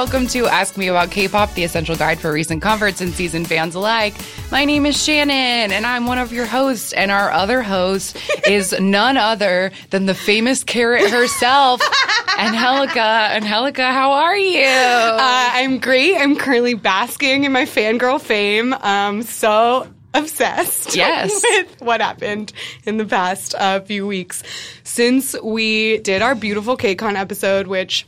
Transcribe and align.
welcome 0.00 0.26
to 0.26 0.46
Ask 0.46 0.78
Me 0.78 0.86
About 0.88 1.10
K-pop, 1.10 1.52
the 1.52 1.62
essential 1.62 1.94
guide 1.94 2.18
for 2.18 2.32
recent 2.32 2.62
converts 2.62 3.02
and 3.02 3.12
seasoned 3.12 3.46
fans 3.46 3.74
alike. 3.74 4.14
My 4.50 4.64
name 4.64 4.86
is 4.86 4.96
Shannon, 5.00 5.72
and 5.72 5.84
I'm 5.84 6.06
one 6.06 6.16
of 6.16 6.32
your 6.32 6.46
hosts. 6.46 6.94
And 6.94 7.10
our 7.10 7.30
other 7.30 7.60
host 7.60 8.16
is 8.48 8.72
none 8.80 9.18
other 9.18 9.72
than 9.90 10.06
the 10.06 10.14
famous 10.14 10.64
carrot 10.64 11.10
herself, 11.10 11.82
Angelica. 12.38 12.98
Angelica, 12.98 13.92
how 13.92 14.12
are 14.12 14.38
you? 14.38 14.64
Uh, 14.64 15.50
I'm 15.52 15.80
great. 15.80 16.16
I'm 16.16 16.34
currently 16.34 16.72
basking 16.72 17.44
in 17.44 17.52
my 17.52 17.66
fangirl 17.66 18.22
fame. 18.22 18.72
Um, 18.72 19.20
so 19.20 19.86
obsessed 20.14 20.96
Yes. 20.96 21.30
with 21.44 21.80
what 21.82 22.00
happened 22.00 22.54
in 22.86 22.96
the 22.96 23.04
past 23.04 23.54
uh, 23.54 23.80
few 23.80 24.06
weeks 24.06 24.42
since 24.82 25.36
we 25.42 25.98
did 25.98 26.22
our 26.22 26.34
beautiful 26.34 26.78
KCON 26.78 27.16
episode, 27.16 27.66
which 27.66 28.06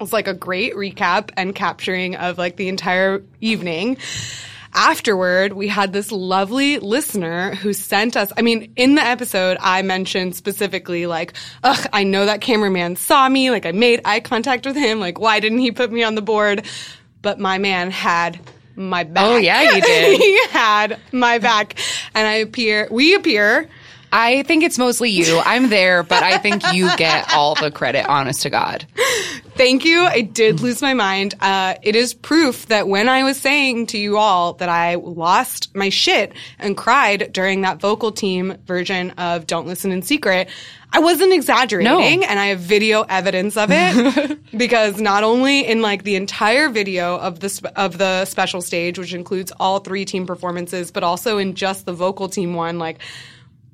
was 0.00 0.12
like 0.12 0.28
a 0.28 0.34
great 0.34 0.74
recap 0.74 1.30
and 1.36 1.54
capturing 1.54 2.16
of 2.16 2.38
like 2.38 2.56
the 2.56 2.68
entire 2.68 3.22
evening. 3.40 3.96
Afterward, 4.76 5.52
we 5.52 5.68
had 5.68 5.92
this 5.92 6.10
lovely 6.10 6.78
listener 6.80 7.54
who 7.54 7.72
sent 7.72 8.16
us, 8.16 8.32
I 8.36 8.42
mean, 8.42 8.72
in 8.74 8.96
the 8.96 9.02
episode, 9.02 9.56
I 9.60 9.82
mentioned 9.82 10.34
specifically 10.34 11.06
like, 11.06 11.34
ugh, 11.62 11.86
I 11.92 12.02
know 12.02 12.26
that 12.26 12.40
cameraman 12.40 12.96
saw 12.96 13.28
me, 13.28 13.52
like 13.52 13.66
I 13.66 13.72
made 13.72 14.00
eye 14.04 14.18
contact 14.18 14.66
with 14.66 14.74
him, 14.74 14.98
like 14.98 15.20
why 15.20 15.38
didn't 15.38 15.60
he 15.60 15.70
put 15.70 15.92
me 15.92 16.02
on 16.02 16.16
the 16.16 16.22
board? 16.22 16.66
But 17.22 17.38
my 17.38 17.58
man 17.58 17.92
had 17.92 18.40
my 18.74 19.02
oh, 19.02 19.04
back. 19.04 19.24
Oh, 19.24 19.36
yeah, 19.36 19.74
he 19.74 19.80
did. 19.80 20.20
he 20.20 20.46
had 20.48 21.00
my 21.12 21.38
back. 21.38 21.78
And 22.14 22.26
I 22.26 22.34
appear, 22.34 22.88
we 22.90 23.14
appear 23.14 23.68
I 24.16 24.44
think 24.44 24.62
it's 24.62 24.78
mostly 24.78 25.10
you. 25.10 25.40
I'm 25.44 25.70
there, 25.70 26.04
but 26.04 26.22
I 26.22 26.38
think 26.38 26.72
you 26.72 26.88
get 26.96 27.34
all 27.34 27.56
the 27.56 27.72
credit, 27.72 28.06
honest 28.08 28.42
to 28.42 28.50
God. 28.50 28.86
Thank 29.56 29.84
you. 29.84 30.02
I 30.02 30.20
did 30.20 30.60
lose 30.60 30.80
my 30.80 30.94
mind. 30.94 31.34
Uh, 31.40 31.74
it 31.82 31.96
is 31.96 32.14
proof 32.14 32.66
that 32.66 32.86
when 32.86 33.08
I 33.08 33.24
was 33.24 33.40
saying 33.40 33.86
to 33.88 33.98
you 33.98 34.16
all 34.16 34.52
that 34.54 34.68
I 34.68 34.94
lost 34.94 35.74
my 35.74 35.88
shit 35.88 36.32
and 36.60 36.76
cried 36.76 37.32
during 37.32 37.62
that 37.62 37.80
vocal 37.80 38.12
team 38.12 38.56
version 38.66 39.10
of 39.12 39.48
Don't 39.48 39.66
Listen 39.66 39.90
in 39.90 40.02
Secret, 40.02 40.48
I 40.92 41.00
wasn't 41.00 41.32
exaggerating 41.32 42.20
No. 42.20 42.26
and 42.26 42.38
I 42.38 42.46
have 42.46 42.60
video 42.60 43.02
evidence 43.02 43.56
of 43.56 43.70
it 43.72 44.38
because 44.56 45.00
not 45.00 45.24
only 45.24 45.66
in 45.66 45.82
like 45.82 46.04
the 46.04 46.14
entire 46.14 46.68
video 46.68 47.16
of 47.18 47.40
the 47.40 47.48
sp- 47.50 47.74
of 47.74 47.98
the 47.98 48.24
special 48.26 48.62
stage 48.62 48.96
which 48.96 49.12
includes 49.12 49.52
all 49.58 49.80
three 49.80 50.04
team 50.04 50.24
performances 50.24 50.92
but 50.92 51.02
also 51.02 51.38
in 51.38 51.54
just 51.56 51.84
the 51.84 51.92
vocal 51.92 52.28
team 52.28 52.54
one 52.54 52.78
like 52.78 53.00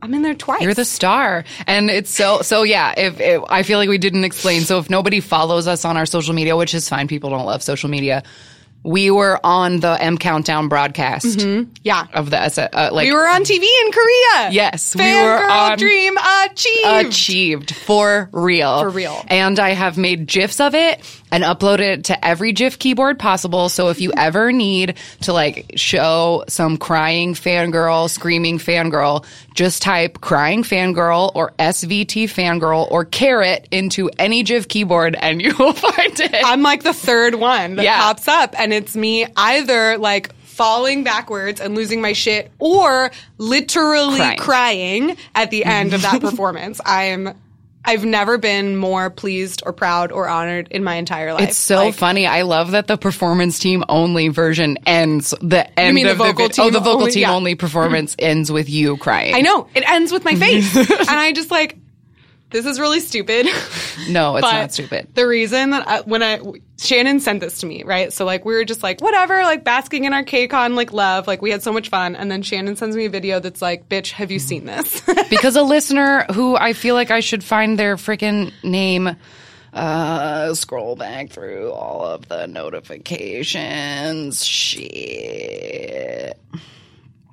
I'm 0.02 0.14
in 0.14 0.22
there 0.22 0.34
twice. 0.34 0.62
You're 0.62 0.74
the 0.74 0.84
star. 0.84 1.44
And 1.66 1.90
it's 1.90 2.10
so, 2.10 2.42
so 2.42 2.62
yeah, 2.62 2.94
if, 2.96 3.20
if 3.20 3.42
I 3.48 3.62
feel 3.62 3.78
like 3.78 3.88
we 3.88 3.98
didn't 3.98 4.24
explain. 4.24 4.62
So 4.62 4.78
if 4.78 4.88
nobody 4.90 5.20
follows 5.20 5.66
us 5.66 5.84
on 5.84 5.96
our 5.96 6.06
social 6.06 6.34
media, 6.34 6.56
which 6.56 6.74
is 6.74 6.88
fine, 6.88 7.06
people 7.08 7.30
don't 7.30 7.46
love 7.46 7.62
social 7.62 7.90
media. 7.90 8.22
We 8.82 9.10
were 9.10 9.38
on 9.44 9.80
the 9.80 10.02
M 10.02 10.16
Countdown 10.16 10.68
broadcast 10.68 11.38
yeah. 11.82 12.06
of 12.14 12.30
the, 12.30 12.40
S- 12.40 12.56
uh, 12.56 12.88
like, 12.90 13.04
We 13.04 13.12
were 13.12 13.28
on 13.28 13.42
TV 13.42 13.62
in 13.62 13.92
Korea. 13.92 14.50
Yes, 14.52 14.94
we 14.96 15.02
Fangirl 15.02 15.22
were 15.42 15.50
on- 15.50 15.78
dream 15.78 16.16
achieved. 16.46 17.06
achieved 17.08 17.74
for 17.74 18.30
real. 18.32 18.80
For 18.80 18.88
real. 18.88 19.22
And 19.28 19.58
I 19.60 19.70
have 19.70 19.98
made 19.98 20.26
GIFs 20.26 20.60
of 20.60 20.74
it 20.74 21.04
and 21.32 21.44
uploaded 21.44 21.80
it 21.80 22.04
to 22.04 22.24
every 22.24 22.52
GIF 22.52 22.78
keyboard 22.78 23.18
possible. 23.18 23.68
So 23.68 23.88
if 23.88 24.00
you 24.00 24.12
ever 24.16 24.52
need 24.52 24.96
to 25.22 25.32
like 25.32 25.72
show 25.76 26.44
some 26.48 26.76
crying 26.76 27.34
fangirl, 27.34 28.08
screaming 28.10 28.58
fangirl, 28.58 29.24
just 29.54 29.82
type 29.82 30.20
crying 30.20 30.62
fangirl 30.62 31.30
or 31.34 31.52
SVT 31.58 32.24
fangirl 32.24 32.90
or 32.90 33.04
carrot 33.04 33.68
into 33.70 34.10
any 34.18 34.42
GIF 34.42 34.68
keyboard 34.68 35.14
and 35.14 35.40
you 35.42 35.54
will 35.58 35.72
find 35.72 36.20
it. 36.20 36.34
I'm 36.44 36.62
like 36.62 36.82
the 36.82 36.94
third 36.94 37.34
one 37.34 37.76
that 37.76 37.84
Yeah. 37.84 38.00
pops 38.00 38.28
up, 38.28 38.54
and 38.58 38.72
it's 38.72 38.96
me 38.96 39.26
either 39.36 39.98
like 39.98 40.34
falling 40.44 41.04
backwards 41.04 41.60
and 41.60 41.74
losing 41.74 42.00
my 42.02 42.12
shit, 42.12 42.50
or 42.58 43.10
literally 43.38 44.18
Crying. 44.18 44.38
crying, 44.38 45.16
at 45.34 45.50
the 45.50 45.64
end 45.64 45.94
of 45.94 46.02
that 46.02 46.20
performance. 46.20 46.80
I 46.84 47.04
am. 47.04 47.34
I've 47.84 48.04
never 48.04 48.36
been 48.38 48.76
more 48.76 49.08
pleased 49.10 49.62
or 49.64 49.72
proud 49.72 50.12
or 50.12 50.28
honored 50.28 50.68
in 50.70 50.84
my 50.84 50.96
entire 50.96 51.32
life. 51.32 51.48
It's 51.48 51.58
so 51.58 51.76
Like, 51.76 51.94
funny. 51.94 52.26
I 52.26 52.42
love 52.42 52.72
that 52.72 52.86
the 52.86 52.98
performance 52.98 53.58
team 53.58 53.84
only 53.88 54.28
version 54.28 54.76
ends 54.86 55.34
the 55.40 55.66
end 55.80 55.94
mean 55.94 56.04
the 56.04 56.12
of 56.12 56.18
the 56.18 56.24
vocal 56.24 56.48
vid- 56.48 56.58
oh 56.60 56.70
the 56.70 56.78
vocal 56.80 57.00
only- 57.00 57.10
team 57.12 57.22
yeah. 57.22 57.34
only 57.34 57.54
performance 57.54 58.14
ends 58.18 58.52
with 58.52 58.68
you 58.68 58.96
crying. 58.98 59.34
I 59.34 59.40
know 59.40 59.66
it 59.74 59.88
ends 59.88 60.12
with 60.12 60.24
my 60.24 60.34
face, 60.34 60.76
and 60.76 61.10
I 61.10 61.32
just 61.32 61.50
like. 61.50 61.76
This 62.50 62.66
is 62.66 62.80
really 62.80 62.98
stupid. 62.98 63.46
No, 64.08 64.34
it's 64.34 64.42
not 64.42 64.72
stupid. 64.72 65.14
The 65.14 65.24
reason 65.24 65.70
that 65.70 65.86
I, 65.86 66.00
when 66.00 66.20
I 66.20 66.40
Shannon 66.80 67.20
sent 67.20 67.40
this 67.40 67.58
to 67.58 67.66
me, 67.66 67.82
right? 67.84 68.10
So 68.12 68.24
like 68.24 68.44
we 68.44 68.54
were 68.54 68.64
just 68.64 68.82
like 68.82 69.00
whatever, 69.00 69.42
like 69.42 69.64
basking 69.64 70.04
in 70.04 70.14
our 70.14 70.24
KCON 70.24 70.74
like 70.74 70.92
love, 70.92 71.26
like 71.26 71.42
we 71.42 71.50
had 71.50 71.62
so 71.62 71.72
much 71.72 71.90
fun, 71.90 72.16
and 72.16 72.30
then 72.30 72.42
Shannon 72.42 72.76
sends 72.76 72.96
me 72.96 73.04
a 73.04 73.10
video 73.10 73.38
that's 73.38 73.60
like, 73.60 73.88
"Bitch, 73.88 74.12
have 74.12 74.30
you 74.30 74.38
seen 74.38 74.64
this?" 74.64 75.02
because 75.30 75.56
a 75.56 75.62
listener 75.62 76.24
who 76.32 76.56
I 76.56 76.72
feel 76.72 76.94
like 76.94 77.10
I 77.10 77.20
should 77.20 77.44
find 77.44 77.78
their 77.78 77.96
freaking 77.96 78.52
name. 78.62 79.14
Uh, 79.72 80.52
scroll 80.54 80.96
back 80.96 81.30
through 81.30 81.70
all 81.70 82.04
of 82.04 82.26
the 82.28 82.46
notifications. 82.46 84.44
Shit. 84.44 86.36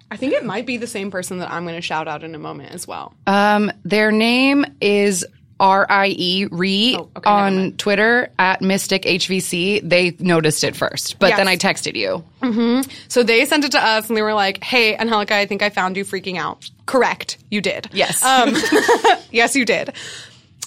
I 0.09 0.15
think 0.15 0.33
it 0.33 0.45
might 0.45 0.65
be 0.65 0.77
the 0.77 0.87
same 0.87 1.11
person 1.11 1.39
that 1.39 1.51
I'm 1.51 1.63
going 1.63 1.75
to 1.75 1.81
shout 1.81 2.07
out 2.07 2.23
in 2.23 2.35
a 2.35 2.39
moment 2.39 2.73
as 2.73 2.87
well. 2.87 3.13
Um, 3.25 3.71
their 3.83 4.11
name 4.11 4.65
is 4.79 5.25
R 5.59 5.85
I 5.89 6.07
E 6.17 6.47
Re 6.51 6.95
Oh, 6.97 7.09
okay, 7.17 7.29
on 7.29 7.71
Twitter 7.73 8.29
at 8.37 8.61
Mystic 8.61 9.03
HVC. 9.03 9.81
They 9.87 10.15
noticed 10.19 10.63
it 10.63 10.75
first, 10.75 11.19
but 11.19 11.29
Yes. 11.29 11.37
then 11.37 11.47
I 11.47 11.57
texted 11.57 11.95
you. 11.95 12.23
So 13.09 13.23
they 13.23 13.45
sent 13.45 13.63
it 13.65 13.71
to 13.71 13.83
us, 13.83 14.07
and 14.07 14.15
they 14.17 14.21
were 14.21 14.33
like, 14.33 14.63
"Hey, 14.63 14.95
Angelica, 14.95 15.35
I 15.35 15.45
think 15.45 15.61
I 15.61 15.69
found 15.69 15.97
you 15.97 16.05
freaking 16.05 16.37
out." 16.37 16.69
Correct, 16.85 17.37
you 17.49 17.61
did. 17.61 17.89
Yes. 17.91 18.23
Um, 18.23 18.55
yes, 19.31 19.55
you 19.55 19.65
did. 19.65 19.93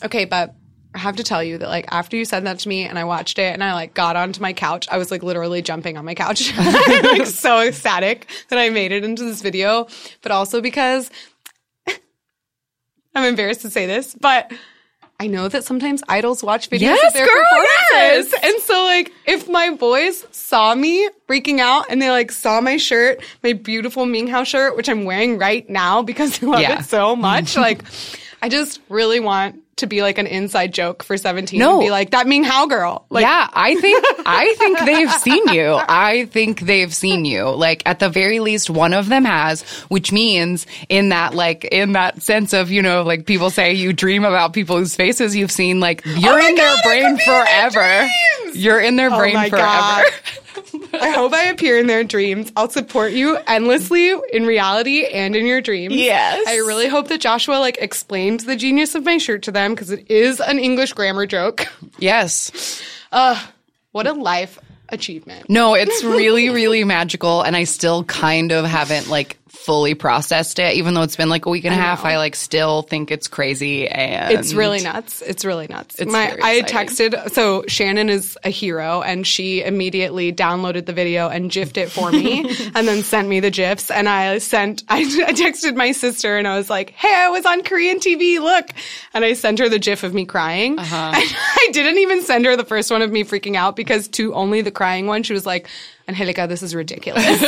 Okay, 0.04 0.24
but 0.24 0.54
I 0.94 0.98
have 0.98 1.16
to 1.16 1.22
tell 1.22 1.42
you 1.44 1.56
that 1.58 1.68
like 1.68 1.86
after 1.92 2.16
you 2.16 2.24
said 2.24 2.44
that 2.46 2.58
to 2.60 2.68
me 2.68 2.82
and 2.84 2.98
I 2.98 3.04
watched 3.04 3.38
it 3.38 3.52
and 3.54 3.62
I 3.62 3.74
like 3.74 3.94
got 3.94 4.16
onto 4.16 4.40
my 4.42 4.52
couch, 4.52 4.88
I 4.90 4.98
was 4.98 5.10
like 5.12 5.22
literally 5.22 5.62
jumping 5.62 5.96
on 5.96 6.04
my 6.04 6.14
couch. 6.14 6.52
I'm 6.58 7.02
like 7.04 7.26
so 7.26 7.60
ecstatic 7.60 8.26
that 8.48 8.58
I 8.58 8.70
made 8.70 8.90
it 8.90 9.04
into 9.04 9.22
this 9.22 9.40
video, 9.40 9.86
but 10.22 10.32
also 10.32 10.60
because 10.60 11.08
I'm 13.14 13.24
embarrassed 13.24 13.62
to 13.62 13.70
say 13.70 13.86
this, 13.86 14.14
but 14.20 14.52
I 15.20 15.26
know 15.26 15.48
that 15.48 15.64
sometimes 15.64 16.02
idols 16.08 16.42
watch 16.42 16.70
videos 16.70 16.80
Yes, 16.80 17.08
of 17.08 17.12
their 17.12 17.26
girl, 17.26 17.44
performances. 17.50 18.32
yes. 18.32 18.44
And 18.54 18.62
so 18.62 18.82
like 18.84 19.12
if 19.26 19.48
my 19.50 19.68
boys 19.70 20.26
saw 20.30 20.74
me 20.74 21.08
freaking 21.28 21.58
out 21.60 21.84
and 21.90 22.00
they 22.00 22.10
like 22.10 22.32
saw 22.32 22.60
my 22.62 22.78
shirt, 22.78 23.22
my 23.44 23.52
beautiful 23.52 24.06
Minghao 24.06 24.46
shirt, 24.46 24.76
which 24.76 24.88
I'm 24.88 25.04
wearing 25.04 25.36
right 25.38 25.68
now 25.68 26.00
because 26.02 26.42
I 26.42 26.46
love 26.46 26.60
Yeah. 26.62 26.78
it 26.80 26.84
so 26.86 27.14
much, 27.14 27.56
like 27.56 27.82
I 28.42 28.48
just 28.48 28.80
really 28.88 29.20
want 29.20 29.60
to 29.80 29.86
be 29.86 30.00
like 30.02 30.16
an 30.18 30.26
inside 30.26 30.72
joke 30.72 31.02
for 31.02 31.16
17 31.16 31.58
No. 31.58 31.72
and 31.74 31.80
be 31.80 31.90
like 31.90 32.10
that 32.10 32.26
Minghao 32.26 32.68
girl. 32.68 33.04
Like 33.10 33.22
yeah, 33.22 33.48
I 33.52 33.74
think 33.74 34.04
I 34.26 34.54
think 34.58 34.78
they've 34.80 35.12
seen 35.12 35.48
you. 35.48 35.74
I 35.78 36.26
think 36.26 36.60
they've 36.60 36.94
seen 36.94 37.24
you. 37.24 37.50
Like 37.50 37.82
at 37.84 37.98
the 37.98 38.08
very 38.08 38.40
least 38.40 38.70
one 38.70 38.94
of 38.94 39.08
them 39.08 39.24
has, 39.24 39.62
which 39.88 40.12
means 40.12 40.66
in 40.88 41.10
that 41.10 41.34
like 41.34 41.64
in 41.64 41.92
that 41.92 42.22
sense 42.22 42.52
of, 42.52 42.70
you 42.70 42.82
know, 42.82 43.02
like 43.02 43.26
people 43.26 43.50
say 43.50 43.72
you 43.72 43.92
dream 43.92 44.24
about 44.24 44.52
people 44.52 44.78
whose 44.78 44.94
faces, 44.94 45.36
you've 45.36 45.50
seen 45.52 45.80
like 45.80 46.02
oh 46.06 46.10
you're 46.14 46.38
my 46.38 46.48
in 46.48 46.54
their 46.54 46.74
God, 46.76 46.78
I 46.78 46.88
brain 46.88 47.18
forever. 47.18 48.08
You're 48.54 48.80
in 48.80 48.96
their 48.96 49.10
Oh 49.12 49.18
brain 49.18 49.48
forever. 49.50 50.02
I 50.92 51.10
hope 51.10 51.32
I 51.32 51.44
appear 51.44 51.78
in 51.78 51.86
their 51.86 52.04
dreams. 52.04 52.52
I'll 52.56 52.68
support 52.68 53.12
you 53.12 53.36
endlessly 53.46 54.12
in 54.32 54.44
reality 54.46 55.06
and 55.06 55.34
in 55.36 55.46
your 55.46 55.60
dreams. 55.60 55.94
Yes. 55.94 56.44
I 56.46 56.56
really 56.56 56.88
hope 56.88 57.08
that 57.08 57.20
Joshua 57.20 57.54
like 57.54 57.78
explained 57.80 58.40
the 58.40 58.56
genius 58.56 58.94
of 58.94 59.04
my 59.04 59.18
shirt 59.18 59.42
to 59.44 59.52
them 59.52 59.74
because 59.74 59.90
it 59.90 60.10
is 60.10 60.40
an 60.40 60.58
English 60.58 60.92
grammar 60.92 61.26
joke. 61.26 61.66
Yes. 61.98 62.82
Uh, 63.12 63.40
What 63.92 64.06
a 64.06 64.12
life 64.12 64.58
achievement. 64.88 65.50
No, 65.50 65.74
it's 65.74 66.04
really, 66.04 66.48
really 66.50 66.84
magical. 66.84 67.42
And 67.42 67.56
I 67.56 67.64
still 67.64 68.04
kind 68.04 68.52
of 68.52 68.64
haven't 68.64 69.08
like 69.08 69.36
fully 69.60 69.94
processed 69.94 70.58
it, 70.58 70.74
even 70.76 70.94
though 70.94 71.02
it's 71.02 71.16
been 71.16 71.28
like 71.28 71.44
a 71.44 71.50
week 71.50 71.64
and 71.66 71.74
a 71.74 71.76
half. 71.76 72.02
know. 72.02 72.10
I 72.10 72.16
like 72.16 72.34
still 72.34 72.80
think 72.80 73.10
it's 73.10 73.28
crazy. 73.28 73.86
And 73.86 74.32
It's 74.32 74.54
really 74.54 74.80
nuts. 74.80 75.20
It's 75.20 75.44
really 75.44 75.66
nuts. 75.66 75.98
It's 75.98 76.10
My, 76.10 76.34
I 76.42 76.62
texted, 76.62 77.30
so 77.32 77.64
Shannon 77.68 78.08
is 78.08 78.38
a 78.42 78.48
hero 78.48 79.02
and 79.02 79.26
she 79.26 79.62
immediately 79.62 80.32
downloaded 80.32 80.86
the 80.86 80.94
video 80.94 81.28
and 81.28 81.50
gifed 81.50 81.76
it 81.76 81.90
for 81.90 82.10
me 82.10 82.40
and 82.74 82.88
then 82.88 83.02
sent 83.02 83.28
me 83.28 83.40
the 83.40 83.50
gifs. 83.50 83.90
And 83.90 84.08
I 84.08 84.38
sent, 84.38 84.82
I, 84.88 85.00
I 85.00 85.32
texted 85.34 85.76
my 85.76 85.92
sister 85.92 86.38
and 86.38 86.48
I 86.48 86.56
was 86.56 86.70
like, 86.70 86.90
Hey, 86.90 87.14
I 87.14 87.28
was 87.28 87.44
on 87.44 87.62
Korean 87.62 87.98
TV. 87.98 88.40
Look. 88.40 88.70
And 89.12 89.24
I 89.26 89.34
sent 89.34 89.58
her 89.58 89.68
the 89.68 89.78
gif 89.78 90.04
of 90.04 90.14
me 90.14 90.24
crying. 90.24 90.78
Uh-huh. 90.78 91.10
I 91.14 91.68
didn't 91.72 91.98
even 91.98 92.22
send 92.22 92.46
her 92.46 92.56
the 92.56 92.64
first 92.64 92.90
one 92.90 93.02
of 93.02 93.12
me 93.12 93.24
freaking 93.24 93.56
out 93.56 93.76
because 93.76 94.08
to 94.08 94.32
only 94.32 94.62
the 94.62 94.70
crying 94.70 95.06
one, 95.06 95.22
she 95.22 95.34
was 95.34 95.44
like, 95.44 95.68
Angelica, 96.08 96.46
this 96.48 96.62
is 96.62 96.74
ridiculous. 96.74 97.40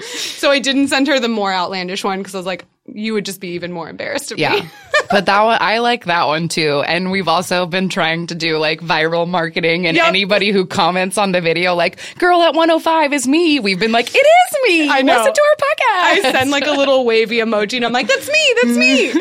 So 0.00 0.50
I 0.50 0.58
didn't 0.58 0.88
send 0.88 1.06
her 1.08 1.18
the 1.20 1.28
more 1.28 1.52
outlandish 1.52 2.04
one 2.04 2.18
because 2.18 2.34
I 2.34 2.38
was 2.38 2.46
like, 2.46 2.64
you 2.90 3.12
would 3.12 3.24
just 3.26 3.40
be 3.40 3.48
even 3.48 3.70
more 3.72 3.88
embarrassed 3.88 4.32
of 4.32 4.38
Yeah. 4.38 4.52
me. 4.54 4.62
but 5.10 5.26
that 5.26 5.42
one, 5.42 5.58
I 5.60 5.78
like 5.80 6.06
that 6.06 6.26
one 6.26 6.48
too. 6.48 6.82
And 6.86 7.10
we've 7.10 7.28
also 7.28 7.66
been 7.66 7.88
trying 7.90 8.26
to 8.28 8.34
do 8.34 8.56
like 8.56 8.80
viral 8.80 9.28
marketing 9.28 9.86
and 9.86 9.96
Yep. 9.96 10.06
anybody 10.06 10.50
who 10.52 10.64
comments 10.64 11.18
on 11.18 11.32
the 11.32 11.40
video, 11.42 11.74
like, 11.74 11.98
girl 12.18 12.40
at 12.42 12.54
105 12.54 13.12
is 13.12 13.28
me. 13.28 13.60
We've 13.60 13.78
been 13.78 13.92
like, 13.92 14.08
it 14.14 14.18
is 14.18 14.56
me. 14.68 14.88
I 14.88 15.02
know. 15.02 15.18
Listen 15.18 15.34
to 15.34 15.42
our 15.42 15.56
podcast. 15.56 16.26
I 16.28 16.32
send 16.32 16.50
like 16.50 16.66
a 16.66 16.72
little 16.72 17.04
wavy 17.04 17.38
emoji 17.38 17.76
and 17.76 17.84
I'm 17.84 17.92
like, 17.92 18.08
that's 18.08 18.28
me, 18.28 18.54
that's 18.62 18.76
me. 18.78 19.12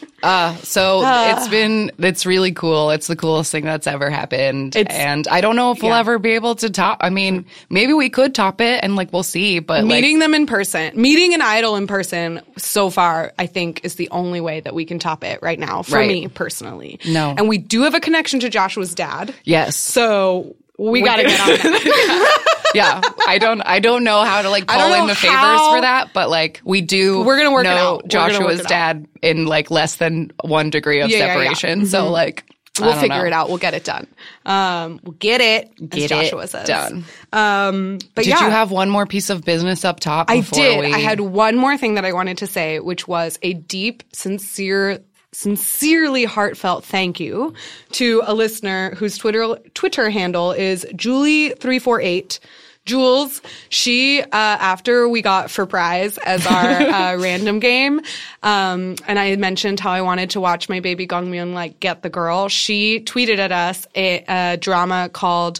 Ah, 0.23 0.57
so 0.63 0.99
it's 0.99 1.47
ah. 1.47 1.49
been, 1.49 1.91
it's 1.99 2.25
really 2.25 2.51
cool. 2.51 2.91
It's 2.91 3.07
the 3.07 3.15
coolest 3.15 3.51
thing 3.51 3.65
that's 3.65 3.87
ever 3.87 4.09
happened. 4.09 4.75
And 4.75 5.27
I 5.27 5.41
don't 5.41 5.55
know 5.55 5.71
if 5.71 5.81
we'll 5.81 5.91
yeah. 5.91 5.99
ever 5.99 6.19
be 6.19 6.31
able 6.31 6.55
to 6.55 6.69
top, 6.69 6.99
I 7.01 7.09
mean, 7.09 7.45
maybe 7.69 7.93
we 7.93 8.09
could 8.09 8.35
top 8.35 8.61
it 8.61 8.83
and 8.83 8.95
like, 8.95 9.11
we'll 9.11 9.23
see, 9.23 9.59
but 9.59 9.83
like, 9.83 10.01
Meeting 10.01 10.19
them 10.19 10.33
in 10.33 10.45
person, 10.45 10.99
meeting 10.99 11.33
an 11.33 11.41
idol 11.41 11.75
in 11.75 11.87
person 11.87 12.41
so 12.57 12.89
far, 12.89 13.33
I 13.39 13.47
think 13.47 13.83
is 13.83 13.95
the 13.95 14.09
only 14.09 14.41
way 14.41 14.59
that 14.59 14.73
we 14.75 14.85
can 14.85 14.99
top 14.99 15.23
it 15.23 15.39
right 15.41 15.59
now 15.59 15.81
for 15.81 15.95
Right. 15.95 16.07
me 16.07 16.27
personally. 16.27 16.99
No. 17.07 17.33
And 17.37 17.49
we 17.49 17.57
do 17.57 17.81
have 17.83 17.95
a 17.95 17.99
connection 17.99 18.39
to 18.41 18.49
Joshua's 18.49 18.93
dad. 18.95 19.33
yes. 19.43 19.75
So 19.75 20.55
we, 20.77 21.01
got 21.01 21.17
to 21.17 21.23
get 21.23 21.39
on 21.39 21.47
that. 21.47 22.45
yeah. 22.73 23.01
I 23.27 23.37
don't, 23.37 23.61
I 23.61 23.79
don't 23.79 24.03
know 24.03 24.23
how 24.23 24.41
to 24.41 24.49
like 24.49 24.67
call 24.67 24.93
in 25.01 25.07
the 25.07 25.15
favors 25.15 25.35
how- 25.37 25.75
for 25.75 25.81
that, 25.81 26.11
but 26.13 26.29
like 26.29 26.61
we 26.63 26.81
do 26.81 27.23
We're 27.23 27.37
gonna 27.37 27.51
work 27.51 27.63
know 27.65 27.95
work 27.95 28.07
Joshua's 28.07 28.61
out. 28.61 28.67
dad 28.67 29.07
in 29.21 29.45
like 29.45 29.71
less 29.71 29.95
than 29.97 30.31
one 30.43 30.69
degree 30.69 31.01
of 31.01 31.09
Yeah, 31.09 31.17
yeah, 31.17 31.25
yeah. 31.25 31.33
separation. 31.53 31.85
So 31.85 32.09
like, 32.09 32.45
We'll 32.79 32.93
figure 32.95 33.17
know. 33.19 33.25
it 33.25 33.33
out. 33.33 33.49
We'll 33.49 33.57
get 33.57 33.73
it 33.73 33.83
done. 33.83 34.07
Um, 34.45 35.01
we'll 35.03 35.11
get 35.19 35.41
it, 35.41 35.89
Get 35.89 36.03
as 36.03 36.09
Joshua 36.09 36.43
it 36.43 36.49
says. 36.51 36.67
done. 36.67 37.03
Um, 37.33 37.99
but 38.15 38.23
Did 38.23 38.29
yeah, 38.31 38.45
you 38.45 38.49
have 38.49 38.71
one 38.71 38.89
more 38.89 39.05
piece 39.05 39.29
of 39.29 39.43
business 39.43 39.83
up 39.83 39.99
top? 39.99 40.31
I 40.31 40.39
did. 40.39 40.79
we- 40.79 40.93
I 40.93 40.99
had 40.99 41.19
one 41.19 41.57
more 41.57 41.77
thing 41.77 41.95
that 41.95 42.05
I 42.05 42.13
wanted 42.13 42.37
to 42.39 42.47
say, 42.47 42.79
which 42.79 43.09
was 43.09 43.37
a 43.43 43.53
deep, 43.53 44.03
sincere, 44.13 44.99
sincerely 45.33 46.23
heartfelt 46.23 46.85
thank 46.85 47.19
you 47.19 47.53
to 47.91 48.21
a 48.25 48.33
listener 48.33 48.95
whose 48.95 49.17
Twitter 49.17 49.57
Twitter 49.73 50.09
handle 50.09 50.53
is 50.53 50.85
Julie348. 50.93 52.39
Jules, 52.85 53.41
she, 53.69 54.21
uh, 54.21 54.27
after 54.31 55.07
we 55.07 55.21
got 55.21 55.51
for 55.51 55.65
prize 55.65 56.17
as 56.17 56.45
our 56.47 56.53
uh, 56.65 57.17
random 57.17 57.59
game, 57.59 58.01
um, 58.41 58.95
and 59.07 59.19
I 59.19 59.35
mentioned 59.35 59.79
how 59.79 59.91
I 59.91 60.01
wanted 60.01 60.31
to 60.31 60.41
watch 60.41 60.67
my 60.67 60.79
baby 60.79 61.05
Gong 61.05 61.27
Gongmyun 61.27 61.53
like 61.53 61.79
get 61.79 62.01
the 62.01 62.09
girl, 62.09 62.49
she 62.49 62.99
tweeted 63.01 63.37
at 63.37 63.51
us 63.51 63.87
a, 63.95 64.23
a 64.27 64.57
drama 64.57 65.09
called 65.09 65.59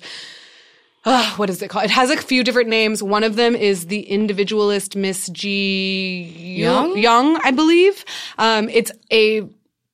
uh, 1.03 1.33
what 1.35 1.50
is 1.50 1.62
it 1.62 1.69
called? 1.69 1.85
It 1.85 1.91
has 1.91 2.12
a 2.12 2.18
few 2.18 2.44
different 2.44 2.69
names. 2.69 3.01
One 3.01 3.24
of 3.24 3.35
them 3.35 3.56
is 3.56 3.88
the 3.88 4.01
individualist 4.01 4.95
Miss 4.95 5.29
G 5.29 6.21
Young? 6.59 6.95
Young, 6.95 7.39
I 7.44 7.50
believe. 7.51 8.06
Um, 8.38 8.69
it's 8.69 8.91
a 9.12 9.47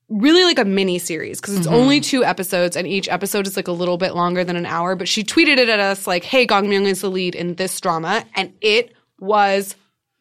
really 0.09 0.43
like 0.43 0.59
a 0.59 0.65
mini 0.65 0.99
series 0.99 1.41
because 1.41 1.57
it's 1.57 1.67
mm-hmm. 1.67 1.75
only 1.75 1.99
two 1.99 2.23
episodes 2.23 2.75
and 2.77 2.87
each 2.87 3.09
episode 3.09 3.45
is 3.45 3.55
like 3.55 3.67
a 3.67 3.73
little 3.73 3.97
bit 3.97 4.15
longer 4.15 4.43
than 4.43 4.55
an 4.55 4.65
hour. 4.65 4.95
But 4.95 5.07
she 5.07 5.23
tweeted 5.23 5.57
it 5.57 5.69
at 5.69 5.79
us 5.79 6.07
like, 6.07 6.23
"Hey, 6.23 6.45
Gong 6.45 6.67
Myung 6.67 6.85
is 6.85 7.01
the 7.01 7.09
lead 7.09 7.35
in 7.35 7.55
this 7.55 7.79
drama," 7.79 8.25
and 8.35 8.53
it 8.61 8.93
was 9.19 9.75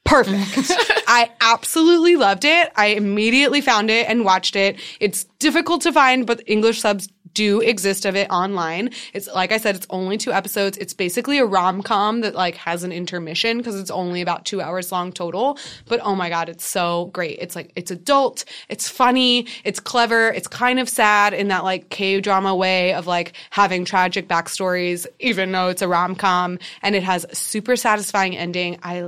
perfect. 0.04 0.72
I 1.06 1.30
absolutely 1.40 2.16
loved 2.16 2.44
it. 2.44 2.72
I 2.76 2.88
immediately 2.88 3.60
found 3.60 3.90
it 3.90 4.08
and 4.08 4.24
watched 4.24 4.56
it. 4.56 4.80
It's 5.00 5.24
difficult 5.38 5.82
to 5.82 5.92
find, 5.92 6.26
but 6.26 6.42
English 6.46 6.80
subs 6.80 7.08
do 7.36 7.60
exist 7.60 8.06
of 8.06 8.16
it 8.16 8.30
online. 8.30 8.90
It's 9.12 9.28
like 9.28 9.52
I 9.52 9.58
said, 9.58 9.76
it's 9.76 9.86
only 9.90 10.16
two 10.16 10.32
episodes. 10.32 10.78
It's 10.78 10.94
basically 10.94 11.36
a 11.38 11.44
rom-com 11.44 12.22
that 12.22 12.34
like 12.34 12.56
has 12.56 12.82
an 12.82 12.92
intermission 12.92 13.58
because 13.58 13.78
it's 13.78 13.90
only 13.90 14.22
about 14.22 14.46
two 14.46 14.62
hours 14.62 14.90
long 14.90 15.12
total. 15.12 15.58
But 15.84 16.00
oh 16.02 16.14
my 16.14 16.30
God, 16.30 16.48
it's 16.48 16.64
so 16.64 17.10
great. 17.12 17.38
It's 17.38 17.54
like, 17.54 17.72
it's 17.76 17.90
adult. 17.90 18.46
It's 18.70 18.88
funny. 18.88 19.48
It's 19.64 19.80
clever. 19.80 20.30
It's 20.30 20.48
kind 20.48 20.80
of 20.80 20.88
sad 20.88 21.34
in 21.34 21.48
that 21.48 21.62
like 21.62 21.90
K-drama 21.90 22.56
way 22.56 22.94
of 22.94 23.06
like 23.06 23.34
having 23.50 23.84
tragic 23.84 24.28
backstories, 24.28 25.06
even 25.20 25.52
though 25.52 25.68
it's 25.68 25.82
a 25.82 25.88
rom-com 25.88 26.58
and 26.80 26.96
it 26.96 27.02
has 27.02 27.26
a 27.28 27.34
super 27.34 27.76
satisfying 27.76 28.34
ending. 28.34 28.78
I 28.82 29.06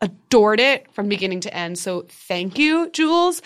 adored 0.00 0.60
it 0.60 0.86
from 0.92 1.08
beginning 1.08 1.40
to 1.40 1.52
end. 1.52 1.76
So 1.78 2.04
thank 2.08 2.56
you, 2.56 2.88
Jules. 2.90 3.42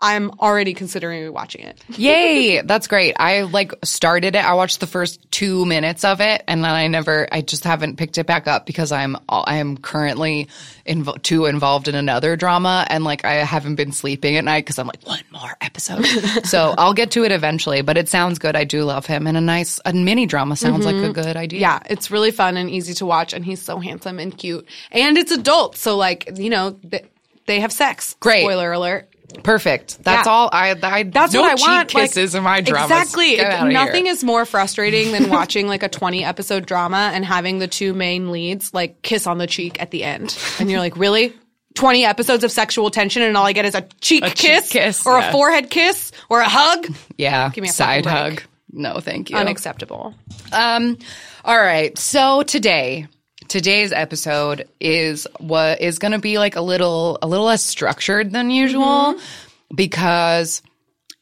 I'm 0.00 0.32
already 0.32 0.74
considering 0.74 1.32
watching 1.32 1.62
it. 1.62 1.82
Yay! 1.96 2.60
That's 2.60 2.88
great. 2.88 3.14
I 3.18 3.42
like 3.42 3.72
started 3.84 4.34
it. 4.34 4.44
I 4.44 4.52
watched 4.52 4.80
the 4.80 4.86
first 4.86 5.30
two 5.30 5.64
minutes 5.64 6.04
of 6.04 6.20
it, 6.20 6.42
and 6.46 6.62
then 6.62 6.70
I 6.70 6.88
never. 6.88 7.26
I 7.32 7.40
just 7.40 7.64
haven't 7.64 7.96
picked 7.96 8.18
it 8.18 8.26
back 8.26 8.46
up 8.46 8.66
because 8.66 8.92
I'm. 8.92 9.16
I 9.28 9.56
am 9.56 9.78
currently 9.78 10.48
invo- 10.86 11.22
too 11.22 11.46
involved 11.46 11.88
in 11.88 11.94
another 11.94 12.36
drama, 12.36 12.86
and 12.90 13.02
like 13.02 13.24
I 13.24 13.34
haven't 13.44 13.76
been 13.76 13.92
sleeping 13.92 14.36
at 14.36 14.44
night 14.44 14.66
because 14.66 14.78
I'm 14.78 14.88
like 14.88 15.06
one 15.06 15.22
more 15.32 15.56
episode. 15.60 16.04
so 16.44 16.74
I'll 16.76 16.94
get 16.94 17.12
to 17.12 17.24
it 17.24 17.32
eventually. 17.32 17.80
But 17.80 17.96
it 17.96 18.08
sounds 18.08 18.38
good. 18.38 18.56
I 18.56 18.64
do 18.64 18.84
love 18.84 19.06
him, 19.06 19.26
and 19.26 19.38
a 19.38 19.40
nice 19.40 19.80
a 19.86 19.92
mini 19.94 20.26
drama 20.26 20.56
sounds 20.56 20.84
like 20.84 20.96
a 20.96 20.98
mm-hmm. 20.98 21.12
good 21.12 21.36
idea. 21.36 21.60
Yeah, 21.60 21.80
it's 21.88 22.10
really 22.10 22.30
fun 22.30 22.58
and 22.58 22.68
easy 22.68 22.92
to 22.94 23.06
watch, 23.06 23.32
and 23.32 23.42
he's 23.42 23.62
so 23.62 23.78
handsome 23.78 24.18
and 24.18 24.36
cute. 24.36 24.68
And 24.92 25.16
it's 25.16 25.32
adult, 25.32 25.76
so 25.76 25.96
like 25.96 26.36
you 26.36 26.50
know 26.50 26.72
th- 26.72 27.06
they 27.46 27.60
have 27.60 27.72
sex. 27.72 28.16
Great. 28.20 28.42
Spoiler 28.42 28.72
alert. 28.72 29.08
Perfect. 29.42 30.02
That's 30.04 30.26
Yeah. 30.26 30.32
all. 30.32 30.50
I. 30.52 30.74
I 30.82 31.02
That's 31.04 31.32
no 31.34 31.40
what 31.42 31.50
I 31.58 31.60
want. 31.60 31.94
like- 31.94 32.08
Kisses 32.10 32.34
in 32.34 32.42
my 32.42 32.60
dramas. 32.60 32.90
Exactly. 32.90 33.36
Get 33.36 33.46
It- 33.52 33.54
outta 33.60 33.72
nothing 33.72 34.04
here. 34.06 34.12
is 34.14 34.22
more 34.24 34.44
frustrating 34.44 35.12
than 35.12 35.28
watching 35.30 35.66
like 35.68 35.82
a 35.82 35.88
20 35.88 36.24
episode 36.24 36.66
drama 36.66 37.10
and 37.14 37.24
having 37.24 37.58
the 37.58 37.68
two 37.68 37.94
main 37.94 38.30
leads 38.30 38.72
like 38.74 39.02
kiss 39.02 39.26
on 39.26 39.38
the 39.38 39.46
cheek 39.46 39.80
at 39.80 39.90
the 39.90 40.04
end, 40.04 40.36
and 40.58 40.70
you're 40.70 40.80
like, 40.80 40.96
really? 40.96 41.32
20 41.74 42.04
episodes 42.04 42.44
of 42.44 42.52
sexual 42.52 42.88
tension 42.90 43.20
and 43.22 43.36
all 43.36 43.46
I 43.46 43.52
get 43.52 43.64
is 43.64 43.74
a 43.74 43.82
cheek 44.00 44.22
cheek 44.24 44.34
kiss, 44.36 44.68
kiss, 44.70 45.06
or 45.06 45.18
yeah. 45.18 45.28
a 45.28 45.32
forehead 45.32 45.70
kiss 45.70 46.12
or 46.30 46.40
a 46.40 46.48
hug. 46.48 46.86
Yeah. 47.18 47.50
Give 47.52 47.62
me 47.62 47.68
a 47.68 47.72
side 47.72 48.06
hug. 48.06 48.42
No, 48.72 49.00
thank 49.00 49.30
you. 49.30 49.36
Unacceptable. 49.36 50.14
Um, 50.52 50.98
all 51.44 51.58
right. 51.58 51.96
So 51.98 52.42
today, 52.44 53.06
today's 53.48 53.92
episode 53.92 54.68
is 54.80 55.26
what 55.38 55.80
is 55.80 55.98
going 55.98 56.12
to 56.12 56.18
be 56.18 56.38
like 56.38 56.56
a 56.56 56.60
little, 56.60 57.18
a 57.22 57.26
little 57.26 57.46
less 57.46 57.62
structured 57.62 58.30
than 58.30 58.50
usual 58.50 58.84
mm-hmm. 58.84 59.74
because 59.74 60.62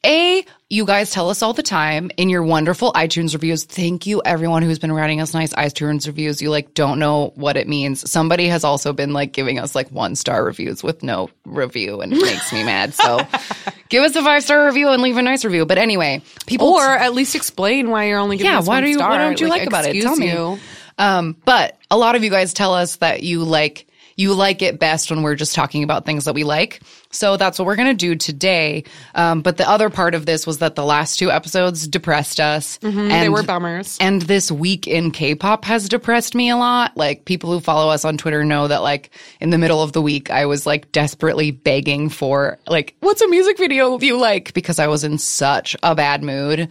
a, 0.05 0.45
you 0.69 0.85
guys 0.85 1.13
tell 1.13 1.31
us 1.31 1.43
all 1.43 1.53
the 1.53 1.63
time 1.63 2.11
in 2.17 2.29
your 2.29 2.43
wonderful 2.43 2.93
iTunes 2.93 3.35
reviews. 3.35 3.65
Thank 3.65 4.05
you 4.05 4.21
everyone 4.25 4.63
who's 4.63 4.81
been 4.81 4.91
writing 4.91 5.21
us 5.21 5.33
nice 5.33 5.53
iTunes 5.53 6.09
reviews. 6.09 6.43
You 6.43 6.51
like 6.51 6.75
don't 6.75 6.99
know 6.99 7.33
what 7.37 7.57
it 7.57 7.69
means. 7.69 8.11
Somebody 8.11 8.49
has 8.49 8.65
also 8.65 8.93
been 8.93 9.13
like 9.13 9.33
giving 9.33 9.61
us 9.61 9.77
like 9.77 9.89
one 9.91 10.17
star 10.17 10.45
reviews 10.45 10.83
with 10.83 11.05
no 11.05 11.31
review 11.45 12.01
and 12.01 12.13
it 12.13 12.21
makes 12.21 12.53
me 12.53 12.65
mad. 12.65 12.95
So 12.95 13.21
give 13.91 14.03
us 14.03 14.17
a 14.17 14.25
five 14.25 14.43
star 14.43 14.67
review 14.67 14.89
and 14.89 15.03
leave 15.03 15.19
a 15.19 15.23
nice 15.23 15.45
review. 15.45 15.67
But 15.67 15.79
anyway, 15.79 16.21
people 16.47 16.67
Or 16.67 16.83
at 16.83 17.15
least 17.15 17.37
explain 17.37 17.91
why 17.91 18.07
you're 18.07 18.19
only 18.19 18.39
giving 18.39 18.51
yeah, 18.51 18.59
us 18.59 18.67
why 18.67 18.77
one 18.77 18.83
do 18.83 18.89
you 18.89 18.97
star. 18.97 19.11
what 19.11 19.19
don't 19.19 19.41
you 19.41 19.49
like, 19.49 19.69
about 19.69 19.87
it? 19.87 20.03
Tell 20.03 20.17
me. 20.17 20.59
Um, 21.03 21.37
but 21.45 21.79
a 21.91 21.99
lot 21.99 22.15
of 22.15 22.23
you 22.23 22.31
guys 22.31 22.55
tell 22.55 22.75
us 22.75 22.97
that 22.97 23.23
you 23.25 23.43
like 23.43 23.87
you 24.15 24.35
like 24.35 24.61
it 24.61 24.79
best 24.79 25.11
when 25.11 25.23
we're 25.23 25.35
just 25.35 25.55
talking 25.55 25.83
about 25.83 26.05
things 26.05 26.27
that 26.27 26.35
we 26.35 26.45
like. 26.45 26.83
So 27.11 27.37
that's 27.39 27.59
what 27.59 27.65
we're 27.65 27.77
gonna 27.77 27.95
do 27.95 28.15
today. 28.15 28.85
Um, 29.15 29.41
but 29.41 29.57
the 29.57 29.69
other 29.69 29.91
part 29.91 30.15
of 30.15 30.27
this 30.27 30.47
was 30.47 30.59
that 30.59 30.77
the 30.77 30.85
last 30.85 31.19
two 31.19 31.31
episodes 31.31 31.89
depressed 31.89 32.39
us. 32.39 32.79
and 32.83 32.93
Mm-hmm. 32.95 33.09
They 33.09 33.29
were 33.31 33.43
bummers. 33.43 33.97
And 34.01 34.23
this 34.23 34.53
week 34.53 34.87
in 34.87 35.11
K-pop 35.11 35.65
has 35.65 35.89
depressed 35.89 36.35
me 36.35 36.51
a 36.51 36.57
lot. 36.57 36.97
Like 36.97 37.25
people 37.25 37.51
who 37.51 37.59
follow 37.61 37.91
us 37.91 38.05
on 38.05 38.17
Twitter 38.19 38.45
know 38.45 38.69
that 38.69 38.83
like 38.83 39.11
in 39.41 39.51
the 39.51 39.59
middle 39.59 39.83
of 39.83 39.93
the 39.93 40.03
week 40.03 40.31
I 40.31 40.47
was 40.47 40.67
like 40.67 40.93
desperately 40.93 41.51
begging 41.51 42.11
for 42.11 42.59
like 42.69 42.95
what's 43.01 43.23
a 43.23 43.29
music 43.29 43.59
video 43.59 43.99
you 43.99 44.19
like 44.19 44.53
because 44.55 44.79
I 44.79 44.87
was 44.87 45.05
in 45.05 45.19
such 45.19 45.75
a 45.83 45.95
bad 45.95 46.23
mood 46.23 46.69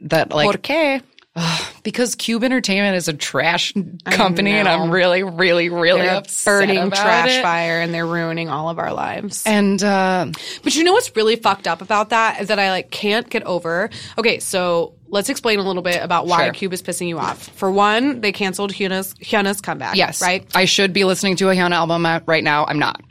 that 0.00 0.30
like 0.30 0.44
Por 0.46 0.54
qué? 0.54 1.02
because 1.82 2.14
Cube 2.14 2.42
Entertainment 2.44 2.96
is 2.96 3.08
a 3.08 3.12
trash 3.12 3.72
company, 4.06 4.52
and 4.52 4.68
I'm 4.68 4.90
really, 4.90 5.22
really, 5.22 5.68
really 5.68 6.02
They're 6.02 6.16
upset 6.16 6.60
burning 6.60 6.78
about 6.78 6.94
trash 6.96 7.30
it. 7.30 7.42
fire 7.42 7.80
and 7.80 7.92
they're 7.92 8.06
ruining 8.06 8.48
all 8.48 8.68
of 8.70 8.78
our 8.78 8.92
lives. 8.92 9.42
And 9.46 9.82
uh, 9.82 10.30
But 10.62 10.74
you 10.76 10.84
know 10.84 10.92
what's 10.92 11.14
really 11.14 11.36
fucked 11.36 11.66
up 11.68 11.82
about 11.82 12.10
that 12.10 12.40
is 12.40 12.48
that 12.48 12.58
I 12.58 12.70
like 12.70 12.90
can't 12.90 13.28
get 13.28 13.42
over. 13.44 13.90
Okay, 14.18 14.38
so 14.40 14.94
let's 15.08 15.28
explain 15.28 15.58
a 15.58 15.62
little 15.62 15.82
bit 15.82 16.02
about 16.02 16.26
why 16.26 16.44
Sure. 16.44 16.52
Cube 16.52 16.72
is 16.72 16.82
pissing 16.82 17.08
you 17.08 17.18
off. 17.18 17.48
For 17.50 17.70
one, 17.70 18.20
they 18.20 18.32
canceled 18.32 18.72
Hyuna's 18.72 19.14
Hyuna's 19.14 19.60
comeback. 19.60 19.96
yes, 19.96 20.22
right. 20.22 20.46
I 20.54 20.64
should 20.64 20.92
be 20.92 21.04
listening 21.04 21.36
to 21.36 21.50
a 21.50 21.54
Hyuna 21.54 21.72
album 21.72 22.06
uh, 22.06 22.20
right 22.26 22.42
now. 22.44 22.64
I'm 22.64 22.78
not. 22.78 23.02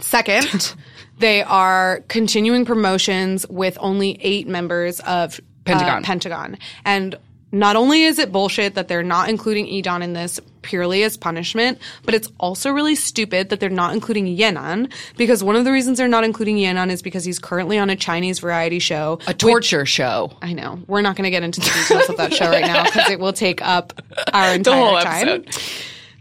Second, 0.00 0.74
they 1.18 1.42
are 1.42 2.02
continuing 2.08 2.64
promotions 2.64 3.46
with 3.48 3.76
only 3.80 4.18
eight 4.20 4.48
members 4.48 5.00
of 5.00 5.38
uh, 5.38 5.42
Pentagon. 5.64 6.02
Pentagon, 6.02 6.58
and 6.84 7.16
not 7.54 7.76
only 7.76 8.02
is 8.02 8.18
it 8.18 8.32
bullshit 8.32 8.74
that 8.74 8.88
they're 8.88 9.02
not 9.02 9.28
including 9.28 9.66
E'Dawn 9.66 10.02
in 10.02 10.12
this 10.12 10.40
purely 10.62 11.02
as 11.04 11.16
punishment, 11.16 11.78
but 12.04 12.14
it's 12.14 12.28
also 12.38 12.70
really 12.70 12.94
stupid 12.94 13.50
that 13.50 13.60
they're 13.60 13.70
not 13.70 13.94
including 13.94 14.26
Yan 14.26 14.56
An 14.56 14.88
because 15.16 15.44
one 15.44 15.54
of 15.56 15.64
the 15.64 15.70
reasons 15.72 15.98
they're 15.98 16.08
not 16.08 16.24
including 16.24 16.58
Yan 16.58 16.76
An 16.76 16.90
is 16.90 17.00
because 17.00 17.24
he's 17.24 17.38
currently 17.38 17.78
on 17.78 17.90
a 17.90 17.96
Chinese 17.96 18.40
variety 18.40 18.78
show. 18.78 19.18
A 19.26 19.34
torture 19.34 19.86
show. 19.86 20.32
I 20.42 20.52
know. 20.52 20.80
We're 20.86 21.02
not 21.02 21.16
going 21.16 21.24
to 21.24 21.30
get 21.30 21.42
into 21.42 21.60
the 21.60 21.66
details 21.66 22.08
of 22.08 22.16
that 22.16 22.34
show 22.34 22.48
right 22.50 22.66
now 22.66 22.84
because 22.84 23.10
it 23.10 23.20
will 23.20 23.32
take 23.32 23.64
up 23.64 23.92
our 24.32 24.54
entire 24.54 25.02
time. 25.02 25.28
episode. 25.28 25.62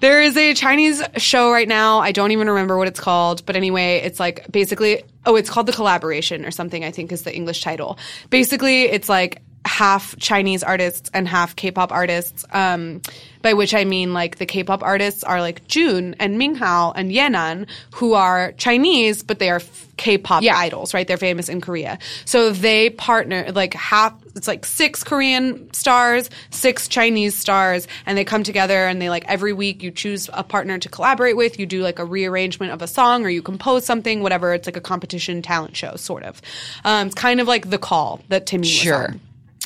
There 0.02 0.22
is 0.22 0.36
a 0.36 0.54
Chinese 0.54 1.02
show 1.16 1.50
right 1.50 1.68
now. 1.68 2.00
I 2.00 2.12
don't 2.12 2.32
even 2.32 2.50
remember 2.50 2.78
what 2.78 2.90
it's 2.90 3.00
called, 3.00 3.46
but 3.46 3.56
anyway, 3.56 4.02
it's 4.04 4.20
like 4.20 4.52
basically, 4.52 5.04
oh, 5.26 5.38
it's 5.38 5.50
called 5.50 5.66
The 5.66 5.72
Collaboration 5.72 6.44
or 6.44 6.52
something, 6.52 6.84
I 6.84 6.92
think 6.92 7.14
is 7.14 7.22
the 7.24 7.34
English 7.34 7.62
title. 7.62 7.98
Basically, 8.30 8.84
it's 8.84 9.08
like 9.08 9.42
half 9.66 10.18
Chinese 10.20 10.62
artists 10.64 11.10
and 11.14 11.28
half 11.28 11.56
K-pop 11.56 11.92
artists. 11.92 12.46
Um, 12.52 13.02
by 13.42 13.54
which 13.54 13.74
I 13.74 13.84
mean 13.84 14.14
like 14.14 14.38
the 14.38 14.46
K-pop 14.46 14.84
artists 14.84 15.22
are 15.24 15.42
like 15.42 15.68
June 15.68 16.16
and 16.18 16.40
Minghao 16.40 16.94
and 16.96 17.12
Yan 17.12 17.36
An, 17.36 17.68
who 17.96 18.14
are 18.14 18.54
Chinese, 18.54 19.22
but 19.22 19.40
they 19.40 19.50
are 19.50 19.58
f- 19.58 19.88
K-pop 19.98 20.44
Yeah. 20.44 20.56
idols, 20.58 20.94
right? 20.94 21.06
They're 21.06 21.18
famous 21.18 21.50
in 21.50 21.60
Korea. 21.60 22.00
So 22.24 22.52
they 22.52 22.90
partner 22.90 23.52
like 23.54 23.74
half. 23.74 24.14
It's 24.36 24.48
like 24.48 24.66
six 24.66 25.04
Korean 25.04 25.72
stars, 25.74 26.30
six 26.52 26.88
Chinese 26.88 27.36
stars, 27.36 27.86
and 28.06 28.18
they 28.18 28.24
come 28.24 28.44
together 28.44 28.86
and 28.88 29.02
they 29.02 29.10
like 29.10 29.26
every 29.28 29.52
week 29.52 29.84
you 29.84 29.92
choose 29.92 30.30
a 30.34 30.44
partner 30.44 30.78
to 30.80 30.88
collaborate 30.90 31.36
with. 31.36 31.60
You 31.60 31.66
do 31.66 31.84
like 31.84 32.00
a 32.00 32.06
rearrangement 32.06 32.72
of 32.72 32.82
a 32.82 32.88
song 32.88 33.26
or 33.26 33.30
you 33.30 33.42
compose 33.42 33.86
something, 33.86 34.24
whatever. 34.24 34.54
It's 34.54 34.68
like 34.68 34.78
a 34.78 34.82
competition 34.82 35.42
talent 35.42 35.76
show, 35.76 35.98
sort 35.98 36.24
of. 36.24 36.42
Um, 36.86 37.08
it's 37.08 37.16
kind 37.16 37.42
of 37.42 37.48
like 37.50 37.70
the 37.70 37.78
call 37.78 38.22
that 38.30 38.46
Taemin 38.46 38.60
was 38.60 38.70
Sure. 38.70 39.08
on 39.10 39.20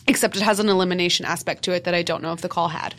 except 0.07 0.35
it 0.35 0.41
has 0.41 0.59
an 0.59 0.69
elimination 0.69 1.25
aspect 1.25 1.63
to 1.63 1.73
it 1.73 1.83
that 1.83 1.93
I 1.93 2.01
don't 2.01 2.23
know 2.23 2.33
if 2.33 2.41
the 2.41 2.49
call 2.49 2.69
had. 2.69 2.95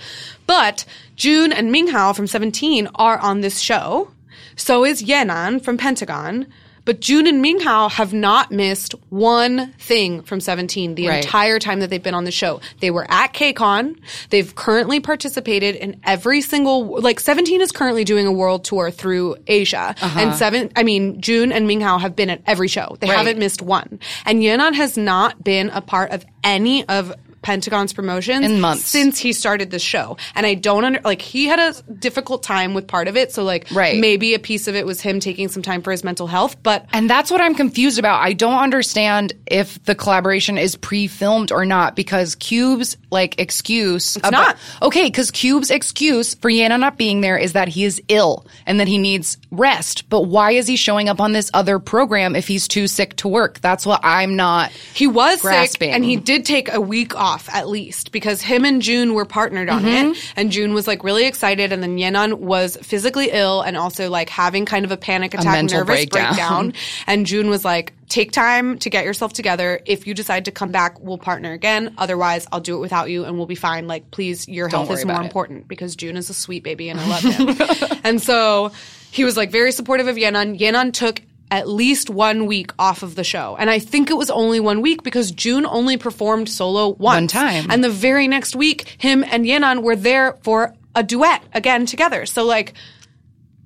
But 0.46 0.84
June 1.16 1.52
and 1.52 1.74
Minghao 1.74 2.14
from 2.14 2.26
17 2.26 2.88
are 2.94 3.18
on 3.18 3.40
this 3.40 3.58
show. 3.58 4.10
So 4.56 4.84
is 4.84 5.02
Yan 5.02 5.30
An 5.30 5.60
from 5.60 5.78
Pentagon. 5.78 6.46
But 6.88 7.00
June 7.00 7.26
and 7.26 7.44
Minghao 7.44 7.90
have 7.90 8.14
not 8.14 8.50
missed 8.50 8.94
one 9.10 9.74
thing 9.78 10.22
from 10.22 10.40
17 10.40 10.94
the 10.94 11.08
Right. 11.08 11.22
entire 11.22 11.58
time 11.58 11.80
that 11.80 11.90
they've 11.90 12.02
been 12.02 12.14
on 12.14 12.24
the 12.24 12.30
show. 12.30 12.62
They 12.80 12.90
were 12.90 13.06
at 13.10 13.34
KCON. 13.34 13.96
They've 14.30 14.54
currently 14.54 14.98
participated 14.98 15.74
in 15.76 16.00
every 16.02 16.40
single, 16.40 16.98
like 17.02 17.20
17 17.20 17.60
is 17.60 17.72
currently 17.72 18.04
doing 18.04 18.26
a 18.26 18.32
world 18.32 18.64
tour 18.64 18.90
through 18.90 19.36
Asia. 19.46 19.94
Uh-huh. 20.00 20.18
And 20.18 20.34
seven, 20.34 20.70
I 20.76 20.82
mean, 20.82 21.20
June 21.20 21.52
and 21.52 21.68
Minghao 21.68 22.00
have 22.00 22.16
been 22.16 22.30
at 22.30 22.40
every 22.46 22.68
show. 22.68 22.96
They 23.00 23.08
Right. 23.08 23.18
haven't 23.18 23.38
missed 23.38 23.60
one. 23.60 23.98
And 24.24 24.42
Yan 24.42 24.62
An 24.62 24.72
has 24.72 24.96
not 24.96 25.44
been 25.44 25.68
a 25.68 25.82
part 25.82 26.10
of 26.12 26.24
any 26.42 26.88
of 26.88 27.12
Pentagon's 27.42 27.92
promotions 27.92 28.44
In 28.44 28.60
months. 28.60 28.84
since 28.84 29.18
he 29.18 29.32
started 29.32 29.70
the 29.70 29.78
show. 29.78 30.16
And 30.34 30.44
I 30.46 30.54
don't 30.54 30.84
under 30.84 31.00
like 31.04 31.22
he 31.22 31.46
had 31.46 31.58
a 31.58 31.74
difficult 31.92 32.42
time 32.42 32.74
with 32.74 32.86
part 32.86 33.08
of 33.08 33.16
it. 33.16 33.32
So 33.32 33.44
like 33.44 33.66
Right. 33.70 33.98
maybe 33.98 34.34
a 34.34 34.38
piece 34.38 34.66
of 34.68 34.74
it 34.74 34.84
was 34.86 35.00
him 35.00 35.20
taking 35.20 35.48
some 35.48 35.62
time 35.62 35.82
for 35.82 35.90
his 35.90 36.02
mental 36.04 36.26
health. 36.26 36.56
But 36.62 36.86
And 36.92 37.08
that's 37.08 37.30
what 37.30 37.40
I'm 37.40 37.54
confused 37.54 37.98
about. 37.98 38.20
I 38.22 38.32
don't 38.32 38.58
understand 38.58 39.32
if 39.46 39.82
the 39.84 39.94
collaboration 39.94 40.58
is 40.58 40.76
pre-filmed 40.76 41.52
or 41.52 41.64
not 41.64 41.94
because 41.96 42.34
Cube's 42.34 42.96
like 43.10 43.40
excuse 43.40 44.16
it's 44.16 44.30
not. 44.30 44.56
Okay, 44.82 45.04
because 45.04 45.30
Cube's 45.30 45.70
excuse 45.70 46.34
for 46.34 46.50
Yana 46.50 46.78
not 46.78 46.98
being 46.98 47.20
there 47.20 47.38
is 47.38 47.52
that 47.52 47.68
he 47.68 47.84
is 47.84 48.02
ill 48.08 48.46
and 48.66 48.80
that 48.80 48.88
he 48.88 48.98
needs 48.98 49.36
rest. 49.50 50.08
But 50.10 50.22
why 50.22 50.52
is 50.52 50.66
he 50.66 50.76
showing 50.76 51.08
up 51.08 51.20
on 51.20 51.32
this 51.32 51.50
other 51.54 51.78
program 51.78 52.34
if 52.36 52.46
he's 52.48 52.66
too 52.68 52.86
sick 52.88 53.16
to 53.16 53.28
work? 53.28 53.60
That's 53.60 53.86
what 53.86 54.00
I'm 54.02 54.36
not. 54.36 54.70
He 54.94 55.06
was 55.06 55.40
Grasping. 55.40 55.88
sick, 55.90 55.94
and 55.94 56.04
he 56.04 56.16
did 56.16 56.44
take 56.44 56.72
a 56.72 56.80
week 56.80 57.14
off 57.14 57.27
at 57.50 57.68
least 57.68 58.12
because 58.12 58.40
him 58.42 58.64
and 58.64 58.80
June 58.82 59.14
were 59.14 59.24
partnered 59.24 59.68
on 59.68 59.82
Mm-hmm. 59.82 60.12
it, 60.12 60.32
and 60.36 60.50
June 60.50 60.74
was 60.74 60.86
like 60.86 61.04
really 61.04 61.26
excited, 61.26 61.72
and 61.72 61.82
then 61.82 61.98
Yan 61.98 62.16
An 62.16 62.40
was 62.40 62.76
physically 62.82 63.30
ill 63.30 63.60
and 63.62 63.76
also 63.76 64.08
like 64.10 64.28
having 64.28 64.64
kind 64.66 64.84
of 64.84 64.90
a 64.90 64.96
panic 64.96 65.34
attack, 65.34 65.52
mental 65.52 65.78
nervous 65.78 65.94
breakdown. 66.06 66.26
breakdown, 66.34 66.72
and 67.06 67.26
June 67.26 67.48
was 67.50 67.64
like. 67.64 67.92
Take 68.08 68.32
time 68.32 68.78
to 68.78 68.88
get 68.88 69.04
yourself 69.04 69.34
together. 69.34 69.80
If 69.84 70.06
you 70.06 70.14
decide 70.14 70.46
to 70.46 70.50
come 70.50 70.72
back, 70.72 70.98
we'll 70.98 71.18
partner 71.18 71.52
again. 71.52 71.92
Otherwise, 71.98 72.46
I'll 72.50 72.58
do 72.58 72.74
it 72.76 72.80
without 72.80 73.10
you 73.10 73.26
and 73.26 73.36
we'll 73.36 73.44
be 73.44 73.54
fine. 73.54 73.86
Like, 73.86 74.10
please, 74.10 74.48
your 74.48 74.66
health 74.68 74.90
is 74.90 75.04
more 75.04 75.12
about 75.16 75.24
it. 75.24 75.26
important 75.26 75.68
because 75.68 75.94
June 75.94 76.16
is 76.16 76.30
a 76.30 76.32
sweet 76.34 76.64
baby 76.64 76.88
and 76.88 76.98
I 76.98 77.06
love 77.06 77.22
him. 77.90 77.98
and 78.04 78.22
so 78.22 78.72
he 79.10 79.24
was 79.24 79.36
like 79.36 79.50
very 79.50 79.72
supportive 79.72 80.08
of 80.08 80.16
Yan 80.16 80.36
An. 80.36 80.56
Yenon 80.56 80.94
took 80.94 81.20
at 81.50 81.68
least 81.68 82.10
one 82.10 82.46
week 82.46 82.72
off 82.78 83.02
of 83.02 83.14
the 83.14 83.24
show. 83.24 83.56
And 83.58 83.70
I 83.70 83.78
think 83.78 84.10
it 84.10 84.16
was 84.16 84.30
only 84.30 84.60
one 84.60 84.80
week 84.82 85.02
because 85.02 85.30
June 85.30 85.66
only 85.66 85.96
performed 85.96 86.48
solo 86.48 86.88
once. 86.90 87.00
One 87.00 87.26
time. 87.26 87.66
And 87.70 87.82
the 87.82 87.90
very 87.90 88.28
next 88.28 88.54
week, 88.54 88.96
him 88.98 89.24
and 89.24 89.46
Yan 89.46 89.64
An 89.64 89.82
were 89.82 89.96
there 89.96 90.34
for 90.42 90.74
a 90.94 91.02
duet 91.02 91.42
again 91.52 91.86
together. 91.86 92.26
So 92.26 92.44
like, 92.44 92.74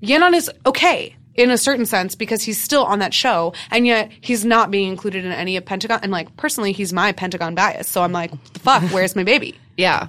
Yan 0.00 0.22
An 0.22 0.34
is 0.34 0.50
okay 0.66 1.16
in 1.34 1.50
a 1.50 1.58
certain 1.58 1.86
sense 1.86 2.14
because 2.14 2.42
he's 2.42 2.60
still 2.60 2.84
on 2.84 2.98
that 2.98 3.14
show 3.14 3.54
and 3.70 3.86
yet 3.86 4.10
he's 4.20 4.44
not 4.44 4.70
being 4.70 4.88
included 4.88 5.24
in 5.24 5.32
any 5.32 5.56
of 5.56 5.64
Pentagon. 5.64 6.00
And 6.02 6.12
like, 6.12 6.36
personally, 6.36 6.72
he's 6.72 6.92
my 6.92 7.12
Pentagon 7.12 7.54
bias. 7.54 7.88
So 7.88 8.02
I'm 8.02 8.12
like, 8.12 8.30
fuck, 8.58 8.82
where's 8.92 9.16
my 9.16 9.24
baby? 9.24 9.58
Yeah. 9.74 10.08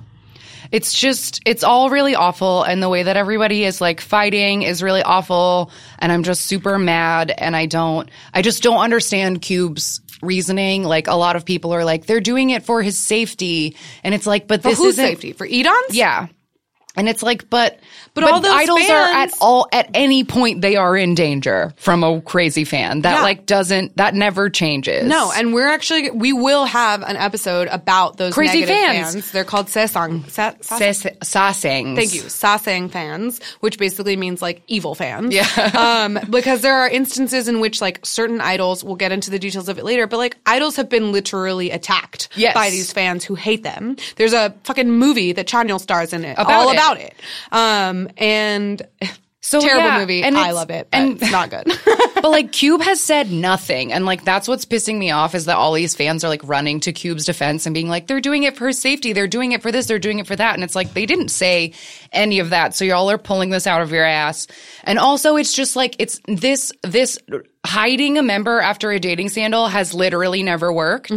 It's 0.73 0.91
just, 0.91 1.39
it's 1.45 1.63
all 1.63 1.91
really 1.91 2.15
awful. 2.15 2.63
And 2.63 2.81
the 2.81 2.89
way 2.89 3.03
that 3.03 3.15
everybody 3.15 3.63
is 3.63 3.79
like 3.79 4.01
fighting 4.01 4.63
is 4.63 4.81
really 4.81 5.03
awful. 5.03 5.71
And 5.99 6.11
I'm 6.11 6.23
just 6.23 6.41
super 6.45 6.79
mad. 6.79 7.31
And 7.37 7.55
I 7.55 7.67
don't, 7.67 8.09
I 8.33 8.41
just 8.41 8.63
don't 8.63 8.79
understand 8.79 9.43
Cube's 9.43 10.01
reasoning. 10.23 10.83
Like 10.83 11.07
a 11.07 11.13
lot 11.13 11.35
of 11.35 11.45
people 11.45 11.73
are 11.75 11.85
like, 11.85 12.07
they're 12.07 12.21
doing 12.21 12.49
it 12.49 12.63
for 12.63 12.81
his 12.81 12.97
safety. 12.97 13.77
And 14.03 14.15
it's 14.15 14.25
like, 14.25 14.47
but 14.47 14.63
For 14.63 14.69
this 14.69 14.79
isn't 14.79 15.05
safety? 15.05 15.33
For 15.33 15.47
E'Dawn's? 15.47 15.95
Yeah. 15.95 16.27
And 16.95 17.09
it's 17.09 17.23
like, 17.23 17.49
but 17.49 17.79
But 18.13 18.23
all 18.25 18.39
those 18.39 18.51
idols 18.53 18.87
are 18.87 19.01
at 19.07 19.31
all 19.41 19.67
at 19.71 19.89
any 19.95 20.23
point 20.23 20.61
they 20.61 20.75
are 20.75 20.95
in 20.95 21.15
danger 21.15 21.73
from 21.75 22.03
a 22.03 22.21
crazy 22.21 22.65
fan. 22.65 23.01
That 23.01 23.15
Yeah. 23.15 23.21
like 23.23 23.47
doesn't 23.47 23.97
that 23.97 24.13
never 24.13 24.49
changes. 24.51 25.03
No, 25.07 25.31
and 25.35 25.55
we're 25.55 25.67
actually 25.69 26.11
we 26.11 26.33
will 26.33 26.65
have 26.65 27.01
an 27.01 27.17
episode 27.17 27.67
about 27.71 28.17
those 28.17 28.35
Crazy 28.35 28.59
negative 28.59 28.75
fans. 29.13 29.31
They're 29.31 29.43
called 29.43 29.67
sasaeng. 29.67 30.29
Sa- 30.29 30.53
sa- 30.61 30.77
Sas- 30.77 31.03
sasaengs. 31.23 31.95
Thank 31.95 32.13
you, 32.13 32.21
sasaeng 32.23 32.91
fans, 32.91 33.39
which 33.61 33.79
basically 33.79 34.15
means 34.15 34.41
like 34.43 34.61
evil 34.67 34.93
fans. 34.93 35.33
Yeah. 35.33 35.47
um, 36.05 36.19
because 36.29 36.61
there 36.61 36.77
are 36.77 36.87
instances 36.89 37.47
in 37.47 37.59
which 37.59 37.81
like 37.81 38.05
certain 38.05 38.39
idols, 38.39 38.83
we'll 38.83 38.97
get 38.97 39.11
into 39.11 39.31
the 39.31 39.39
details 39.39 39.67
of 39.67 39.79
it 39.79 39.83
later, 39.83 40.05
but 40.05 40.17
like 40.17 40.37
idols 40.45 40.75
have 40.75 40.89
been 40.89 41.11
literally 41.11 41.71
attacked 41.71 42.29
Yes. 42.35 42.53
by 42.53 42.69
these 42.69 42.93
fans 42.93 43.23
who 43.23 43.33
hate 43.33 43.63
them. 43.63 43.95
There's 44.15 44.33
a 44.33 44.53
fucking 44.63 44.91
movie 44.91 45.31
that 45.33 45.47
Chanyeol 45.47 45.81
stars 45.81 46.13
in 46.13 46.23
it, 46.23 46.33
About 46.37 46.51
all 46.51 46.69
it. 46.69 46.73
about 46.75 46.82
it. 46.91 47.13
Um, 47.51 48.09
and 48.17 48.81
So, 49.45 49.59
terrible 49.59 49.83
yeah, 49.83 49.99
movie. 49.99 50.23
and 50.23 50.37
I 50.37 50.51
love 50.51 50.69
it, 50.69 50.87
but 50.89 50.97
and- 50.97 51.21
it's 51.21 51.29
not 51.29 51.49
good. 51.49 51.65
but 52.15 52.29
like 52.29 52.53
Cube 52.53 52.81
has 52.81 53.01
said 53.01 53.29
nothing, 53.29 53.91
and 53.91 54.05
like 54.05 54.23
that's 54.23 54.47
what's 54.47 54.63
pissing 54.63 54.97
me 54.97 55.11
off 55.11 55.35
is 55.35 55.45
that 55.45 55.57
all 55.57 55.73
these 55.73 55.93
fans 55.95 56.23
are 56.23 56.29
like 56.29 56.47
running 56.47 56.79
to 56.79 56.93
Cube's 56.93 57.25
defense 57.25 57.65
and 57.65 57.73
being 57.73 57.89
like, 57.89 58.07
they're 58.07 58.21
doing 58.21 58.43
it 58.43 58.55
for 58.55 58.71
safety, 58.71 59.11
they're 59.11 59.27
doing 59.27 59.51
it 59.51 59.61
for 59.61 59.69
this, 59.69 59.85
they're 59.85 59.99
doing 59.99 60.19
it 60.19 60.27
for 60.27 60.35
that, 60.37 60.53
and 60.55 60.63
it's 60.63 60.75
like 60.75 60.93
they 60.93 61.05
didn't 61.05 61.27
say 61.27 61.73
any 62.13 62.39
of 62.39 62.51
that, 62.51 62.73
so 62.73 62.85
y'all 62.85 63.11
are 63.11 63.17
pulling 63.17 63.49
this 63.49 63.67
out 63.67 63.81
of 63.81 63.91
your 63.91 64.05
ass. 64.05 64.47
And 64.85 64.97
also, 64.97 65.35
it's 65.35 65.51
just 65.51 65.75
like 65.75 65.97
it's 65.99 66.21
this 66.25 66.71
this 66.81 67.19
hiding 67.65 68.17
a 68.17 68.23
member 68.23 68.61
after 68.61 68.91
a 68.91 68.99
dating 68.99 69.27
scandal 69.27 69.67
has 69.67 69.93
literally 69.93 70.41
never 70.41 70.71
worked. 70.71 71.11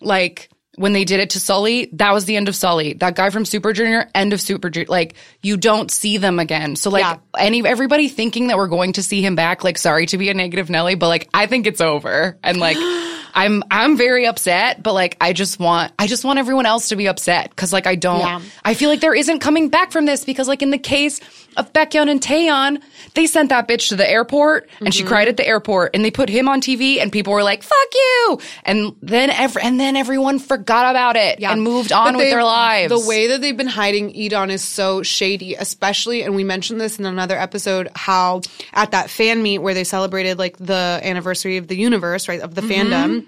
Like. 0.00 0.50
When 0.76 0.92
they 0.92 1.04
did 1.04 1.20
it 1.20 1.30
to 1.30 1.38
Sulli, 1.38 1.88
that 1.94 2.12
was 2.12 2.26
the 2.26 2.36
end 2.36 2.48
of 2.48 2.54
Sulli. 2.54 2.98
That 2.98 3.16
guy 3.16 3.30
from 3.30 3.44
Super 3.44 3.72
Junior, 3.72 4.08
end 4.14 4.32
of 4.32 4.40
Super 4.40 4.70
Junior. 4.70 4.86
Like 4.88 5.14
you 5.42 5.56
don't 5.56 5.90
see 5.90 6.18
them 6.18 6.38
again. 6.38 6.76
So 6.76 6.90
like 6.90 7.02
Yeah. 7.02 7.16
any 7.38 7.66
everybody 7.66 8.08
thinking 8.08 8.48
that 8.48 8.56
we're 8.58 8.68
going 8.68 8.92
to 8.94 9.02
see 9.02 9.22
him 9.22 9.34
back 9.36 9.64
like 9.64 9.78
sorry 9.78 10.06
to 10.06 10.18
be 10.18 10.28
a 10.30 10.34
negative 10.34 10.68
nelly 10.70 10.94
but 10.94 11.08
like 11.08 11.28
i 11.34 11.46
think 11.46 11.66
it's 11.66 11.80
over 11.80 12.38
and 12.42 12.58
like 12.58 12.76
i'm 13.36 13.62
i'm 13.70 13.96
very 13.96 14.26
upset 14.26 14.82
but 14.82 14.92
like 14.94 15.16
i 15.20 15.32
just 15.32 15.60
want 15.60 15.92
i 15.98 16.06
just 16.08 16.24
want 16.24 16.38
everyone 16.40 16.66
else 16.66 16.88
to 16.88 16.96
be 16.96 17.06
upset 17.06 17.50
because 17.50 17.72
like 17.72 17.86
i 17.86 17.94
don't 17.94 18.18
Yeah. 18.20 18.40
i 18.64 18.74
feel 18.74 18.88
like 18.90 19.00
there 19.00 19.14
isn't 19.14 19.38
coming 19.38 19.68
back 19.68 19.92
from 19.92 20.06
this 20.06 20.24
because 20.24 20.48
like 20.48 20.62
in 20.62 20.70
the 20.70 20.78
case 20.78 21.20
of 21.56 21.72
Baekhyun 21.72 22.10
and 22.10 22.20
Taeyeon, 22.20 22.82
they 23.14 23.26
sent 23.26 23.48
that 23.48 23.66
bitch 23.66 23.88
to 23.88 23.96
the 23.96 24.06
airport 24.06 24.68
and 24.80 24.92
she 24.92 25.02
cried 25.02 25.26
at 25.26 25.38
the 25.38 25.46
airport 25.48 25.92
and 25.94 26.04
they 26.04 26.10
put 26.10 26.28
him 26.28 26.50
on 26.50 26.60
TV 26.60 27.00
and 27.00 27.10
people 27.10 27.32
were 27.32 27.42
like, 27.42 27.62
fuck 27.62 27.94
you. 27.94 28.38
And 28.66 28.94
then 29.00 29.30
every, 29.30 29.62
and 29.62 29.80
then 29.80 29.96
everyone 29.96 30.38
forgot 30.38 30.90
about 30.90 31.16
it 31.16 31.42
and 31.42 31.62
moved 31.62 31.92
on 31.92 32.08
But 32.12 32.16
with 32.16 32.26
they- 32.26 32.30
their 32.30 32.44
lives. 32.44 32.90
The 33.02 33.08
way 33.08 33.28
that 33.28 33.40
they've 33.40 33.56
been 33.56 33.68
hiding 33.68 34.10
E'Dawn 34.14 34.50
is 34.50 34.62
so 34.62 35.02
shady, 35.02 35.54
especially, 35.54 36.24
and 36.24 36.36
we 36.36 36.44
mentioned 36.44 36.78
this 36.78 36.98
in 36.98 37.06
another 37.06 37.38
episode, 37.38 37.88
how 37.94 38.42
at 38.74 38.90
that 38.90 39.08
fan 39.08 39.42
meet 39.42 39.60
where 39.60 39.72
they 39.72 39.84
celebrated 39.84 40.38
like 40.38 40.58
the 40.58 41.00
anniversary 41.02 41.56
of 41.56 41.68
the 41.68 41.76
universe, 41.76 42.28
right, 42.28 42.40
of 42.42 42.54
the 42.54 42.60
Mm-hmm. 42.60 42.92
fandom. 42.92 43.25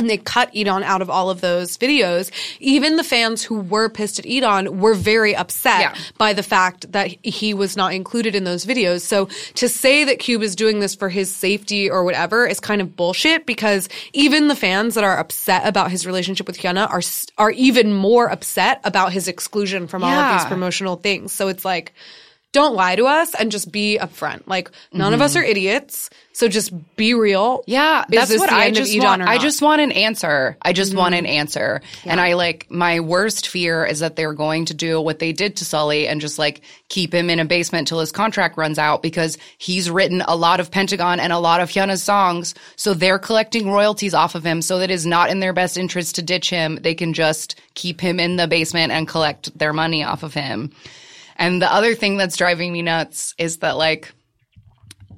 And 0.00 0.10
they 0.10 0.16
cut 0.16 0.50
E'Dawn 0.54 0.82
out 0.82 1.02
of 1.02 1.10
all 1.10 1.30
of 1.30 1.40
those 1.40 1.76
videos. 1.76 2.30
Even 2.58 2.96
the 2.96 3.04
fans 3.04 3.42
who 3.42 3.60
were 3.60 3.88
pissed 3.88 4.18
at 4.18 4.26
E'Dawn 4.26 4.80
were 4.80 4.94
very 4.94 5.36
upset 5.36 5.80
Yeah. 5.80 5.94
by 6.18 6.32
the 6.32 6.42
fact 6.42 6.90
that 6.92 7.08
he 7.22 7.54
was 7.54 7.76
not 7.76 7.92
included 7.92 8.34
in 8.34 8.44
those 8.44 8.64
videos. 8.64 9.02
So 9.02 9.28
to 9.54 9.68
say 9.68 10.04
that 10.04 10.18
Cube 10.18 10.42
is 10.42 10.56
doing 10.56 10.80
this 10.80 10.94
for 10.94 11.08
his 11.08 11.34
safety 11.34 11.90
or 11.90 12.04
whatever 12.04 12.46
is 12.46 12.60
kind 12.60 12.80
of 12.80 12.96
bullshit 12.96 13.46
because 13.46 13.88
even 14.12 14.48
the 14.48 14.56
fans 14.56 14.94
that 14.94 15.04
are 15.04 15.18
upset 15.18 15.66
about 15.66 15.90
his 15.90 16.06
relationship 16.06 16.46
with 16.46 16.58
Hyuna 16.58 16.90
are 16.90 17.02
are 17.38 17.50
even 17.52 17.94
more 17.94 18.30
upset 18.30 18.80
about 18.84 19.12
his 19.12 19.28
exclusion 19.28 19.86
from 19.86 20.02
all 20.02 20.10
of 20.10 20.38
these 20.38 20.48
promotional 20.48 20.96
things. 20.96 21.32
So 21.32 21.48
it's 21.48 21.64
like 21.64 21.92
don't 22.52 22.74
lie 22.74 22.96
to 22.96 23.06
us 23.06 23.34
and 23.34 23.52
just 23.52 23.70
be 23.70 23.98
upfront. 24.00 24.42
Like 24.46 24.70
none 24.92 25.14
of 25.14 25.20
us 25.20 25.32
mm-hmm. 25.32 25.40
are 25.40 25.44
idiots, 25.44 26.10
so 26.32 26.48
just 26.48 26.72
be 26.96 27.14
real. 27.14 27.58
Mm-hmm. 27.58 27.70
Yeah, 27.70 28.02
Is 28.02 28.06
that's 28.10 28.30
this 28.30 28.38
what 28.38 28.50
the 28.50 28.56
I 28.56 28.70
just 28.70 28.98
want. 28.98 29.22
I 29.22 29.38
just 29.38 29.60
want 29.60 29.80
an 29.80 29.92
answer. 29.92 30.56
I 30.62 30.72
just 30.72 30.94
want 30.94 31.14
an 31.14 31.26
answer. 31.26 31.82
And 32.04 32.20
I 32.20 32.34
like 32.34 32.70
my 32.70 33.00
worst 33.00 33.48
fear 33.48 33.84
is 33.84 33.98
that 33.98 34.16
they're 34.16 34.32
going 34.32 34.66
to 34.66 34.74
do 34.74 35.00
what 35.00 35.18
they 35.18 35.32
did 35.32 35.56
to 35.56 35.64
Sulli 35.64 36.06
and 36.06 36.20
just 36.20 36.38
like 36.38 36.62
keep 36.88 37.12
him 37.12 37.30
in 37.30 37.40
a 37.40 37.44
basement 37.44 37.88
till 37.88 38.00
his 38.00 38.12
contract 38.12 38.56
runs 38.56 38.78
out 38.78 39.02
because 39.02 39.38
he's 39.58 39.90
written 39.90 40.22
a 40.22 40.36
lot 40.36 40.60
of 40.60 40.70
Pentagon 40.70 41.18
and 41.20 41.32
a 41.32 41.38
lot 41.38 41.60
of 41.60 41.70
Hyuna's 41.70 42.02
songs. 42.02 42.54
So 42.76 42.94
they're 42.94 43.18
collecting 43.18 43.70
royalties 43.70 44.14
off 44.14 44.34
of 44.34 44.44
him. 44.44 44.62
So 44.62 44.78
that 44.78 44.90
is 44.90 45.04
not 45.04 45.30
in 45.30 45.40
their 45.40 45.52
best 45.52 45.76
interest 45.76 46.14
to 46.14 46.22
ditch 46.22 46.48
him. 46.48 46.78
They 46.80 46.94
can 46.94 47.12
just 47.12 47.60
keep 47.74 48.00
him 48.00 48.20
in 48.20 48.36
the 48.36 48.46
basement 48.46 48.92
and 48.92 49.08
collect 49.08 49.56
their 49.58 49.72
money 49.72 50.04
off 50.04 50.22
of 50.22 50.32
him. 50.32 50.72
And 51.36 51.60
the 51.60 51.72
other 51.72 51.94
thing 51.94 52.18
that's 52.18 52.36
driving 52.36 52.72
me 52.72 52.82
nuts 52.82 53.34
is 53.36 53.58
that 53.58 53.76
like 53.76 54.12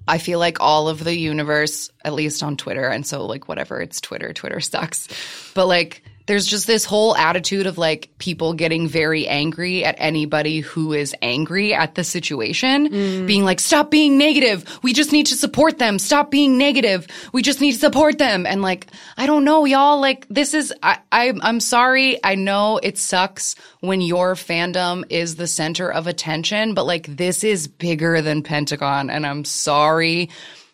I 0.07 0.19
feel 0.19 0.39
like 0.39 0.61
all 0.61 0.89
of 0.89 1.03
the 1.03 1.17
universe, 1.17 1.91
at 2.05 2.13
least 2.13 2.43
on 2.43 2.57
Twitter, 2.57 2.89
and 2.89 3.07
so 3.07 3.27
like 3.27 3.49
whatever, 3.49 3.81
it's 3.81 4.01
Twitter, 4.01 4.33
Twitter 4.33 4.61
sucks. 4.61 5.09
But 5.55 5.67
like 5.67 6.03
there's 6.27 6.47
just 6.47 6.67
this 6.67 6.85
whole 6.85 7.17
attitude 7.17 7.67
of 7.67 7.79
like 7.79 8.11
people 8.19 8.55
getting 8.55 8.89
very 8.89 9.27
angry 9.27 9.85
at 9.85 9.97
anybody 9.99 10.61
who 10.61 10.93
is 10.93 11.15
angry 11.23 11.75
at 11.75 11.95
the 11.95 12.05
situation, 12.05 12.89
mm. 12.89 13.27
being 13.27 13.45
like, 13.45 13.61
stop 13.61 13.91
being 13.91 14.19
negative. 14.19 14.65
We 14.83 14.93
just 14.93 15.13
need 15.13 15.27
to 15.27 15.35
support 15.35 15.79
them. 15.79 15.99
Stop 15.99 16.31
being 16.31 16.59
negative. 16.59 17.07
We 17.33 17.43
just 17.43 17.61
need 17.61 17.73
to 17.73 17.79
support 17.79 18.19
them. 18.19 18.47
And 18.47 18.63
like, 18.63 18.87
I 19.17 19.27
don't 19.27 19.45
know, 19.45 19.65
y'all, 19.65 20.01
like 20.01 20.27
this 20.29 20.55
is, 20.55 20.73
I, 20.83 20.99
I, 21.11 21.33
I'm 21.43 21.61
sorry. 21.61 22.19
I 22.25 22.35
know 22.35 22.79
it 22.83 22.99
sucks 22.99 23.55
when 23.81 24.01
your 24.01 24.35
fandom 24.35 25.05
is 25.11 25.37
the 25.37 25.47
center 25.47 25.91
of 25.91 26.07
attention, 26.07 26.75
but 26.75 26.85
like 26.85 27.07
this 27.07 27.45
is 27.45 27.69
bigger 27.69 28.23
than 28.23 28.43
Pentagon. 28.43 29.11
And 29.11 29.27
I'm 29.27 29.45
sorry. 29.45 30.31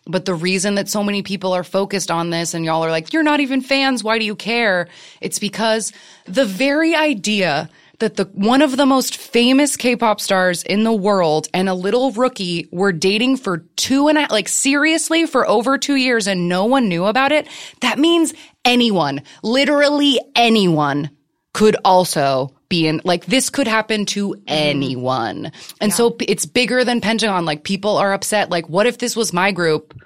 But 0.09 0.25
the 0.25 0.33
reason 0.33 0.75
that 0.75 0.89
so 0.89 1.03
many 1.03 1.21
people 1.21 1.53
are 1.53 1.63
focused 1.63 2.09
on 2.09 2.31
this 2.31 2.55
and 2.55 2.65
y'all 2.65 2.83
are 2.83 2.89
like, 2.89 3.13
you're 3.13 3.23
not 3.23 3.39
even 3.39 3.61
fans. 3.61 4.03
Why 4.03 4.17
do 4.17 4.25
you 4.25 4.35
care? 4.35 4.87
It's 5.21 5.37
because 5.37 5.93
the 6.25 6.45
very 6.45 6.95
idea 6.95 7.69
that 7.99 8.15
the 8.15 8.25
one 8.33 8.61
of 8.61 8.75
the 8.75 8.85
most 8.85 9.17
famous 9.17 9.77
K-pop 9.77 10.19
stars 10.19 10.63
in 10.63 10.83
the 10.83 10.93
world 10.93 11.47
and 11.53 11.69
a 11.69 11.73
little 11.73 12.11
rookie 12.11 12.67
were 12.71 12.91
dating 12.91 13.37
for 13.37 13.59
two 13.75 14.07
and 14.07 14.17
a 14.17 14.27
like 14.31 14.47
seriously 14.47 15.25
for 15.25 15.47
over 15.47 15.77
two 15.77 15.95
years 15.95 16.27
and 16.27 16.49
no 16.49 16.65
one 16.65 16.89
knew 16.89 17.05
about 17.05 17.31
it. 17.31 17.47
That 17.81 17.99
means 17.99 18.33
anyone, 18.65 19.21
literally 19.43 20.19
anyone 20.35 21.11
could 21.53 21.75
also 21.85 22.55
be 22.69 22.87
in 22.87 23.01
like 23.03 23.25
this 23.25 23.49
could 23.49 23.67
happen 23.67 24.05
to 24.05 24.29
mm-hmm. 24.29 24.43
anyone. 24.47 25.51
And 25.81 25.91
so 25.91 26.15
it's 26.21 26.45
bigger 26.45 26.83
than 26.83 27.01
Pentagon. 27.01 27.45
Like 27.45 27.63
people 27.63 27.97
are 27.97 28.13
upset. 28.13 28.49
Like, 28.49 28.69
what 28.69 28.85
if 28.85 28.99
this 28.99 29.15
was 29.15 29.33
my 29.33 29.51
group? 29.51 29.99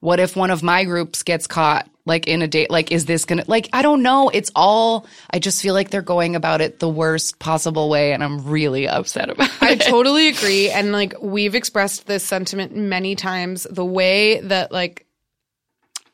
What 0.00 0.20
if 0.20 0.36
one 0.36 0.50
of 0.50 0.62
my 0.62 0.84
groups 0.84 1.22
gets 1.22 1.46
caught 1.46 1.90
like 2.06 2.26
in 2.26 2.42
a 2.42 2.48
date? 2.48 2.70
Like, 2.70 2.92
is 2.92 3.06
this 3.06 3.24
gonna 3.24 3.44
like 3.46 3.68
I 3.72 3.82
don't 3.82 4.02
know. 4.02 4.28
It's 4.28 4.50
all 4.54 5.06
I 5.30 5.38
just 5.38 5.62
feel 5.62 5.74
like 5.74 5.90
they're 5.90 6.02
going 6.02 6.36
about 6.36 6.60
it 6.60 6.78
the 6.78 6.88
worst 6.88 7.38
possible 7.38 7.88
way 7.88 8.12
and 8.12 8.22
I'm 8.22 8.46
really 8.46 8.86
upset 8.86 9.30
about 9.30 9.50
I 9.62 9.72
it. 9.72 9.82
I 9.82 9.90
totally 9.90 10.28
agree. 10.34 10.70
And 10.70 10.92
like 10.92 11.14
we've 11.20 11.54
expressed 11.54 12.06
this 12.06 12.24
sentiment 12.24 12.76
many 12.76 13.16
times. 13.16 13.66
The 13.70 13.84
way 13.84 14.40
that 14.40 14.72
like 14.72 15.06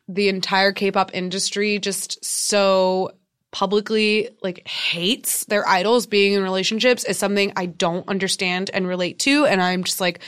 the 0.08 0.28
entire 0.28 0.70
K-pop 0.70 1.10
industry 1.14 1.80
just 1.80 2.24
so 2.24 3.10
publicly 3.56 4.28
like 4.42 4.68
hates 4.68 5.46
their 5.46 5.66
idols 5.66 6.06
being 6.06 6.34
in 6.34 6.42
relationships 6.42 7.04
is 7.04 7.16
something 7.16 7.54
I 7.56 7.64
don't 7.64 8.06
understand 8.06 8.70
and 8.74 8.86
relate 8.86 9.18
to. 9.20 9.46
And 9.46 9.62
I'm 9.62 9.82
just 9.82 9.98
like, 9.98 10.20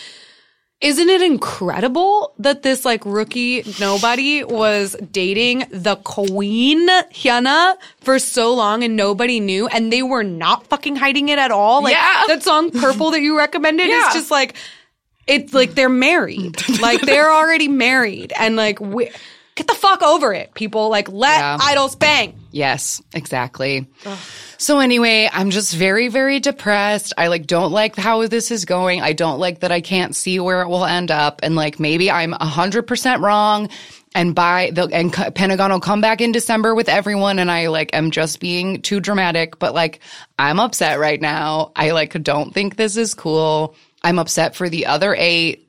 isn't 0.81 1.11
it 1.11 1.21
incredible 1.21 2.33
that 2.39 2.63
this 2.63 2.87
like 2.87 3.05
rookie 3.05 3.65
nobody 3.79 4.45
was 4.45 4.97
dating 5.13 5.65
the 5.71 5.97
queen 5.97 6.89
Hyuna 7.13 7.77
for 8.01 8.19
so 8.19 8.55
long 8.55 8.83
and 8.83 8.97
nobody 8.97 9.41
knew 9.41 9.67
and 9.69 9.93
they 9.93 10.03
were 10.03 10.23
not 10.25 10.67
fucking 10.69 10.97
hiding 10.97 11.29
it 11.29 11.39
at 11.39 11.51
all? 11.51 11.83
Like 11.83 11.97
Yeah. 11.97 12.23
that 12.29 12.43
song 12.43 12.71
Purple 12.71 13.11
that 13.11 13.21
you 13.21 13.37
recommended 13.37 13.89
Yeah. 13.89 14.09
is 14.09 14.15
just 14.15 14.31
like 14.31 14.55
it's 15.27 15.53
like 15.53 15.75
they're 15.75 15.91
married. 15.91 16.57
like 16.81 17.03
they're 17.03 17.31
already 17.31 17.69
married 17.69 18.33
and 18.39 18.57
like 18.57 18.81
we, 18.81 19.11
get 19.55 19.67
the 19.67 19.75
fuck 19.75 20.01
over 20.03 20.33
it, 20.33 20.55
people. 20.55 20.89
Like 20.89 21.11
let 21.11 21.39
Yeah. 21.41 21.59
idols 21.61 21.95
bang. 21.95 22.38
Yes, 22.51 23.03
exactly. 23.13 23.87
So 24.57 24.79
anyway, 24.79 25.29
I'm 25.33 25.51
just 25.51 25.75
very, 25.75 26.09
very 26.09 26.41
depressed. 26.41 27.13
I 27.19 27.29
like 27.29 27.47
don't 27.47 27.73
like 27.73 27.95
how 27.97 28.27
this 28.27 28.51
is 28.51 28.65
going. 28.65 29.03
I 29.03 29.13
don't 29.13 29.39
like 29.39 29.61
that 29.61 29.71
I 29.71 29.81
can't 29.81 30.17
see 30.17 30.41
where 30.41 30.63
it 30.63 30.69
will 30.69 30.85
end 30.85 31.11
up. 31.11 31.41
And 31.43 31.55
like 31.57 31.79
maybe 31.79 32.11
I'm 32.11 32.33
a 32.33 32.47
hundred 32.47 32.87
percent 32.87 33.23
wrong. 33.23 33.69
And 34.15 34.35
by 34.35 34.71
the 34.73 34.85
and 34.85 35.15
C- 35.15 35.31
Pentagon 35.31 35.71
will 35.71 35.81
come 35.81 36.01
back 36.01 36.23
in 36.23 36.33
December 36.33 36.75
with 36.75 36.89
everyone, 36.89 37.39
and 37.39 37.51
I 37.51 37.69
like 37.69 37.95
am 37.95 38.11
just 38.11 38.41
being 38.41 38.81
too 38.81 39.01
dramatic. 39.01 39.59
But 39.59 39.75
like 39.75 40.01
I'm 40.39 40.59
upset 40.59 40.99
right 40.99 41.21
now. 41.21 41.73
I 41.77 41.91
like 41.91 42.21
don't 42.23 42.55
think 42.55 42.77
this 42.77 42.97
is 42.97 43.13
cool. 43.13 43.75
I'm 44.03 44.19
upset 44.19 44.57
for 44.57 44.69
the 44.69 44.87
other 44.87 45.15
eight. 45.17 45.68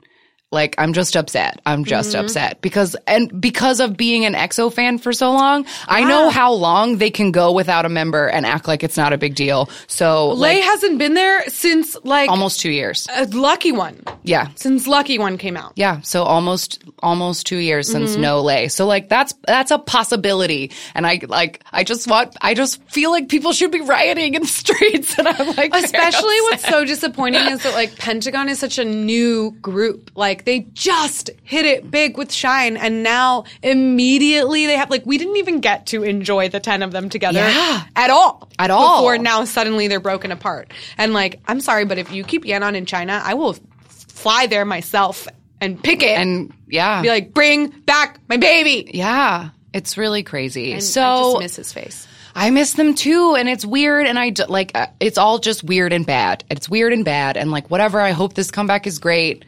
Like 0.52 0.74
I'm 0.80 0.94
just 0.94 1.16
upset. 1.16 1.62
I'm 1.68 1.86
just 1.86 2.16
upset 2.16 2.60
because 2.62 2.96
and 3.06 3.40
because 3.40 3.80
of 3.80 3.96
being 3.96 4.26
an 4.26 4.34
EXO 4.34 4.74
fan 4.74 4.98
for 4.98 5.14
so 5.14 5.32
long, 5.32 5.68
I 5.88 6.04
know 6.04 6.30
how 6.32 6.54
long 6.54 6.98
they 6.98 7.12
can 7.12 7.32
go 7.32 7.52
without 7.52 7.86
a 7.86 7.90
member 7.90 8.26
and 8.28 8.48
act 8.48 8.68
like 8.68 8.84
it's 8.84 8.98
not 8.98 9.14
a 9.14 9.18
big 9.20 9.36
deal. 9.36 9.70
So 9.86 10.30
Lay 10.30 10.56
like 10.56 10.64
hasn't 10.64 10.98
been 10.98 11.14
there 11.14 11.48
since 11.50 11.96
like 12.04 12.32
almost 12.32 12.62
2 12.62 12.72
years. 12.72 13.08
a 13.16 13.26
lucky 13.28 13.72
one. 13.72 14.02
Yeah. 14.24 14.48
Since 14.56 14.88
Lucky 14.88 15.20
One 15.20 15.38
came 15.38 15.56
out. 15.56 15.74
Yeah, 15.76 16.02
so 16.02 16.24
almost 16.24 16.84
almost 17.04 17.46
2 17.46 17.58
years 17.58 17.88
since 17.88 18.14
Mm-hmm. 18.14 18.22
no 18.22 18.42
lay. 18.42 18.70
So 18.70 18.88
like 18.88 19.08
that's 19.08 19.36
that's 19.46 19.70
a 19.70 19.78
possibility 19.78 20.72
and 20.96 21.06
I 21.06 21.22
like 21.28 21.64
I 21.72 21.84
just 21.84 22.08
want 22.08 22.36
I 22.42 22.56
just 22.56 22.82
feel 22.90 23.12
like 23.12 23.30
people 23.30 23.54
should 23.54 23.72
be 23.72 23.82
rioting 23.82 24.34
in 24.34 24.42
the 24.42 24.48
streets 24.64 25.16
and 25.20 25.28
I'm 25.28 25.56
like 25.56 25.76
Especially 25.76 26.42
what's 26.50 26.68
so 26.68 26.86
disappointing 26.86 27.46
is 27.50 27.62
that 27.62 27.74
like 27.76 27.96
Pentagon 27.98 28.50
is 28.50 28.58
such 28.58 28.80
a 28.80 28.86
new 28.86 29.52
group. 29.62 30.10
Like 30.16 30.39
they 30.46 30.62
just 30.74 31.30
hit 31.44 31.66
it 31.66 31.90
big 31.90 32.18
with 32.18 32.32
Shine 32.32 32.78
and 32.78 33.04
now 33.04 33.44
immediately 33.62 34.66
they 34.66 34.76
have 34.78 34.90
like 34.90 35.06
we 35.06 35.18
didn't 35.18 35.38
even 35.38 35.60
get 35.60 35.88
to 35.88 36.04
enjoy 36.04 36.50
the 36.50 36.60
10 36.60 36.84
of 36.84 36.92
them 36.92 37.10
together 37.10 37.40
Yeah. 37.40 37.84
at 37.96 38.10
all. 38.10 38.50
At 38.58 38.72
all. 38.72 39.02
Before 39.02 39.18
now 39.18 39.44
suddenly 39.46 39.88
they're 39.88 40.00
broken 40.00 40.32
apart. 40.32 40.72
And 40.98 41.14
like 41.14 41.40
I'm 41.48 41.62
sorry 41.62 41.86
but 41.86 41.98
if 41.98 42.12
you 42.12 42.24
keep 42.24 42.46
Yan 42.46 42.64
An 42.64 42.76
in 42.76 42.86
China, 42.86 43.22
I 43.24 43.34
will 43.34 43.56
fly 43.88 44.48
there 44.48 44.66
myself 44.66 45.28
and 45.62 45.82
pick 45.82 46.04
it 46.04 46.18
and 46.18 46.54
yeah. 46.68 47.02
be 47.02 47.10
like 47.10 47.34
bring 47.34 47.68
back 47.70 48.20
my 48.30 48.38
baby. 48.38 48.90
yeah, 48.94 49.50
it's 49.74 49.98
really 49.98 50.24
crazy. 50.24 50.74
And 50.74 50.84
so 50.84 51.02
I 51.02 51.24
just 51.32 51.40
miss 51.40 51.56
his 51.58 51.74
face. 51.74 52.08
I 52.36 52.52
miss 52.52 52.74
them 52.74 52.94
too, 52.94 53.36
and 53.36 53.50
it's 53.50 53.66
weird, 53.66 54.06
and 54.06 54.18
I 54.18 54.34
like 54.48 54.72
uh, 54.76 54.88
it's 55.00 55.18
all 55.18 55.40
just 55.40 55.64
weird 55.64 55.92
and 55.92 56.06
bad. 56.06 56.44
It's 56.50 56.70
weird 56.70 56.94
and 56.94 57.04
bad, 57.04 57.36
and 57.36 57.52
like 57.52 57.70
whatever. 57.70 58.00
I 58.00 58.12
hope 58.12 58.36
this 58.36 58.52
comeback 58.52 58.88
is 58.88 59.00
great, 59.00 59.44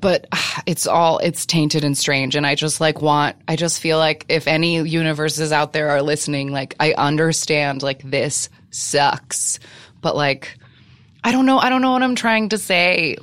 but 0.00 0.26
uh, 0.32 0.60
it's 0.66 0.86
all 0.86 1.18
it's 1.18 1.46
tainted 1.46 1.84
and 1.84 1.96
strange, 1.96 2.36
and 2.36 2.46
I 2.46 2.54
just 2.54 2.80
like 2.80 3.00
want. 3.00 3.36
I 3.48 3.56
just 3.56 3.80
feel 3.80 3.98
like 3.98 4.26
if 4.28 4.46
any 4.46 4.80
universes 4.82 5.52
out 5.52 5.72
there 5.72 5.90
are 5.90 6.02
listening, 6.02 6.52
like 6.52 6.74
I 6.80 6.92
understand, 6.92 7.82
like 7.82 8.02
this 8.02 8.48
sucks, 8.70 9.58
but 10.00 10.16
like 10.16 10.58
I 11.24 11.32
don't 11.32 11.46
know. 11.46 11.58
I 11.58 11.68
don't 11.68 11.82
know 11.82 11.92
what 11.92 12.02
I'm 12.02 12.16
trying 12.16 12.50
to 12.50 12.58
say. 12.58 13.16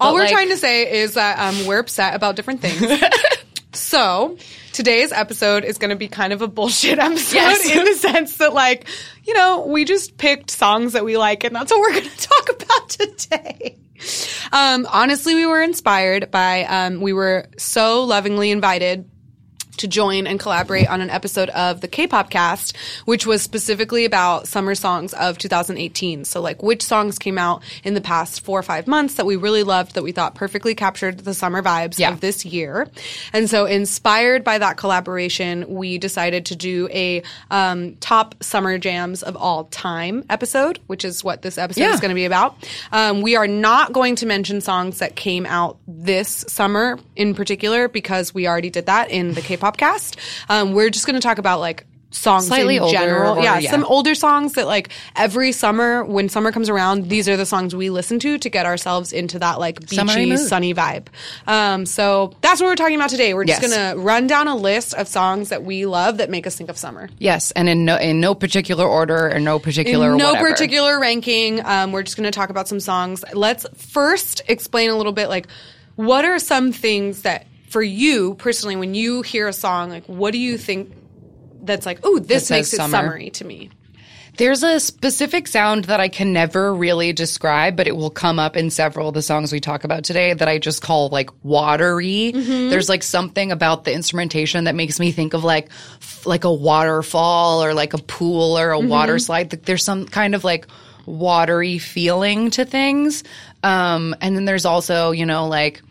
All 0.00 0.12
But, 0.12 0.14
we're 0.14 0.20
like, 0.22 0.32
trying 0.32 0.48
to 0.48 0.56
say 0.56 1.00
is 1.00 1.14
that 1.14 1.38
um, 1.38 1.66
we're 1.66 1.78
upset 1.78 2.14
about 2.14 2.36
different 2.36 2.60
things. 2.60 2.80
so 3.72 4.36
today's 4.72 5.12
episode 5.12 5.64
is 5.64 5.78
going 5.78 5.90
to 5.90 5.96
be 5.96 6.08
kind 6.08 6.32
of 6.32 6.42
a 6.42 6.48
bullshit 6.48 6.98
episode 7.00 7.34
Yes. 7.34 7.70
in 7.70 7.84
the 7.84 7.94
sense 7.94 8.36
that, 8.38 8.52
like, 8.54 8.86
you 9.24 9.34
know, 9.34 9.66
we 9.66 9.84
just 9.84 10.16
picked 10.16 10.50
songs 10.50 10.92
that 10.94 11.04
we 11.04 11.16
like, 11.18 11.44
and 11.44 11.54
that's 11.54 11.70
what 11.72 11.80
we're 11.80 11.92
going 12.00 12.08
to 12.10 12.16
talk 12.28 12.48
about 12.62 12.88
today. 12.88 13.76
Um, 14.52 14.86
honestly, 14.90 15.34
we 15.34 15.44
were 15.44 15.60
inspired 15.62 16.30
by. 16.30 16.64
Um, 16.64 17.00
we 17.00 17.12
were 17.12 17.48
so 17.58 18.04
lovingly 18.04 18.50
invited 18.50 19.09
to 19.80 19.88
join 19.88 20.26
and 20.26 20.40
collaborate 20.40 20.88
on 20.88 21.00
an 21.02 21.10
episode 21.10 21.50
of 21.50 21.80
the 21.82 21.88
K-pop 21.88 22.30
cast, 22.30 22.76
which 23.04 23.26
was 23.26 23.42
specifically 23.42 24.04
about 24.06 24.48
summer 24.48 24.74
songs 24.74 25.12
of 25.14 25.36
2018. 25.36 26.24
So 26.24 26.40
like 26.40 26.62
which 26.62 26.82
songs 26.82 27.18
came 27.18 27.36
out 27.36 27.62
in 27.84 27.94
the 27.94 28.00
past 28.00 28.40
four 28.42 28.58
or 28.58 28.62
five 28.62 28.86
months 28.86 29.14
that 29.14 29.26
we 29.26 29.36
really 29.36 29.62
loved 29.62 29.94
that 29.94 30.02
we 30.02 30.12
thought 30.12 30.34
perfectly 30.34 30.74
captured 30.74 31.18
the 31.20 31.34
summer 31.34 31.62
vibes 31.62 31.98
Yeah. 31.98 32.12
of 32.12 32.20
this 32.20 32.44
year. 32.44 32.88
And 33.32 33.50
so 33.50 33.66
inspired 33.66 34.44
by 34.44 34.58
that 34.58 34.76
collaboration, 34.76 35.64
we 35.68 35.98
decided 35.98 36.46
to 36.46 36.56
do 36.56 36.88
a 36.92 37.22
um, 37.50 37.96
top 37.96 38.34
summer 38.42 38.78
jams 38.78 39.22
of 39.22 39.36
all 39.36 39.64
time 39.64 40.24
episode, 40.30 40.78
which 40.86 41.04
is 41.04 41.24
what 41.24 41.42
this 41.42 41.58
episode 41.58 41.80
Yeah. 41.82 41.94
is 41.94 42.00
going 42.00 42.10
to 42.10 42.14
be 42.14 42.24
about. 42.24 42.56
Um, 42.92 43.20
we 43.22 43.36
are 43.36 43.46
not 43.48 43.92
going 43.92 44.16
to 44.16 44.26
mention 44.26 44.60
songs 44.60 44.98
that 44.98 45.16
came 45.16 45.46
out 45.46 45.78
this 45.88 46.44
summer 46.48 46.98
in 47.16 47.34
particular 47.34 47.88
because 47.88 48.32
we 48.34 48.46
already 48.46 48.70
did 48.70 48.86
that 48.86 49.10
in 49.10 49.34
the 49.34 49.40
K-pop 49.40 49.69
cast. 49.76 50.16
Um, 50.48 50.72
we're 50.72 50.90
just 50.90 51.06
going 51.06 51.14
to 51.14 51.20
talk 51.20 51.38
about 51.38 51.60
like 51.60 51.86
songs 52.12 52.48
Slightly 52.48 52.74
in 52.74 52.82
older 52.82 52.98
general. 52.98 53.38
or- 53.38 53.42
yeah, 53.44 53.56
yeah. 53.60 53.70
some 53.70 53.84
older 53.84 54.16
songs 54.16 54.54
that 54.54 54.66
like 54.66 54.88
every 55.14 55.52
summer 55.52 56.04
when 56.04 56.28
summer 56.28 56.50
comes 56.50 56.68
around, 56.68 57.08
these 57.08 57.28
are 57.28 57.36
the 57.36 57.46
songs 57.46 57.72
we 57.72 57.88
listen 57.88 58.18
to 58.18 58.36
to 58.36 58.50
get 58.50 58.66
ourselves 58.66 59.12
into 59.12 59.38
that 59.38 59.60
like 59.60 59.78
beachy, 59.88 60.36
sunny 60.36 60.74
vibe. 60.74 61.06
Um, 61.46 61.86
so 61.86 62.32
that's 62.40 62.60
what 62.60 62.66
we're 62.66 62.74
talking 62.74 62.96
about 62.96 63.10
today. 63.10 63.32
We're 63.32 63.44
just 63.44 63.62
Yes. 63.62 63.72
gonna 63.72 63.96
run 64.02 64.26
down 64.26 64.48
a 64.48 64.56
list 64.56 64.92
of 64.94 65.06
songs 65.06 65.50
that 65.50 65.62
we 65.62 65.86
love 65.86 66.16
that 66.16 66.30
make 66.30 66.48
us 66.48 66.56
think 66.56 66.68
of 66.68 66.76
summer. 66.76 67.08
Yes, 67.18 67.52
and 67.52 67.68
in 67.68 67.84
no 67.84 67.96
in 67.96 68.18
no 68.18 68.34
particular 68.34 68.84
order 68.84 69.30
or 69.32 69.38
no 69.38 69.60
particular 69.60 70.10
In 70.10 70.16
no 70.16 70.30
whatever. 70.30 70.50
particular 70.50 70.98
ranking. 70.98 71.64
Um, 71.64 71.92
we're 71.92 72.02
just 72.02 72.16
going 72.16 72.24
to 72.24 72.36
talk 72.36 72.50
about 72.50 72.66
some 72.66 72.80
songs. 72.80 73.22
Let's 73.34 73.66
first 73.76 74.42
explain 74.48 74.90
a 74.90 74.96
little 74.96 75.12
bit 75.12 75.28
like 75.28 75.46
what 75.94 76.24
are 76.24 76.40
some 76.40 76.72
things 76.72 77.22
that 77.22 77.46
for 77.70 77.82
you 77.82 78.34
personally 78.34 78.76
when 78.76 78.94
you 78.94 79.22
hear 79.22 79.48
a 79.48 79.52
song 79.52 79.88
like 79.90 80.04
what 80.06 80.32
do 80.32 80.38
you 80.38 80.58
think 80.58 80.92
that's 81.62 81.86
like 81.86 82.00
oh 82.04 82.18
this 82.18 82.48
That 82.48 82.56
makes 82.56 82.72
it 82.72 82.76
summer. 82.76 82.90
summery 82.98 83.30
to 83.30 83.44
me. 83.44 83.70
There's 84.36 84.62
a 84.62 84.78
specific 84.80 85.48
sound 85.48 85.84
that 85.86 86.00
I 86.00 86.08
can 86.08 86.32
never 86.32 86.72
really 86.72 87.12
describe, 87.12 87.76
but 87.76 87.86
it 87.88 87.96
will 87.96 88.10
come 88.10 88.38
up 88.38 88.56
in 88.56 88.70
several 88.70 89.08
of 89.08 89.14
the 89.14 89.22
songs 89.22 89.52
we 89.52 89.60
talk 89.60 89.82
about 89.84 90.04
today 90.04 90.32
that 90.32 90.48
I 90.48 90.58
just 90.58 90.82
call 90.82 91.08
like 91.08 91.28
watery. 91.42 92.32
Mm-hmm. 92.34 92.70
There's 92.70 92.88
like 92.88 93.02
something 93.02 93.50
about 93.52 93.84
the 93.84 93.92
instrumentation 93.92 94.64
that 94.64 94.74
makes 94.76 94.98
me 95.00 95.10
think 95.10 95.34
of 95.34 95.42
like 95.44 95.68
f- 96.00 96.24
like 96.26 96.44
a 96.44 96.52
waterfall 96.52 97.62
or 97.62 97.74
like 97.74 97.92
a 97.92 97.98
pool 97.98 98.56
or 98.58 98.70
a 98.72 98.78
Mm-hmm. 98.78 98.88
water 98.88 99.18
slide. 99.18 99.52
Like, 99.52 99.64
There's 99.64 99.84
some 99.84 100.06
kind 100.06 100.34
of 100.34 100.44
like 100.44 100.66
watery 101.06 101.78
feeling 101.78 102.50
to 102.52 102.64
things. 102.64 103.24
Um, 103.62 104.14
and 104.22 104.36
then 104.36 104.44
there's 104.44 104.64
also, 104.64 105.10
you 105.10 105.26
know, 105.26 105.48
like 105.48 105.82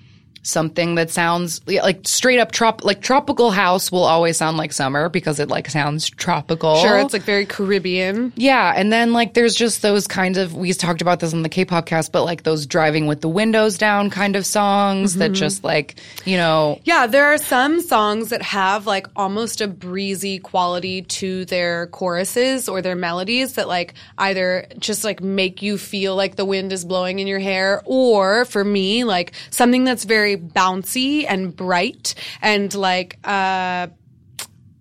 something 0.43 0.95
that 0.95 1.09
sounds 1.09 1.61
like 1.67 2.07
straight 2.07 2.39
up 2.39 2.51
trop 2.51 2.83
like 2.83 3.01
tropical 3.01 3.51
house 3.51 3.91
will 3.91 4.03
always 4.03 4.37
sound 4.37 4.57
like 4.57 4.73
summer 4.73 5.09
because 5.09 5.39
it 5.39 5.49
like 5.49 5.69
sounds 5.69 6.09
tropical. 6.09 6.75
Sure, 6.77 6.97
it's 6.99 7.13
like 7.13 7.23
very 7.23 7.45
Caribbean. 7.45 8.33
Yeah, 8.35 8.73
and 8.75 8.91
then 8.91 9.13
like 9.13 9.33
there's 9.33 9.55
just 9.55 9.81
those 9.81 10.07
kinds 10.07 10.37
of 10.37 10.55
we 10.55 10.73
talked 10.73 11.01
about 11.01 11.19
this 11.19 11.33
on 11.33 11.43
the 11.43 11.49
K-pop 11.49 11.85
cast, 11.85 12.11
but 12.11 12.23
like 12.23 12.43
those 12.43 12.65
driving 12.65 13.07
with 13.07 13.21
the 13.21 13.29
windows 13.29 13.77
down 13.77 14.09
kind 14.09 14.35
of 14.35 14.45
songs 14.45 15.15
that 15.15 15.31
mm-hmm. 15.31 15.33
just 15.35 15.63
like 15.63 15.95
you 16.25 16.37
know 16.37 16.79
Yeah, 16.83 17.07
there 17.07 17.25
are 17.27 17.37
some 17.37 17.81
songs 17.81 18.29
that 18.29 18.41
have 18.41 18.87
like 18.87 19.07
almost 19.15 19.61
a 19.61 19.67
breezy 19.67 20.39
quality 20.39 21.01
to 21.03 21.45
their 21.45 21.87
choruses 21.87 22.69
or 22.69 22.81
their 22.81 22.95
melodies 22.95 23.53
that 23.53 23.67
like 23.67 23.93
either 24.17 24.67
just 24.77 25.03
like 25.03 25.21
make 25.21 25.61
you 25.61 25.77
feel 25.77 26.15
like 26.15 26.35
the 26.35 26.45
wind 26.45 26.71
is 26.71 26.85
blowing 26.85 27.19
in 27.19 27.27
your 27.27 27.39
hair 27.39 27.81
or 27.85 28.45
for 28.45 28.63
me 28.63 29.03
like 29.03 29.33
something 29.49 29.83
that's 29.83 30.03
very 30.03 30.35
bouncy 30.39 31.25
and 31.27 31.55
bright 31.55 32.15
and 32.41 32.73
like 32.73 33.17
uh 33.23 33.87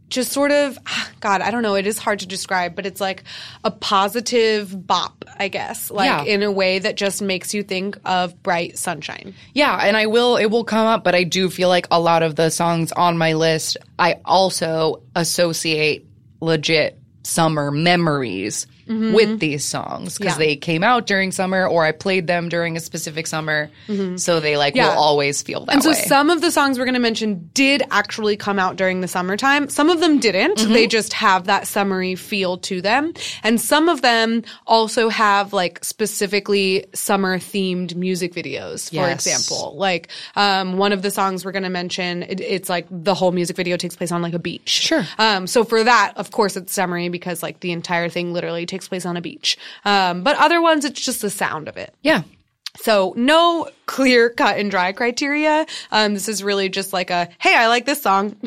just 0.09 0.33
sort 0.33 0.51
of 0.51 0.79
god 1.21 1.42
i 1.42 1.51
don't 1.51 1.62
know 1.62 1.75
it 1.75 1.87
is 1.87 1.99
hard 1.99 2.21
to 2.21 2.27
describe 2.27 2.75
but 2.75 2.87
it's 2.87 3.01
like 3.01 3.25
a 3.64 3.71
positive 3.71 4.87
bop 4.87 5.25
i 5.38 5.49
guess 5.49 5.90
like 5.90 6.07
Yeah. 6.07 6.23
in 6.25 6.42
a 6.42 6.51
way 6.51 6.79
that 6.79 6.97
just 6.97 7.21
makes 7.21 7.53
you 7.53 7.62
think 7.62 7.99
of 8.07 8.42
bright 8.42 8.79
sunshine 8.79 9.35
yeah, 9.55 9.77
and 9.83 9.97
I 9.97 10.07
will 10.07 10.37
it 10.37 10.47
will 10.47 10.64
come 10.64 10.87
up, 10.87 11.05
but 11.05 11.14
I 11.14 11.25
do 11.25 11.51
feel 11.51 11.68
like 11.68 11.87
a 11.90 12.01
lot 12.01 12.23
of 12.23 12.37
the 12.37 12.49
songs 12.51 12.90
on 12.92 13.18
my 13.18 13.35
list 13.35 13.77
I 13.99 14.16
also 14.25 15.03
associate 15.14 16.07
legit 16.40 16.99
summer 17.25 17.71
memories 17.71 18.66
with 18.88 19.38
these 19.40 19.64
songs 19.64 20.16
because 20.18 20.33
Mm-hmm. 20.35 20.40
Yeah. 20.42 20.46
they 20.48 20.57
came 20.57 20.83
out 20.85 21.07
during 21.07 21.31
summer 21.33 21.66
or 21.66 21.85
I 21.85 21.92
played 21.92 22.27
them 22.27 22.48
during 22.48 22.77
a 22.77 22.81
specific 22.81 23.27
summer, 23.27 23.70
so 24.16 24.40
they 24.40 24.57
like 24.57 24.74
Mm-hmm. 24.74 24.79
Yeah. 24.79 24.94
will 24.94 25.03
always 25.03 25.42
feel 25.42 25.64
that 25.66 25.72
And 25.74 25.83
so 25.83 25.90
way. 25.90 25.96
some 25.96 26.31
of 26.31 26.40
the 26.40 26.51
songs 26.51 26.79
we're 26.79 26.85
going 26.85 26.94
to 26.94 27.01
mention 27.01 27.51
did 27.55 27.83
actually 27.90 28.37
come 28.37 28.59
out 28.59 28.77
during 28.77 29.01
the 29.01 29.09
summertime. 29.09 29.68
Some 29.70 29.88
of 29.90 30.01
them 30.01 30.18
didn't. 30.18 30.59
Mm-hmm. 30.59 30.72
They 30.72 30.87
just 30.87 31.12
have 31.14 31.44
that 31.46 31.66
summery 31.66 32.14
feel 32.14 32.59
to 32.59 32.81
them. 32.81 33.12
And 33.42 33.61
some 33.61 33.88
of 33.88 34.03
them 34.03 34.42
also 34.66 35.09
have 35.09 35.53
like 35.53 35.85
specifically 35.85 36.85
summer 36.94 37.38
themed 37.38 37.94
music 37.94 38.33
videos, 38.35 38.88
for 38.90 38.96
Yes. 38.96 39.27
example. 39.27 39.74
Like 39.77 40.09
um, 40.37 40.77
one 40.77 40.92
of 40.92 41.03
the 41.03 41.11
songs 41.11 41.44
we're 41.44 41.53
going 41.53 41.62
to 41.62 41.70
mention, 41.70 42.22
it, 42.24 42.40
it's 42.40 42.68
like 42.68 42.87
the 42.90 43.14
whole 43.14 43.33
music 43.33 43.57
video 43.57 43.77
takes 43.77 43.96
place 43.96 44.12
on 44.12 44.20
like 44.22 44.35
a 44.35 44.38
beach. 44.38 44.68
Sure. 44.68 45.05
Um, 45.18 45.46
so 45.46 45.64
for 45.64 45.83
that, 45.83 46.12
of 46.16 46.31
course, 46.31 46.57
it's 46.57 46.72
summery 46.72 47.09
because 47.09 47.42
like 47.42 47.61
the 47.61 47.72
entire 47.72 48.09
thing 48.09 48.33
literally 48.33 48.66
takes 48.66 48.78
place 48.87 49.05
on 49.05 49.17
a 49.17 49.21
beach. 49.21 49.57
Um, 49.85 50.23
but 50.23 50.37
other 50.37 50.62
ones, 50.62 50.85
it's 50.85 51.01
just 51.01 51.23
the 51.23 51.31
sound 51.31 51.67
of 51.67 51.77
it. 51.77 51.93
yeah. 52.03 52.23
So 52.81 53.12
no 53.17 53.69
clear 53.87 54.31
cut 54.31 54.59
and 54.59 54.71
dry 54.71 54.93
criteria. 54.93 55.67
Um, 55.91 56.14
this 56.14 56.29
is 56.29 56.45
really 56.45 56.69
just 56.69 56.93
like 56.93 57.11
a, 57.11 57.29
hey, 57.41 57.53
I 57.57 57.67
like 57.67 57.87
this 57.87 58.01
song. 58.01 58.37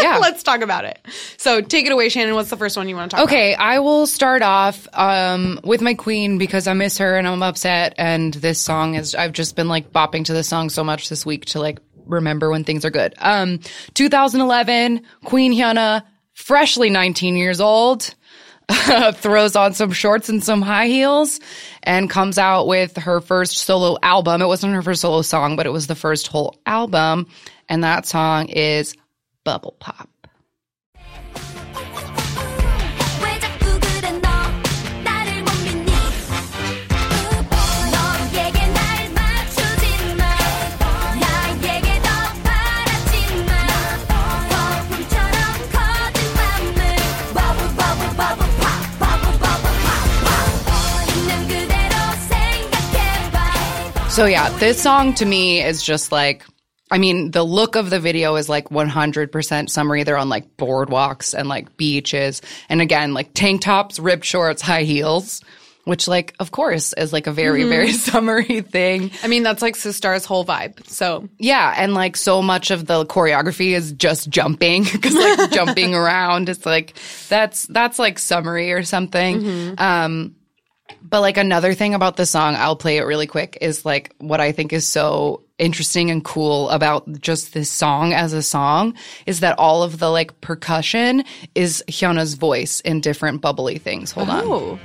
Yeah. 0.00 0.16
Let's 0.18 0.42
talk 0.42 0.62
about 0.62 0.84
it. 0.86 0.98
So 1.36 1.60
take 1.60 1.84
it 1.84 1.92
away, 1.92 2.08
Shannon. 2.08 2.34
What's 2.34 2.48
the 2.48 2.56
first 2.56 2.76
one 2.76 2.88
you 2.88 2.94
want 2.96 3.10
to 3.10 3.16
talk 3.16 3.24
Okay, 3.26 3.54
I 3.54 3.80
will 3.80 4.06
start 4.06 4.40
off 4.40 4.88
um, 4.94 5.60
with 5.64 5.82
my 5.82 5.92
queen 5.94 6.38
because 6.38 6.66
I 6.66 6.72
miss 6.72 6.98
her 6.98 7.18
and 7.18 7.26
I'm 7.26 7.42
upset. 7.42 7.94
And 7.98 8.32
this 8.32 8.60
song 8.60 8.94
is, 8.94 9.14
I've 9.14 9.32
just 9.32 9.56
been 9.56 9.68
like 9.68 9.92
bopping 9.92 10.24
to 10.26 10.32
this 10.32 10.48
song 10.48 10.70
so 10.70 10.84
much 10.84 11.08
this 11.08 11.26
week 11.26 11.46
to 11.46 11.60
like 11.60 11.80
remember 12.06 12.50
when 12.50 12.64
things 12.64 12.84
are 12.84 12.90
good. 12.90 13.14
Um, 13.18 13.58
2011, 13.94 15.02
Queen 15.24 15.52
Hyuna, 15.52 16.02
freshly 16.32 16.88
19 16.88 17.36
years 17.36 17.60
old, 17.60 18.14
throws 19.14 19.56
on 19.56 19.74
some 19.74 19.92
shorts 19.92 20.28
and 20.28 20.42
some 20.42 20.62
high 20.62 20.86
heels 20.86 21.40
and 21.82 22.08
comes 22.08 22.38
out 22.38 22.66
with 22.66 22.96
her 22.96 23.20
first 23.20 23.58
solo 23.58 23.96
album. 24.02 24.42
It 24.42 24.46
wasn't 24.46 24.74
her 24.74 24.82
first 24.82 25.00
solo 25.00 25.22
song, 25.22 25.56
but 25.56 25.66
it 25.66 25.70
was 25.70 25.86
the 25.86 25.94
first 25.94 26.26
whole 26.28 26.56
album. 26.66 27.26
And 27.68 27.84
that 27.84 28.06
song 28.06 28.48
is 28.48 28.96
Bubble 29.44 29.76
Pop. 29.78 30.08
So 54.10 54.26
yeah, 54.26 54.50
this 54.58 54.82
song 54.82 55.14
to 55.14 55.24
me 55.24 55.62
is 55.62 55.82
just 55.84 56.10
like 56.10 56.44
I 56.90 56.98
mean, 56.98 57.30
the 57.30 57.44
look 57.44 57.76
of 57.76 57.90
the 57.90 58.00
video 58.00 58.34
is 58.34 58.48
like 58.48 58.68
100% 58.70 59.70
summery. 59.70 60.02
They're 60.02 60.16
on 60.16 60.28
like 60.28 60.56
boardwalks 60.56 61.32
and 61.32 61.48
like 61.48 61.76
beaches. 61.76 62.42
And 62.68 62.80
again, 62.80 63.14
like 63.14 63.32
tank 63.32 63.60
tops, 63.60 64.00
ripped 64.00 64.24
shorts, 64.24 64.60
high 64.60 64.82
heels, 64.82 65.40
which 65.84 66.08
like, 66.08 66.34
of 66.40 66.50
course, 66.50 66.92
is 66.94 67.12
like 67.12 67.28
a 67.28 67.32
very, 67.32 67.62
very 67.62 67.92
summery 68.08 68.62
thing. 68.62 69.12
I 69.22 69.28
mean, 69.28 69.44
that's 69.44 69.62
like 69.62 69.76
Sistar's 69.76 70.24
whole 70.24 70.44
vibe. 70.44 70.84
So 70.88 71.28
Yeah. 71.38 71.72
And 71.76 71.94
like 71.94 72.16
so 72.16 72.42
much 72.42 72.72
of 72.72 72.86
the 72.86 73.06
choreography 73.06 73.76
is 73.76 73.92
just 73.92 74.28
jumping 74.28 74.82
because 74.92 75.14
like 75.14 75.50
jumping 75.52 75.94
around. 75.94 76.48
It's 76.48 76.66
like, 76.66 76.94
that's, 77.28 77.68
that's 77.68 78.00
like 78.00 78.18
summery 78.18 78.72
or 78.72 78.82
something. 78.82 79.76
Um, 79.78 80.34
but 81.02 81.20
like 81.20 81.36
another 81.36 81.74
thing 81.74 81.94
about 81.94 82.16
the 82.16 82.26
song, 82.26 82.54
I'll 82.56 82.76
play 82.76 82.98
it 82.98 83.02
really 83.02 83.26
quick, 83.26 83.58
is 83.60 83.84
like 83.84 84.14
what 84.18 84.40
I 84.40 84.52
think 84.52 84.72
is 84.72 84.86
so 84.86 85.42
interesting 85.58 86.10
and 86.10 86.24
cool 86.24 86.70
about 86.70 87.20
just 87.20 87.52
this 87.52 87.70
song 87.70 88.14
as 88.14 88.32
a 88.32 88.42
song 88.42 88.94
is 89.26 89.40
that 89.40 89.58
all 89.58 89.82
of 89.82 89.98
the 89.98 90.08
like 90.08 90.40
percussion 90.40 91.22
is 91.54 91.84
Hyuna's 91.88 92.34
voice 92.34 92.80
in 92.80 93.00
different 93.00 93.40
bubbly 93.40 93.78
things. 93.78 94.10
Hold 94.12 94.30
on. 94.30 94.44
Oh. 94.44 94.78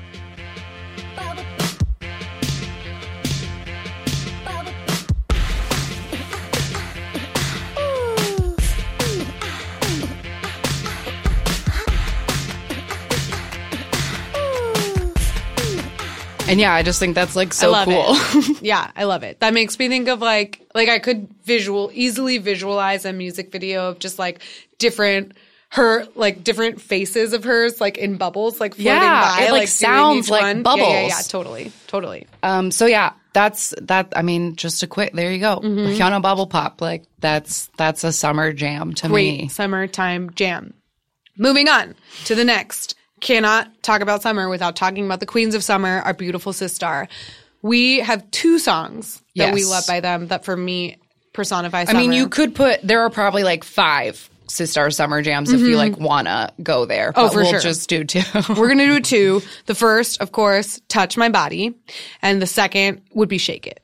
And 16.55 16.61
yeah, 16.61 16.73
I 16.73 16.83
just 16.83 16.99
think 16.99 17.15
that's 17.15 17.35
like 17.35 17.53
so 17.53 17.73
cool. 17.83 18.15
yeah, 18.61 18.89
I 18.95 19.03
love 19.03 19.23
it. 19.23 19.41
That 19.41 19.53
makes 19.53 19.77
me 19.77 19.89
think 19.89 20.07
of 20.07 20.21
like 20.21 20.61
like 20.73 20.87
I 20.87 20.99
could 20.99 21.27
visual 21.43 21.91
easily 21.93 22.37
visualize 22.37 23.03
a 23.03 23.11
music 23.11 23.51
video 23.51 23.89
of 23.89 23.99
just 23.99 24.17
like 24.17 24.41
different 24.79 25.33
her 25.71 26.05
like 26.15 26.45
different 26.45 26.79
faces 26.79 27.33
of 27.33 27.43
hers 27.43 27.81
like 27.81 27.97
in 27.97 28.15
bubbles 28.15 28.61
like 28.61 28.75
floating 28.75 28.93
Yeah, 28.93 29.35
by 29.37 29.41
it, 29.43 29.51
like, 29.51 29.59
doing 29.61 29.67
sounds 29.67 30.29
like 30.29 30.41
one. 30.63 30.63
Yeah, 30.79 30.85
yeah, 31.01 31.07
yeah, 31.07 31.21
totally, 31.27 31.71
totally. 31.87 32.27
um, 32.41 32.71
so 32.71 32.85
yeah, 32.85 33.11
that's 33.33 33.73
that. 33.81 34.13
I 34.15 34.21
mean, 34.21 34.55
just 34.55 34.81
a 34.83 34.87
quick. 34.87 35.11
There 35.11 35.33
you 35.33 35.39
go, 35.39 35.59
Mm-hmm. 35.61 36.01
Hyuna 36.01 36.21
Bubble 36.21 36.47
Pop. 36.47 36.79
Like 36.79 37.03
that's 37.19 37.69
that's 37.75 38.05
a 38.05 38.13
summer 38.13 38.53
jam 38.53 38.93
to 38.93 39.09
Great 39.09 39.41
me. 39.41 39.47
summertime 39.49 40.29
jam. 40.35 40.73
Moving 41.37 41.67
on 41.67 41.95
to 42.25 42.35
the 42.35 42.45
next. 42.45 42.95
Cannot 43.21 43.82
talk 43.82 44.01
about 44.01 44.21
summer 44.21 44.49
without 44.49 44.75
talking 44.75 45.06
about 45.06 45.19
the 45.19 45.25
Queens 45.25 45.56
of 45.56 45.63
Summer, 45.63 46.01
our 46.01 46.13
beautiful 46.13 46.51
Sistar. 46.51 47.08
We 47.62 47.99
have 47.99 48.30
two 48.32 48.60
songs 48.60 49.21
that 49.36 49.54
we 49.54 49.65
love 49.65 49.88
by 49.88 49.99
them 49.99 50.28
that 50.28 50.45
for 50.45 50.56
me 50.56 50.97
personify 51.34 51.86
summer. 51.86 51.97
I 51.97 52.01
mean, 52.01 52.13
you 52.13 52.30
could 52.30 52.56
put 52.56 52.82
there 52.82 53.01
are 53.01 53.10
probably 53.10 53.43
like 53.43 53.63
five 53.63 54.30
Sistar 54.47 54.93
Summer 54.93 55.21
Jams 55.21 55.51
if 55.51 55.62
you 55.62 55.69
mm-hmm. 55.69 55.75
like 55.75 55.97
wanna 55.97 56.51
go 56.62 56.86
there. 56.86 57.13
Oh, 57.15 57.30
for 57.30 57.41
we'll 57.41 57.51
sure. 57.51 57.60
just 57.60 57.89
do 57.89 58.04
two. 58.04 58.21
We're 58.49 58.67
gonna 58.67 58.86
do 58.86 58.99
two. 59.01 59.41
The 59.65 59.75
first, 59.75 60.21
of 60.21 60.32
course, 60.32 60.82
touch 60.88 61.17
my 61.17 61.30
body, 61.30 61.73
and 62.21 62.41
the 62.41 62.47
second 62.47 63.01
would 63.13 63.30
be 63.30 63.38
shake 63.38 63.67
it. 63.67 63.82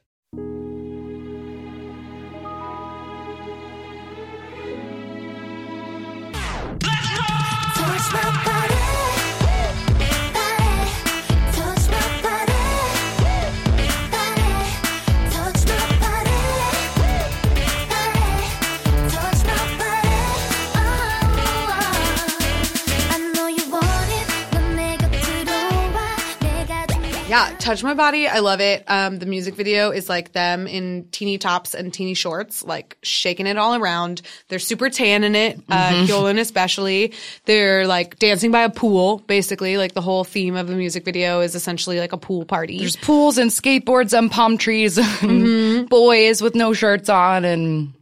Yeah, 27.31 27.55
touch 27.59 27.81
my 27.81 27.93
body. 27.93 28.27
I 28.27 28.39
love 28.39 28.59
it. 28.59 28.83
Um, 28.87 29.17
the 29.17 29.25
music 29.25 29.55
video 29.55 29.91
is 29.91 30.09
like 30.09 30.33
them 30.33 30.67
in 30.67 31.07
teeny 31.11 31.37
tops 31.37 31.73
and 31.73 31.93
teeny 31.93 32.13
shorts, 32.13 32.61
like 32.61 32.97
shaking 33.03 33.47
it 33.47 33.57
all 33.57 33.73
around. 33.73 34.21
They're 34.49 34.59
super 34.59 34.89
tan 34.89 35.23
in 35.23 35.33
it, 35.33 35.57
uh, 35.69 35.91
Hyolyn 36.05 36.37
especially. 36.39 37.13
They're 37.45 37.87
like 37.87 38.19
dancing 38.19 38.51
by 38.51 38.63
a 38.63 38.69
pool, 38.69 39.19
basically. 39.27 39.77
Like 39.77 39.93
the 39.93 40.01
whole 40.01 40.25
theme 40.25 40.57
of 40.57 40.67
the 40.67 40.75
music 40.75 41.05
video 41.05 41.39
is 41.39 41.55
essentially 41.55 41.99
like 42.01 42.11
a 42.11 42.17
pool 42.17 42.43
party. 42.43 42.79
There's 42.79 42.97
pools 42.97 43.37
and 43.37 43.49
skateboards 43.49 44.11
and 44.11 44.29
palm 44.29 44.57
trees 44.57 44.97
and 45.21 45.41
Mm-hmm. 45.41 45.85
boys 45.85 46.41
with 46.41 46.53
no 46.53 46.73
shirts 46.73 47.07
on 47.07 47.45
and 47.45 47.93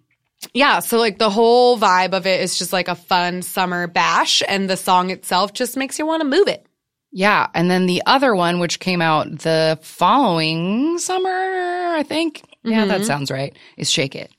yeah, 0.54 0.80
so 0.80 0.98
like 0.98 1.20
the 1.20 1.30
whole 1.30 1.78
vibe 1.78 2.14
of 2.14 2.26
it 2.26 2.42
is 2.42 2.58
just 2.58 2.74
like 2.74 2.88
a 2.88 2.96
fun 2.96 3.44
summer 3.44 3.86
bash, 3.86 4.42
and 4.48 4.68
the 4.68 4.78
song 4.78 5.12
itself 5.12 5.54
just 5.54 5.78
makes 5.78 6.00
you 6.00 6.08
want 6.08 6.22
to 6.22 6.28
move 6.28 6.48
it. 6.48 6.66
Yeah. 7.12 7.48
And 7.54 7.70
then 7.72 7.86
the 7.86 8.02
other 8.06 8.36
one, 8.36 8.60
which 8.60 8.80
came 8.80 9.02
out 9.02 9.40
the 9.40 9.78
following 9.82 10.98
summer, 11.00 11.30
I 11.30 12.04
think. 12.08 12.44
Yeah, 12.64 12.82
Mm-hmm. 12.82 12.90
that 12.90 13.06
sounds 13.06 13.32
right. 13.32 13.56
Is 13.78 13.90
Shake 13.90 14.16
It. 14.16 14.32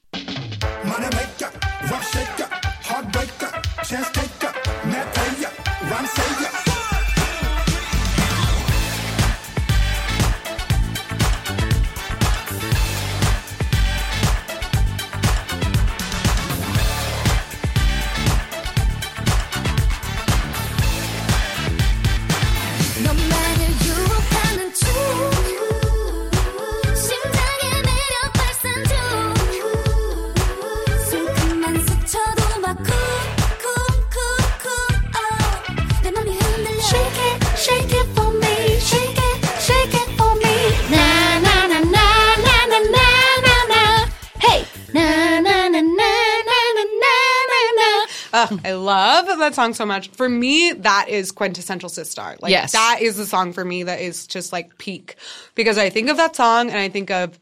That 49.50 49.54
song 49.54 49.74
so 49.74 49.84
much. 49.86 50.08
For 50.10 50.28
me, 50.28 50.72
that 50.72 51.08
is 51.08 51.32
quintessential 51.32 51.88
Sistar. 51.88 52.40
Like 52.40 52.50
Yes. 52.50 52.72
that 52.72 52.98
is 53.00 53.16
the 53.16 53.26
song 53.26 53.52
for 53.52 53.64
me 53.64 53.82
that 53.84 54.00
is 54.00 54.26
just 54.26 54.52
like 54.52 54.78
peak. 54.78 55.16
Because 55.54 55.78
I 55.78 55.90
think 55.90 56.08
of 56.08 56.16
that 56.16 56.36
song 56.36 56.68
and 56.70 56.78
I 56.78 56.88
think 56.88 57.10
of 57.10 57.38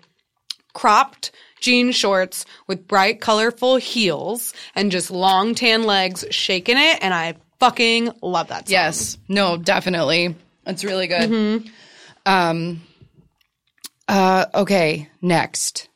cropped 0.75 1.31
jean 1.61 1.91
shorts 1.93 2.45
with 2.67 2.87
bright, 2.87 3.21
colorful 3.21 3.77
heels 3.77 4.53
and 4.75 4.93
just 4.93 5.11
long 5.11 5.55
tan 5.55 5.83
legs 5.85 6.25
shaking 6.31 6.77
it, 6.79 6.99
and 7.03 7.13
I 7.13 7.35
fucking 7.59 8.13
love 8.23 8.49
that 8.49 8.69
song. 8.69 8.73
Yes. 8.73 9.19
No, 9.29 9.57
definitely. 9.57 10.37
It's 10.67 10.85
really 10.85 11.07
good. 11.09 11.31
Mm-hmm. 11.31 11.69
Um 12.27 12.83
uh 14.07 14.47
okay, 14.55 15.09
next. 15.21 15.89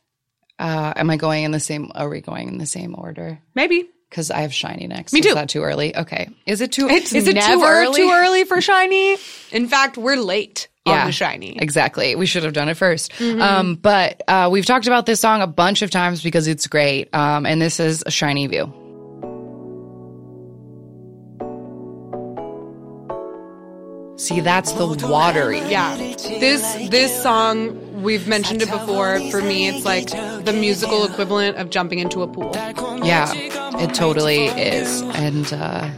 Uh 0.59 0.93
am 0.95 1.09
I 1.09 1.17
going 1.17 1.43
in 1.43 1.51
the 1.51 1.59
same 1.59 1.91
are 1.95 2.09
we 2.09 2.21
going 2.21 2.47
in 2.47 2.57
the 2.57 2.65
same 2.65 2.95
order? 2.97 3.39
Maybe. 3.55 3.89
Cuz 4.13 4.31
I 4.31 4.41
have 4.41 4.51
SHINee 4.51 4.87
next. 4.87 5.11
Me 5.13 5.19
Is 5.19 5.25
too. 5.25 5.33
that 5.33 5.49
too 5.49 5.63
early? 5.63 5.95
Okay. 5.95 6.29
Is 6.45 6.61
it 6.61 6.71
too 6.71 6.87
It's 6.89 7.13
is 7.13 7.27
it 7.27 7.33
never 7.35 7.55
too 7.59 7.63
early? 7.65 8.01
too 8.01 8.11
early 8.13 8.43
for 8.45 8.57
SHINee. 8.57 9.17
In 9.51 9.67
fact, 9.67 9.97
we're 9.97 10.15
late 10.17 10.67
on 10.85 10.93
Yeah, 10.93 11.05
the 11.05 11.11
SHINee. 11.11 11.61
Exactly. 11.61 12.15
We 12.15 12.25
should 12.25 12.43
have 12.43 12.53
done 12.53 12.69
it 12.69 12.77
1st 12.77 13.09
Mm-hmm. 13.17 13.41
Um, 13.41 13.75
but 13.75 14.21
uh, 14.27 14.49
we've 14.51 14.65
talked 14.65 14.87
about 14.87 15.05
this 15.05 15.19
song 15.19 15.41
a 15.41 15.47
bunch 15.47 15.81
of 15.81 15.89
times 15.91 16.21
because 16.23 16.47
it's 16.47 16.67
great. 16.67 17.13
Um, 17.13 17.45
and 17.45 17.61
this 17.61 17.79
is 17.79 18.01
a 18.03 18.09
SHINee 18.11 18.49
view. 18.49 18.73
See, 24.15 24.41
that's 24.41 24.71
the 24.73 24.85
watery. 25.07 25.57
Yeah. 25.59 25.95
This 25.95 26.61
this 26.89 27.23
song 27.23 28.03
we've 28.03 28.27
mentioned 28.27 28.61
it 28.61 28.69
before. 28.69 29.19
For 29.31 29.41
me, 29.41 29.67
it's 29.69 29.85
like 29.85 30.09
the 30.45 30.53
musical 30.53 31.05
equivalent 31.05 31.57
of 31.57 31.69
jumping 31.71 31.99
into 31.99 32.21
a 32.21 32.27
pool. 32.27 32.51
Yeah, 33.03 33.31
it 33.33 33.93
totally 33.95 34.45
is. 34.45 35.01
And 35.01 35.51
uh, 35.53 35.89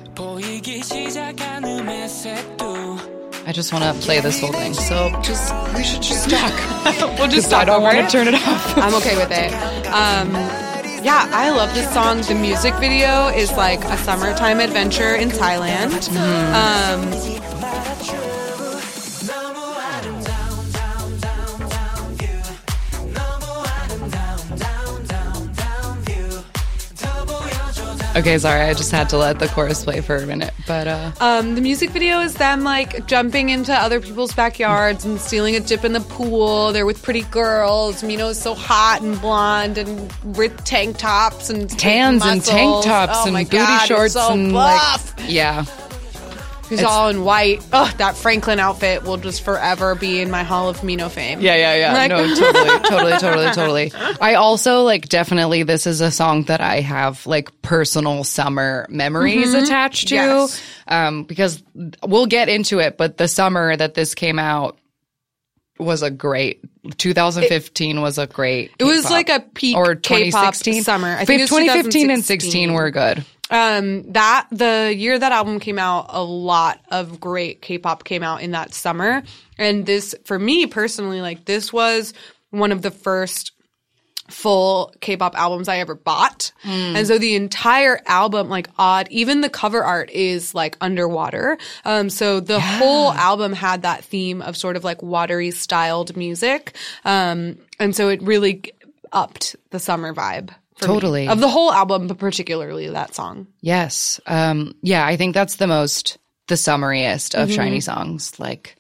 I 3.47 3.51
just 3.51 3.73
want 3.73 3.84
to 3.84 3.93
play 4.06 4.21
this 4.21 4.39
whole 4.39 4.54
thing. 4.54 4.73
So 4.73 5.10
just 5.21 5.54
we 5.75 5.84
should 5.84 6.01
just 6.01 6.30
talk. 6.30 6.54
We'll 7.19 7.28
just 7.28 7.51
I 7.54 7.65
don't 7.65 7.82
want 7.82 7.97
to 7.97 8.08
turn 8.08 8.28
it 8.28 8.36
off. 8.36 8.78
I'm 8.78 8.93
okay 8.95 9.17
with 9.17 9.32
it. 9.32 9.51
Um, 9.88 10.32
yeah, 11.04 11.28
I 11.32 11.49
love 11.49 11.73
this 11.73 11.91
song. 11.93 12.21
The 12.21 12.36
music 12.36 12.73
video 12.75 13.28
is 13.28 13.51
like 13.54 13.84
a 13.86 13.97
summertime 13.97 14.60
adventure 14.60 15.15
in 15.15 15.30
Thailand. 15.30 16.10
Um, 16.54 17.55
Okay, 28.15 28.38
sorry. 28.38 28.62
I 28.62 28.74
just 28.74 28.91
had 28.91 29.10
to 29.10 29.17
let 29.17 29.39
the 29.39 29.48
chorus 29.50 29.84
play 29.84 30.00
for 30.00 30.15
a 30.15 30.26
minute. 30.26 30.54
But 30.65 30.88
uh, 30.88 31.12
um, 31.19 31.56
the 31.56 31.60
music 31.62 31.89
video 31.89 32.21
is 32.21 32.36
them 32.36 32.63
like 32.63 33.08
jumping 33.08 33.50
into 33.50 33.74
other 33.74 34.00
people's 34.00 34.34
backyards 34.34 35.04
and 35.04 35.19
stealing 35.19 35.58
a 35.58 35.60
dip 35.60 35.84
in 35.84 35.91
the 35.91 36.00
pool. 36.00 36.71
They're 36.71 36.86
with 36.86 37.04
pretty 37.04 37.24
girls. 37.24 38.04
Minho's 38.04 38.39
so 38.39 38.54
hot 38.54 39.02
and 39.02 39.19
blonde 39.19 39.78
and 39.78 40.13
with 40.38 40.63
tank 40.63 40.98
tops 40.98 41.50
and 41.50 41.69
tans 41.69 42.24
and 42.26 42.41
tank 42.41 42.86
tops 42.86 43.17
Oh 43.17 43.28
and 43.28 43.36
booty 43.50 43.58
God, 43.58 43.86
shorts 43.86 44.13
so 44.13 44.32
and 44.32 44.54
buff. 44.54 45.13
like 45.19 45.30
yeah. 45.30 45.65
He's 46.69 46.84
all 46.84 47.10
in 47.10 47.23
white. 47.23 47.65
Oh, 47.71 47.91
that 47.97 48.15
Franklin 48.15 48.60
outfit 48.60 49.04
will 49.04 49.17
just 49.17 49.43
forever 49.43 49.95
be 49.95 50.19
in 50.21 50.32
my 50.32 50.43
Hall 50.43 50.69
of 50.69 50.84
Minho 50.84 51.10
fame. 51.10 51.41
Yeah, 51.41 51.56
yeah, 51.56 51.75
yeah. 51.75 51.93
Like- 51.93 52.10
no, 52.10 52.36
totally, 52.36 52.89
totally, 52.89 53.17
totally, 53.19 53.51
totally. 53.51 53.91
I 54.21 54.36
also 54.36 54.84
like 54.84 55.08
definitely 55.10 55.63
this 55.63 55.88
is 55.88 56.01
a 56.01 56.12
song 56.12 56.43
that 56.43 56.62
I 56.62 56.82
have 56.82 57.25
like 57.28 57.62
personal 57.62 58.23
summer 58.23 58.86
memories 58.89 59.54
attached 59.54 60.10
to. 60.10 60.15
Yes. 60.15 60.62
Um, 60.88 61.23
because 61.23 61.63
we'll 62.04 62.28
get 62.28 62.49
into 62.49 62.80
it, 62.80 62.97
but 62.97 63.17
the 63.17 63.28
summer 63.28 63.75
that 63.75 63.93
this 63.93 64.15
came 64.15 64.39
out 64.39 64.78
was 65.78 66.04
a 66.04 66.10
great 66.10 66.62
2015 66.97 68.01
was 68.01 68.17
a 68.17 68.28
great 68.28 68.71
It 68.80 68.84
was 68.84 69.10
like 69.10 69.30
a 69.30 69.39
peak 69.39 69.75
or 69.75 69.95
K-pop 69.95 70.54
2016 70.54 70.84
summer. 70.84 71.10
I 71.10 71.25
think 71.25 71.41
it 71.41 71.43
was 71.43 71.49
2015 71.49 72.10
and 72.12 72.23
16 72.23 72.73
were 72.73 72.91
good. 72.91 73.25
Um, 73.51 74.12
that 74.13 74.47
the 74.51 74.93
year 74.95 75.19
that 75.19 75.31
album 75.31 75.60
came 75.60 75.77
out, 75.77 76.08
a 76.10 76.23
lot 76.23 76.79
of 76.89 77.19
great 77.19 77.62
K-pop 77.62 78.03
came 78.03 78.23
out 78.23 78.41
in 78.41 78.51
that 78.51 78.73
summer, 78.73 79.21
and 79.58 79.86
this 79.86 80.15
for 80.25 80.39
me 80.39 80.65
personally, 80.65 81.21
like 81.21 81.45
this 81.45 81.71
was 81.71 82.13
one 82.49 82.71
of 82.71 82.81
the 82.81 82.91
first 82.91 83.51
full 84.29 84.91
K-pop 85.01 85.36
albums 85.38 85.67
I 85.67 85.77
ever 85.77 85.93
bought. 85.93 86.51
And 86.95 87.05
so 87.05 87.19
the 87.19 87.36
entire 87.36 88.01
album, 88.08 88.49
like 88.49 88.69
odd, 88.75 89.08
even 89.12 89.41
the 89.41 89.49
cover 89.49 89.84
art 89.84 90.10
is 90.10 90.55
like 90.55 90.77
underwater. 90.81 91.60
Um, 91.84 92.10
so 92.10 92.39
the 92.39 92.60
whole 92.60 93.12
album 93.12 93.53
had 93.53 93.84
that 93.84 94.03
theme 94.03 94.41
of 94.41 94.58
sort 94.58 94.77
of 94.77 94.84
like 94.84 95.03
watery 95.03 95.51
styled 95.51 96.17
music. 96.17 96.75
Um, 97.03 97.60
and 97.79 97.95
so 97.95 98.10
it 98.10 98.23
really 98.23 98.63
upped 99.13 99.55
the 99.69 99.79
summer 99.79 100.12
vibe. 100.12 100.49
For 100.76 100.88
me. 100.88 100.94
Totally. 100.94 101.28
Of 101.28 101.40
the 101.40 101.48
whole 101.48 101.72
album, 101.72 102.08
but 102.08 102.18
particularly 102.18 102.90
that 102.90 103.16
song. 103.16 103.48
Yes. 103.62 104.20
Um, 104.28 104.76
yeah, 104.82 105.06
I 105.06 105.16
think 105.16 105.34
that's 105.34 105.56
the 105.56 105.68
most 105.68 106.18
the 106.48 106.58
summariest 106.58 107.34
of 107.36 107.50
Mm-hmm. 107.50 107.62
SHINee 107.62 107.84
songs. 107.84 108.40
Like 108.40 108.76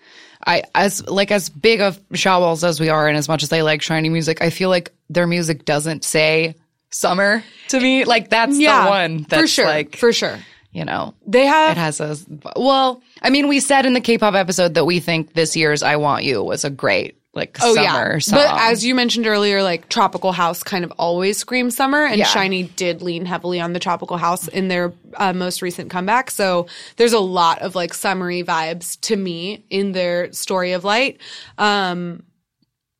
I 0.45 0.63
as 0.75 1.07
like 1.07 1.31
as 1.31 1.49
big 1.49 1.81
of 1.81 1.97
Shawols 2.09 2.63
as 2.67 2.79
we 2.79 2.89
are 2.89 3.07
and 3.07 3.17
as 3.17 3.27
much 3.27 3.43
as 3.43 3.51
I 3.53 3.61
like 3.61 3.81
SHINee 3.81 4.11
music, 4.11 4.41
I 4.41 4.49
feel 4.49 4.69
like 4.69 4.93
their 5.09 5.25
music 5.25 5.65
doesn't 5.65 6.03
say 6.03 6.55
summer 6.91 7.43
to 7.69 7.79
me. 7.79 8.03
Like 8.05 8.29
that's 8.29 8.59
yeah, 8.59 8.83
the 8.83 8.89
one 8.89 9.25
that's 9.29 9.41
for 9.41 9.47
sure, 9.47 9.65
like 9.65 9.95
for 9.95 10.11
sure. 10.13 10.37
you 10.71 10.85
know 10.85 11.13
They 11.25 11.45
have 11.45 11.71
it 11.77 11.79
has 11.79 11.99
a 12.01 12.17
well. 12.57 13.01
I 13.21 13.29
mean, 13.29 13.47
we 13.47 13.59
said 13.61 13.85
in 13.85 13.93
the 13.93 14.01
K-pop 14.01 14.33
episode 14.35 14.73
that 14.75 14.85
we 14.85 14.99
think 14.99 15.33
this 15.33 15.55
year's 15.55 15.81
"I 15.81 15.95
Want 15.95 16.23
You" 16.25 16.43
was 16.43 16.65
a 16.65 16.69
great 16.69 17.17
like 17.35 17.57
Oh 17.61 17.75
summer 17.75 18.13
yeah, 18.13 18.19
song. 18.19 18.39
but 18.39 18.47
as 18.61 18.85
you 18.85 18.95
mentioned 18.95 19.27
earlier, 19.27 19.61
like 19.61 19.89
tropical 19.89 20.31
house 20.31 20.63
kind 20.63 20.85
of 20.85 20.91
always 20.97 21.37
screams 21.37 21.75
summer, 21.75 22.05
and 22.05 22.17
Yeah. 22.17 22.25
SHINee 22.25 22.75
did 22.75 23.01
lean 23.01 23.25
heavily 23.25 23.59
on 23.59 23.73
the 23.73 23.79
tropical 23.79 24.17
house 24.17 24.47
in 24.47 24.67
their 24.69 24.93
uh, 25.15 25.33
most 25.33 25.61
recent 25.61 25.89
comeback. 25.89 26.31
So 26.31 26.67
there's 26.95 27.13
a 27.13 27.19
lot 27.19 27.61
of 27.61 27.75
like 27.75 27.93
summery 27.93 28.43
vibes 28.43 28.99
to 29.01 29.15
me 29.15 29.65
in 29.69 29.91
their 29.91 30.31
story 30.31 30.71
of 30.71 30.83
light. 30.83 31.19
Um, 31.57 32.23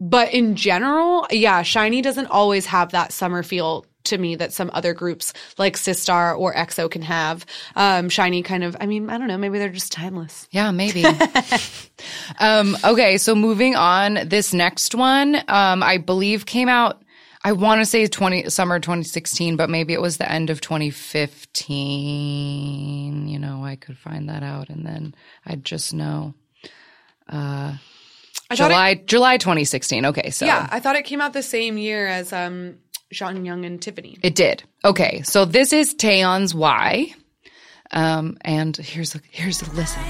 but 0.01 0.33
in 0.33 0.55
general, 0.55 1.25
yeah, 1.31 1.63
SHINee 1.63 2.03
doesn't 2.03 2.27
always 2.27 2.65
have 2.65 2.91
that 2.91 3.13
summer 3.13 3.41
feel 3.43 3.85
to 4.05 4.17
me 4.17 4.35
that 4.35 4.53
some 4.53 4.69
other 4.73 4.93
groups 4.93 5.33
like 5.57 5.75
Sistar 5.75 6.37
or 6.37 6.53
EXO 6.53 6.89
can 6.89 7.01
have. 7.01 7.45
Um, 7.75 8.09
SHINee 8.09 8.45
kind 8.45 8.63
of, 8.63 8.75
I 8.79 8.85
mean, 8.85 9.09
I 9.09 9.17
don't 9.17 9.27
know, 9.27 9.37
maybe 9.37 9.59
they're 9.59 9.69
just 9.69 9.91
timeless. 9.91 10.47
Yeah, 10.51 10.71
maybe. 10.71 11.03
um, 12.39 12.77
okay, 12.83 13.17
so 13.17 13.35
moving 13.35 13.75
on, 13.75 14.19
this 14.25 14.53
next 14.53 14.95
one, 14.95 15.35
um, 15.47 15.83
I 15.83 15.97
believe 15.97 16.45
came 16.45 16.69
out. 16.69 17.01
I 17.43 17.51
want 17.51 17.81
to 17.81 17.85
say 17.85 18.07
twenty 18.07 18.49
summer 18.49 18.79
2016, 18.79 19.55
but 19.55 19.69
maybe 19.69 19.93
it 19.93 20.01
was 20.01 20.17
the 20.17 20.31
end 20.31 20.49
of 20.49 20.61
2015. 20.61 23.27
You 23.27 23.37
know, 23.37 23.63
I 23.63 23.75
could 23.75 23.99
find 23.99 24.29
that 24.29 24.41
out, 24.41 24.69
and 24.69 24.83
then 24.83 25.13
I'd 25.45 25.63
just 25.63 25.93
know. 25.93 26.33
I 28.49 28.55
thought 28.55 28.71
it- 28.71 28.73
July 28.73 28.93
July 28.95 29.37
2016. 29.37 30.05
Okay, 30.07 30.29
so 30.29 30.45
yeah, 30.45 30.67
I 30.71 30.79
thought 30.79 30.95
it 30.95 31.05
came 31.05 31.21
out 31.21 31.33
the 31.33 31.43
same 31.43 31.77
year 31.77 32.07
as 32.07 32.33
um, 32.33 32.77
Jonghyun 33.13 33.65
and 33.65 33.81
Tiffany. 33.81 34.17
it 34.23 34.35
did. 34.35 34.63
Okay, 34.83 35.21
so 35.23 35.45
this 35.45 35.73
is 35.73 35.95
Taeyeon's 35.95 36.53
"Why," 36.53 37.13
um, 37.91 38.37
and 38.41 38.75
here's 38.75 39.15
a 39.15 39.21
here's 39.31 39.61
a 39.61 39.71
listen. 39.71 40.01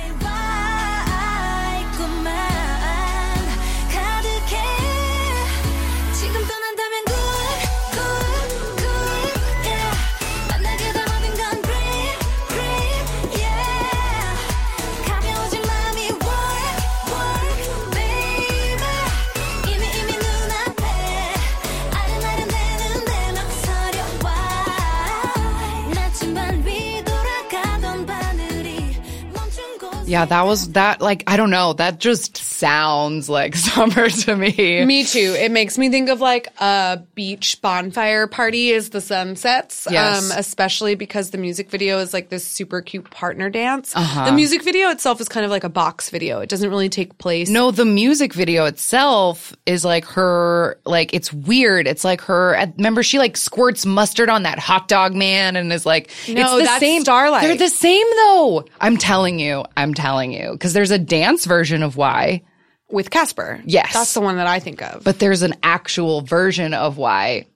Yeah, 30.06 30.26
that 30.26 30.46
was 30.46 30.72
that. 30.74 31.02
Like 31.02 31.24
I 31.28 31.38
don't 31.38 31.50
know, 31.50 31.74
that 31.74 32.00
just 32.00 32.38
sounds 32.66 33.30
like 33.30 33.56
summer 33.68 34.10
to 34.10 34.36
me. 34.36 34.84
Me 34.86 35.04
too. 35.04 35.36
It 35.38 35.52
makes 35.52 35.78
me 35.78 35.90
think 35.90 36.10
of 36.10 36.20
like 36.20 36.48
a 36.60 37.02
beach 37.14 37.62
bonfire 37.62 38.26
party 38.26 38.74
as 38.74 38.90
the 38.90 39.02
sun 39.02 39.36
sets. 39.36 39.88
Yes. 39.90 40.32
Um, 40.32 40.38
especially 40.38 40.96
because 40.96 41.30
the 41.30 41.38
music 41.38 41.70
video 41.70 42.00
is 42.00 42.12
like 42.12 42.30
this 42.30 42.44
super 42.46 42.82
cute 42.82 43.10
partner 43.12 43.52
dance. 43.52 43.96
Uh-huh. 43.96 44.26
The 44.26 44.32
music 44.32 44.64
video 44.64 44.90
itself 44.90 45.22
is 45.22 45.30
kind 45.30 45.46
of 45.46 45.52
like 45.52 45.64
a 45.64 45.70
box 45.70 46.10
video. 46.10 46.40
It 46.40 46.50
doesn't 46.50 46.70
really 46.70 46.90
take 46.90 47.18
place. 47.20 47.50
No, 47.50 47.70
the 47.70 47.86
music 47.86 48.34
video 48.34 48.66
itself 48.66 49.56
is 49.68 49.86
like 49.86 50.06
her, 50.06 50.80
like, 50.86 51.14
it's 51.14 51.32
weird. 51.32 51.88
It's 51.88 52.04
like 52.04 52.22
her, 52.22 52.58
remember 52.78 53.04
she 53.04 53.20
like 53.20 53.38
squirts 53.38 53.86
mustard 53.86 54.30
on 54.30 54.44
that 54.44 54.58
hot 54.58 54.88
dog 54.88 55.14
man 55.14 55.56
and 55.56 55.72
is 55.72 55.86
like, 55.86 56.10
No, 56.28 56.42
it's 56.42 56.52
the 56.52 56.64
that's 56.64 56.80
same. 56.80 57.02
Starlight. 57.02 57.44
They're 57.44 57.58
the 57.58 57.70
same 57.70 58.08
though. 58.16 58.66
I'm 58.82 58.98
telling 58.98 59.40
you, 59.40 59.66
I'm 59.78 59.94
telling 59.94 60.32
you. 60.34 60.58
Cause 60.58 60.74
there's 60.74 60.92
a 60.92 60.98
dance 60.98 61.46
version 61.46 61.84
of 61.84 61.96
Why, 61.96 62.42
With 62.90 63.10
Casper. 63.10 63.62
Yes. 63.66 63.94
That's 63.94 64.14
the 64.14 64.22
one 64.22 64.38
that 64.38 64.48
I 64.48 64.60
think 64.60 64.82
of. 64.82 65.04
but 65.04 65.20
there's 65.20 65.42
an 65.42 65.56
actual 65.64 66.22
version 66.22 66.74
of 66.74 66.98
Why. 66.98 67.48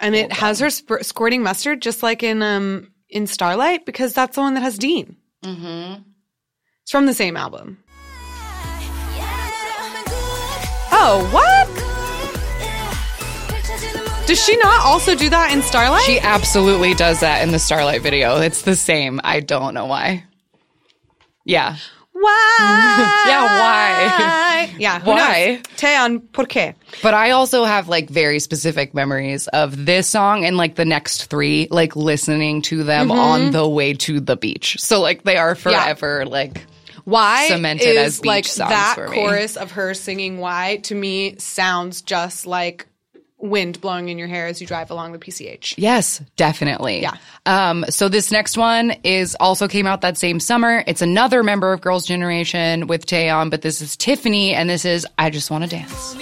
and 0.00 0.14
it 0.14 0.32
has 0.32 0.60
her 0.60 0.70
sp- 0.70 1.02
squirting 1.02 1.42
mustard 1.42 1.82
just 1.82 2.02
like 2.02 2.22
in 2.22 2.42
um 2.42 2.90
in 3.08 3.26
Starlight 3.26 3.84
because 3.86 4.12
that's 4.14 4.36
the 4.36 4.40
one 4.42 4.54
that 4.54 4.60
has 4.62 4.78
Dean. 4.78 5.16
Mm-hmm. 5.44 6.02
It's 6.82 6.90
from 6.92 7.06
the 7.06 7.14
same 7.14 7.36
album. 7.36 7.78
Oh, 10.98 11.28
what? 11.32 11.66
Does 14.26 14.44
she 14.44 14.56
not 14.56 14.84
also 14.84 15.14
do 15.14 15.30
that 15.30 15.52
in 15.52 15.62
Starlight? 15.62 16.02
She 16.02 16.18
absolutely 16.18 16.94
does 16.94 17.20
that 17.20 17.42
in 17.42 17.52
the 17.52 17.60
Starlight 17.60 18.02
video. 18.02 18.38
It's 18.40 18.62
the 18.62 18.74
same. 18.74 19.20
I 19.22 19.38
don't 19.40 19.72
know 19.74 19.86
why. 19.86 20.24
Yeah. 21.44 21.76
Why? 22.26 23.24
Yeah, 23.26 23.42
why? 23.44 24.70
Yeah, 24.78 25.00
Why? 25.02 25.60
Taeyeon, 25.76 26.20
por 26.32 26.44
qué? 26.44 26.74
But 27.02 27.14
I 27.14 27.30
also 27.30 27.64
have 27.64 27.88
like 27.88 28.10
very 28.10 28.40
specific 28.40 28.92
memories 28.94 29.48
of 29.48 29.86
this 29.86 30.06
song 30.08 30.44
and 30.44 30.56
like 30.58 30.74
the 30.74 30.84
next 30.84 31.26
three, 31.26 31.68
like 31.70 31.96
listening 31.96 32.62
to 32.62 32.82
them 32.84 33.08
Mm-hmm. 33.08 33.18
on 33.18 33.50
the 33.52 33.66
way 33.68 33.94
to 33.94 34.20
the 34.20 34.36
beach. 34.36 34.76
So 34.80 35.00
like 35.00 35.22
they 35.22 35.36
are 35.36 35.54
forever 35.54 36.26
like 36.26 36.60
Why 37.04 37.48
Cemented 37.48 37.86
is 37.88 37.96
as 38.16 38.20
beach 38.20 38.26
like 38.28 38.44
songs 38.46 38.70
that 38.70 38.96
chorus 39.08 39.56
of 39.56 39.70
her 39.72 39.94
singing 39.94 40.38
"Why" 40.38 40.78
to 40.84 40.94
me 40.94 41.36
sounds 41.38 42.02
just 42.02 42.46
like 42.46 42.86
wind 43.38 43.80
blowing 43.80 44.08
in 44.08 44.18
your 44.18 44.28
hair 44.28 44.46
as 44.46 44.60
you 44.60 44.66
drive 44.66 44.90
along 44.90 45.12
the 45.12 45.18
PCH. 45.18 45.74
yes, 45.76 46.22
definitely. 46.36 47.02
Yeah. 47.02 47.16
Um 47.44 47.84
so 47.90 48.08
this 48.08 48.32
next 48.32 48.56
one 48.56 48.92
is 49.04 49.36
also 49.38 49.68
came 49.68 49.86
out 49.86 50.00
that 50.00 50.16
same 50.16 50.40
summer. 50.40 50.82
It's 50.86 51.02
another 51.02 51.42
member 51.42 51.72
of 51.72 51.80
Girls 51.80 52.06
Generation 52.06 52.86
with 52.86 53.06
Taeyeon, 53.06 53.50
but 53.50 53.62
this 53.62 53.80
is 53.82 53.96
Tiffany 53.96 54.54
and 54.54 54.70
this 54.70 54.84
is 54.84 55.06
I 55.18 55.30
Just 55.30 55.50
Want 55.50 55.64
to 55.64 55.70
Dance. 55.70 56.16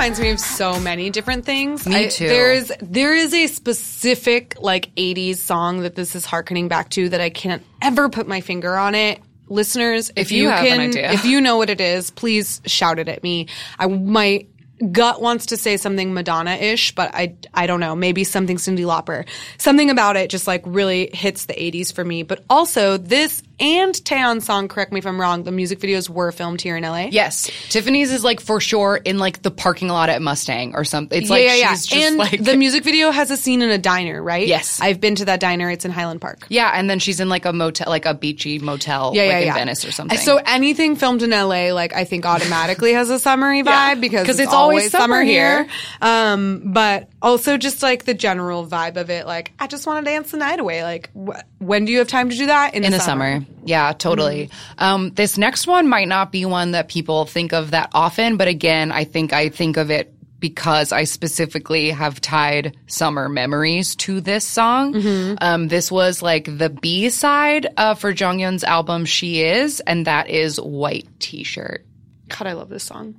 Reminds 0.00 0.18
me 0.18 0.30
of 0.30 0.40
so 0.40 0.80
many 0.80 1.10
different 1.10 1.44
things. 1.44 1.86
Me 1.86 2.06
I- 2.06 2.08
too. 2.08 2.26
There's 2.26 2.72
there 2.80 3.14
is 3.14 3.34
a 3.34 3.46
specific 3.48 4.54
like 4.58 4.94
80s 4.94 5.36
song 5.36 5.80
that 5.82 5.94
this 5.94 6.16
is 6.16 6.24
harkening 6.24 6.68
back 6.68 6.88
to 6.92 7.10
that 7.10 7.20
I 7.20 7.28
can't 7.28 7.62
ever 7.82 8.08
put 8.08 8.26
my 8.26 8.40
finger 8.40 8.78
on 8.78 8.94
it. 8.94 9.20
Listeners, 9.50 10.08
if, 10.16 10.28
If 10.28 10.32
you 10.32 10.48
have 10.48 10.64
an 10.64 10.64
can, 10.64 10.80
idea. 10.88 11.12
if 11.12 11.26
you 11.26 11.42
know 11.42 11.58
what 11.58 11.68
it 11.68 11.82
is, 11.82 12.10
please 12.10 12.62
shout 12.64 12.98
it 12.98 13.08
at 13.10 13.22
me. 13.22 13.48
I 13.78 13.88
my 13.88 14.46
gut 14.90 15.20
wants 15.20 15.44
to 15.46 15.58
say 15.58 15.76
something 15.76 16.14
Madonna-ish, 16.14 16.94
but 16.94 17.14
I 17.14 17.34
I 17.52 17.66
don't 17.66 17.80
know. 17.80 17.94
Maybe 17.94 18.24
something 18.24 18.56
Cyndi 18.56 18.86
Lauper. 18.86 19.26
Something 19.58 19.90
about 19.90 20.16
it 20.16 20.30
just 20.30 20.46
like 20.46 20.62
really 20.64 21.10
hits 21.12 21.44
the 21.44 21.52
80s 21.52 21.92
for 21.92 22.06
me. 22.06 22.22
But 22.22 22.42
also 22.48 22.96
this 22.96 23.42
and 23.60 23.94
Taeyeon's 23.94 24.44
song, 24.44 24.68
correct 24.68 24.92
me 24.92 24.98
if 24.98 25.06
I'm 25.06 25.20
wrong, 25.20 25.44
the 25.44 25.52
music 25.52 25.78
videos 25.80 26.08
were 26.08 26.32
filmed 26.32 26.60
here 26.60 26.76
in 26.76 26.82
LA. 26.82 27.08
Yes. 27.10 27.50
Tiffany's 27.68 28.10
is 28.10 28.24
like 28.24 28.40
for 28.40 28.60
sure 28.60 28.96
in 28.96 29.18
like 29.18 29.42
the 29.42 29.50
parking 29.50 29.88
lot 29.88 30.08
at 30.08 30.20
Mustang 30.22 30.74
or 30.74 30.84
something. 30.84 31.20
It's 31.20 31.30
like 31.30 31.44
yeah, 31.44 31.54
yeah, 31.54 31.74
she's 31.74 31.92
yeah. 31.92 31.98
just 31.98 32.08
and 32.08 32.16
like 32.18 32.42
the 32.44 32.56
music 32.56 32.82
video 32.84 33.10
has 33.10 33.30
a 33.30 33.36
scene 33.36 33.62
in 33.62 33.70
a 33.70 33.78
diner, 33.78 34.22
right? 34.22 34.46
Yes. 34.46 34.80
I've 34.80 35.00
been 35.00 35.14
to 35.16 35.26
that 35.26 35.40
diner. 35.40 35.70
It's 35.70 35.84
in 35.84 35.90
Highland 35.90 36.20
Park. 36.20 36.46
Yeah, 36.48 36.70
and 36.74 36.88
then 36.88 36.98
she's 36.98 37.20
in 37.20 37.28
like 37.28 37.44
a 37.44 37.52
motel, 37.52 37.88
like 37.88 38.06
a 38.06 38.14
beachy 38.14 38.58
motel, 38.58 39.12
Yeah, 39.14 39.22
like 39.22 39.30
yeah, 39.32 39.38
in 39.40 39.46
yeah. 39.46 39.54
Venice 39.54 39.84
or 39.84 39.92
something. 39.92 40.18
So 40.18 40.38
anything 40.38 40.96
filmed 40.96 41.22
in 41.22 41.30
LA, 41.30 41.72
like 41.72 41.92
I 41.94 42.04
think 42.04 42.24
automatically 42.26 42.92
has 42.94 43.10
a 43.10 43.18
summery 43.18 43.58
Yeah, 43.64 43.94
vibe 43.94 44.00
because 44.00 44.26
'cause 44.26 44.36
it's, 44.38 44.46
it's 44.46 44.52
always 44.54 44.80
always 44.82 44.90
summer 44.92 45.02
summer 45.16 45.22
here. 45.22 45.64
here. 45.64 45.72
Um, 46.00 46.62
but 46.72 47.08
also 47.20 47.56
just 47.56 47.82
like 47.82 48.04
the 48.04 48.14
general 48.14 48.66
vibe 48.66 48.96
of 48.96 49.10
it, 49.10 49.26
like 49.26 49.52
I 49.58 49.66
just 49.66 49.86
want 49.86 50.04
to 50.04 50.10
dance 50.10 50.30
the 50.30 50.36
night 50.38 50.60
away. 50.60 50.82
Like 50.82 51.10
wh- 51.14 51.38
when 51.60 51.84
do 51.84 51.92
you 51.92 51.98
have 51.98 52.08
time 52.08 52.30
to 52.30 52.36
do 52.36 52.46
that? 52.46 52.74
in 52.74 52.82
the 52.82 52.98
summer. 52.98 53.44
Yeah, 53.64 53.92
totally. 53.92 54.50
Um, 54.78 55.10
this 55.10 55.36
next 55.38 55.66
one 55.66 55.88
might 55.88 56.08
not 56.08 56.32
be 56.32 56.44
one 56.46 56.72
that 56.72 56.88
people 56.88 57.26
think 57.26 57.52
of 57.52 57.72
that 57.72 57.90
often, 57.92 58.36
but 58.36 58.48
again, 58.48 58.90
I 58.90 59.04
think 59.04 59.32
I 59.32 59.50
think 59.50 59.76
of 59.76 59.90
it 59.90 60.12
because 60.40 60.90
I 60.90 61.04
specifically 61.04 61.90
have 61.90 62.18
tied 62.18 62.76
summer 62.86 63.28
memories 63.28 63.94
to 63.96 64.22
this 64.22 64.46
song. 64.46 64.94
Mm-hmm. 64.94 65.34
Um, 65.40 65.68
this 65.68 65.92
was 65.92 66.22
like 66.22 66.46
the 66.46 66.70
B 66.70 67.10
side 67.10 67.66
uh, 67.76 67.94
for 67.94 68.14
Jonghyun's 68.14 68.64
album 68.64 69.04
She 69.04 69.42
Is, 69.42 69.80
and 69.80 70.06
that 70.06 70.30
is 70.30 70.58
White 70.58 71.08
T-shirt. 71.20 71.84
God, 72.30 72.46
I 72.46 72.52
love 72.54 72.70
this 72.70 72.84
song. 72.84 73.16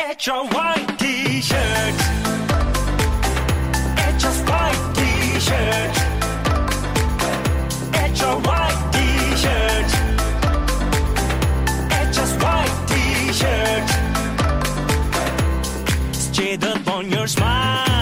It's 0.00 0.26
your 0.26 0.46
white 0.48 0.98
t-shirt. 0.98 1.94
It's 3.98 4.22
just 4.22 4.48
white 4.48 4.94
t-shirt. 4.96 6.17
It's 8.07 8.21
your 8.21 8.37
white 8.41 8.79
t-shirt. 8.93 9.89
It's 11.91 12.17
just 12.17 12.41
white 12.41 12.75
t-shirt. 12.87 13.87
Jaded 16.31 16.87
on 16.87 17.11
your 17.11 17.27
smile. 17.27 17.93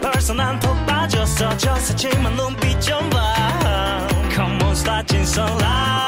벌써 0.00 0.34
난푹 0.34 0.86
빠졌어. 0.86 1.56
저 1.56 1.74
새침한 1.76 2.34
눈빛 2.36 2.80
좀 2.80 3.08
봐. 3.10 3.34
Come 4.34 4.62
on, 4.62 4.74
start 4.74 5.14
in 5.14 5.24
sunlight. 5.24 6.05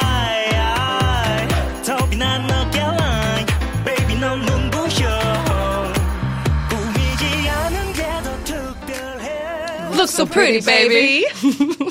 so, 10.10 10.26
so 10.26 10.32
pretty, 10.32 10.62
baby. 10.62 11.26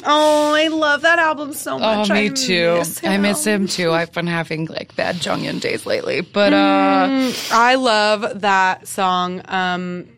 oh, 0.05 0.55
I 0.55 0.69
love 0.69 1.03
that 1.03 1.19
album 1.19 1.53
so 1.53 1.77
oh, 1.77 1.79
much. 1.79 2.11
Oh, 2.11 2.15
me 2.15 2.27
I 2.27 2.29
too. 2.29 2.75
Miss 2.79 3.05
I 3.05 3.17
miss 3.19 3.45
him 3.45 3.67
too. 3.67 3.91
I've 3.91 4.13
been 4.13 4.27
having 4.27 4.67
like 4.67 4.95
bad 4.97 5.17
Jonghyun 5.17 5.61
days 5.61 5.87
lately, 5.87 6.21
but 6.21 6.53
uh, 6.53 7.09
mm, 7.09 7.53
I 7.53 7.77
love 7.77 8.41
that 8.41 8.87
song. 8.89 9.43
Um, 9.47 10.09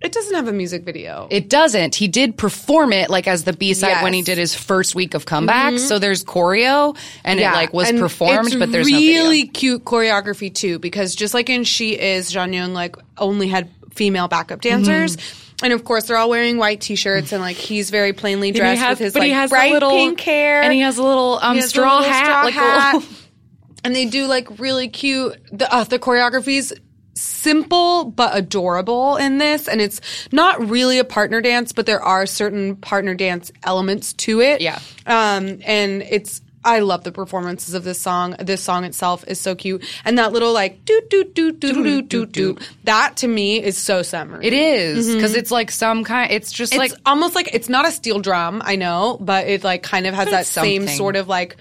it 0.00 0.12
doesn't 0.12 0.34
have 0.34 0.46
a 0.46 0.52
music 0.52 0.84
video. 0.84 1.26
It 1.28 1.48
doesn't. 1.48 1.96
He 1.96 2.06
did 2.06 2.36
perform 2.36 2.92
it 2.92 3.10
like 3.10 3.26
as 3.26 3.42
the 3.42 3.52
B 3.52 3.74
side 3.74 3.88
yes. 3.88 4.02
when 4.02 4.12
he 4.12 4.22
did 4.22 4.38
his 4.38 4.54
first 4.54 4.94
week 4.94 5.14
of 5.14 5.26
comeback. 5.26 5.74
Mm-hmm. 5.74 5.84
So 5.84 5.98
there's 5.98 6.22
choreo 6.22 6.96
and 7.24 7.40
yeah. 7.40 7.52
it 7.52 7.56
like 7.56 7.72
was 7.72 7.88
and 7.88 7.98
performed, 7.98 8.54
but 8.60 8.70
there's 8.70 8.86
really 8.86 9.44
no 9.44 9.50
cute 9.52 9.84
choreography 9.84 10.54
too 10.54 10.78
because 10.78 11.16
just 11.16 11.34
like 11.34 11.50
in 11.50 11.64
She 11.64 11.98
Is, 11.98 12.32
Jonghyun 12.32 12.74
like 12.74 12.96
only 13.16 13.48
had 13.48 13.70
female 13.92 14.28
backup 14.28 14.60
dancers. 14.60 15.16
Mm-hmm 15.16 15.44
and 15.62 15.72
of 15.72 15.84
course, 15.84 16.04
they're 16.06 16.16
all 16.16 16.30
wearing 16.30 16.56
white 16.58 16.80
t-shirts, 16.80 17.32
and 17.32 17.42
like 17.42 17.56
he's 17.56 17.90
very 17.90 18.12
plainly 18.12 18.52
dressed 18.52 18.80
has- 18.80 18.90
with 18.90 18.98
his 19.00 19.14
like 19.14 19.24
he 19.24 19.30
has 19.30 19.50
bright 19.50 19.70
a 19.70 19.74
little 19.74 19.90
pink 19.90 20.20
hair, 20.20 20.62
and 20.62 20.72
he 20.72 20.80
has 20.80 20.98
a 20.98 21.02
little 21.02 21.38
um 21.42 21.56
has 21.56 21.64
a 21.64 21.68
straw 21.68 21.96
little 21.98 22.10
hat, 22.12 22.24
straw 22.24 22.42
like 22.44 22.54
a 22.54 22.58
hat. 22.58 22.94
little- 22.94 23.08
and 23.84 23.94
they 23.96 24.04
do 24.06 24.26
like 24.26 24.58
really 24.60 24.88
cute. 24.88 25.36
The 25.52 25.72
uh, 25.74 25.84
the 25.84 25.98
choreography's 25.98 26.72
simple 27.14 28.04
but 28.04 28.36
adorable 28.36 29.16
in 29.16 29.38
this, 29.38 29.66
and 29.66 29.80
it's 29.80 30.00
not 30.30 30.68
really 30.68 31.00
a 31.00 31.04
partner 31.04 31.40
dance, 31.40 31.72
but 31.72 31.86
there 31.86 32.00
are 32.00 32.26
certain 32.26 32.76
partner 32.76 33.14
dance 33.14 33.50
elements 33.64 34.12
to 34.12 34.40
it. 34.40 34.60
Yeah. 34.60 34.78
um, 35.06 35.58
and 35.64 36.02
it's. 36.02 36.40
I 36.68 36.80
love 36.80 37.02
the 37.02 37.12
performances 37.12 37.74
of 37.74 37.82
this 37.82 38.00
song. 38.00 38.36
This 38.38 38.62
song 38.62 38.84
itself 38.84 39.24
is 39.26 39.40
so 39.40 39.54
cute, 39.54 39.84
and 40.04 40.18
that 40.18 40.32
little 40.32 40.52
like 40.52 40.84
doot 40.84 41.08
doot 41.10 41.34
doot 41.34 41.58
doot 41.60 41.74
doot 41.74 42.08
doot 42.08 42.32
doot. 42.32 42.70
That 42.84 43.16
to 43.18 43.28
me 43.28 43.62
is 43.62 43.76
so 43.78 44.02
summery. 44.02 44.46
It 44.46 44.52
is 44.52 45.14
because 45.14 45.34
it's 45.34 45.50
like 45.50 45.70
some 45.70 46.04
kind. 46.04 46.30
It's 46.30 46.52
just 46.52 46.72
Mm-hmm. 46.72 46.82
It's 46.82 46.92
like 46.92 47.00
almost 47.06 47.34
like 47.34 47.54
it's 47.54 47.68
not 47.68 47.88
a 47.88 47.90
steel 47.90 48.20
drum, 48.20 48.60
I 48.64 48.76
know, 48.76 49.16
but 49.20 49.46
it 49.48 49.64
like 49.64 49.82
kind 49.82 50.06
of 50.06 50.14
has 50.14 50.30
that 50.30 50.46
same 50.46 50.86
sort 50.86 51.16
of 51.16 51.28
like 51.28 51.56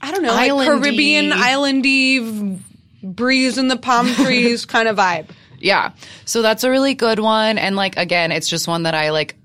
I 0.00 0.10
don't 0.10 0.22
know, 0.22 0.32
like 0.32 0.50
Caribbean 0.66 1.30
islandy 1.30 2.22
v- 2.24 2.58
breeze 3.02 3.58
in 3.58 3.68
the 3.68 3.76
palm 3.76 4.06
trees 4.14 4.64
kind 4.64 4.88
of 4.88 4.96
vibe. 4.96 5.28
Yeah. 5.58 5.92
So 6.24 6.40
that's 6.40 6.64
a 6.64 6.70
really 6.70 6.94
good 6.94 7.18
one. 7.18 7.58
And 7.58 7.76
like, 7.76 7.98
again, 7.98 8.32
it's 8.32 8.48
just 8.48 8.66
one 8.66 8.84
that 8.84 8.94
I 8.94 9.10
like 9.10 9.36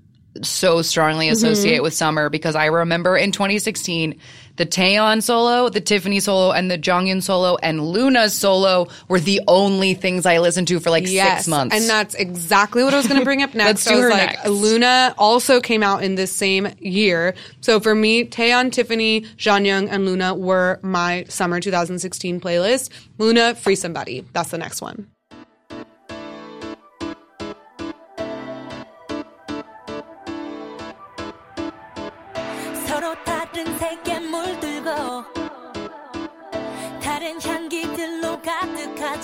so 0.42 0.82
strongly 0.82 1.28
associate 1.28 1.82
with 1.82 1.94
summer 1.94 2.28
because 2.30 2.54
I 2.54 2.66
remember 2.66 3.16
in 3.16 3.32
2016, 3.32 4.18
the 4.56 4.66
Taeyeon 4.66 5.22
solo, 5.22 5.68
the 5.68 5.80
Tiffany 5.80 6.20
solo, 6.20 6.52
and 6.52 6.70
the 6.70 6.78
Jonghyun 6.78 7.22
solo 7.22 7.56
and 7.62 7.80
Luna's 7.80 8.34
solo 8.34 8.88
were 9.08 9.20
the 9.20 9.40
only 9.48 9.94
things 9.94 10.26
I 10.26 10.38
listened 10.38 10.68
to 10.68 10.80
for 10.80 10.90
like 10.90 11.06
six 11.06 11.48
months. 11.48 11.74
And 11.74 11.88
that's 11.88 12.14
exactly 12.14 12.82
what 12.84 12.94
I 12.94 12.96
was 12.96 13.06
going 13.06 13.20
to 13.20 13.24
bring 13.24 13.42
up 13.42 13.54
next. 13.54 13.66
Let's 13.66 13.84
do 13.84 13.98
I 13.98 14.00
her 14.00 14.10
like, 14.10 14.30
next. 14.30 14.48
Luna 14.48 15.14
also 15.18 15.60
came 15.60 15.82
out 15.82 16.02
in 16.02 16.14
this 16.14 16.32
same 16.32 16.68
year. 16.78 17.34
So 17.60 17.80
for 17.80 17.94
me, 17.94 18.24
Taeyeon, 18.24 18.72
Tiffany, 18.72 19.22
Jonghyun, 19.22 19.88
and 19.90 20.06
Luna 20.06 20.34
were 20.34 20.78
my 20.82 21.24
summer 21.28 21.60
2016 21.60 22.40
playlist. 22.40 22.90
Luna, 23.18 23.54
Free 23.54 23.76
Somebody. 23.76 24.24
That's 24.32 24.50
the 24.50 24.58
next 24.58 24.80
one. 24.80 25.10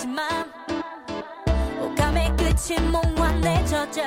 하지만 0.03 0.51
오감의 1.81 2.35
끝이 2.35 2.77
젖어 3.65 4.03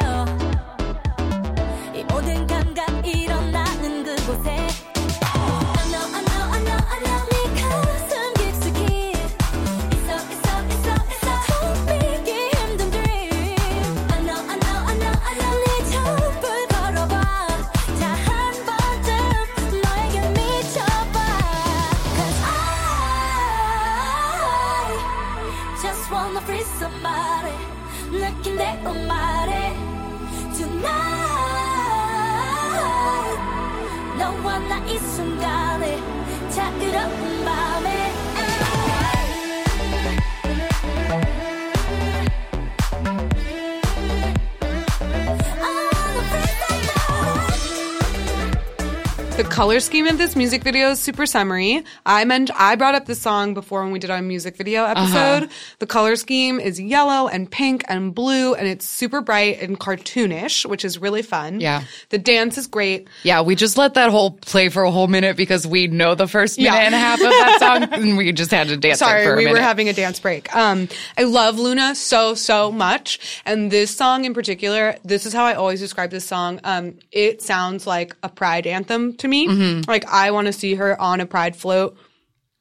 color 49.57 49.81
scheme 49.81 50.07
of 50.07 50.19
this 50.19 50.37
music 50.37 50.63
video 50.63 50.91
is 50.91 51.01
super 51.01 51.25
summery. 51.25 51.83
I 52.05 52.27
meant 52.27 52.51
I 52.55 52.77
brought 52.77 52.95
up 52.95 53.07
this 53.07 53.23
song 53.23 53.55
before 53.55 53.83
when 53.83 53.91
we 53.91 53.99
did 53.99 54.11
our 54.11 54.21
music 54.21 54.55
video 54.59 54.85
episode. 54.85 55.49
The 55.79 55.87
color 55.87 56.17
scheme 56.17 56.61
is 56.61 56.79
yellow 56.79 57.27
and 57.27 57.51
pink 57.51 57.83
and 57.89 58.15
blue, 58.15 58.53
and 58.55 58.69
it's 58.69 58.85
super 58.87 59.23
bright 59.23 59.63
and 59.63 59.81
cartoonish, 59.81 60.67
which 60.67 60.85
is 60.85 60.99
really 60.99 61.23
fun. 61.23 61.61
Yeah. 61.61 61.85
The 62.11 62.19
dance 62.19 62.59
is 62.59 62.67
great. 62.67 63.09
yeah, 63.23 63.41
we 63.41 63.55
just 63.55 63.79
let 63.79 63.95
that 63.95 64.11
whole 64.11 64.33
play 64.33 64.69
for 64.69 64.83
a 64.83 64.91
whole 64.91 65.07
minute 65.07 65.39
because 65.39 65.67
we 65.67 65.87
know 65.87 66.15
the 66.15 66.29
first 66.29 66.59
minute 66.59 66.75
Yeah. 66.75 66.81
and 66.85 66.95
a 66.95 66.99
half 66.99 67.19
of 67.19 67.25
that 67.31 67.57
song 67.91 67.95
and 67.99 68.19
we 68.19 68.33
just 68.33 68.51
had 68.51 68.69
to 68.69 68.77
dance 68.77 68.97
it 68.97 69.05
Sorry, 69.07 69.25
for 69.25 69.33
a 69.33 69.37
we 69.39 69.47
were 69.47 69.57
having 69.59 69.89
a 69.89 69.95
dance 69.95 70.21
break. 70.21 70.55
Um, 70.55 70.87
I 71.17 71.23
love 71.23 71.59
Luna 71.59 71.95
so 71.95 72.35
so 72.35 72.71
much, 72.71 73.41
and 73.47 73.71
this 73.71 73.97
song 73.97 74.27
in 74.27 74.35
particular. 74.35 74.97
This 75.03 75.25
is 75.25 75.33
how 75.33 75.47
I 75.47 75.55
always 75.55 75.81
describe 75.81 76.11
this 76.11 76.27
song. 76.27 76.61
Um, 76.63 76.99
it 77.11 77.41
sounds 77.41 77.87
like 77.87 78.15
a 78.23 78.29
pride 78.29 78.67
anthem 78.67 79.15
to 79.15 79.27
me. 79.29 79.46
Mm-hmm. 79.49 79.89
Like 79.89 80.07
I 80.07 80.31
want 80.31 80.47
to 80.47 80.53
see 80.53 80.75
her 80.75 81.01
on 81.01 81.21
a 81.21 81.27
pride 81.27 81.57
float 81.57 81.97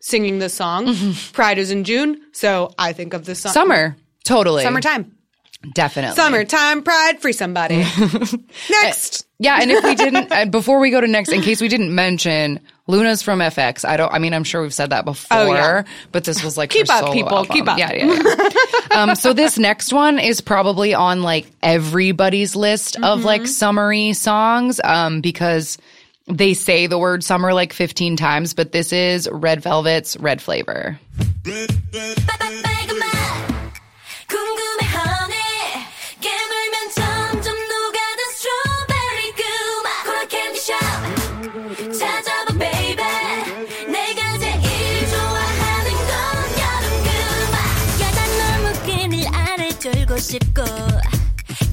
singing 0.01 0.39
this 0.39 0.53
song. 0.53 0.95
Pride 1.33 1.57
is 1.57 1.71
in 1.71 1.83
June, 1.83 2.21
so 2.31 2.71
I 2.77 2.93
think 2.93 3.13
of 3.13 3.25
this 3.25 3.39
song. 3.39 3.49
Mm-hmm. 3.51 3.59
Summer. 3.59 3.95
Totally. 4.23 4.63
summertime, 4.63 5.15
Definitely. 5.75 6.15
summertime 6.15 6.81
pride, 6.83 7.21
free 7.21 7.31
somebody. 7.33 7.86
Next, 8.71 9.25
Yeah, 9.39 9.59
and 9.61 9.71
if 9.71 9.83
we 9.83 9.93
didn't, 9.95 10.31
uh, 10.31 10.45
before 10.45 10.79
we 10.79 10.89
go 10.89 10.99
to 11.01 11.07
next, 11.07 11.29
in 11.29 11.41
case 11.41 11.61
we 11.61 11.67
didn't 11.67 11.93
mention, 11.93 12.59
Luna's 12.88 13.21
from 13.21 13.39
f(x). 13.39 13.83
I 13.88 13.97
don't. 13.97 14.11
I 14.11 14.19
mean, 14.19 14.33
I'm 14.33 14.43
sure 14.43 14.61
we've 14.61 14.73
said 14.73 14.89
that 14.91 15.05
before, 15.05 15.38
Oh, 15.38 15.53
yeah. 15.53 15.83
but 16.11 16.23
this 16.23 16.43
was 16.43 16.57
like 16.57 16.69
Keep 16.71 16.89
up, 16.89 17.11
people, 17.13 17.38
album. 17.38 17.53
keep 17.53 17.67
up. 17.67 17.77
Yeah, 17.77 17.93
yeah. 17.93 18.19
yeah. 18.23 18.49
um, 19.03 19.15
so 19.15 19.33
this 19.33 19.57
next 19.59 19.91
one 19.93 20.17
is 20.19 20.41
probably 20.41 20.93
on 20.93 21.21
like 21.21 21.51
everybody's 21.61 22.55
list 22.55 22.95
of 22.97 23.19
Mm-hmm. 23.19 23.25
like 23.25 23.47
summery 23.47 24.13
songs, 24.13 24.79
um, 24.83 25.21
because 25.21 25.77
they 26.26 26.55
say 26.55 26.86
the 26.86 26.98
word 26.98 27.24
summer 27.24 27.53
like 27.55 27.72
15 27.72 28.16
times, 28.16 28.55
but 28.55 28.72
this 28.72 28.92
is 28.92 29.28
Red 29.30 29.62
Velvet's 29.62 30.16
Red 30.18 30.40
Flavor. 30.40 30.98
빨간맛 32.26 33.05
궁금해하네 34.28 35.36
깨물면 36.20 36.74
점점 36.94 37.55
녹아든 37.68 38.20
스트로베리 38.36 39.18
그맛 39.40 39.88
콜라 40.05 40.20
캔디 40.28 40.61
샵 40.61 40.72
찾아봐 41.98 42.59
baby 42.59 43.05
내가 43.90 44.38
제일 44.38 45.09
좋아하는 45.09 45.88
건 46.11 46.12
여름 46.61 46.86
그맛 47.07 47.57
야단 48.01 48.18
너무 48.38 48.64
끈을 48.84 49.12
춥고 50.20 50.61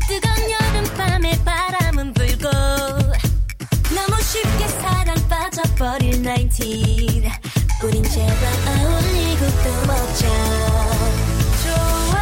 뜨거운 0.07 0.37
여름밤에 0.51 1.25
바람은 1.43 2.13
불고 2.13 2.47
너무 2.49 2.80
쉽게 4.31 4.67
사랑 4.67 5.15
빠져버릴 5.29 6.23
19 6.23 7.23
우린 7.83 8.03
제발 8.03 8.33
어울리고 8.67 9.45
또 9.63 9.87
먹자 9.87 10.27
좋아 11.63 12.17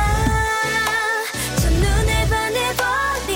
첫눈에 1.62 2.30
반해버린 2.30 3.36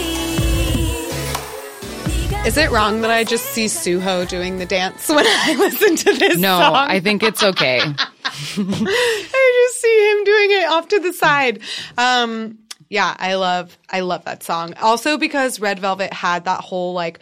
네가 2.08 2.46
Is 2.46 2.58
it 2.58 2.70
wrong 2.72 3.02
that 3.02 3.12
I 3.12 3.24
just 3.24 3.46
see 3.54 3.66
Suho 3.66 4.28
doing 4.28 4.58
the 4.58 4.66
dance 4.66 5.08
when 5.10 5.26
I 5.26 5.56
listen 5.58 5.96
to 5.96 6.14
this 6.18 6.38
No, 6.38 6.60
song? 6.60 6.76
I 6.76 7.00
think 7.00 7.24
it's 7.24 7.44
okay. 7.44 7.80
I 7.82 9.64
just 9.68 9.82
see 9.82 10.12
him 10.12 10.24
doing 10.24 10.52
it 10.52 10.70
off 10.72 10.88
to 10.90 11.00
the 11.00 11.14
side. 11.14 11.60
Um, 11.98 12.58
yeah, 12.90 13.16
I 13.20 13.36
love, 13.36 13.78
I 13.90 14.00
love 14.02 14.26
that 14.26 14.44
song. 14.44 14.74
Also 14.82 15.18
because 15.18 15.60
Red 15.60 15.80
Velvet 15.80 16.12
had 16.14 16.46
that 16.46 16.62
whole 16.62 16.94
like 16.94 17.20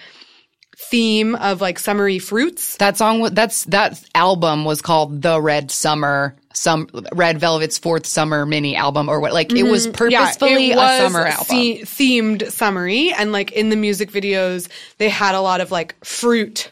theme 0.91 1.35
of 1.37 1.61
like 1.61 1.78
summery 1.78 2.18
fruits. 2.18 2.76
That 2.76 2.97
song, 2.97 3.22
that's 3.35 3.64
that 3.66 4.03
album 4.14 4.64
was 4.64 4.83
called 4.83 5.22
The 5.22 5.41
Red 5.41 5.70
Summer, 5.70 6.37
some 6.53 6.89
Red 7.12 7.39
Velvet's 7.39 7.78
fourth 7.78 8.07
summer 8.07 8.45
mini 8.47 8.76
album, 8.76 9.09
or 9.09 9.20
what? 9.20 9.33
Like 9.33 9.53
it 9.53 9.62
was 9.62 9.87
purposefully 9.89 10.70
Mm-hmm. 10.70 10.78
yeah, 10.78 10.97
it 10.97 11.01
a 11.01 11.05
was 11.05 11.12
summer 11.12 11.26
album. 11.26 11.47
the- 11.57 11.80
themed 11.85 12.51
summery, 12.53 13.12
and 13.12 13.33
like 13.33 13.53
in 13.53 13.68
the 13.70 13.76
music 13.76 14.11
videos, 14.11 14.68
they 14.99 15.09
had 15.09 15.35
a 15.35 15.41
lot 15.41 15.61
of 15.61 15.70
like 15.70 15.95
fruit 16.05 16.70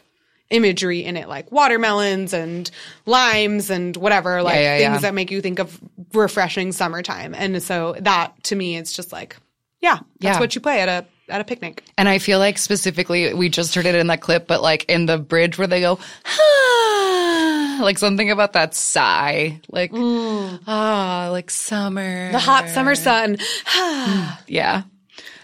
imagery 0.49 1.03
in 1.05 1.15
it, 1.15 1.29
like 1.29 1.49
watermelons 1.51 2.33
and 2.33 2.69
limes 3.05 3.69
and 3.69 3.95
whatever, 3.95 4.43
like 4.43 4.55
yeah, 4.55 4.77
things 4.77 4.95
yeah. 4.95 4.97
that 4.99 5.13
make 5.13 5.31
you 5.31 5.41
think 5.41 5.59
of 5.59 5.79
refreshing 6.13 6.73
summertime. 6.73 7.33
And 7.33 7.63
so 7.63 7.95
that 8.01 8.43
to 8.43 8.55
me, 8.55 8.75
it's 8.75 8.91
just 8.91 9.13
like, 9.13 9.37
yeah, 9.79 9.99
that's 10.19 10.35
Yeah. 10.35 10.39
what 10.41 10.53
you 10.53 10.59
play 10.61 10.81
at 10.81 10.89
a 10.89 11.05
at 11.29 11.41
a 11.41 11.43
picnic. 11.43 11.83
And 11.97 12.09
I 12.09 12.19
feel 12.19 12.39
like 12.39 12.57
specifically, 12.57 13.33
we 13.33 13.49
just 13.49 13.75
heard 13.75 13.85
it 13.85 13.95
in 13.95 14.07
that 14.07 14.21
clip, 14.21 14.47
but 14.47 14.61
like 14.61 14.85
in 14.85 15.05
the 15.05 15.17
bridge 15.17 15.57
where 15.57 15.67
they 15.67 15.81
go, 15.81 15.99
ah, 16.25 17.79
like 17.81 17.97
something 17.97 18.29
about 18.31 18.53
that 18.53 18.75
sigh, 18.75 19.59
like 19.69 19.91
ah, 19.93 21.29
like 21.31 21.49
summer, 21.49 22.31
The 22.31 22.39
hot 22.39 22.69
summer 22.69 22.95
sun. 22.95 23.37
yeah. 24.47 24.83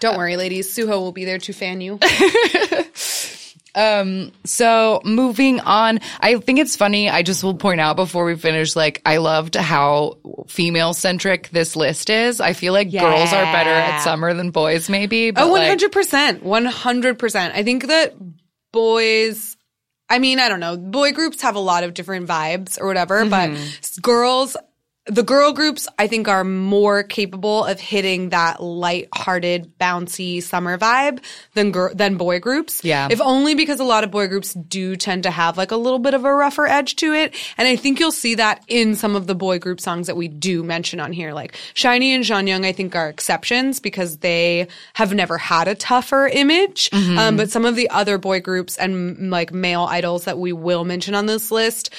Don't 0.00 0.16
worry, 0.16 0.36
ladies. 0.36 0.72
Suho 0.72 0.90
will 1.00 1.12
be 1.12 1.24
there 1.24 1.38
to 1.38 1.52
fan 1.52 1.80
you. 1.80 1.98
Um, 3.78 4.32
so 4.44 5.00
moving 5.04 5.60
on, 5.60 6.00
I 6.18 6.36
think 6.38 6.58
it's 6.58 6.74
funny. 6.74 7.08
I 7.08 7.22
just 7.22 7.44
will 7.44 7.54
point 7.54 7.80
out 7.80 7.94
before 7.94 8.24
we 8.24 8.34
finish, 8.34 8.74
like 8.74 9.00
I 9.06 9.18
loved 9.18 9.54
how 9.54 10.18
female 10.48 10.94
centric 10.94 11.48
this 11.50 11.76
list 11.76 12.10
is. 12.10 12.40
I 12.40 12.54
feel 12.54 12.72
like 12.72 12.90
girls 12.90 13.32
are 13.32 13.44
better 13.44 13.70
at 13.70 14.00
summer 14.02 14.34
than 14.34 14.50
boys, 14.50 14.90
maybe. 14.90 15.30
But 15.30 15.44
Oh, 15.44 15.52
like- 15.52 15.78
100%. 15.78 16.42
100%. 16.42 17.52
I 17.54 17.62
think 17.62 17.86
that 17.86 18.16
boys, 18.72 19.56
I 20.08 20.18
mean, 20.18 20.40
I 20.40 20.48
don't 20.48 20.60
know, 20.60 20.76
boy 20.76 21.12
groups 21.12 21.42
have 21.42 21.54
a 21.54 21.60
lot 21.60 21.84
of 21.84 21.94
different 21.94 22.26
vibes 22.26 22.80
or 22.80 22.86
whatever, 22.88 23.24
but 23.26 23.50
mm-hmm. 23.50 24.00
girls, 24.00 24.56
the 25.08 25.22
girl 25.22 25.52
groups, 25.52 25.88
I 25.98 26.06
think, 26.06 26.28
are 26.28 26.44
more 26.44 27.02
capable 27.02 27.64
of 27.64 27.80
hitting 27.80 28.28
that 28.28 28.62
light-hearted, 28.62 29.78
bouncy 29.78 30.42
summer 30.42 30.78
vibe 30.78 31.24
than 31.54 31.72
than 31.94 32.16
boy 32.16 32.40
groups. 32.40 32.84
Yeah. 32.84 33.08
If 33.10 33.20
only 33.20 33.54
because 33.54 33.80
a 33.80 33.84
lot 33.84 34.04
of 34.04 34.10
boy 34.10 34.28
groups 34.28 34.54
do 34.54 34.96
tend 34.96 35.24
to 35.24 35.30
have 35.30 35.56
like 35.56 35.70
a 35.70 35.76
little 35.76 35.98
bit 35.98 36.14
of 36.14 36.24
a 36.24 36.32
rougher 36.32 36.66
edge 36.66 36.96
to 36.96 37.12
it, 37.12 37.34
and 37.56 37.66
I 37.66 37.76
think 37.76 37.98
you'll 37.98 38.12
see 38.12 38.34
that 38.36 38.62
in 38.68 38.94
some 38.94 39.16
of 39.16 39.26
the 39.26 39.34
boy 39.34 39.58
group 39.58 39.80
songs 39.80 40.06
that 40.06 40.16
we 40.16 40.28
do 40.28 40.62
mention 40.62 41.00
on 41.00 41.12
here. 41.12 41.32
Like 41.32 41.56
SHINee 41.74 42.10
and 42.10 42.24
Jonghyun, 42.24 42.64
I 42.64 42.72
think 42.72 42.94
are 42.94 43.08
exceptions 43.08 43.80
because 43.80 44.18
they 44.18 44.68
have 44.94 45.14
never 45.14 45.38
had 45.38 45.68
a 45.68 45.74
tougher 45.74 46.28
image. 46.28 46.90
Um, 46.92 47.36
but 47.36 47.50
some 47.50 47.64
of 47.64 47.76
the 47.76 47.88
other 47.90 48.18
boy 48.18 48.40
groups 48.40 48.76
and 48.76 49.30
like 49.30 49.52
male 49.52 49.84
idols 49.84 50.24
that 50.24 50.38
we 50.38 50.52
will 50.52 50.84
mention 50.84 51.14
on 51.14 51.26
this 51.26 51.50
list 51.50 51.94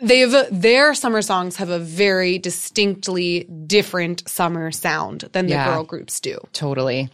they 0.00 0.20
have 0.20 0.34
a, 0.34 0.46
their 0.50 0.94
summer 0.94 1.22
songs 1.22 1.56
have 1.56 1.70
a 1.70 1.78
very 1.78 2.38
distinctly 2.38 3.44
different 3.66 4.28
summer 4.28 4.70
sound 4.70 5.28
than 5.32 5.46
the 5.46 5.52
Yeah. 5.52 5.66
girl 5.72 5.84
groups 5.84 6.20
do. 6.20 6.38
Totally. 6.52 7.08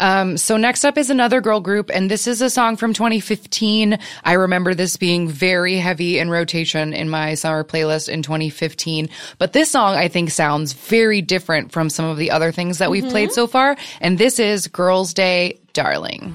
Um, 0.00 0.38
so 0.38 0.56
next 0.56 0.84
up 0.84 0.96
is 0.96 1.10
another 1.10 1.40
girl 1.42 1.60
group, 1.60 1.90
and 1.92 2.10
this 2.10 2.26
is 2.26 2.40
a 2.40 2.48
song 2.48 2.76
from 2.76 2.94
2015. 2.94 3.98
I 4.24 4.32
remember 4.32 4.74
this 4.74 4.96
being 4.96 5.28
very 5.28 5.76
heavy 5.76 6.18
in 6.18 6.30
rotation 6.30 6.94
in 6.94 7.10
my 7.10 7.34
summer 7.34 7.64
playlist 7.64 8.08
in 8.08 8.22
2015. 8.22 9.10
But 9.38 9.52
this 9.52 9.70
song, 9.70 9.96
I 9.96 10.08
think, 10.08 10.30
sounds 10.30 10.72
very 10.72 11.20
different 11.20 11.70
from 11.72 11.90
some 11.90 12.06
of 12.06 12.16
the 12.16 12.30
other 12.30 12.50
things 12.50 12.78
that 12.78 12.90
we've 12.90 13.08
played 13.08 13.32
so 13.32 13.46
far. 13.46 13.76
And 14.00 14.16
this 14.18 14.38
is 14.38 14.68
Girls' 14.68 15.12
Day. 15.14 15.58
Darling, 15.72 16.34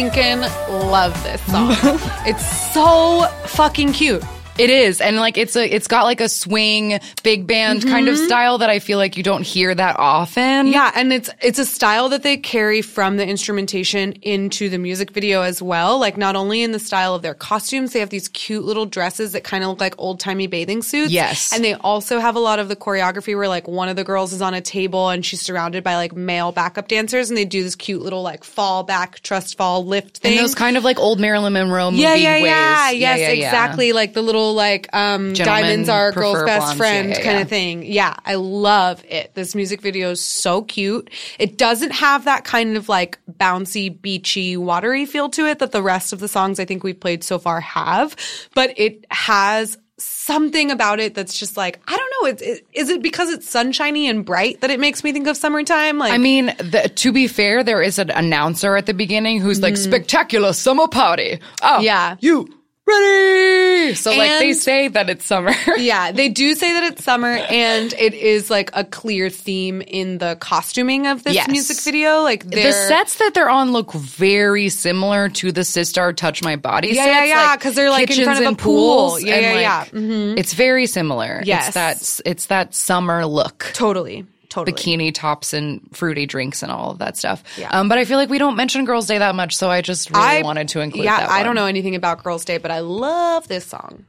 stinking 0.00 0.40
love 0.70 1.12
this 1.22 1.42
song. 1.42 1.68
it's 2.26 2.72
so 2.72 3.26
fucking 3.46 3.92
cute. 3.92 4.24
It 4.58 4.68
is, 4.68 5.00
and 5.00 5.16
like 5.16 5.38
it's 5.38 5.56
a, 5.56 5.74
it's 5.74 5.86
got 5.86 6.04
like 6.04 6.20
a 6.20 6.28
swing 6.28 7.00
big 7.22 7.46
band 7.46 7.82
kind 7.82 8.08
of 8.08 8.16
mm-hmm. 8.16 8.26
style 8.26 8.58
that 8.58 8.68
I 8.68 8.78
feel 8.78 8.98
like 8.98 9.16
you 9.16 9.22
don't 9.22 9.42
hear 9.42 9.74
that 9.74 9.96
often. 9.98 10.66
Yeah, 10.66 10.90
and 10.94 11.12
it's 11.14 11.30
it's 11.40 11.58
a 11.58 11.64
style 11.64 12.10
that 12.10 12.22
they 12.22 12.36
carry 12.36 12.82
from 12.82 13.16
the 13.16 13.26
instrumentation 13.26 14.12
into 14.20 14.68
the 14.68 14.76
music 14.76 15.12
video 15.12 15.40
as 15.42 15.62
well. 15.62 15.98
Like 15.98 16.18
not 16.18 16.36
only 16.36 16.62
in 16.62 16.72
the 16.72 16.78
style 16.78 17.14
of 17.14 17.22
their 17.22 17.32
costumes, 17.32 17.94
they 17.94 18.00
have 18.00 18.10
these 18.10 18.28
cute 18.28 18.64
little 18.64 18.84
dresses 18.84 19.32
that 19.32 19.44
kind 19.44 19.64
of 19.64 19.70
look 19.70 19.80
like 19.80 19.94
old 19.96 20.20
timey 20.20 20.46
bathing 20.46 20.82
suits. 20.82 21.10
Yes. 21.10 21.54
and 21.54 21.64
they 21.64 21.74
also 21.74 22.18
have 22.18 22.36
a 22.36 22.40
lot 22.40 22.58
of 22.58 22.68
the 22.68 22.76
choreography 22.76 23.34
where 23.34 23.48
like 23.48 23.66
one 23.66 23.88
of 23.88 23.96
the 23.96 24.04
girls 24.04 24.32
is 24.32 24.42
on 24.42 24.52
a 24.52 24.60
table 24.60 25.08
and 25.08 25.24
she's 25.24 25.40
surrounded 25.40 25.82
by 25.82 25.96
like 25.96 26.14
male 26.14 26.52
backup 26.52 26.88
dancers, 26.88 27.30
and 27.30 27.36
they 27.38 27.46
do 27.46 27.62
this 27.62 27.76
cute 27.76 28.02
little 28.02 28.22
like 28.22 28.44
fall 28.44 28.82
back, 28.82 29.20
trust 29.20 29.56
fall 29.56 29.86
lift 29.86 30.18
thing. 30.18 30.32
and 30.32 30.40
those 30.40 30.54
kind 30.54 30.76
of 30.76 30.84
like 30.84 30.98
old 30.98 31.18
Marilyn 31.18 31.54
Monroe 31.54 31.90
movie 31.90 32.02
yeah, 32.02 32.14
yeah, 32.14 32.34
ways. 32.34 32.44
yeah, 32.44 32.90
yes, 32.90 33.18
yeah, 33.20 33.30
yeah. 33.30 33.46
exactly. 33.46 33.92
Like 33.92 34.12
the 34.12 34.22
little 34.22 34.39
like 34.48 34.88
um, 34.92 35.32
diamonds 35.32 35.88
are 35.88 36.08
a 36.08 36.12
girl's 36.12 36.42
best 36.44 36.76
blondes. 36.76 36.76
friend 36.76 37.10
Yeah, 37.10 37.16
yeah, 37.16 37.24
kind 37.24 37.36
yeah. 37.36 37.42
of 37.42 37.48
thing. 37.48 37.82
Yeah, 37.84 38.16
I 38.24 38.34
love 38.34 39.04
it. 39.08 39.34
This 39.34 39.54
music 39.54 39.80
video 39.80 40.10
is 40.10 40.20
so 40.20 40.62
cute. 40.62 41.10
It 41.38 41.58
doesn't 41.58 41.92
have 41.92 42.24
that 42.24 42.44
kind 42.44 42.76
of 42.76 42.88
like 42.88 43.18
bouncy, 43.30 44.00
beachy, 44.00 44.56
watery 44.56 45.06
feel 45.06 45.28
to 45.30 45.46
it 45.46 45.58
that 45.60 45.72
the 45.72 45.82
rest 45.82 46.12
of 46.12 46.20
the 46.20 46.28
songs 46.28 46.58
I 46.58 46.64
think 46.64 46.82
we've 46.82 46.98
played 46.98 47.22
so 47.24 47.38
far 47.38 47.60
have, 47.60 48.16
but 48.54 48.72
it 48.78 49.06
has 49.10 49.78
something 50.02 50.70
about 50.70 50.98
it 50.98 51.14
that's 51.14 51.38
just 51.38 51.56
like 51.56 51.78
I 51.86 51.96
don't 51.96 52.10
know. 52.22 52.28
It's 52.30 52.42
it, 52.42 52.66
is 52.72 52.88
it 52.88 53.02
because 53.02 53.30
it's 53.30 53.48
sunshiny 53.48 54.08
and 54.08 54.24
bright 54.24 54.60
that 54.62 54.70
it 54.70 54.80
makes 54.80 55.04
me 55.04 55.12
think 55.12 55.26
of 55.26 55.36
summertime? 55.36 55.98
Like 55.98 56.12
I 56.12 56.18
mean, 56.18 56.46
the, 56.58 56.90
to 56.96 57.12
be 57.12 57.26
fair, 57.26 57.62
there 57.62 57.82
is 57.82 57.98
an 57.98 58.10
announcer 58.10 58.76
at 58.76 58.86
the 58.86 58.94
beginning 58.94 59.40
who's 59.40 59.60
like, 59.60 59.76
spectacular 59.76 60.52
summer 60.52 60.88
party. 60.88 61.40
Oh. 61.62 61.80
Yeah. 61.80 62.16
You 62.20 62.59
ready? 62.86 63.94
So 63.94 64.10
like 64.12 64.38
they 64.40 64.52
say 64.52 64.88
that 64.88 65.10
it's 65.10 65.24
summer. 65.24 65.52
yeah, 65.78 66.12
they 66.12 66.28
do 66.28 66.54
say 66.54 66.72
that 66.74 66.92
it's 66.92 67.04
summer 67.04 67.28
and 67.28 67.92
it 67.94 68.14
is 68.14 68.50
like 68.50 68.70
a 68.74 68.84
clear 68.84 69.30
theme 69.30 69.82
in 69.82 70.18
the 70.18 70.36
costuming 70.40 71.06
of 71.06 71.22
this 71.22 71.34
Yes. 71.34 71.48
music 71.48 71.80
video. 71.80 72.22
Like 72.22 72.44
the 72.48 72.72
sets 72.72 73.16
that 73.16 73.34
they're 73.34 73.50
on 73.50 73.72
look 73.72 73.92
very 73.92 74.68
similar 74.68 75.28
to 75.30 75.52
the 75.52 75.62
Sistar 75.62 76.14
Touch 76.14 76.42
My 76.42 76.56
Body 76.56 76.88
Yeah, 76.88 77.04
sets. 77.04 77.28
yeah, 77.28 77.50
yeah, 77.50 77.56
'cause 77.56 77.74
they're, 77.74 77.90
like, 77.90 78.10
in 78.16 78.24
front 78.24 78.44
of 78.44 78.52
a 78.52 78.56
pool. 78.56 79.18
Yeah, 79.20 79.34
and, 79.34 79.42
yeah, 79.42 79.52
like, 79.52 79.60
yeah. 79.92 79.98
Mm-hmm. 80.00 80.38
It's 80.38 80.52
very 80.54 80.86
similar. 80.86 81.42
Yes. 81.44 81.66
It's 81.68 81.74
that, 81.74 82.28
it's 82.30 82.46
that 82.46 82.74
summer 82.74 83.26
look. 83.26 83.70
totally, 83.74 84.26
totally. 84.50 84.76
Bikini 84.76 85.14
tops 85.14 85.54
and 85.54 85.80
fruity 85.96 86.26
drinks 86.26 86.62
and 86.62 86.70
all 86.70 86.90
of 86.90 86.98
that 86.98 87.16
stuff. 87.16 87.42
Yeah. 87.56 87.70
Um, 87.70 87.88
but 87.88 87.96
I 87.96 88.04
feel 88.04 88.18
like 88.18 88.28
we 88.28 88.38
don't 88.38 88.56
mention 88.56 88.84
Girls' 88.84 89.06
Day 89.06 89.16
that 89.16 89.34
much, 89.34 89.56
so 89.56 89.70
I 89.70 89.80
just 89.80 90.10
really 90.10 90.42
wanted 90.42 90.68
to 90.68 90.80
include 90.80 91.06
Yeah, 91.06 91.20
that 91.20 91.30
I 91.30 91.42
don't 91.42 91.54
know 91.54 91.66
anything 91.66 91.94
about 91.94 92.22
Girls' 92.22 92.44
Day, 92.44 92.58
but 92.58 92.70
I 92.70 92.80
love 92.80 93.48
this 93.48 93.64
song. 93.64 94.04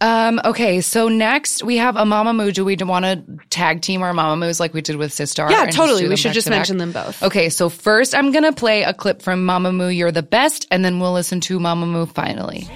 Um, 0.00 0.40
okay, 0.44 0.80
so 0.80 1.08
next 1.08 1.62
we 1.62 1.76
have 1.76 1.96
a 1.96 2.02
Mamamoo. 2.02 2.52
Do 2.52 2.64
we 2.64 2.76
want 2.76 3.04
to 3.04 3.22
tag 3.48 3.80
team 3.80 4.02
our 4.02 4.12
Mamamoos 4.12 4.58
like 4.58 4.74
we 4.74 4.82
did 4.82 4.96
with 4.96 5.12
Sistar? 5.12 5.50
Yeah, 5.50 5.66
totally. 5.66 6.08
We 6.08 6.16
should 6.16 6.32
just 6.32 6.50
mention 6.50 6.78
them 6.78 6.92
both. 6.92 7.22
Okay, 7.22 7.48
so 7.48 7.68
first 7.68 8.14
I'm 8.14 8.32
gonna 8.32 8.52
play 8.52 8.82
a 8.82 8.92
clip 8.92 9.22
from 9.22 9.46
Mamamoo, 9.46 9.96
You're 9.96 10.12
the 10.12 10.22
Best, 10.22 10.66
and 10.70 10.84
then 10.84 10.98
we'll 10.98 11.12
listen 11.12 11.40
to 11.42 11.58
Mamamoo 11.58 12.12
finally. 12.12 12.68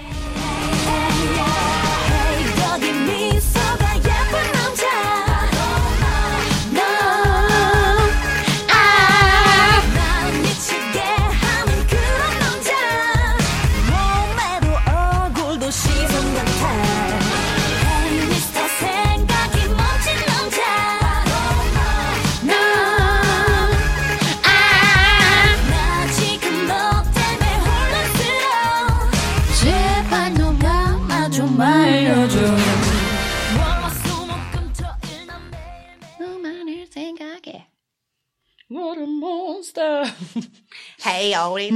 Hey, 41.02 41.34
only 41.36 41.72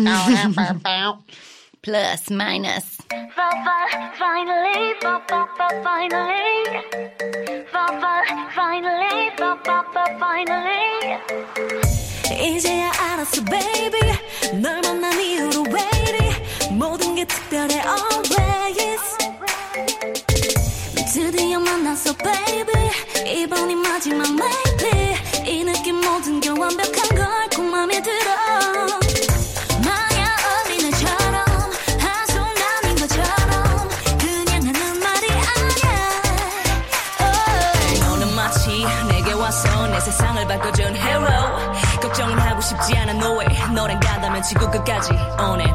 Plus, 1.84 2.30
minus. 2.30 2.98
Finally, 3.36 4.94
finally. 5.84 6.64
Finally, 8.54 9.32
finally. 10.20 11.18
이제야 12.30 12.92
알았어, 13.00 13.42
baby. 13.46 14.00
널 14.62 14.82
만난 14.82 15.20
이후로 15.20 15.64
왜 15.72 15.80
이리 16.10 16.72
모든 16.74 17.16
게 17.16 17.24
특별해, 17.26 17.82
always. 17.82 19.18
드디어 21.14 21.60
만났어, 21.60 22.14
baby. 22.18 22.92
이번이 23.26 23.76
마지막, 23.76 24.28
maybe. 24.34 25.16
이 25.46 25.64
느낌 25.64 26.02
모든 26.02 26.40
게 26.42 26.50
완벽한 26.50 27.10
걸 27.16 27.48
꼭 27.56 27.64
맘에 27.64 28.02
들어. 28.02 28.51
지구 44.43 44.71
끝까지. 44.71 45.13
On 45.39 45.61
and 45.61 45.72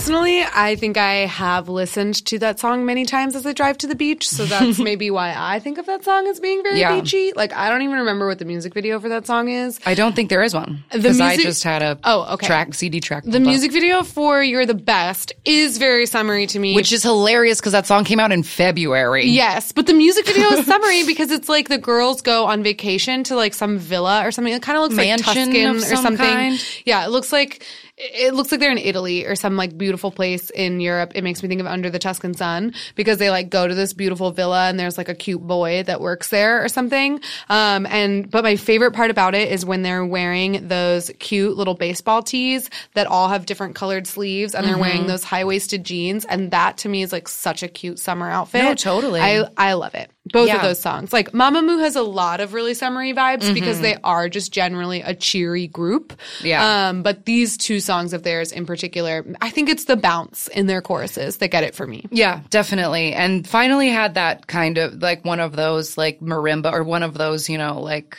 Personally, 0.00 0.42
I 0.42 0.76
think 0.76 0.96
I 0.96 1.26
have 1.26 1.68
listened 1.68 2.24
to 2.24 2.38
that 2.38 2.58
song 2.58 2.86
many 2.86 3.04
times 3.04 3.36
as 3.36 3.44
I 3.44 3.52
drive 3.52 3.76
to 3.78 3.86
the 3.86 3.94
beach, 3.94 4.26
so 4.26 4.46
that's 4.46 4.78
maybe 4.90 5.10
why 5.10 5.34
I 5.36 5.58
think 5.58 5.76
of 5.76 5.84
that 5.84 6.04
song 6.04 6.26
as 6.26 6.40
being 6.40 6.62
very 6.62 6.80
Yeah. 6.80 6.98
beachy. 6.98 7.32
Like, 7.36 7.52
I 7.52 7.68
don't 7.68 7.82
even 7.82 7.98
remember 7.98 8.26
what 8.26 8.38
the 8.38 8.46
music 8.46 8.72
video 8.72 8.98
for 8.98 9.10
that 9.10 9.26
song 9.26 9.50
is. 9.50 9.78
I 9.84 9.92
don't 9.92 10.16
think 10.16 10.30
there 10.30 10.42
is 10.42 10.54
one. 10.54 10.84
The 10.90 11.00
Because 11.00 11.20
I 11.20 11.28
music- 11.28 11.44
just 11.44 11.64
had 11.64 11.82
a 11.82 11.98
Oh, 12.02 12.32
okay. 12.32 12.46
track 12.46 12.72
CD 12.72 12.98
track. 13.00 13.24
The 13.24 13.32
pulled 13.32 13.42
up. 13.42 13.48
music 13.48 13.72
video 13.72 14.02
for 14.02 14.42
You're 14.42 14.64
the 14.64 14.72
Best 14.72 15.34
is 15.44 15.76
very 15.76 16.06
summery 16.06 16.46
to 16.46 16.58
me. 16.58 16.74
which 16.74 16.92
is 16.94 17.02
hilarious 17.02 17.60
because 17.60 17.72
that 17.72 17.86
song 17.86 18.04
came 18.04 18.18
out 18.18 18.32
in 18.32 18.42
February. 18.42 19.26
Yes, 19.28 19.70
but 19.70 19.86
the 19.86 19.92
music 19.94 20.24
video 20.24 20.48
is 20.52 20.64
summery 20.64 21.02
because 21.06 21.30
it's 21.30 21.50
like 21.50 21.68
the 21.68 21.76
girls 21.78 22.22
go 22.22 22.46
on 22.46 22.62
vacation 22.62 23.22
to 23.24 23.36
like 23.36 23.52
some 23.52 23.76
villa 23.76 24.26
or 24.26 24.30
something. 24.30 24.54
It 24.54 24.62
kind 24.62 24.78
of 24.78 24.82
looks 24.84 24.94
Mansion 24.94 25.26
like 25.26 25.36
Tuscan 25.52 25.66
of 25.76 25.76
or 25.76 25.96
something. 25.96 26.16
kind? 26.16 26.64
Yeah, 26.86 27.04
it 27.04 27.10
looks 27.10 27.34
like 27.34 27.66
it 28.02 28.34
looks 28.34 28.50
like 28.50 28.60
they're 28.60 28.72
in 28.72 28.78
Italy 28.78 29.26
or 29.26 29.36
some 29.36 29.56
like 29.56 29.76
beautiful 29.76 30.10
place 30.10 30.48
in 30.50 30.80
Europe. 30.80 31.12
It 31.14 31.22
makes 31.22 31.42
me 31.42 31.48
think 31.48 31.60
of 31.60 31.66
Under 31.66 31.90
the 31.90 31.98
Tuscan 31.98 32.34
Sun 32.34 32.74
because 32.94 33.18
they 33.18 33.30
like 33.30 33.50
go 33.50 33.68
to 33.68 33.74
this 33.74 33.92
beautiful 33.92 34.30
villa 34.30 34.68
and 34.68 34.80
there's 34.80 34.96
like 34.96 35.08
a 35.08 35.14
cute 35.14 35.46
boy 35.46 35.82
that 35.84 36.00
works 36.00 36.28
there 36.30 36.64
or 36.64 36.68
something. 36.68 37.20
Um, 37.48 37.86
and 37.86 38.30
but 38.30 38.42
my 38.42 38.56
favorite 38.56 38.92
part 38.92 39.10
about 39.10 39.34
it 39.34 39.52
is 39.52 39.64
when 39.64 39.82
they're 39.82 40.04
wearing 40.06 40.68
those 40.68 41.10
cute 41.18 41.56
little 41.56 41.74
baseball 41.74 42.22
tees 42.22 42.70
that 42.94 43.06
all 43.06 43.28
have 43.28 43.44
different 43.46 43.74
colored 43.74 44.06
sleeves 44.06 44.54
and 44.54 44.64
they're 44.64 44.70
Mm-hmm. 44.70 44.80
wearing 44.80 45.06
those 45.08 45.24
high 45.24 45.44
waisted 45.44 45.84
jeans 45.84 46.24
and 46.24 46.52
that 46.52 46.78
to 46.78 46.88
me 46.88 47.02
is 47.02 47.12
like 47.12 47.28
such 47.28 47.62
a 47.62 47.68
cute 47.68 47.98
summer 47.98 48.30
outfit. 48.30 48.62
No, 48.62 48.74
totally. 48.74 49.20
I 49.20 49.44
I 49.56 49.74
love 49.74 49.94
it. 49.94 50.10
Both 50.32 50.48
Yeah. 50.48 50.56
of 50.56 50.62
those 50.62 50.78
songs. 50.80 51.12
Like 51.12 51.32
Mamamoo 51.32 51.80
has 51.80 51.96
a 51.96 52.02
lot 52.02 52.40
of 52.40 52.52
really 52.52 52.74
summery 52.74 53.12
vibes 53.14 53.40
Mm-hmm. 53.42 53.54
because 53.54 53.80
they 53.80 53.96
are 54.04 54.28
just 54.28 54.52
generally 54.52 55.00
a 55.00 55.14
cheery 55.14 55.66
group. 55.66 56.12
Yeah. 56.42 56.88
Um, 56.90 57.02
but 57.02 57.24
these 57.24 57.56
two 57.56 57.80
songs 57.80 58.12
of 58.12 58.22
theirs 58.22 58.52
in 58.52 58.66
particular, 58.66 59.24
I 59.40 59.48
think 59.50 59.68
it's 59.70 59.86
the 59.86 59.96
bounce 59.96 60.46
in 60.48 60.66
their 60.66 60.82
choruses 60.82 61.38
that 61.38 61.48
get 61.48 61.64
it 61.64 61.74
for 61.74 61.86
me. 61.86 62.04
Yeah, 62.10 62.40
definitely. 62.50 63.12
And 63.14 63.48
finally 63.48 63.88
had 63.88 64.14
that 64.14 64.46
kind 64.46 64.76
of 64.78 65.00
like 65.02 65.24
one 65.24 65.40
of 65.40 65.56
those 65.56 65.96
like 65.96 66.20
marimba 66.20 66.70
or 66.72 66.84
one 66.84 67.02
of 67.02 67.14
those, 67.14 67.48
you 67.48 67.56
know, 67.58 67.80
like 67.80 68.18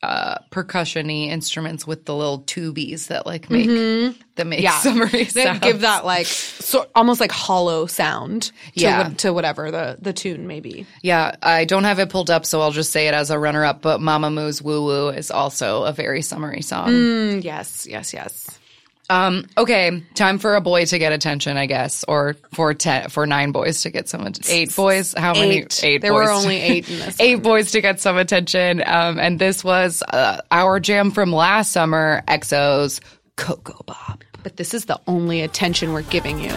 uh 0.00 0.38
percussion-y 0.50 1.12
instruments 1.32 1.84
with 1.86 2.04
the 2.04 2.14
little 2.14 2.40
tubies 2.42 3.08
that 3.08 3.26
like 3.26 3.50
make 3.50 3.66
that 4.36 4.46
make 4.46 4.60
Mm-hmm. 4.60 4.62
Yeah. 4.62 4.78
summery 4.78 5.24
They 5.24 5.58
give 5.58 5.80
that 5.80 6.04
like 6.04 6.26
so, 6.26 6.86
almost 6.94 7.20
like 7.20 7.32
hollow 7.32 7.86
sound 7.86 8.42
to, 8.44 8.52
Yeah. 8.74 9.08
what- 9.08 9.18
to 9.18 9.32
whatever 9.32 9.72
the, 9.72 9.98
the 10.00 10.12
tune 10.12 10.46
may 10.46 10.60
be. 10.60 10.86
Yeah, 11.02 11.34
I 11.42 11.64
don't 11.64 11.82
have 11.84 11.98
it 11.98 12.10
pulled 12.10 12.30
up, 12.30 12.46
so 12.46 12.60
I'll 12.60 12.70
just 12.70 12.92
say 12.92 13.08
it 13.08 13.14
as 13.14 13.30
a 13.30 13.38
runner-up. 13.40 13.82
But 13.82 14.00
Mamamoo's 14.00 14.62
"Woo 14.62 14.84
Woo" 14.84 15.08
is 15.08 15.32
also 15.32 15.82
a 15.82 15.92
very 15.92 16.22
summery 16.22 16.62
song. 16.62 16.88
Mm, 16.90 17.42
yes, 17.44 17.84
yes, 17.90 18.12
yes. 18.14 18.46
Um, 19.10 19.46
okay, 19.56 20.02
time 20.14 20.38
for 20.38 20.54
a 20.54 20.60
boy 20.60 20.84
to 20.84 20.98
get 20.98 21.12
attention, 21.12 21.56
I 21.56 21.64
guess, 21.66 22.04
or 22.06 22.34
for 22.52 22.74
ten, 22.74 23.08
for 23.08 23.26
nine 23.26 23.52
boys 23.52 23.82
to 23.82 23.90
get 23.90 24.08
some 24.08 24.26
att- 24.26 24.50
eight 24.50 24.74
boys. 24.76 25.14
How 25.16 25.32
many? 25.32 25.58
Eight. 25.58 25.84
Eight. 25.84 26.02
There 26.02 26.12
boys 26.12 26.26
were 26.26 26.30
only 26.32 26.56
eight 26.56 26.90
in 26.90 26.98
this 26.98 27.16
eight 27.20 27.42
boys 27.42 27.70
to 27.72 27.80
get 27.80 28.00
some 28.00 28.18
attention. 28.18 28.82
Um, 28.84 29.18
and 29.18 29.38
this 29.38 29.64
was 29.64 30.02
uh, 30.02 30.42
our 30.50 30.78
jam 30.78 31.10
from 31.10 31.32
last 31.32 31.72
summer. 31.72 32.22
EXO's 32.28 33.00
Coco 33.36 33.82
Bob. 33.86 34.24
But 34.42 34.56
this 34.56 34.74
is 34.74 34.84
the 34.84 35.00
only 35.06 35.40
attention 35.42 35.92
we're 35.92 36.02
giving 36.02 36.38
you. 36.38 36.50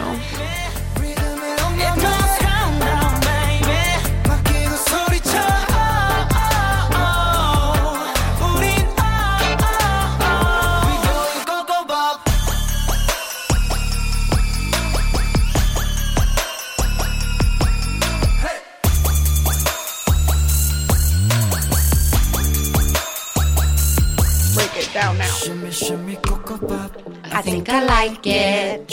I 25.82 27.42
think 27.42 27.68
I 27.68 27.84
like 27.84 28.24
it. 28.24 28.86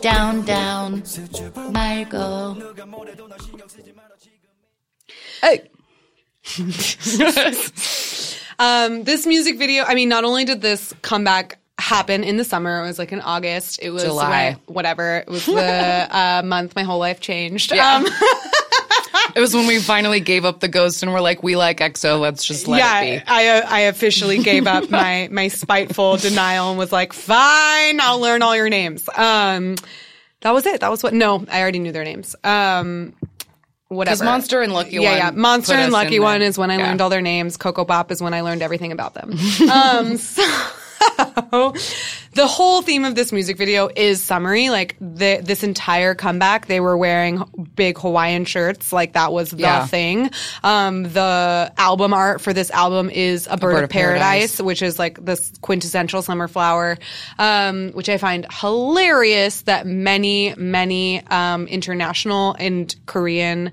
Down, 0.00 0.42
down. 0.46 1.02
말고. 1.02 2.56
Hey. 5.42 5.68
um, 8.58 9.04
this 9.04 9.26
music 9.26 9.58
video, 9.58 9.84
I 9.84 9.94
mean, 9.94 10.08
not 10.08 10.24
only 10.24 10.46
did 10.46 10.62
this 10.62 10.94
comeback 11.02 11.58
happen 11.78 12.24
in 12.24 12.38
the 12.38 12.44
summer, 12.44 12.80
it 12.80 12.86
was 12.86 12.98
like 12.98 13.12
in 13.12 13.20
August, 13.20 13.78
it 13.82 13.90
was 13.90 14.04
July, 14.04 14.56
when, 14.64 14.74
whatever. 14.74 15.18
It 15.18 15.28
was 15.28 15.44
the 15.44 15.52
uh, 16.10 16.40
month 16.42 16.74
my 16.74 16.84
whole 16.84 16.98
life 16.98 17.20
changed. 17.20 17.70
Yeah. 17.70 17.96
Um, 17.96 18.06
It 19.40 19.44
was 19.44 19.54
when 19.54 19.66
we 19.66 19.78
finally 19.78 20.20
gave 20.20 20.44
up 20.44 20.60
the 20.60 20.68
ghost 20.68 21.02
and 21.02 21.10
we're 21.14 21.22
like, 21.22 21.42
we 21.42 21.56
like 21.56 21.78
EXO. 21.78 22.20
Let's 22.20 22.44
just 22.44 22.68
let 22.68 22.76
yeah, 22.76 23.00
it 23.00 23.20
be. 23.20 23.26
I 23.26 23.48
uh, 23.48 23.66
I 23.66 23.80
officially 23.84 24.42
gave 24.42 24.66
up 24.66 24.90
my 24.90 25.30
my 25.32 25.48
spiteful 25.48 26.18
denial 26.18 26.68
and 26.68 26.78
was 26.78 26.92
like, 26.92 27.14
fine, 27.14 28.02
I'll 28.02 28.20
learn 28.20 28.42
all 28.42 28.54
your 28.54 28.68
names. 28.68 29.08
Um, 29.16 29.76
that 30.42 30.50
was 30.50 30.66
it. 30.66 30.82
That 30.82 30.90
was 30.90 31.02
what. 31.02 31.14
No, 31.14 31.42
I 31.50 31.62
already 31.62 31.78
knew 31.78 31.90
their 31.90 32.04
names. 32.04 32.36
Um, 32.44 33.14
whatever. 33.88 34.16
Because 34.16 34.22
Monster 34.24 34.60
and 34.60 34.74
Lucky 34.74 34.96
yeah, 34.96 35.08
One. 35.08 35.16
yeah. 35.16 35.30
Monster 35.30 35.72
and 35.72 35.90
Lucky 35.90 36.20
One 36.20 36.42
is 36.42 36.58
when 36.58 36.70
I 36.70 36.76
yeah. 36.76 36.88
learned 36.88 37.00
all 37.00 37.08
their 37.08 37.22
names. 37.22 37.56
Ko 37.56 37.72
Ko 37.72 37.86
Bop 37.86 38.10
is 38.10 38.20
when 38.20 38.34
I 38.34 38.42
learned 38.42 38.60
everything 38.60 38.92
about 38.92 39.14
them. 39.14 39.30
um, 39.72 40.18
so 40.18 40.42
the 42.34 42.46
whole 42.46 42.82
theme 42.82 43.04
of 43.04 43.14
this 43.14 43.32
music 43.32 43.56
video 43.56 43.88
is 43.94 44.22
summery. 44.22 44.70
Like 44.70 44.96
the, 45.00 45.40
this 45.42 45.62
entire 45.62 46.14
comeback, 46.14 46.66
they 46.66 46.80
were 46.80 46.96
wearing 46.96 47.42
big 47.74 47.98
Hawaiian 47.98 48.44
shirts. 48.44 48.92
Like 48.92 49.14
that 49.14 49.32
was 49.32 49.50
the 49.50 49.58
Yeah. 49.62 49.86
thing. 49.86 50.30
Um, 50.62 51.04
the 51.04 51.72
album 51.76 52.12
art 52.14 52.40
for 52.40 52.52
this 52.52 52.70
album 52.70 53.10
is 53.10 53.46
a 53.50 53.56
bird, 53.56 53.60
Bird 53.72 53.76
of, 53.78 53.84
of 53.84 53.90
paradise, 53.90 54.20
Paradise. 54.56 54.60
which 54.60 54.82
is 54.82 54.98
like 54.98 55.24
this 55.24 55.52
quintessential 55.60 56.22
summer 56.22 56.48
flower, 56.48 56.98
um, 57.38 57.90
which 57.92 58.08
I 58.08 58.18
find 58.18 58.46
hilarious 58.50 59.62
that 59.62 59.86
many, 59.86 60.54
many 60.56 61.24
um, 61.26 61.66
international 61.66 62.54
and 62.58 62.94
Korean 63.06 63.72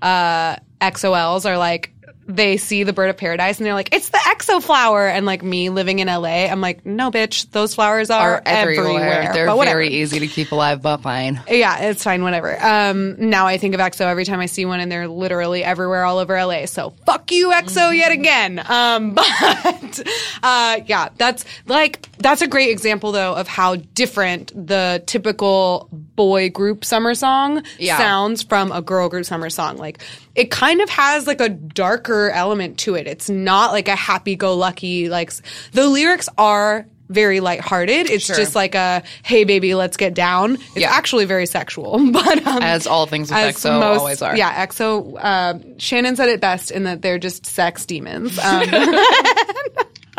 uh, 0.00 0.56
EXO-Ls 0.80 1.46
are 1.46 1.58
like 1.58 1.92
they 2.26 2.56
see 2.56 2.84
the 2.84 2.92
bird 2.92 3.10
of 3.10 3.16
paradise 3.16 3.58
and 3.58 3.66
they're 3.66 3.74
like, 3.74 3.92
it's 3.94 4.08
the 4.10 4.18
exo 4.18 4.62
flower. 4.62 5.06
And 5.08 5.26
like 5.26 5.42
me 5.42 5.70
living 5.70 5.98
in 5.98 6.06
LA, 6.08 6.46
I'm 6.46 6.60
like, 6.60 6.86
no, 6.86 7.10
bitch, 7.10 7.50
those 7.50 7.74
flowers 7.74 8.10
are, 8.10 8.34
Are 8.36 8.42
everywhere. 8.46 9.30
They're 9.34 9.46
But 9.46 9.56
whatever. 9.56 9.78
very 9.78 9.88
easy 9.88 10.20
to 10.20 10.28
keep 10.28 10.52
alive, 10.52 10.80
but 10.82 10.98
fine. 10.98 11.42
Yeah, 11.48 11.80
it's 11.80 12.04
fine, 12.04 12.22
whatever. 12.22 12.56
Um, 12.64 13.28
now 13.30 13.46
I 13.46 13.58
think 13.58 13.74
of 13.74 13.80
EXO 13.80 14.02
every 14.06 14.24
time 14.24 14.40
I 14.40 14.46
see 14.46 14.64
one, 14.64 14.78
and 14.80 14.90
they're 14.90 15.08
literally 15.08 15.64
everywhere 15.64 16.04
all 16.04 16.18
over 16.18 16.34
LA. 16.44 16.66
So 16.66 16.90
fuck 17.06 17.30
you, 17.32 17.50
EXO, 17.50 17.96
yet 17.96 18.12
again. 18.12 18.62
Um, 18.68 19.14
but 19.14 20.00
uh, 20.42 20.80
yeah, 20.86 21.08
that's 21.16 21.44
like 21.66 22.08
that's 22.18 22.42
a 22.42 22.46
great 22.46 22.70
example 22.70 23.12
though 23.12 23.34
of 23.34 23.48
how 23.48 23.76
different 23.76 24.52
the 24.54 25.02
typical 25.06 25.88
boy 25.92 26.50
group 26.50 26.84
summer 26.84 27.14
song 27.14 27.62
Yeah. 27.78 27.98
sounds 27.98 28.42
from 28.42 28.70
a 28.70 28.80
girl 28.82 29.08
group 29.08 29.24
summer 29.24 29.50
song. 29.50 29.76
Like 29.76 30.02
it 30.34 30.50
kind 30.50 30.80
of 30.80 30.88
has 30.88 31.26
like 31.26 31.40
a 31.40 31.48
darker 31.48 32.30
element 32.30 32.78
to 32.78 32.94
it. 32.94 33.06
It's 33.06 33.28
not 33.30 33.72
like 33.72 33.88
a 33.88 33.96
happy-go-lucky 33.96 35.08
like 35.08 35.32
the 35.72 35.86
lyrics 35.88 36.28
are 36.38 36.86
very 37.08 37.40
lighthearted. 37.40 38.08
It's 38.08 38.24
Sure. 38.24 38.36
just 38.36 38.54
like 38.54 38.74
a 38.74 39.02
hey 39.22 39.44
baby, 39.44 39.74
let's 39.74 39.98
get 39.98 40.14
down. 40.14 40.54
It's 40.54 40.76
Yeah. 40.76 40.90
actually 40.92 41.26
very 41.26 41.44
sexual, 41.44 41.98
but 42.12 42.46
um, 42.46 42.62
As 42.62 42.86
all 42.86 43.04
things 43.06 43.30
with 43.30 43.38
EXO 43.38 43.78
most- 43.80 43.98
always 43.98 44.22
are. 44.22 44.34
Yeah, 44.34 44.66
EXO. 44.66 45.18
Uh, 45.20 45.54
Shannon 45.76 46.16
said 46.16 46.30
it 46.30 46.40
best 46.40 46.70
in 46.70 46.84
that 46.84 47.02
they're 47.02 47.18
just 47.18 47.44
sex 47.44 47.84
demons. 47.84 48.38
Um, 48.38 48.64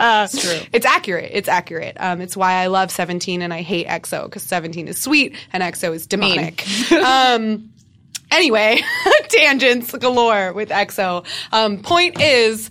It's 0.05 0.41
true. 0.41 0.59
it's 0.73 0.85
accurate. 0.87 1.29
It's 1.33 1.47
accurate. 1.47 1.95
Um, 1.99 2.19
it's 2.19 2.35
why 2.35 2.53
I 2.53 2.67
love 2.67 2.89
Seventeen 2.91 3.41
and 3.41 3.53
I 3.53 3.61
hate 3.61 3.87
EXO 3.87 4.25
because 4.25 4.41
Seventeen 4.43 4.87
is 4.87 4.97
sweet 4.97 5.35
and 5.53 5.61
EXO 5.63 5.93
is 5.93 6.07
demonic. 6.07 6.65
um, 6.91 7.71
anyway, 8.33 8.81
tangents 9.29 9.91
galore 9.97 10.53
with 10.53 10.69
EXO. 10.69 11.25
Um, 11.51 11.79
point 11.81 12.19
is. 12.21 12.69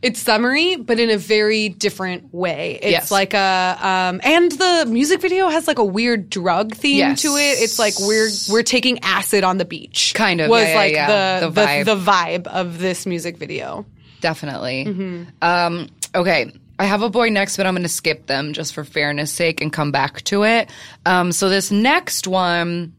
It's 0.00 0.20
summery, 0.22 0.76
but 0.76 1.00
in 1.00 1.10
a 1.10 1.16
very 1.18 1.70
different 1.70 2.32
way. 2.32 2.78
It's 2.80 2.92
Yes. 2.92 3.10
like 3.10 3.34
a, 3.34 3.76
um, 3.82 4.20
and 4.22 4.52
the 4.52 4.86
music 4.88 5.20
video 5.20 5.48
has 5.48 5.66
like 5.66 5.78
a 5.80 5.84
weird 5.84 6.30
drug 6.30 6.76
theme 6.76 6.98
Yes. 6.98 7.22
to 7.22 7.30
it. 7.30 7.58
It's 7.60 7.80
like 7.80 7.98
we're 7.98 8.28
we're 8.48 8.62
taking 8.62 9.00
acid 9.02 9.42
on 9.42 9.58
the 9.58 9.64
beach. 9.64 10.12
Kind 10.14 10.40
of, 10.40 10.50
was 10.50 10.62
yeah, 10.62 10.68
yeah, 10.68 10.76
like 10.78 10.92
yeah. 10.92 11.40
the 11.40 11.50
The 11.50 11.60
vibe. 11.60 11.84
the 11.86 11.96
vibe 11.96 12.46
of 12.46 12.78
this 12.78 13.06
music 13.06 13.38
video. 13.38 13.86
Definitely. 14.20 14.84
Mm-hmm. 14.84 15.22
Um, 15.42 15.88
okay. 16.14 16.52
I 16.78 16.84
have 16.84 17.02
a 17.02 17.10
boy 17.10 17.30
next, 17.30 17.56
but 17.56 17.66
I'm 17.66 17.74
going 17.74 17.82
to 17.82 17.88
skip 17.88 18.26
them 18.28 18.52
just 18.52 18.74
for 18.74 18.84
fairness 18.84 19.32
sake 19.32 19.60
and 19.60 19.72
come 19.72 19.90
back 19.90 20.22
to 20.26 20.44
it. 20.44 20.70
Um, 21.06 21.32
so 21.32 21.48
this 21.48 21.72
next 21.72 22.28
one, 22.28 22.94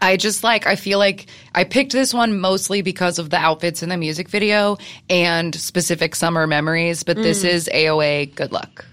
I 0.00 0.16
just 0.16 0.44
like, 0.44 0.66
I 0.66 0.76
feel 0.76 0.98
like 0.98 1.26
I 1.54 1.64
picked 1.64 1.90
this 1.92 2.14
one 2.14 2.38
mostly 2.38 2.82
because 2.82 3.18
of 3.18 3.30
the 3.30 3.36
outfits 3.36 3.82
in 3.82 3.88
the 3.88 3.96
music 3.96 4.28
video 4.28 4.78
and 5.10 5.52
specific 5.54 6.14
summer 6.14 6.46
memories, 6.46 7.02
but 7.02 7.16
Mm. 7.16 7.22
this 7.24 7.42
is 7.42 7.68
AOA 7.74 8.26
Good 8.26 8.52
Luck. 8.52 8.84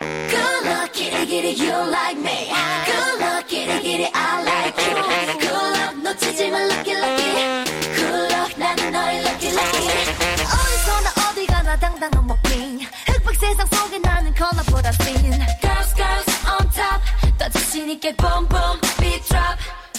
Good 0.00 0.64
luck, 0.64 0.92
kitty, 0.92 1.26
kitty, 1.26 1.50
you 1.62 1.70
like 1.70 2.18
me. 2.18 2.50
Good 2.86 3.20
luck, 3.20 3.46
kitty, 3.46 3.78
kitty, 3.86 4.08
I 4.12 4.42
like 4.42 4.76
you. 4.82 4.94
Good 5.46 5.52
luck, 5.78 5.94
놓치지 6.02 6.50
마, 6.50 6.58
lucky, 6.66 6.94
lucky. 6.98 7.30
Good 7.94 8.32
luck, 8.34 8.52
나는 8.58 8.90
너의 8.90 9.22
lucky, 9.22 9.50
lucky. 9.54 9.88
어디서나 10.42 11.08
어디 11.30 11.46
가나 11.46 11.76
당당한 11.78 12.26
먹긴. 12.26 12.80
흑백 13.06 13.36
세상 13.38 13.66
속에 13.66 13.98
나는 14.00 14.34
컬러보다 14.34 14.90
thin. 14.98 15.38
Girls, 15.62 15.94
girls 15.94 16.30
on 16.50 16.66
top. 16.74 17.00
더 17.38 17.48
자신 17.48 17.88
있게 17.90 18.12
boom, 18.16 18.48
boom, 18.48 18.80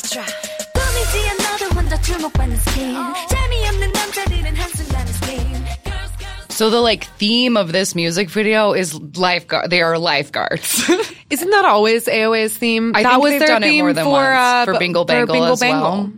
beat 0.07 0.11
drop. 0.11 0.25
drop. 0.27 0.73
꾸미지 0.73 1.29
않아도 1.29 1.65
혼자 1.75 2.01
주목받는 2.01 2.57
skin. 2.57 2.95
재미없는 3.29 3.91
남자들은 3.91 4.55
한순간에 4.55 5.09
spin. 5.09 5.53
Girls, 5.83 6.11
girls. 6.19 6.55
So 6.55 6.69
the 6.69 6.81
like 6.81 7.05
theme 7.17 7.57
of 7.57 7.71
this 7.71 7.95
music 7.95 8.29
video 8.29 8.73
is 8.73 8.93
lifeguard. 9.17 9.69
They 9.69 9.81
are 9.81 9.97
lifeguards. 9.97 10.83
Isn't 11.29 11.49
that 11.49 11.65
always 11.65 12.05
AOA's 12.05 12.55
theme? 12.57 12.91
I 12.95 13.03
that 13.03 13.09
think 13.11 13.23
was 13.23 13.31
they've 13.31 13.39
their 13.39 13.47
done 13.47 13.63
it 13.63 13.67
theme 13.69 13.85
more 13.85 13.93
than 13.93 14.05
for, 14.05 14.11
once, 14.11 14.37
uh, 14.37 14.65
for 14.65 14.73
b- 14.73 14.79
Bingle 14.79 15.05
Bangle 15.05 15.43
as 15.45 15.61
well. 15.61 16.11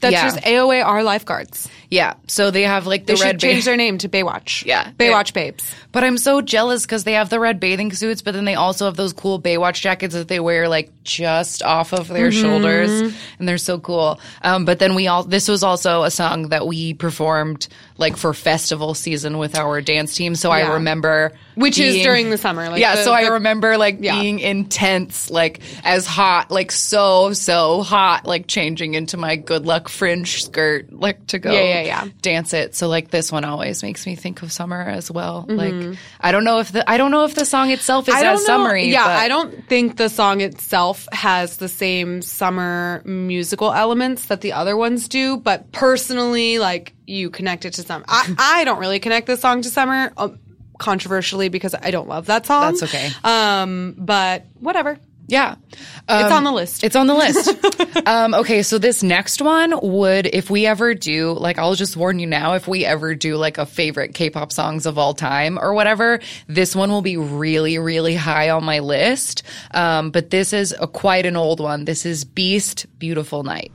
That's 0.00 0.12
Yeah. 0.12 0.22
just 0.24 0.40
AOA 0.44 0.82
are 0.84 1.02
lifeguards. 1.04 1.68
yeah. 1.89 2.15
So 2.27 2.51
they 2.51 2.63
have 2.63 2.85
like 2.87 3.05
the 3.05 3.15
They 3.15 3.21
red 3.21 3.29
should 3.31 3.39
change 3.39 3.61
ba- 3.61 3.65
their 3.65 3.77
name 3.77 3.97
to 3.99 4.09
Baywatch. 4.09 4.65
Yeah. 4.65 4.91
Baywatch 4.91 5.33
babes. 5.33 5.73
But 5.91 6.03
I'm 6.03 6.17
so 6.17 6.41
jealous 6.41 6.83
because 6.85 7.03
they 7.05 7.13
have 7.13 7.29
the 7.29 7.39
red 7.39 7.59
bathing 7.59 7.93
suits, 7.93 8.21
but 8.21 8.33
then 8.33 8.45
they 8.45 8.55
also 8.55 8.85
have 8.85 8.95
those 8.95 9.13
cool 9.13 9.41
Baywatch 9.41 9.81
jackets 9.81 10.13
that 10.13 10.27
they 10.27 10.39
wear 10.39 10.67
like 10.67 10.91
just 11.03 11.63
off 11.63 11.93
of 11.93 12.07
their 12.07 12.29
Mm-hmm. 12.29 12.41
shoulders, 12.41 13.13
and 13.39 13.47
they're 13.47 13.57
so 13.57 13.79
cool. 13.79 14.19
Um, 14.41 14.65
but 14.65 14.79
then 14.79 14.95
we 14.95 15.07
all 15.07 15.23
this 15.23 15.47
was 15.47 15.63
also 15.63 16.03
a 16.03 16.11
song 16.11 16.49
that 16.49 16.67
we 16.67 16.93
performed 16.93 17.67
like 17.97 18.17
for 18.17 18.33
festival 18.33 18.93
season 18.93 19.37
with 19.37 19.55
our 19.55 19.81
dance 19.81 20.15
team. 20.15 20.35
So 20.35 20.49
Yeah. 20.53 20.69
I 20.69 20.73
remember 20.73 21.33
Which 21.57 21.79
is 21.79 22.03
during 22.03 22.29
the 22.29 22.37
summer, 22.37 22.69
like 22.69 22.79
yeah, 22.79 22.95
the- 22.95 23.03
so 23.03 23.11
I 23.13 23.27
remember 23.29 23.77
like 23.77 23.97
Yeah. 23.99 24.19
being 24.21 24.39
intense, 24.39 25.29
like 25.29 25.59
as 25.83 26.05
hot, 26.05 26.51
like 26.51 26.71
so 26.71 27.33
so 27.33 27.81
hot, 27.81 28.25
like 28.25 28.47
changing 28.47 28.93
into 28.93 29.17
my 29.17 29.35
good 29.35 29.65
luck 29.65 29.89
fringe 29.89 30.43
skirt, 30.43 30.93
like 30.93 31.25
to 31.27 31.39
go 31.39 31.51
Yeah, 31.51 31.61
yeah, 31.61 31.81
yeah. 31.81 32.07
dance 32.21 32.53
it. 32.53 32.75
So 32.75 32.87
like 32.87 33.09
this 33.09 33.31
one 33.31 33.43
always 33.43 33.81
makes 33.83 34.05
me 34.05 34.15
think 34.15 34.41
of 34.43 34.51
summer 34.51 34.79
as 34.81 35.09
well. 35.11 35.45
Like 35.49 35.97
I 36.21 36.31
don't 36.31 36.43
know 36.43 36.59
if 36.59 36.71
the 36.71 36.87
I 36.89 36.97
don't 36.97 37.11
know 37.11 37.25
if 37.25 37.33
the 37.35 37.45
song 37.45 37.71
itself 37.71 38.07
is 38.07 38.13
Mm-hmm. 38.13 38.23
I 38.25 38.33
as 38.33 38.39
know. 38.41 38.45
summery. 38.45 38.87
Yeah, 38.89 39.03
but 39.05 39.11
I 39.17 39.27
don't 39.27 39.67
think 39.67 39.97
the 39.97 40.09
song 40.09 40.41
itself 40.41 41.07
has 41.11 41.57
the 41.57 41.67
same 41.67 42.21
summer 42.21 43.01
musical 43.03 43.73
elements 43.73 44.25
that 44.27 44.41
the 44.41 44.53
other 44.53 44.77
ones 44.77 45.07
do. 45.07 45.37
But 45.37 45.71
personally, 45.71 46.59
like 46.59 46.93
you 47.07 47.29
connect 47.29 47.65
it 47.65 47.73
to 47.73 47.83
summer. 47.83 48.05
I, 48.07 48.35
I 48.37 48.63
don't 48.63 48.79
really 48.79 48.99
connect 48.99 49.27
this 49.27 49.39
song 49.39 49.61
to 49.63 49.69
summer, 49.69 50.11
um, 50.17 50.37
controversially 50.77 51.49
because 51.49 51.75
I 51.75 51.91
don't 51.91 52.07
love 52.07 52.27
that 52.27 52.45
song. 52.45 52.61
That's 52.73 52.83
okay. 52.83 53.09
Um, 53.23 53.95
but 53.97 54.45
whatever. 54.59 54.97
Yeah. 55.29 55.55
It's 55.73 55.83
Um, 56.07 56.31
on 56.31 56.43
the 56.45 56.53
list. 56.53 56.85
It's 56.85 56.95
on 56.95 57.07
the 57.07 57.13
list. 57.13 57.49
um, 58.07 58.33
okay, 58.33 58.63
so 58.63 58.77
this 58.77 59.03
next 59.03 59.41
one 59.41 59.77
would, 59.81 60.25
if 60.25 60.49
we 60.49 60.65
ever 60.65 60.93
do, 60.93 61.33
like, 61.33 61.59
I'll 61.59 61.75
just 61.75 61.97
warn 61.97 62.19
you 62.19 62.27
now, 62.27 62.53
if 62.53 62.65
we 62.65 62.85
ever 62.85 63.13
do 63.13 63.35
like 63.35 63.57
a 63.57 63.65
favorite 63.65 64.13
K-pop 64.13 64.53
songs 64.53 64.85
of 64.85 64.97
all 64.97 65.13
time 65.13 65.59
or 65.59 65.73
whatever, 65.73 66.21
this 66.47 66.73
one 66.77 66.89
will 66.91 67.01
be 67.01 67.17
really, 67.17 67.77
really 67.77 68.15
high 68.15 68.49
on 68.51 68.63
my 68.63 68.79
list. 68.79 69.43
Um, 69.71 70.11
but 70.11 70.29
this 70.29 70.53
is 70.53 70.73
a 70.79 70.87
quite 70.87 71.25
an 71.25 71.35
old 71.35 71.59
one. 71.59 71.83
This 71.83 72.05
is 72.05 72.23
Beast, 72.23 72.85
Beautiful 72.97 73.43
Night. 73.43 73.73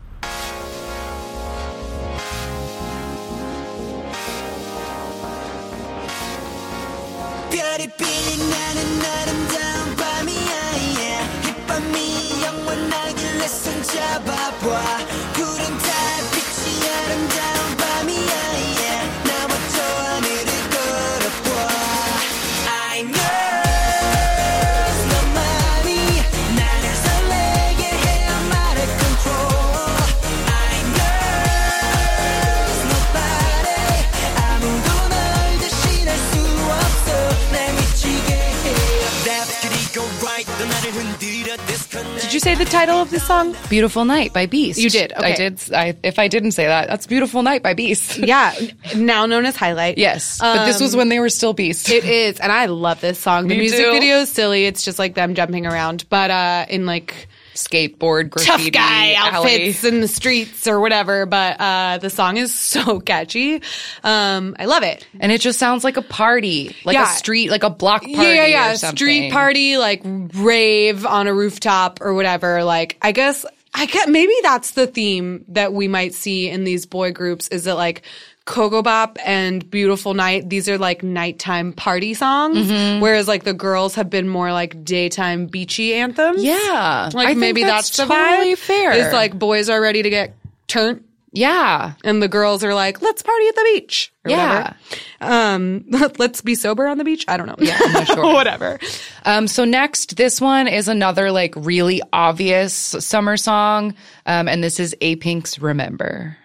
Did 41.93 42.33
you 42.33 42.41
say 42.41 42.55
the 42.55 42.65
title 42.65 42.97
of 42.97 43.11
this 43.11 43.23
song? 43.25 43.55
Beautiful 43.69 44.07
Night 44.07 44.33
by 44.33 44.47
Beast. 44.47 44.79
You 44.79 44.89
did, 44.89 45.13
I 45.13 45.35
did. 45.35 45.61
I, 45.75 45.95
if 46.03 46.19
I 46.19 46.27
didn't 46.29 46.53
say 46.53 46.65
that, 46.67 46.89
that's 46.89 47.07
Beautiful 47.07 47.43
Night 47.43 47.63
by 47.63 47.75
Beast. 47.75 48.19
Yeah, 48.33 48.55
now 48.97 49.27
known 49.27 49.45
as 49.45 49.57
Highlight. 49.57 49.99
yes. 49.99 50.39
but 50.39 50.65
this 50.65 50.81
was 50.81 50.97
when 50.97 51.11
they 51.11 51.19
were 51.21 51.29
still 51.29 51.53
Beast. 51.53 51.91
It 51.91 52.05
is, 52.05 52.41
and 52.41 52.51
I 52.51 52.67
love 52.67 53.01
this 53.03 53.19
song. 53.19 53.47
The 53.49 53.59
music 53.59 53.85
video 53.93 54.19
is 54.19 54.31
silly. 54.31 54.65
It's 54.65 54.85
just 54.85 54.99
like 54.99 55.15
them 55.15 55.35
jumping 55.35 55.67
around, 55.67 56.09
but 56.09 56.31
uh, 56.31 56.65
in 56.71 56.87
like 56.87 57.29
Skateboard, 57.55 58.31
tough 58.33 58.47
graffiti, 58.47 58.71
guy 58.71 59.13
alley. 59.15 59.37
outfits 59.55 59.85
in 59.85 60.01
the 60.01 60.09
streets 60.09 60.67
or 60.67 60.81
whatever. 60.81 61.27
But 61.27 61.61
uh, 61.61 61.99
the 61.99 62.11
song 62.11 62.37
is 62.37 62.55
so 62.55 62.99
catchy. 63.05 63.63
Um, 64.03 64.57
I 64.59 64.65
love 64.65 64.83
it. 64.83 65.07
And 65.21 65.31
it 65.31 65.41
just 65.41 65.59
sounds 65.59 65.85
like 65.85 65.97
a 65.97 66.03
party, 66.03 66.75
like 66.85 66.95
Yeah. 66.95 67.13
a 67.13 67.17
street, 67.17 67.51
like 67.51 67.63
a 67.63 67.71
block 67.71 68.03
party. 68.03 68.13
yeah, 68.15 68.33
yeah, 68.33 68.47
yeah. 68.47 68.75
Street 68.75 69.33
party, 69.33 69.77
like 69.77 70.03
rave 70.05 71.05
on 71.07 71.27
a 71.27 71.35
rooftop 71.35 72.01
or 72.01 72.15
whatever. 72.15 72.65
Like, 72.65 72.97
I 73.03 73.13
guess, 73.13 73.45
I 73.75 73.87
get 73.87 74.09
maybe 74.09 74.35
that's 74.43 74.73
the 74.73 74.87
theme 74.87 75.45
that 75.49 75.73
we 75.73 75.89
might 75.89 76.15
see 76.15 76.49
in 76.49 76.65
these 76.65 76.85
boy 76.87 77.13
groups. 77.13 77.49
Is 77.49 77.67
it 77.67 77.75
like 77.75 78.03
Ko 78.45 78.69
Ko 78.71 78.83
Bop 78.83 79.19
and 79.25 79.69
Beautiful 79.71 80.15
Night? 80.15 80.49
These 80.49 80.69
are 80.69 80.79
like 80.79 81.03
nighttime 81.03 81.73
party 81.73 82.15
songs, 82.15 82.59
Mm-hmm. 82.69 83.01
whereas 83.01 83.29
like 83.29 83.45
the 83.45 83.55
girls 83.55 83.95
have 83.95 84.11
been 84.11 84.29
more 84.29 84.53
like 84.53 84.85
daytime 84.85 85.47
beachy 85.47 85.95
anthems. 85.95 86.43
Yeah, 86.43 87.11
like 87.15 87.27
I 87.27 87.31
think 87.31 87.39
maybe 87.39 87.63
that's, 87.63 87.97
the 87.97 88.05
totally 88.05 88.55
vibe. 88.55 88.59
fair. 88.59 88.93
It's 88.93 89.13
like 89.13 89.39
boys 89.39 89.69
are 89.69 89.81
ready 89.81 90.03
to 90.03 90.11
get 90.11 90.35
turned. 90.67 91.05
Yeah. 91.35 91.95
and 92.05 92.21
the 92.23 92.29
girls 92.29 92.63
are 92.63 92.75
like, 92.75 93.01
"Let's 93.01 93.23
party 93.23 93.49
at 93.49 93.55
the 93.55 93.71
beach." 93.75 94.13
Or 94.27 94.31
Yeah. 94.33 94.55
whatever. 94.59 94.77
Um, 95.23 95.85
let's 96.19 96.43
be 96.43 96.55
sober 96.55 96.87
on 96.87 96.99
the 96.99 97.05
beach. 97.05 97.25
I 97.27 97.39
don't 97.39 97.47
know. 97.47 97.55
Yeah, 97.59 97.79
I'm 97.81 97.93
not 97.93 98.07
sure. 98.09 98.35
whatever. 98.35 98.79
Um, 99.25 99.49
so 99.49 99.65
next, 99.65 100.17
this 100.19 100.43
one 100.43 100.69
is 100.69 100.89
another 100.89 101.33
like 101.33 101.55
really 101.57 102.03
obvious 102.13 102.75
summer 102.75 103.39
song. 103.39 103.95
Um, 104.27 104.47
and 104.47 104.63
this 104.63 104.79
is 104.79 104.95
Apink's 105.01 105.59
Remember. 105.59 106.37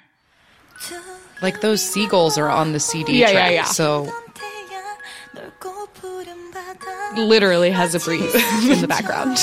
Like 1.42 1.62
those 1.62 1.82
seagulls 1.82 2.38
are 2.38 2.50
on 2.50 2.74
the 2.74 2.80
CD 2.80 3.20
yeah, 3.20 3.32
track. 3.32 3.52
Yeah, 3.52 3.56
yeah. 3.56 3.64
So 3.66 4.12
literally 7.16 7.72
has 7.72 7.96
a 7.96 8.00
breeze 8.00 8.34
in 8.70 8.82
the 8.82 8.88
background. 8.88 9.38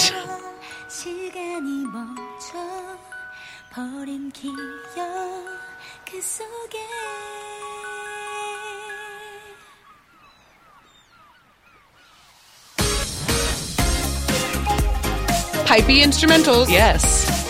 Pipey 15.67 16.03
instrumentals. 16.03 16.71
Yes. 16.71 17.44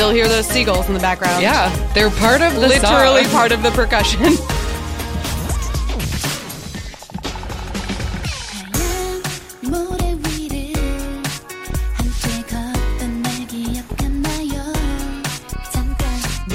still 0.00 0.14
hear 0.14 0.28
those 0.28 0.46
seagulls 0.46 0.88
in 0.88 0.94
the 0.94 1.00
background. 1.00 1.42
Yeah, 1.42 1.68
they're 1.92 2.08
part 2.08 2.40
of 2.40 2.54
the 2.54 2.60
literally 2.60 3.24
song. 3.24 3.32
part 3.32 3.52
of 3.52 3.62
the 3.62 3.70
percussion. 3.72 4.22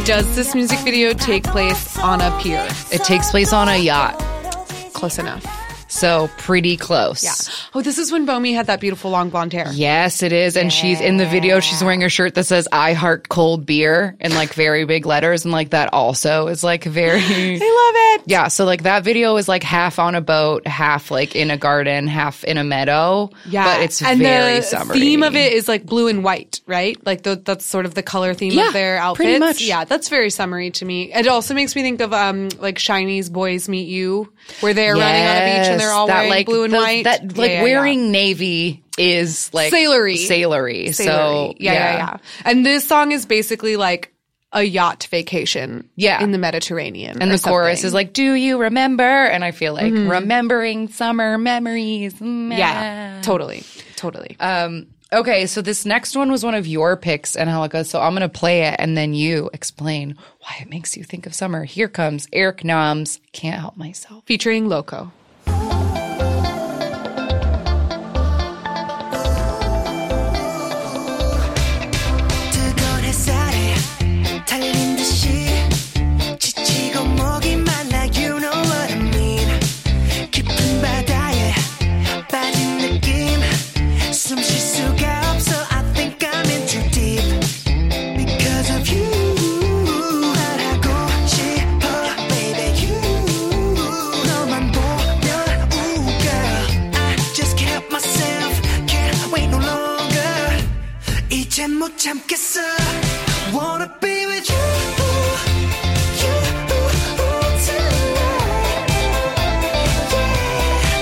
Does 0.06 0.36
this 0.36 0.56
music 0.56 0.80
video 0.80 1.14
take 1.14 1.44
place 1.44 2.00
on 2.00 2.22
a 2.22 2.36
pier? 2.40 2.68
It 2.92 3.04
takes 3.04 3.30
place 3.30 3.54
on 3.54 3.70
a 3.70 3.78
yacht. 3.78 4.18
Close 4.94 5.20
enough. 5.20 5.65
So 5.96 6.30
pretty 6.38 6.76
close. 6.76 7.24
Yeah. 7.24 7.32
Oh, 7.74 7.82
this 7.82 7.98
is 7.98 8.12
when 8.12 8.28
Bomi 8.28 8.54
had 8.54 8.68
that 8.68 8.82
beautiful 8.82 9.12
long 9.12 9.30
blonde 9.30 9.54
hair. 9.54 9.68
Yes, 9.72 10.22
it 10.24 10.34
is. 10.34 10.58
And 10.58 10.72
she's 10.72 11.00
in 11.00 11.16
the 11.18 11.26
video, 11.26 11.62
she's 11.62 11.82
wearing 11.82 12.04
a 12.04 12.10
shirt 12.10 12.36
that 12.36 12.44
says 12.44 12.68
I 12.72 12.92
heart 12.94 13.30
cold 13.30 13.66
beer 13.66 14.18
in 14.20 14.36
like 14.36 14.54
very 14.54 14.84
big 14.84 15.06
letters. 15.06 15.46
And 15.46 15.54
like 15.54 15.70
that 15.70 15.94
also 15.94 16.48
is 16.48 16.64
like 16.66 16.84
very. 16.84 17.22
I 17.22 17.54
love 17.54 18.22
it. 18.22 18.24
Yeah, 18.28 18.50
so 18.50 18.66
like 18.66 18.84
that 18.84 19.04
video 19.06 19.38
is 19.38 19.48
like 19.48 19.64
half 19.64 19.98
on 19.98 20.16
a 20.16 20.22
boat, 20.22 20.68
half 20.68 21.12
like 21.12 21.34
in 21.36 21.50
a 21.50 21.58
garden, 21.58 22.08
half 22.08 22.44
in 22.44 22.58
a 22.58 22.64
meadow. 22.64 23.30
Yeah, 23.48 23.64
but 23.78 23.84
it's 23.84 24.02
and 24.02 24.20
very 24.20 24.58
the 24.58 24.64
summery. 24.64 25.00
theme 25.00 25.24
of 25.24 25.36
it 25.36 25.54
is 25.54 25.68
like 25.70 25.86
blue 25.86 26.08
and 26.10 26.24
white, 26.26 26.60
right? 26.68 26.98
Like 27.06 27.24
the, 27.24 27.36
that's 27.38 27.66
sort 27.66 27.86
of 27.86 27.94
the 27.94 28.04
color 28.04 28.34
theme 28.34 28.52
Yeah, 28.52 28.68
of 28.68 28.74
their 28.74 28.98
outfits. 28.98 29.24
pretty 29.26 29.40
much. 29.40 29.62
Yeah, 29.62 29.86
that's 29.86 30.10
very 30.10 30.30
summery 30.30 30.72
to 30.72 30.84
me. 30.86 31.14
It 31.14 31.28
also 31.28 31.54
makes 31.54 31.74
me 31.76 31.84
think 31.84 32.02
of 32.02 32.12
um 32.12 32.50
like 32.60 32.80
SHINee's 32.80 33.30
Boys 33.30 33.70
Meet 33.70 33.88
You, 33.88 34.34
where 34.60 34.74
they're 34.74 34.94
running 34.96 35.24
on 35.26 35.36
a 35.38 35.46
beach 35.46 35.68
and 35.70 35.80
they're 35.80 35.85
all 35.92 36.08
that, 36.08 36.14
wearing 36.14 36.30
like, 36.30 36.46
blue 36.46 36.64
and 36.64 36.74
the- 36.74 36.78
white. 36.78 37.04
That 37.04 37.38
like 37.38 37.50
yeah, 37.50 37.58
yeah. 37.58 37.64
wearing 37.64 38.12
navy 38.12 38.84
is 38.98 39.54
like 39.54 39.72
Sailory. 39.74 40.18
sailory. 40.18 40.92
So 40.94 41.54
yeah, 41.58 41.74
yeah, 41.74 41.98
yeah. 41.98 42.18
And 42.46 42.66
this 42.66 42.88
song 42.88 43.12
is 43.12 43.26
basically 43.26 43.76
like 43.78 44.14
a 44.54 44.64
yacht 44.64 45.08
vacation. 45.12 45.90
Yeah. 45.98 46.24
in 46.24 46.32
the 46.32 46.38
Mediterranean. 46.38 47.22
And 47.22 47.30
the 47.30 47.40
chorus 47.40 47.84
is 47.84 47.94
like, 47.94 48.14
"Do 48.14 48.34
you 48.34 48.58
remember?" 48.62 49.04
And 49.04 49.44
I 49.44 49.52
feel 49.52 49.74
like 49.74 49.92
remembering 49.94 50.88
summer 50.88 51.38
memories. 51.38 52.14
mm, 52.16 52.58
yeah, 52.58 53.22
totally, 53.22 53.64
totally. 53.98 54.38
Um, 54.40 54.88
okay, 55.12 55.46
so 55.48 55.62
this 55.62 55.86
next 55.86 56.16
one 56.16 56.32
was 56.32 56.46
one 56.46 56.56
of 56.56 56.68
your 56.68 56.96
picks, 56.96 57.36
Angelica. 57.36 57.84
So 57.84 58.00
I'm 58.00 58.12
going 58.16 58.22
to 58.22 58.30
play 58.30 58.64
it 58.64 58.76
and 58.80 58.96
then 58.98 59.14
you 59.14 59.50
explain 59.52 60.16
why 60.40 60.56
it 60.62 60.70
makes 60.70 60.96
you 60.96 61.04
think 61.04 61.26
of 61.26 61.34
summer. 61.34 61.66
Here 61.66 61.90
comes 61.90 62.28
Eric 62.32 62.64
Nam's 62.64 63.20
Can't 63.34 63.60
Help 63.60 63.76
Myself. 63.76 64.24
Featuring 64.26 64.70
Loco. 64.70 65.12
못 101.85 101.99
참겠어 101.99 102.61
Wanna 103.53 103.89
be 104.01 104.27
with 104.27 104.49
you 104.49 104.67
You 106.21 106.35
tonight 107.67 108.11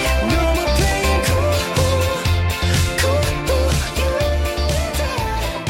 Yeah 0.05 0.18
No 0.32 0.43
more 0.57 0.70
playing 0.78 1.22
cool 1.28 1.61
Cool 3.01 3.22
You 3.99 4.11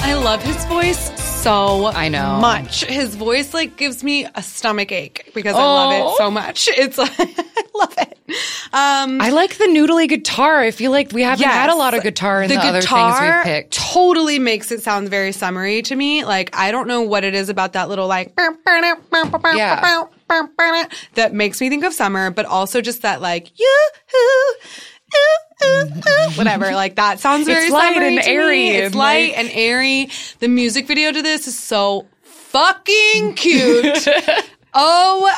I 0.03 0.15
love 0.15 0.43
his 0.43 0.65
voice 0.65 1.12
so 1.44 1.88
I 1.88 2.10
know. 2.10 2.40
much. 2.40 2.86
His 2.86 3.16
voice 3.16 3.54
like 3.54 3.76
gives 3.78 4.04
me 4.04 4.26
a 4.34 4.42
stomach 4.42 4.92
ache 4.92 5.32
because 5.36 5.56
I 5.56 5.60
love 5.60 5.94
Oh. 5.94 6.14
it 6.14 6.18
so 6.18 6.32
much. 6.32 6.70
It's 6.78 6.98
like 6.98 7.12
I 7.20 7.64
love 7.76 7.94
it. 7.98 8.18
Um 8.74 9.22
I 9.22 9.30
like 9.32 9.58
the 9.58 9.66
noodly 9.66 10.08
guitar. 10.08 10.60
I 10.62 10.72
feel 10.72 10.92
like 10.92 11.12
we 11.12 11.22
haven't 11.24 11.46
had 11.48 11.70
a 11.70 11.76
lot 11.76 11.94
of 11.94 12.02
guitar 12.04 12.42
in 12.42 12.50
the, 12.50 12.58
other 12.58 12.82
things 12.82 13.16
we've 13.22 13.44
picked. 13.44 13.74
totally 13.74 14.40
makes 14.40 14.72
it 14.72 14.82
sound 14.82 15.10
very 15.10 15.32
summery 15.32 15.82
to 15.84 15.96
me. 15.96 16.24
Like 16.26 16.50
I 16.58 16.72
don't 16.72 16.88
know 16.88 17.02
what 17.02 17.24
it 17.24 17.36
is 17.36 17.50
about 17.50 17.74
that 17.74 17.90
little 17.90 18.08
like 18.08 18.34
Yeah. 19.56 20.06
that 21.16 21.34
makes 21.34 21.62
me 21.62 21.70
think 21.70 21.84
of 21.84 21.94
summer, 21.94 22.32
but 22.32 22.46
also 22.46 22.82
just 22.82 23.02
that 23.04 23.22
like 23.22 23.52
yoo-hoo, 23.60 24.18
ooh, 24.18 24.56
ooh, 25.16 25.16
ooh, 25.16 25.53
whatever. 26.36 26.72
Like 26.72 26.96
that 26.96 27.20
sounds 27.20 27.46
very 27.48 27.64
It's 27.66 27.72
light 27.72 27.98
and 27.98 28.20
airy 28.20 28.68
It's 28.70 28.88
and, 28.88 28.96
light 28.96 29.30
like- 29.30 29.38
and 29.40 29.50
airy. 29.52 30.10
The 30.40 30.48
music 30.48 30.88
video 30.88 31.12
to 31.12 31.22
this 31.22 31.48
is 31.48 31.58
so 31.58 32.08
fucking 32.24 33.34
cute. 33.36 34.08
oh 34.74 35.32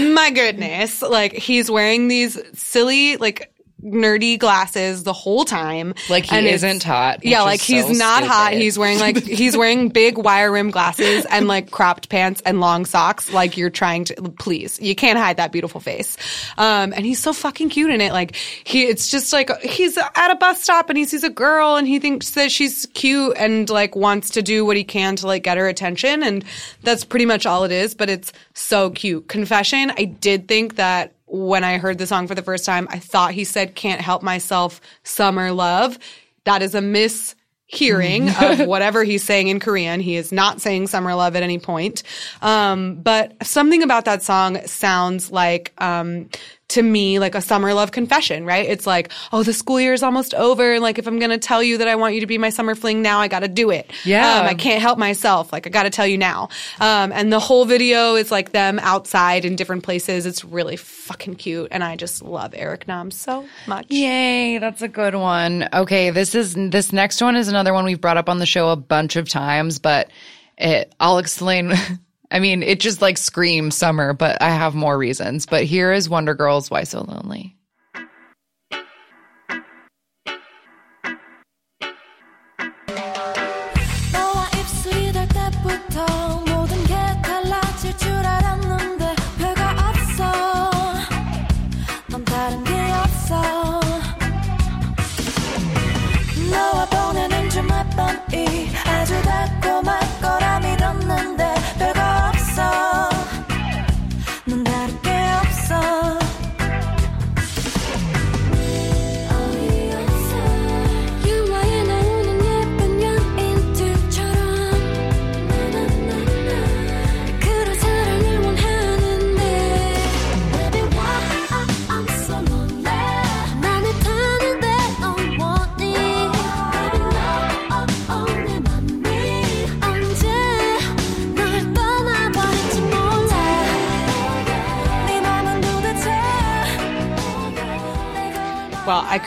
my 0.00 0.30
goodness. 0.30 1.02
Like 1.02 1.32
he's 1.32 1.70
wearing 1.70 2.08
these 2.08 2.38
silly 2.58 3.16
like 3.16 3.49
nerdy 3.82 4.38
glasses 4.38 5.02
the 5.02 5.12
whole 5.12 5.44
time. 5.44 5.94
Like 6.08 6.24
he 6.24 6.48
isn't 6.48 6.82
hot, 6.82 7.24
Yeah, 7.24 7.42
like 7.42 7.60
he's 7.60 7.86
so 7.86 7.92
not 7.92 8.24
hot. 8.24 8.52
He's 8.52 8.78
wearing 8.78 8.98
like 8.98 9.16
he's 9.24 9.56
wearing 9.56 9.88
big 9.88 10.18
wire 10.18 10.52
rim 10.52 10.70
glasses 10.70 11.24
and 11.26 11.48
like 11.48 11.70
cropped 11.70 12.08
pants 12.08 12.42
and 12.44 12.60
long 12.60 12.84
socks. 12.86 13.32
Like 13.32 13.56
you're 13.56 13.70
trying 13.70 14.04
to 14.06 14.14
please. 14.38 14.78
You 14.80 14.94
can't 14.94 15.18
hide 15.18 15.36
that 15.38 15.52
beautiful 15.52 15.80
face. 15.80 16.16
Um, 16.58 16.92
and 16.92 17.04
he's 17.04 17.18
so 17.20 17.32
fucking 17.32 17.70
cute 17.70 17.90
in 17.90 18.00
it. 18.00 18.12
Like 18.12 18.36
he, 18.64 18.84
it's 18.84 19.10
just 19.10 19.32
like 19.32 19.50
he's 19.62 19.96
at 19.98 20.30
a 20.30 20.36
bus 20.36 20.62
stop 20.62 20.88
and 20.90 20.98
he 20.98 21.04
sees 21.04 21.24
a 21.24 21.30
girl 21.30 21.76
and 21.76 21.86
he 21.86 21.98
thinks 21.98 22.30
that 22.32 22.50
she's 22.52 22.86
cute 22.94 23.36
and 23.36 23.68
like 23.70 23.96
wants 23.96 24.30
to 24.30 24.42
do 24.42 24.64
what 24.64 24.76
he 24.76 24.84
can 24.84 25.16
to 25.16 25.26
like 25.26 25.42
get 25.42 25.56
her 25.58 25.68
attention. 25.68 26.22
And 26.22 26.44
that's 26.82 27.04
pretty 27.04 27.26
much 27.26 27.46
all 27.46 27.64
it 27.64 27.72
is. 27.72 27.94
But 27.94 28.10
it's 28.10 28.32
so 28.54 28.90
cute. 28.90 29.28
Confession. 29.28 29.92
I 29.96 30.04
did 30.04 30.48
think 30.48 30.76
that 30.76 31.14
when 31.30 31.64
I 31.64 31.78
heard 31.78 31.98
the 31.98 32.06
song 32.06 32.26
for 32.26 32.34
the 32.34 32.42
first 32.42 32.64
time, 32.64 32.88
I 32.90 32.98
thought 32.98 33.32
he 33.32 33.44
said 33.44 33.74
"Can't 33.74 34.00
Help 34.00 34.22
Myself," 34.22 34.80
"Summer 35.04 35.52
Love." 35.52 35.98
That 36.44 36.62
is 36.62 36.74
a 36.74 36.80
miss 36.80 37.34
hearing 37.72 38.28
of 38.28 38.60
whatever 38.66 39.04
he's 39.04 39.22
saying 39.22 39.48
in 39.48 39.60
Korean. 39.60 40.00
He 40.00 40.16
is 40.16 40.32
not 40.32 40.60
saying 40.60 40.88
summer 40.88 41.14
love 41.14 41.36
at 41.36 41.42
any 41.42 41.58
point. 41.58 42.02
Um, 42.42 42.96
but 42.96 43.34
something 43.46 43.82
about 43.82 44.04
that 44.06 44.22
song 44.22 44.66
sounds 44.66 45.30
like, 45.30 45.72
um, 45.78 46.28
to 46.70 46.82
me, 46.82 47.18
like 47.18 47.34
a 47.34 47.40
summer 47.40 47.74
love 47.74 47.92
confession, 47.92 48.44
right? 48.44 48.68
It's 48.68 48.86
like, 48.86 49.12
oh, 49.32 49.42
the 49.42 49.52
school 49.52 49.80
year 49.80 49.92
is 49.92 50.02
almost 50.02 50.34
over. 50.34 50.72
And 50.72 50.82
like, 50.82 50.98
if 50.98 51.06
I'm 51.06 51.18
going 51.18 51.30
to 51.30 51.38
tell 51.38 51.62
you 51.62 51.78
that 51.78 51.88
I 51.88 51.96
want 51.96 52.14
you 52.14 52.20
to 52.20 52.26
be 52.26 52.38
my 52.38 52.50
summer 52.50 52.74
fling 52.74 53.02
now, 53.02 53.20
I 53.20 53.28
got 53.28 53.40
to 53.40 53.48
do 53.48 53.70
it. 53.70 53.90
Yeah. 54.04 54.40
Um, 54.40 54.46
I 54.46 54.54
can't 54.54 54.80
help 54.80 54.98
myself. 54.98 55.52
Like, 55.52 55.66
I 55.66 55.70
got 55.70 55.84
to 55.84 55.90
tell 55.90 56.06
you 56.06 56.18
now. 56.18 56.48
Um, 56.80 57.12
and 57.12 57.32
the 57.32 57.40
whole 57.40 57.64
video 57.64 58.14
is 58.14 58.30
like 58.30 58.52
them 58.52 58.78
outside 58.80 59.44
in 59.44 59.56
different 59.56 59.82
places. 59.82 60.26
It's 60.26 60.44
really 60.44 60.76
fucking 60.76 61.36
cute. 61.36 61.68
And 61.70 61.84
I 61.84 61.96
just 61.96 62.22
love 62.22 62.54
Eric 62.56 62.88
Nam 62.88 63.10
so 63.10 63.46
much. 63.66 63.86
Yay, 63.90 64.58
that's 64.58 64.82
a 64.82 64.88
good 64.88 65.14
one. 65.14 65.68
Okay, 65.72 66.10
this 66.10 66.34
is 66.34 66.54
this 66.54 66.92
next 66.92 67.20
one 67.20 67.36
is 67.36 67.48
another 67.48 67.72
one 67.72 67.84
we've 67.84 68.00
brought 68.00 68.16
up 68.16 68.28
on 68.28 68.38
the 68.38 68.46
show 68.46 68.70
a 68.70 68.76
bunch 68.76 69.16
of 69.16 69.28
times, 69.28 69.78
but 69.78 70.10
it, 70.58 70.94
I'll 71.00 71.18
explain. 71.18 71.72
I 72.30 72.38
mean, 72.38 72.62
it 72.62 72.80
just 72.80 73.02
like 73.02 73.18
screams 73.18 73.76
summer, 73.76 74.12
but 74.12 74.40
I 74.40 74.50
have 74.50 74.74
more 74.74 74.96
reasons. 74.96 75.46
But 75.46 75.64
here 75.64 75.92
is 75.92 76.08
Wonder 76.08 76.34
Girls 76.34 76.70
Why 76.70 76.84
So 76.84 77.02
Lonely. 77.02 77.56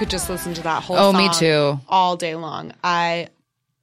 Could 0.04 0.10
just 0.10 0.30
listen 0.30 0.54
to 0.54 0.62
that 0.64 0.84
whole 0.84 0.98
Oh, 0.98 1.12
song 1.14 1.18
me 1.18 1.30
too. 1.34 1.80
all 1.88 2.18
day 2.18 2.36
long. 2.36 2.74
I 2.84 3.30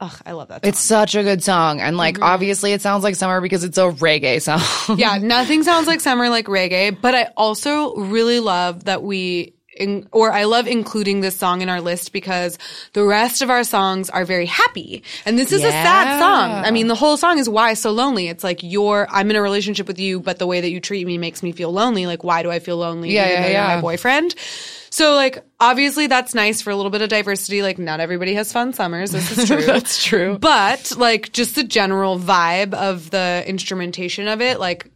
ugh, 0.01 0.21
I 0.27 0.33
love 0.33 0.49
that 0.49 0.63
song. 0.63 0.69
It's 0.69 0.79
such 0.79 1.15
a 1.15 1.23
good 1.23 1.43
song. 1.43 1.81
And 1.81 1.97
like, 1.97 2.17
mm-hmm. 2.17 2.25
obviously, 2.25 2.75
it 2.75 2.83
sounds 2.83 3.03
like 3.05 3.15
summer 3.15 3.41
because 3.41 3.65
it's 3.65 3.79
a 3.79 3.89
reggae 3.89 4.43
song. 4.43 4.99
yeah, 4.99 5.17
nothing 5.23 5.63
sounds 5.63 5.87
like 5.87 6.01
summer 6.01 6.29
like 6.29 6.45
reggae, 6.45 6.95
but 7.01 7.15
I 7.15 7.29
also 7.39 7.95
really 7.97 8.39
love 8.39 8.85
that 8.85 9.03
we 9.03 9.55
in, 9.81 10.09
or 10.13 10.31
I 10.33 10.45
love 10.45 10.67
including 10.67 11.21
this 11.21 11.37
song 11.37 11.63
in 11.63 11.69
our 11.69 11.81
list 11.81 12.13
because 12.13 12.59
the 12.93 13.03
rest 13.05 13.43
of 13.43 13.51
our 13.51 13.65
songs 13.65 14.11
are 14.11 14.25
very 14.25 14.47
happy. 14.47 15.03
And 15.25 15.39
this 15.39 15.51
is 15.53 15.65
a 15.65 15.71
sad 15.71 16.19
song. 16.21 16.51
I 16.65 16.71
mean, 16.71 16.87
the 16.87 16.95
whole 16.95 17.17
song 17.17 17.39
is 17.39 17.49
why 17.49 17.75
so 17.75 17.91
lonely. 17.91 18.29
It's 18.29 18.45
like 18.45 18.63
you're 18.63 19.07
I'm 19.11 19.31
in 19.31 19.37
a 19.37 19.43
relationship 19.43 19.87
with 19.89 19.99
you, 19.99 20.21
but 20.21 20.39
the 20.39 20.47
way 20.47 20.61
that 20.61 20.71
you 20.71 20.81
treat 20.81 21.07
me 21.07 21.19
makes 21.19 21.43
me 21.43 21.53
feel 21.53 21.73
lonely. 21.73 22.07
Like 22.07 22.23
why 22.23 22.43
do 22.43 22.51
I 22.51 22.59
feel 22.59 22.77
lonely 22.77 23.13
Yeah, 23.13 23.29
yeah, 23.29 23.47
yeah. 23.49 23.67
my 23.77 23.81
boyfriend? 23.81 24.35
So 24.93 25.15
like 25.15 25.45
obviously 25.61 26.09
that's 26.09 26.35
nice 26.35 26.63
for 26.63 26.71
a 26.71 26.77
little 26.77 26.91
bit 26.91 27.01
of 27.01 27.09
diversity. 27.09 27.63
Like 27.63 27.79
not 27.79 28.01
everybody 28.01 28.35
has 28.35 28.53
fun 28.53 28.73
summers. 28.73 29.13
This 29.13 29.39
is 29.39 29.47
true. 29.49 29.63
That's 29.65 30.03
true. 30.05 30.37
But 30.39 30.93
like 30.97 31.33
just 31.33 31.55
the 31.55 31.65
general 31.65 32.19
vibe 32.19 32.75
of 32.75 33.11
the 33.11 33.45
instrumentation 33.47 34.27
of 34.29 34.41
it, 34.41 34.59
like 34.59 34.91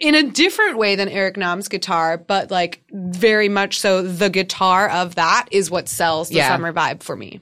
in 0.00 0.14
a 0.14 0.22
different 0.24 0.78
way 0.78 0.96
than 0.96 1.08
Eric 1.08 1.36
Nam's 1.36 1.68
guitar, 1.68 2.16
but 2.16 2.50
like 2.50 2.82
very 2.90 3.48
much 3.48 3.78
so 3.78 4.02
the 4.02 4.30
guitar 4.30 4.88
of 4.88 5.14
that 5.16 5.46
is 5.50 5.70
what 5.70 5.88
sells 5.88 6.30
the 6.30 6.36
Yeah. 6.36 6.48
summer 6.48 6.72
vibe 6.72 7.02
for 7.02 7.14
me. 7.14 7.40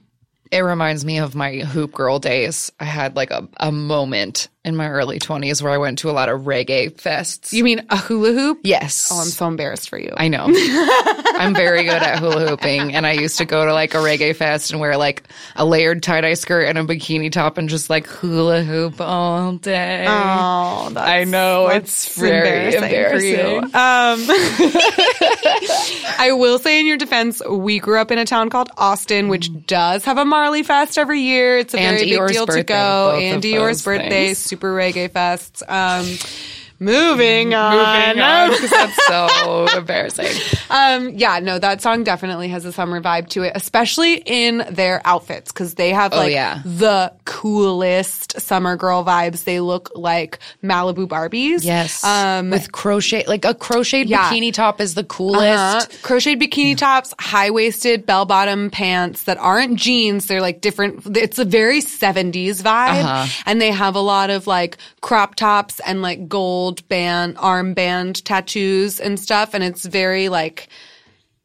It 0.51 0.61
reminds 0.61 1.05
me 1.05 1.19
of 1.19 1.35
my 1.35 1.59
hoop 1.59 1.93
girl 1.93 2.19
days. 2.19 2.73
I 2.81 2.85
had 2.85 3.17
like 3.17 3.31
a, 3.31 3.47
a 3.59 3.71
moment 3.71 4.49
in 4.65 4.75
my 4.77 4.89
early 4.89 5.19
20s 5.19 5.63
where 5.63 5.73
I 5.73 5.79
went 5.79 5.99
to 6.01 6.11
a 6.11 6.13
lot 6.13 6.29
of 6.29 6.43
reggae 6.43 6.93
fests. 6.93 7.53
You 7.53 7.63
mean 7.65 7.87
a 7.91 7.97
hula 7.97 8.33
hoop? 8.33 8.59
yes. 8.65 9.09
Oh, 9.11 9.21
I'm 9.21 9.27
so 9.29 9.47
embarrassed 9.47 9.89
for 9.89 9.99
you. 9.99 10.13
I 10.17 10.29
know. 10.29 10.47
I'm 10.49 11.55
very 11.55 11.85
good 11.85 12.03
at 12.03 12.19
hula 12.19 12.49
hooping, 12.49 12.95
and 12.95 13.07
I 13.07 13.13
used 13.13 13.39
to 13.39 13.45
go 13.45 13.65
to 13.65 13.73
like 13.73 13.95
a 13.95 13.99
reggae 13.99 14.35
fest 14.35 14.73
and 14.73 14.81
wear 14.81 14.97
like 14.97 15.23
a 15.57 15.65
layered 15.65 16.03
tie 16.03 16.21
dye 16.21 16.35
skirt 16.35 16.65
and 16.69 16.77
a 16.77 16.83
bikini 16.85 17.31
top 17.31 17.57
and 17.57 17.69
just 17.69 17.89
like 17.89 18.07
hula 18.09 18.63
hoop 18.63 19.01
all 19.01 19.53
day. 19.55 20.05
Oh, 20.09 20.91
that's, 20.93 21.09
I 21.09 21.25
know 21.25 21.69
it's 21.69 22.15
very 22.19 22.75
embarrassing. 22.75 23.19
for 23.19 23.25
you. 23.25 23.59
Um, 23.59 23.71
I 26.19 26.31
will 26.33 26.59
say 26.59 26.81
in 26.81 26.87
your 26.87 26.97
defense, 26.97 27.41
we 27.49 27.79
grew 27.79 27.99
up 28.01 28.11
in 28.11 28.19
a 28.19 28.25
town 28.25 28.51
called 28.51 28.71
Austin, 28.77 29.29
which 29.29 29.51
does 29.67 30.05
have 30.05 30.19
a 30.19 30.25
Marley 30.25 30.63
Fest 30.63 30.99
every 30.99 31.21
year. 31.21 31.59
It's 31.59 31.75
a 31.75 31.79
And 31.79 31.97
very 31.97 32.11
big 32.11 32.19
Eeyore's 32.19 32.33
deal 32.33 32.47
to 32.47 32.63
go. 32.65 33.17
And 33.21 33.41
Dior's 33.41 33.83
birthday, 33.85 34.27
things. 34.27 34.49
Super 34.59 34.75
reggae 34.75 35.11
Fest. 35.11 35.63
Um, 35.69 36.05
moving 36.81 37.55
on. 37.55 37.73
Moving 37.77 38.23
on, 38.23 38.51
that's 38.71 39.07
so 39.07 39.67
embarrassing. 39.77 40.31
Um, 40.71 41.11
yeah, 41.11 41.39
no, 41.41 41.59
that 41.59 41.81
song 41.83 42.05
definitely 42.05 42.49
has 42.49 42.65
a 42.65 42.73
summer 42.73 43.01
vibe 43.01 43.29
to 43.31 43.43
it, 43.43 43.53
especially 43.55 44.23
in 44.27 44.65
their 44.71 45.01
outfits 45.05 45.53
because 45.53 45.75
they 45.75 45.91
have 45.91 46.13
like 46.13 46.27
Oh, 46.27 46.29
yeah. 46.29 46.63
the 46.65 47.13
coolest 47.25 48.41
summer 48.41 48.77
girl 48.77 49.05
vibes. 49.05 49.45
They 49.45 49.61
look 49.61 49.91
like 49.95 50.39
Malibu 50.63 51.07
Barbies. 51.09 51.65
Yes. 51.65 52.05
Um, 52.05 52.51
With 52.51 52.73
crochet, 52.73 53.25
like 53.27 53.45
a 53.45 53.55
crocheted 53.55 54.09
Yeah. 54.09 54.31
bikini 54.31 54.53
top 54.53 54.81
is 54.81 54.95
the 54.95 55.05
coolest. 55.05 55.89
uh-huh. 55.89 55.99
crocheted 56.03 56.41
bikini 56.41 56.77
tops, 56.77 57.15
high 57.19 57.51
waisted 57.51 58.05
bell 58.07 58.25
bottom 58.25 58.71
pants 58.71 59.25
that 59.25 59.39
aren't 59.39 59.77
jeans. 59.79 60.27
They're 60.27 60.41
like 60.43 60.61
different. 60.61 61.17
It's 61.17 61.39
a 61.39 61.45
very 61.45 61.81
70s 61.81 62.63
vibe. 62.63 63.03
Uh-huh. 63.05 63.27
And 63.47 63.61
they 63.61 63.71
have 63.71 63.95
a 63.95 64.01
lot 64.01 64.31
of 64.31 64.47
like 64.47 64.77
crop 65.01 65.35
tops 65.35 65.81
and 65.87 66.03
like 66.03 66.29
gold 66.29 66.68
band, 66.89 67.37
armband 67.37 68.23
tattoos 68.25 69.01
and 69.01 69.19
stuff. 69.19 69.55
And 69.55 69.63
it's 69.65 69.85
very 69.85 70.29
like 70.29 70.69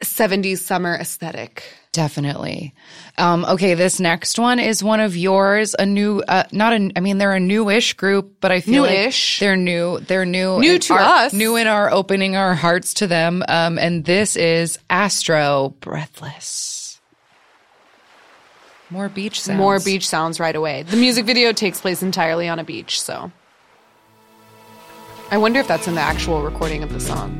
70s 0.02 0.60
summer 0.60 0.96
aesthetic. 0.96 1.64
Definitely. 1.94 2.74
Um, 3.20 3.46
okay, 3.46 3.76
this 3.76 4.00
next 4.00 4.40
one 4.40 4.60
is 4.60 4.84
one 4.84 5.00
of 5.00 5.16
yours. 5.16 5.76
A 5.78 5.86
new, 5.86 6.22
uh, 6.28 6.46
not 6.52 6.74
a. 6.74 6.92
I 6.96 7.00
mean, 7.02 7.20
they're 7.20 7.34
a 7.34 7.40
newish 7.40 7.94
group, 7.94 8.38
but 8.42 8.52
I 8.52 8.62
feel 8.62 8.86
Newish? 8.86 9.40
like 9.40 9.46
they're 9.46 9.56
new. 9.56 10.00
They're 10.00 10.26
new. 10.26 10.60
New 10.60 10.80
to 10.80 10.94
our- 10.94 11.00
us. 11.26 11.34
New 11.34 11.56
in 11.56 11.68
our 11.68 11.92
opening 11.92 12.36
our 12.36 12.56
hearts 12.56 12.96
to 12.96 13.06
them. 13.08 13.44
Um, 13.48 13.78
and 13.78 14.04
this 14.06 14.36
is 14.36 14.80
Astro 14.90 15.76
Breathless. 15.82 17.00
More 18.90 19.08
beach 19.10 19.40
sounds. 19.42 19.58
More 19.60 19.80
beach 19.80 20.08
sounds 20.08 20.40
right 20.40 20.56
away. 20.56 20.82
The 20.84 20.98
music 20.98 21.26
video 21.28 21.52
takes 21.52 21.80
place 21.80 22.02
entirely 22.02 22.48
on 22.48 22.58
a 22.58 22.64
beach, 22.64 23.00
so. 23.02 23.32
I 25.32 25.38
wonder 25.38 25.60
if 25.60 25.68
that's 25.68 25.88
in 25.88 25.96
the 25.96 26.02
actual 26.02 26.42
recording 26.44 26.84
of 26.84 26.94
the 26.94 27.00
song. 27.00 27.38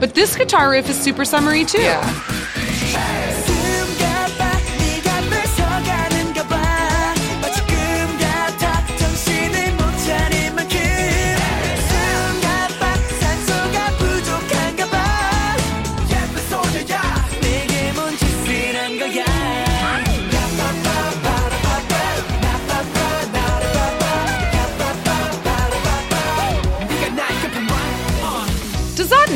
But 0.00 0.14
this 0.14 0.36
guitar 0.36 0.70
riff 0.70 0.88
is 0.88 0.98
super 0.98 1.24
summery 1.24 1.64
too. 1.64 1.78
숨 1.78 3.39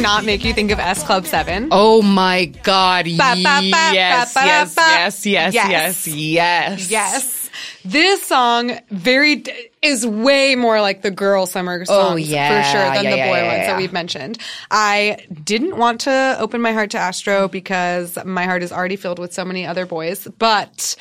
not 0.04 0.24
make 0.24 0.44
you 0.44 0.52
think 0.52 0.70
of 0.70 0.78
S 0.78 1.02
Club 1.02 1.24
7? 1.26 1.68
Oh 1.72 2.02
my 2.02 2.44
God! 2.62 3.06
Yes, 3.06 3.38
yes, 4.36 4.36
yes, 4.36 5.26
yes, 5.26 5.54
Yes. 5.54 6.06
yes, 6.06 6.90
yes. 6.90 7.50
This 7.86 8.22
song 8.26 8.78
very 8.90 9.44
is 9.82 10.06
way 10.06 10.54
more 10.56 10.80
like 10.80 11.02
the 11.02 11.10
girl 11.10 11.46
summer 11.46 11.80
oh, 11.82 11.84
songs 11.84 12.12
Oh, 12.12 12.16
yeah. 12.16 12.62
for 12.62 12.68
sure 12.70 12.94
than 12.94 13.04
Yeah, 13.04 13.10
the 13.10 13.16
yeah, 13.16 13.28
boy 13.30 13.36
yeah, 13.36 13.56
ones 13.56 13.66
that 13.66 13.76
we've 13.78 13.92
mentioned. 13.92 14.38
I 14.70 15.18
didn't 15.42 15.76
want 15.76 16.02
to 16.02 16.36
open 16.38 16.60
my 16.60 16.72
heart 16.72 16.90
to 16.92 16.98
Astro 16.98 17.48
because 17.48 18.18
my 18.24 18.44
heart 18.44 18.62
is 18.62 18.72
already 18.72 18.96
filled 18.96 19.18
with 19.18 19.32
so 19.34 19.44
many 19.44 19.66
other 19.66 19.84
boys, 19.86 20.26
but 20.38 20.96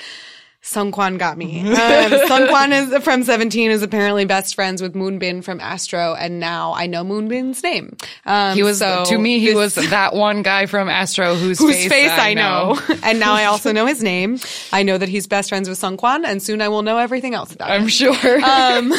Seungkwan 0.64 1.18
got 1.20 1.38
me. 1.38 1.61
Um, 1.74 2.11
Seungkwan 2.11 2.72
is 2.97 3.03
from 3.03 3.24
17 3.24 3.70
is 3.72 3.82
apparently 3.84 4.24
best 4.26 4.55
friends 4.55 4.82
with 4.82 4.93
Moonbin 4.93 5.43
from 5.43 5.59
Astro, 5.59 6.16
and 6.16 6.39
now 6.39 6.74
I 6.74 6.88
know 6.88 7.03
Moonbin's 7.03 7.61
name. 7.61 7.95
Um, 8.26 8.55
He 8.55 8.64
was 8.64 8.80
so 8.80 9.03
to 9.05 9.18
me. 9.18 9.39
He 9.39 9.47
this- 9.47 9.55
was 9.55 9.76
that 9.89 10.14
one 10.16 10.41
guy 10.41 10.66
from 10.66 10.88
Astro 10.89 11.36
whose, 11.36 11.59
whose 11.59 11.86
face, 11.88 12.11
I, 12.11 12.34
know. 12.34 12.80
and 13.03 13.20
now 13.20 13.34
I 13.34 13.45
also 13.45 13.72
know 13.74 13.86
his 13.86 14.01
name. 14.01 14.39
I 14.72 14.84
know 14.84 14.97
that 14.97 15.09
he's 15.09 15.28
best 15.28 15.49
friends 15.49 15.68
with 15.68 15.80
Seungkwan, 15.80 16.24
and 16.26 16.41
soon 16.41 16.61
I 16.61 16.70
will 16.70 16.82
know 16.82 16.97
everything 16.97 17.34
else 17.34 17.53
about 17.53 17.70
him. 17.70 17.82
I'm 17.82 17.88
sure. 17.89 18.39
Um, 18.43 18.93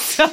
so, 0.00 0.26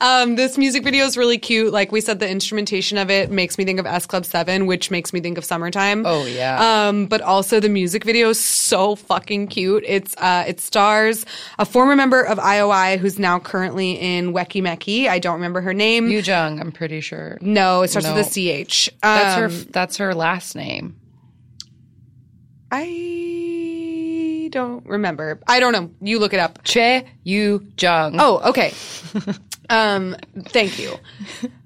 um, 0.00 0.36
this 0.36 0.58
music 0.58 0.84
video 0.84 1.04
is 1.06 1.16
really 1.16 1.38
cute. 1.38 1.72
Like 1.72 1.92
we 1.92 2.00
said, 2.00 2.18
the 2.18 2.28
instrumentation 2.28 2.98
of 2.98 3.10
it 3.10 3.30
makes 3.30 3.56
me 3.58 3.64
think 3.64 3.78
of 3.80 3.86
S 3.86 4.06
Club 4.06 4.24
7, 4.24 4.66
which 4.66 4.90
makes 4.90 5.12
me 5.12 5.20
think 5.20 5.38
of 5.38 5.44
summertime. 5.44 6.04
Oh, 6.06 6.26
yeah. 6.26 6.86
Um, 6.88 7.06
but 7.06 7.20
also 7.22 7.60
the 7.60 7.68
music 7.68 8.04
video 8.04 8.28
is 8.30 8.38
so 8.38 8.96
fucking 8.96 9.46
cute. 9.48 9.84
It's, 9.86 10.16
uh, 10.18 10.44
it 10.46 10.60
stars 10.60 11.24
a 11.58 11.64
former 11.64 11.96
member 11.96 12.20
of 12.22 12.38
IOI 12.38 12.98
who's 12.98 13.18
now 13.18 13.38
currently 13.38 13.92
in 13.92 14.32
Weki 14.32 14.62
Meki. 14.62 15.08
I 15.08 15.18
don't 15.18 15.34
remember 15.34 15.60
her 15.60 15.72
name. 15.74 16.08
Yu 16.08 16.18
Jung, 16.20 16.60
I'm 16.60 16.72
pretty 16.72 17.00
sure. 17.00 17.38
no, 17.40 17.82
it 17.82 17.88
starts 17.88 18.06
No. 18.06 18.14
with 18.14 18.26
a 18.26 18.30
CH. 18.64 18.90
That's 19.02 19.36
her. 19.38 19.46
Um, 19.46 19.66
That's 19.70 19.96
her 19.98 20.14
last 20.14 20.54
name. 20.56 20.96
I 22.72 22.82
don't 24.54 24.86
remember. 24.86 25.40
I 25.48 25.58
don't 25.60 25.72
know. 25.72 25.90
You 26.00 26.20
look 26.20 26.32
it 26.32 26.38
up. 26.38 26.62
Che 26.62 27.04
Yu 27.24 27.66
Jung. 27.76 28.16
Oh, 28.20 28.40
okay. 28.50 28.72
um, 29.68 30.16
thank 30.46 30.78
you. 30.78 30.94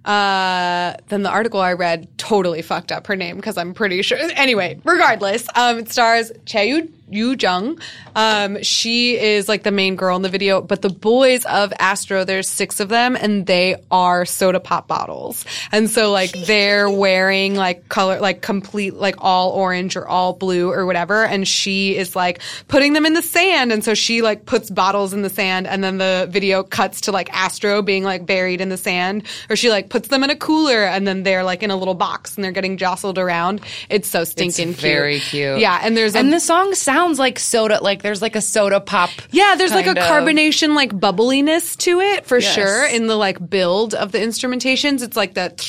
Uh, 0.09 0.97
then 1.09 1.23
the 1.23 1.29
article 1.29 1.61
I 1.61 1.75
read 1.75 2.09
totally 2.17 2.63
fucked 2.63 2.93
up 2.93 3.07
her 3.09 3.17
name 3.17 3.37
because 3.37 3.59
I'm 3.59 3.75
pretty 3.75 4.01
sure. 4.01 4.17
Anyway, 4.19 4.81
regardless, 4.83 5.47
um, 5.55 5.81
it 5.81 5.93
stars 5.93 6.33
Chaeyu 6.47 6.91
Yu 7.11 7.37
Jung. 7.39 7.79
Um, 8.15 8.63
she 8.63 9.19
is 9.19 9.49
like 9.49 9.63
the 9.63 9.71
main 9.71 9.97
girl 9.97 10.17
in 10.17 10.23
the 10.23 10.29
video, 10.29 10.61
but 10.61 10.83
the 10.83 10.91
boys 10.91 11.45
of 11.45 11.73
Astro, 11.79 12.25
there's 12.25 12.49
six 12.49 12.81
of 12.81 12.89
them, 12.89 13.17
and 13.17 13.47
they 13.47 13.77
are 13.91 14.25
soda 14.25 14.61
pop 14.61 14.89
bottles, 14.89 15.45
and 15.73 15.89
so 15.91 16.11
like 16.11 16.33
they're 16.47 16.91
wearing 16.91 17.55
like 17.55 17.89
color, 17.89 18.21
like 18.21 18.43
complete, 18.43 18.95
like 18.95 19.17
all 19.19 19.51
orange 19.51 19.97
or 19.97 20.07
all 20.07 20.33
blue 20.33 20.71
or 20.71 20.87
whatever, 20.87 21.25
and 21.25 21.47
she 21.47 21.97
is 21.97 22.15
like 22.15 22.41
putting 22.67 22.93
them 22.93 23.07
in 23.07 23.15
the 23.15 23.23
sand, 23.23 23.73
and 23.73 23.85
so 23.85 23.95
she 23.95 24.23
like 24.23 24.47
puts 24.47 24.71
bottles 24.71 25.13
in 25.13 25.23
the 25.23 25.31
sand, 25.31 25.67
and 25.67 25.83
then 25.83 25.99
the 25.99 26.27
video 26.31 26.63
cuts 26.63 27.03
to 27.03 27.13
like 27.13 27.33
Astro 27.33 27.83
being 27.83 28.05
like 28.05 28.27
buried 28.27 28.61
in 28.61 28.69
the 28.69 28.77
sand, 28.77 29.25
or 29.49 29.57
she 29.57 29.71
like 29.71 29.89
puts 29.89 29.98
them 30.05 30.25
in 30.25 30.31
a 30.31 30.37
cooler, 30.37 30.85
and 30.85 31.07
then 31.07 31.23
they're 31.23 31.45
like 31.45 31.63
in 31.63 31.71
a 31.71 31.77
little 31.77 31.95
box, 31.95 32.37
and 32.37 32.45
they're 32.45 32.53
getting 32.53 32.77
jostled 32.77 33.19
around. 33.19 33.61
It's 33.91 34.09
so 34.09 34.25
stinking 34.25 34.71
It's 34.71 34.81
very 34.81 35.21
cute. 35.21 35.59
Yeah, 35.59 35.81
and 35.83 35.97
there's 35.97 36.15
a 36.15 36.19
and 36.19 36.33
the 36.33 36.41
song 36.41 36.75
sounds 36.75 37.19
like 37.19 37.39
soda. 37.39 37.81
Like 37.83 38.03
there's 38.03 38.23
like 38.23 38.37
a 38.37 38.41
soda 38.41 38.81
pop. 38.81 39.11
yeah, 39.31 39.55
there's 39.57 39.73
like 39.73 39.87
a 39.87 39.91
of. 39.91 39.97
carbonation, 39.99 40.75
like 40.75 40.93
bubbliness 40.93 41.77
to 41.79 42.01
it 42.01 42.27
for 42.27 42.39
Yes. 42.39 42.55
sure. 42.55 42.87
In 42.87 43.07
the 43.07 43.17
like 43.17 43.51
build 43.51 43.95
of 43.95 44.13
the 44.13 44.19
instrumentations, 44.19 45.03
it's 45.03 45.17
like 45.17 45.35
that 45.35 45.61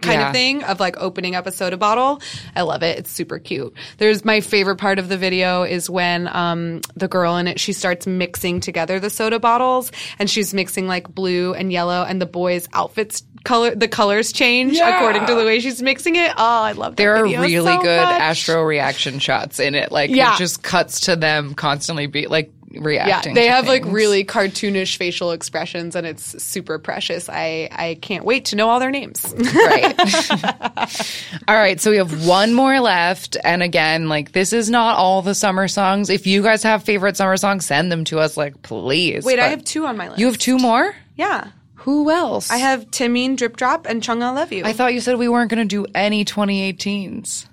kind 0.00 0.20
Yeah. 0.20 0.28
of 0.28 0.32
thing 0.32 0.64
of 0.64 0.80
like 0.80 0.96
opening 0.98 1.34
up 1.34 1.46
a 1.46 1.52
soda 1.52 1.76
bottle. 1.76 2.20
I 2.56 2.62
love 2.62 2.82
it. 2.82 2.98
It's 2.98 3.10
super 3.10 3.38
cute. 3.38 3.74
There's 3.98 4.24
my 4.24 4.40
favorite 4.40 4.76
part 4.76 4.98
of 4.98 5.08
the 5.08 5.16
video 5.16 5.62
is 5.62 5.88
when 5.90 6.28
um, 6.34 6.80
the 6.96 7.08
girl 7.08 7.36
in 7.36 7.46
it 7.46 7.60
she 7.60 7.72
starts 7.72 8.06
mixing 8.06 8.60
together 8.60 8.98
the 9.00 9.10
soda 9.10 9.38
bottles 9.38 9.92
and 10.18 10.28
she's 10.28 10.52
mixing 10.54 10.86
like 10.86 11.12
blue 11.14 11.54
and 11.54 11.72
yellow 11.72 12.04
and 12.04 12.20
the 12.20 12.26
boys' 12.26 12.68
outfits 12.72 13.22
color 13.44 13.74
the 13.74 13.88
colors 13.88 14.32
change 14.32 14.78
according 14.78 15.24
to 15.26 15.34
the 15.34 15.44
way 15.44 15.60
she's 15.60 15.80
mixing 15.80 16.16
it. 16.16 16.30
Oh, 16.36 16.62
I 16.62 16.72
love 16.72 16.92
that 16.96 17.02
There 17.02 17.16
are 17.16 17.24
really 17.24 17.54
so 17.54 17.80
good 17.80 18.02
much. 18.02 18.20
astro 18.20 18.62
reaction 18.62 19.18
shots 19.18 19.58
in 19.60 19.74
it. 19.74 19.90
Like 19.90 20.10
Yeah. 20.10 20.34
it 20.34 20.38
just 20.38 20.62
cuts 20.62 21.00
to 21.02 21.16
them 21.16 21.54
constantly 21.54 22.06
be 22.06 22.26
like 22.26 22.52
Yeah, 22.70 23.20
they 23.22 23.46
to 23.46 23.50
have 23.50 23.66
like 23.66 23.84
really 23.84 24.24
cartoonish 24.24 24.96
facial 24.96 25.32
expressions 25.32 25.96
and 25.96 26.06
it's 26.06 26.42
super 26.42 26.78
precious. 26.78 27.28
I 27.28 27.68
I 27.70 27.98
can't 28.00 28.24
wait 28.24 28.46
to 28.46 28.56
know 28.56 28.68
all 28.68 28.80
their 28.80 28.90
names. 28.90 29.34
Right. 29.36 29.94
all 31.48 31.56
right. 31.56 31.80
So 31.80 31.90
we 31.90 31.96
have 31.96 32.26
one 32.26 32.54
more 32.54 32.80
left. 32.80 33.36
And 33.42 33.62
again, 33.62 34.08
like 34.08 34.32
this 34.32 34.52
is 34.52 34.70
not 34.70 34.96
all 34.96 35.22
the 35.22 35.34
summer 35.34 35.68
songs. 35.68 36.10
If 36.10 36.26
you 36.26 36.42
guys 36.42 36.62
have 36.62 36.84
favorite 36.84 37.16
summer 37.16 37.36
songs, 37.36 37.66
send 37.66 37.90
them 37.90 38.04
to 38.04 38.18
us, 38.18 38.36
like, 38.36 38.62
please. 38.62 39.24
Wait, 39.24 39.38
I 39.38 39.48
have 39.48 39.64
two 39.64 39.86
on 39.86 39.96
my 39.96 40.08
list. 40.08 40.20
You 40.20 40.26
have 40.26 40.38
two 40.38 40.58
more? 40.58 40.94
Yeah. 41.16 41.50
Who 41.76 42.10
else? 42.10 42.50
I 42.50 42.58
have 42.58 42.90
Taemin 42.90 43.36
Drip 43.36 43.56
Drop 43.56 43.86
and 43.86 44.02
Chung 44.02 44.22
I 44.22 44.30
Love 44.30 44.52
You. 44.52 44.64
I 44.64 44.74
thought 44.74 44.92
you 44.92 45.00
said 45.00 45.16
we 45.16 45.28
weren't 45.28 45.50
going 45.50 45.66
to 45.66 45.84
do 45.84 45.90
any 45.94 46.24
2018s. 46.26 47.46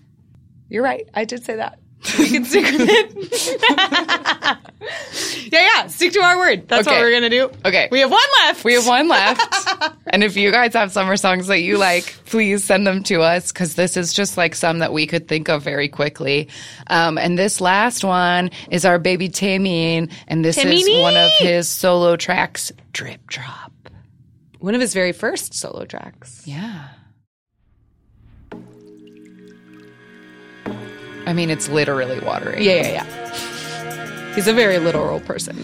You're 0.69 0.83
right. 0.83 1.07
I 1.13 1.23
did 1.23 1.45
say 1.45 1.55
that. 1.55 1.79
We 2.19 2.29
can 2.29 2.45
stick 2.45 2.63
with 2.65 2.87
it. 2.89 3.13
yeah, 5.51 5.67
yeah. 5.75 5.87
Stick 5.87 6.13
to 6.13 6.19
our 6.21 6.37
word. 6.37 6.67
That's 6.67 6.87
Okay. 6.87 6.95
what 6.95 7.01
we're 7.03 7.11
gonna 7.11 7.29
do. 7.29 7.49
Okay. 7.65 7.87
We 7.91 7.99
have 7.99 8.11
one 8.11 8.19
left. 8.43 8.63
We 8.63 8.73
have 8.73 8.87
one 8.87 9.07
left. 9.09 9.95
and 10.07 10.23
if 10.23 10.37
you 10.37 10.51
guys 10.51 10.73
have 10.73 10.91
summer 10.91 11.17
songs 11.17 11.47
that 11.47 11.59
you 11.61 11.77
like, 11.77 12.15
please 12.25 12.63
send 12.63 12.85
them 12.87 13.03
to 13.03 13.21
us 13.21 13.51
because 13.51 13.75
this 13.75 13.97
is 13.97 14.13
just 14.13 14.37
like 14.37 14.55
some 14.55 14.79
that 14.79 14.93
we 14.93 15.05
could 15.07 15.27
think 15.27 15.49
of 15.49 15.63
very 15.63 15.89
quickly. 15.89 16.47
Um, 16.87 17.17
and 17.17 17.37
this 17.37 17.59
last 17.59 18.03
one 18.03 18.51
is 18.69 18.85
our 18.85 18.99
baby 18.99 19.27
Taemin, 19.29 20.11
and 20.27 20.45
this 20.45 20.57
is 20.57 20.63
Tamini! 20.63 21.01
one 21.01 21.17
of 21.17 21.31
his 21.39 21.67
solo 21.67 22.15
tracks, 22.15 22.71
Drip 22.93 23.25
Drop. 23.27 23.71
one 24.59 24.75
of 24.75 24.81
his 24.81 24.93
very 24.93 25.11
first 25.11 25.53
solo 25.53 25.85
tracks. 25.85 26.43
Yeah. 26.45 26.87
I 31.26 31.32
mean, 31.32 31.50
it's 31.50 31.68
literally 31.68 32.20
watery. 32.20 32.64
Yeah, 32.64 32.82
yeah, 32.82 33.04
yeah. 33.04 34.34
He's 34.34 34.48
a 34.48 34.52
very 34.52 34.78
literal 34.78 35.20
person. 35.20 35.56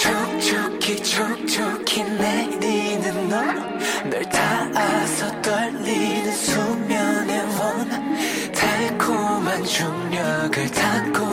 촉촉히 0.00 1.02
촉촉히 1.02 2.04
내리는 2.04 3.28
너널 3.28 4.22
닿아서 4.30 5.42
떨리는 5.42 6.32
수면의 6.32 7.40
원 7.58 8.52
달콤한 8.52 9.64
중력을 9.64 10.70
닫고 10.70 11.26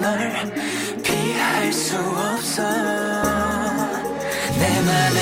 널 0.00 0.52
피할 1.02 1.72
수 1.72 1.96
없어 1.98 2.62
내 4.58 4.80
맘에 4.80 5.18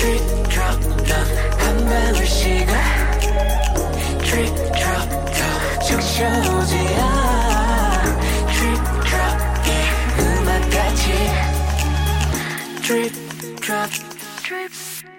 drip 0.00 0.48
drop 0.50 0.80
drop 1.04 1.28
한 1.58 1.86
방울씩을 1.86 2.74
drip 4.24 4.54
drop 4.74 5.29
더 6.10 6.10
적셔오지야 6.10 7.00
drip 8.50 8.82
drop 9.06 9.38
이 9.66 9.70
음악같이 10.20 11.04
drip 12.82 13.14
drop 13.60 13.90
drip 14.42 14.72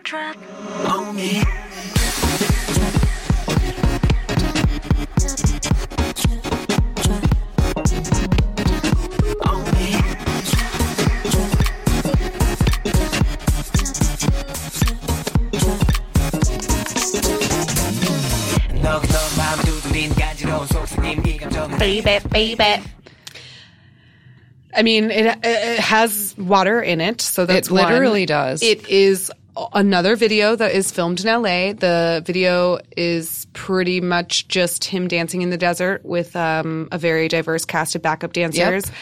drop 0.04 0.36
on 0.86 1.16
me 1.16 1.42
on 7.76 8.31
baby, 21.83 22.29
baby. 22.29 22.83
I 24.75 24.83
mean, 24.83 25.11
it, 25.11 25.39
it 25.43 25.81
has 25.81 26.35
water 26.39 26.81
in 26.81 27.01
it, 27.01 27.21
so 27.21 27.45
that's 27.45 27.69
it 27.69 27.75
literally 27.75 28.23
one. 28.23 28.29
does. 28.29 28.63
It 28.63 28.89
is 28.89 29.31
another 29.75 30.17
video 30.17 30.57
that 30.57 30.73
is 30.73 30.91
filmed 30.91 31.21
in 31.21 31.27
LA. 31.27 31.75
The 31.75 32.23
video 32.25 32.79
is 32.97 33.47
pretty 33.53 34.01
much 34.01 34.49
just 34.49 34.85
him 34.85 35.09
dancing 35.09 35.43
in 35.43 35.51
the 35.51 35.59
desert 35.59 36.05
with 36.05 36.35
um, 36.37 36.89
a 36.91 36.99
very 36.99 37.29
diverse 37.29 37.65
cast 37.67 37.95
of 37.95 38.03
backup 38.03 38.33
dancers. 38.33 38.87
Yep. 38.87 38.95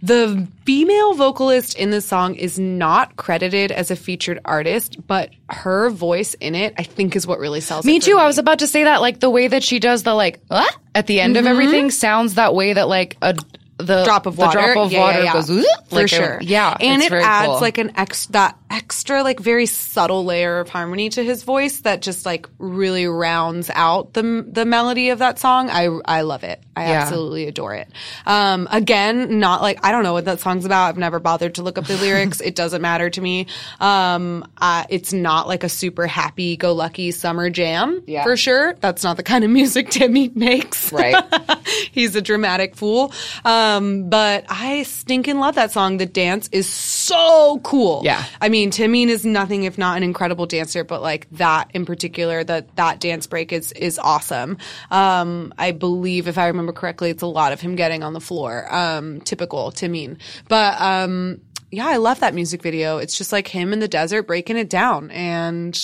The 0.00 0.46
female 0.64 1.14
vocalist 1.14 1.76
in 1.76 1.90
the 1.90 2.00
song 2.00 2.36
is 2.36 2.58
not 2.58 3.16
credited 3.16 3.72
as 3.72 3.90
a 3.90 3.96
featured 3.96 4.40
artist, 4.44 5.06
but 5.06 5.30
her 5.50 5.90
voice 5.90 6.34
in 6.34 6.54
it, 6.54 6.74
I 6.78 6.84
think, 6.84 7.16
is 7.16 7.26
what 7.26 7.40
really 7.40 7.60
sells 7.60 7.84
it. 7.84 7.88
Me 7.88 7.98
too. 7.98 8.16
I 8.16 8.26
was 8.26 8.38
about 8.38 8.60
to 8.60 8.68
say 8.68 8.84
that, 8.84 9.00
like 9.00 9.18
the 9.18 9.30
way 9.30 9.48
that 9.48 9.64
she 9.64 9.80
does 9.80 10.04
the 10.04 10.14
like 10.14 10.40
"Ah," 10.50 10.68
at 10.94 11.06
the 11.08 11.20
end 11.20 11.36
of 11.36 11.46
everything 11.46 11.90
sounds 11.90 12.34
that 12.34 12.54
way 12.54 12.72
that 12.72 12.88
like 12.88 13.16
a 13.22 13.36
the 13.78 14.04
drop 14.04 14.26
of 14.26 14.36
the 14.36 14.40
water. 14.42 14.58
drop 14.60 14.76
of 14.86 14.92
Yeah, 14.92 15.00
water 15.00 15.18
yeah, 15.18 15.24
yeah. 15.24 15.32
goes 15.32 15.46
for 15.88 15.94
like, 15.96 16.08
sure. 16.08 16.38
Yeah, 16.42 16.76
and 16.80 17.02
it 17.02 17.12
adds 17.12 17.46
cool. 17.48 17.60
like 17.60 17.78
an 17.78 17.92
ex 17.96 18.26
that 18.26 18.58
extra 18.70 19.22
like 19.22 19.40
very 19.40 19.64
subtle 19.66 20.24
layer 20.24 20.60
of 20.60 20.68
harmony 20.68 21.08
to 21.08 21.22
his 21.24 21.42
voice 21.42 21.80
that 21.80 22.02
just 22.02 22.26
like 22.26 22.46
really 22.58 23.06
rounds 23.06 23.70
out 23.72 24.12
the 24.14 24.44
the 24.50 24.64
melody 24.64 25.10
of 25.10 25.20
that 25.20 25.38
song. 25.38 25.70
I 25.70 25.86
I 26.04 26.22
love 26.22 26.42
it. 26.44 26.60
I 26.76 26.84
absolutely 26.94 27.46
adore 27.46 27.74
it. 27.74 27.88
Um, 28.26 28.68
again, 28.70 29.38
not 29.40 29.62
like 29.62 29.78
I 29.84 29.90
don't 29.92 30.02
know 30.02 30.12
what 30.12 30.24
that 30.26 30.40
song's 30.40 30.64
about. 30.64 30.88
I've 30.88 30.98
never 30.98 31.18
bothered 31.20 31.54
to 31.56 31.62
look 31.62 31.78
up 31.78 31.86
the 31.86 31.96
lyrics. 32.00 32.40
it 32.40 32.54
doesn't 32.56 32.82
matter 32.82 33.10
to 33.10 33.20
me. 33.20 33.46
Um, 33.80 34.44
uh, 34.58 34.84
it's 34.88 35.12
not 35.12 35.48
like 35.48 35.64
a 35.64 35.68
super 35.68 36.06
happy 36.06 36.56
go 36.56 36.72
lucky 36.74 37.10
summer 37.10 37.48
jam 37.50 38.02
Yeah. 38.06 38.22
for 38.24 38.36
sure. 38.36 38.74
That's 38.74 39.02
not 39.04 39.16
the 39.16 39.22
kind 39.22 39.44
of 39.44 39.50
music 39.58 39.90
Timmy 39.90 40.30
makes. 40.34 40.92
Right. 40.92 41.16
He's 41.92 42.14
a 42.16 42.20
dramatic 42.22 42.74
fool. 42.76 43.12
Um, 43.44 43.67
but 44.08 44.44
I 44.48 44.82
stinking 44.84 45.38
love 45.38 45.54
that 45.56 45.72
song. 45.72 45.96
The 45.96 46.06
dance 46.06 46.48
is 46.52 46.68
so 46.68 47.60
cool. 47.64 48.02
Yeah. 48.04 48.24
I 48.40 48.48
mean, 48.48 48.70
Taemin 48.70 49.08
is 49.08 49.24
nothing 49.24 49.64
if 49.64 49.78
not 49.78 49.96
an 49.96 50.02
incredible 50.02 50.46
dancer, 50.46 50.84
but 50.84 51.02
like 51.02 51.28
that 51.32 51.70
in 51.74 51.84
particular, 51.84 52.44
that 52.44 52.76
that 52.76 53.00
dance 53.00 53.26
break 53.26 53.52
is 53.52 53.72
is 53.72 53.98
awesome. 53.98 54.58
Um, 54.90 55.52
I 55.58 55.72
believe 55.72 56.28
if 56.28 56.38
I 56.38 56.46
remember 56.48 56.72
correctly, 56.72 57.10
it's 57.10 57.22
a 57.22 57.26
lot 57.26 57.52
of 57.52 57.60
him 57.60 57.76
getting 57.76 58.02
on 58.02 58.12
the 58.12 58.20
floor. 58.20 58.72
Um, 58.72 59.20
typical 59.22 59.70
Taemin. 59.70 60.18
But 60.48 60.80
um, 60.80 61.40
yeah, 61.70 61.86
I 61.86 61.96
love 61.96 62.20
that 62.20 62.34
music 62.34 62.62
video. 62.62 62.98
It's 62.98 63.16
just 63.16 63.32
like 63.32 63.48
him 63.48 63.72
in 63.72 63.78
the 63.78 63.88
desert 63.88 64.22
breaking 64.24 64.56
it 64.56 64.70
down, 64.70 65.10
and 65.10 65.78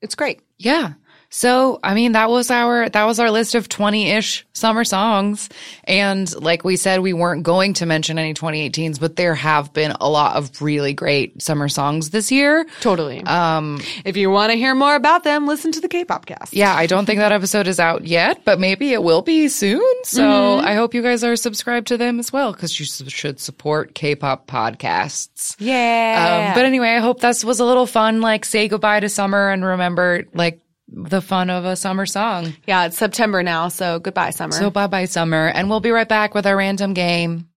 it's 0.00 0.14
great. 0.14 0.40
Yeah. 0.58 0.94
So, 1.36 1.80
I 1.84 1.92
mean, 1.92 2.12
that 2.12 2.30
was 2.30 2.50
our 2.50 2.88
that 2.88 3.04
was 3.04 3.20
our 3.20 3.30
list 3.30 3.54
of 3.54 3.68
20-ish 3.68 4.46
summer 4.54 4.84
songs. 4.84 5.50
And 5.84 6.34
like 6.42 6.64
we 6.64 6.76
said, 6.76 7.00
we 7.00 7.12
weren't 7.12 7.42
going 7.42 7.74
to 7.74 7.84
mention 7.84 8.18
any 8.18 8.32
2018s, 8.32 8.98
but 8.98 9.16
there 9.16 9.34
have 9.34 9.74
been 9.74 9.92
a 10.00 10.08
lot 10.08 10.36
of 10.36 10.62
really 10.62 10.94
great 10.94 11.42
summer 11.42 11.68
songs 11.68 12.08
this 12.08 12.32
year. 12.32 12.64
Totally. 12.80 13.22
Um, 13.24 13.82
if 14.06 14.16
you 14.16 14.30
want 14.30 14.50
to 14.52 14.56
hear 14.56 14.74
more 14.74 14.94
about 14.94 15.24
them, 15.24 15.46
listen 15.46 15.72
to 15.72 15.80
the 15.80 15.88
K-pop 15.88 16.24
cast. 16.24 16.54
Yeah, 16.54 16.74
I 16.74 16.86
don't 16.86 17.04
think 17.04 17.18
that 17.18 17.32
episode 17.32 17.66
is 17.66 17.78
out 17.78 18.06
yet, 18.06 18.42
but 18.46 18.58
maybe 18.58 18.94
it 18.94 19.02
will 19.02 19.20
be 19.22 19.48
soon. 19.48 19.84
So 20.04 20.22
Mm-hmm. 20.26 20.66
I 20.66 20.74
hope 20.74 20.94
you 20.94 21.02
guys 21.02 21.22
are 21.22 21.36
subscribed 21.36 21.88
to 21.88 21.98
them 21.98 22.18
as 22.18 22.32
well 22.32 22.52
because 22.52 22.80
you 22.80 22.86
should 22.86 23.38
support 23.40 23.94
K-pop 23.94 24.46
podcasts. 24.46 25.54
Yeah. 25.58 26.48
Um, 26.48 26.54
but 26.54 26.64
anyway, 26.64 26.88
I 26.90 26.98
hope 27.00 27.20
this 27.20 27.44
was 27.44 27.60
a 27.60 27.64
little 27.66 27.84
fun. 27.86 28.22
Like, 28.22 28.44
say 28.46 28.68
goodbye 28.68 29.00
to 29.00 29.08
summer 29.10 29.50
and 29.50 29.62
remember 29.64 30.24
like 30.32 30.60
the 30.88 31.20
fun 31.20 31.50
of 31.50 31.64
a 31.64 31.76
summer 31.76 32.06
song. 32.06 32.54
yeah, 32.66 32.86
it's 32.86 32.96
September 32.96 33.42
now, 33.42 33.68
so 33.68 33.98
goodbye, 33.98 34.30
summer. 34.30 34.52
So 34.52 34.70
bye 34.70 34.86
bye 34.86 35.06
summer, 35.06 35.48
and 35.48 35.68
we'll 35.68 35.80
be 35.80 35.90
right 35.90 36.08
back 36.08 36.34
with 36.34 36.46
our 36.46 36.56
random 36.56 36.94
game. 36.94 37.48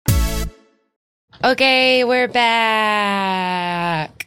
Okay, 1.44 2.04
we're 2.04 2.28
back. 2.28 4.26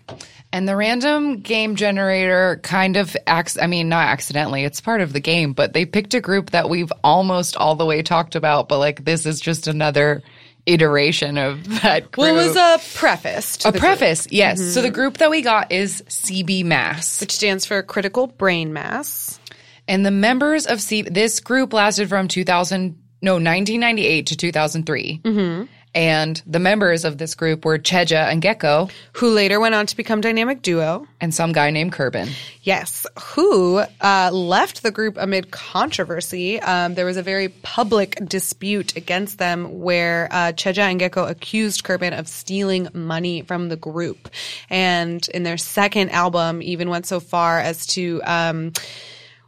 And 0.53 0.67
the 0.67 0.75
random 0.75 1.39
game 1.39 1.75
generator 1.75 2.59
kind 2.61 2.97
of 2.97 3.15
acts, 3.25 3.57
I 3.57 3.67
mean, 3.67 3.87
not 3.89 4.07
accidentally, 4.07 4.65
it's 4.65 4.81
part 4.81 4.99
of 5.01 5.13
the 5.13 5.21
game, 5.21 5.53
but 5.53 5.73
they 5.73 5.85
picked 5.85 6.13
a 6.13 6.21
group 6.21 6.51
that 6.51 6.69
we've 6.69 6.91
almost 7.03 7.55
all 7.55 7.75
the 7.75 7.85
way 7.85 8.01
talked 8.01 8.35
about, 8.35 8.67
but 8.67 8.79
like 8.79 9.05
this 9.05 9.25
is 9.25 9.39
just 9.39 9.67
another 9.67 10.21
iteration 10.65 11.37
of 11.37 11.67
that 11.81 12.11
group. 12.11 12.17
well, 12.17 12.39
it 12.39 12.47
was 12.47 12.55
a 12.55 12.97
preface. 12.97 13.57
To 13.57 13.69
a 13.69 13.71
preface, 13.71 14.27
yes. 14.31 14.59
So 14.73 14.81
the 14.81 14.87
mm-hmm. 14.87 14.95
group 14.95 15.17
that 15.17 15.29
we 15.29 15.41
got 15.41 15.71
is 15.71 16.03
CB 16.07 16.65
Mass. 16.65 17.19
which 17.21 17.31
stands 17.31 17.65
for 17.65 17.81
critical 17.83 18.27
brain 18.27 18.73
mass. 18.73 19.39
And 19.87 20.05
the 20.05 20.11
members 20.11 20.67
of 20.67 20.81
C 20.81 21.01
this 21.01 21.39
group 21.39 21.73
lasted 21.73 22.07
from 22.07 22.27
2000 22.27 22.97
no 23.21 23.33
1998 23.33 24.27
to 24.27 24.37
2003. 24.37 25.21
Mm-hmm. 25.23 25.65
And 25.93 26.41
the 26.45 26.59
members 26.59 27.03
of 27.03 27.17
this 27.17 27.35
group 27.35 27.65
were 27.65 27.77
Choiza 27.77 28.31
and 28.31 28.41
Gaeko 28.41 28.89
Who 29.13 29.29
later 29.31 29.59
went 29.59 29.75
on 29.75 29.85
to 29.87 29.97
become 29.97 30.21
Dynamic 30.21 30.61
Duo. 30.61 31.07
and 31.19 31.33
some 31.33 31.51
guy 31.51 31.69
named 31.69 31.91
Curbin. 31.91 32.29
Yes, 32.63 33.05
who 33.19 33.83
uh, 33.99 34.29
left 34.31 34.83
the 34.83 34.91
group 34.91 35.17
amid 35.17 35.51
controversy. 35.51 36.59
Um, 36.61 36.93
there 36.93 37.05
was 37.05 37.17
a 37.17 37.23
very 37.23 37.49
public 37.49 38.17
dispute 38.25 38.95
against 38.95 39.37
them 39.37 39.81
where 39.81 40.29
uh, 40.31 40.53
Choiza 40.53 40.79
and 40.79 40.99
Gaeko 40.99 41.29
accused 41.29 41.83
Curbin 41.83 42.13
of 42.13 42.27
stealing 42.27 42.87
money 42.93 43.41
from 43.41 43.69
the 43.69 43.75
group. 43.75 44.29
And 44.69 45.27
in 45.29 45.43
their 45.43 45.57
second 45.57 46.11
album, 46.11 46.61
even 46.61 46.89
went 46.89 47.05
so 47.05 47.19
far 47.19 47.59
as 47.59 47.85
to. 47.87 48.21
Um, 48.23 48.73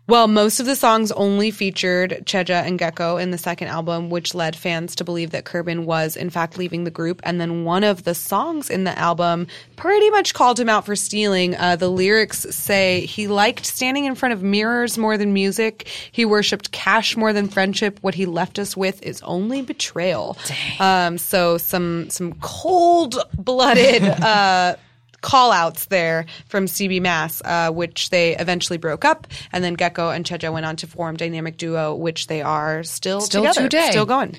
well, 0.06 0.28
most 0.28 0.60
of 0.60 0.66
the 0.66 0.76
songs 0.76 1.14
only 1.14 1.50
featured 1.50 2.24
Choiza 2.26 2.66
and 2.66 2.78
Gaeko 2.78 3.22
in 3.22 3.32
the 3.32 3.38
second 3.38 3.70
album, 3.70 4.10
which 4.10 4.36
led 4.36 4.54
fans 4.54 4.96
to 4.96 5.06
believe 5.06 5.32
that 5.32 5.46
Curbin 5.46 5.86
was 5.86 6.18
in 6.18 6.30
fact 6.30 6.58
leaving 6.58 6.84
the 6.84 6.92
group. 6.92 7.22
And 7.24 7.40
then 7.40 7.64
one 7.64 7.86
of 7.86 8.04
the 8.04 8.14
songs 8.14 8.70
in 8.70 8.84
the 8.84 8.98
album 9.00 9.48
pretty 9.78 10.10
much 10.10 10.34
called 10.34 10.60
him 10.60 10.68
out 10.68 10.86
for 10.86 10.98
stealing. 10.98 11.56
Uh, 11.56 11.78
the 11.78 11.90
lyrics 11.90 12.40
say 12.54 13.06
he 13.06 13.28
liked 13.28 13.66
standing 13.66 14.04
in 14.04 14.16
front 14.16 14.34
of 14.34 14.44
mirrors 14.44 14.98
more 14.98 15.18
than 15.18 15.34
music. 15.34 15.88
He 16.12 16.26
worshipped 16.26 16.72
cash 16.74 17.16
more 17.16 17.32
than 17.32 17.48
friendship. 17.48 18.00
What 18.02 18.16
he 18.16 18.26
left 18.26 18.60
us 18.60 18.76
with 18.76 19.02
is 19.04 19.22
only 19.22 19.62
betrayal. 19.62 20.38
Um, 20.80 21.18
so 21.18 21.58
some 21.58 22.10
some 22.10 22.34
cold 22.42 23.16
blooded. 23.38 24.04
uh, 24.04 24.76
call 25.24 25.52
outs 25.52 25.86
there 25.86 26.28
from 26.46 26.66
CB 26.66 27.02
Mass, 27.02 27.42
uh, 27.44 27.72
which 27.72 28.12
they 28.12 28.38
eventually 28.38 28.78
broke 28.78 29.04
up. 29.04 29.26
And 29.52 29.64
then 29.64 29.76
Gaeko 29.76 30.16
and 30.16 30.24
Choiza 30.24 30.54
went 30.54 30.68
on 30.68 30.76
to 30.76 30.88
form 30.88 31.18
Dynamic 31.18 31.58
Duo, 31.58 31.96
which 31.96 32.28
they 32.28 32.44
are 32.44 32.84
still, 32.84 33.22
Still 33.22 33.42
together, 33.42 33.62
today. 33.64 33.88
Still 33.90 34.06
going. 34.06 34.38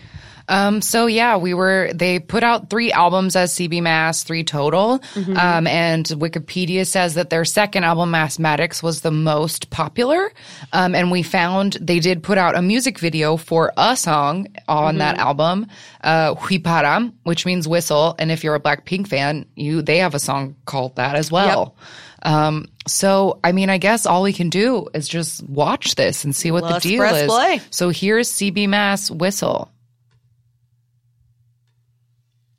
Um, 0.49 0.83
so 0.83 1.07
yeah, 1.07 1.37
we 1.37 1.55
were, 1.55 1.91
they 1.95 2.19
put 2.19 2.43
out 2.43 2.71
three 2.71 2.93
albums 2.93 3.37
as 3.37 3.53
CB 3.55 3.83
Mass, 3.83 4.25
three 4.25 4.45
total. 4.45 5.01
Um, 5.37 5.67
and 5.67 6.05
Wikipedia 6.07 6.87
says 6.87 7.15
that 7.15 7.31
their 7.31 7.45
second 7.45 7.85
album, 7.85 8.11
Mathematics, 8.11 8.83
was 8.83 9.01
the 9.01 9.11
most 9.11 9.71
popular. 9.71 10.33
Um, 10.73 10.95
and 10.95 11.11
we 11.11 11.23
found 11.23 11.75
they 11.81 11.99
did 12.01 12.23
put 12.23 12.39
out 12.39 12.57
a 12.57 12.63
music 12.63 12.99
video 12.99 13.37
for 13.37 13.73
a 13.77 13.97
song 13.97 14.49
on 14.69 14.99
that 14.99 15.19
album, 15.19 15.67
uh, 16.03 16.35
Hwiparam, 16.35 17.13
which 17.23 17.47
means 17.47 17.67
whistle. 17.67 18.15
And 18.19 18.31
if 18.31 18.45
you're 18.45 18.55
a 18.55 18.61
Blackpink 18.61 19.09
fan, 19.09 19.47
you, 19.55 19.83
they 19.83 19.99
have 19.99 20.15
a 20.15 20.21
song 20.21 20.57
called 20.67 20.97
that 20.97 21.17
as 21.17 21.31
well. 21.31 21.77
Um, 22.23 22.67
so, 22.87 23.39
I 23.45 23.53
mean, 23.53 23.71
I 23.71 23.79
guess 23.79 24.07
all 24.07 24.23
we 24.23 24.33
can 24.33 24.49
do 24.49 24.89
is 24.95 25.07
just 25.07 25.43
watch 25.43 25.95
this 25.95 26.25
and 26.25 26.35
see 26.35 26.51
what 26.51 26.65
Let's 26.65 26.83
the 26.85 26.91
deal 26.91 27.03
is. 27.03 27.27
play. 27.27 27.61
So 27.71 27.91
here's 27.91 28.31
CB 28.33 28.69
Mass 28.69 29.11
Whistle. 29.11 29.71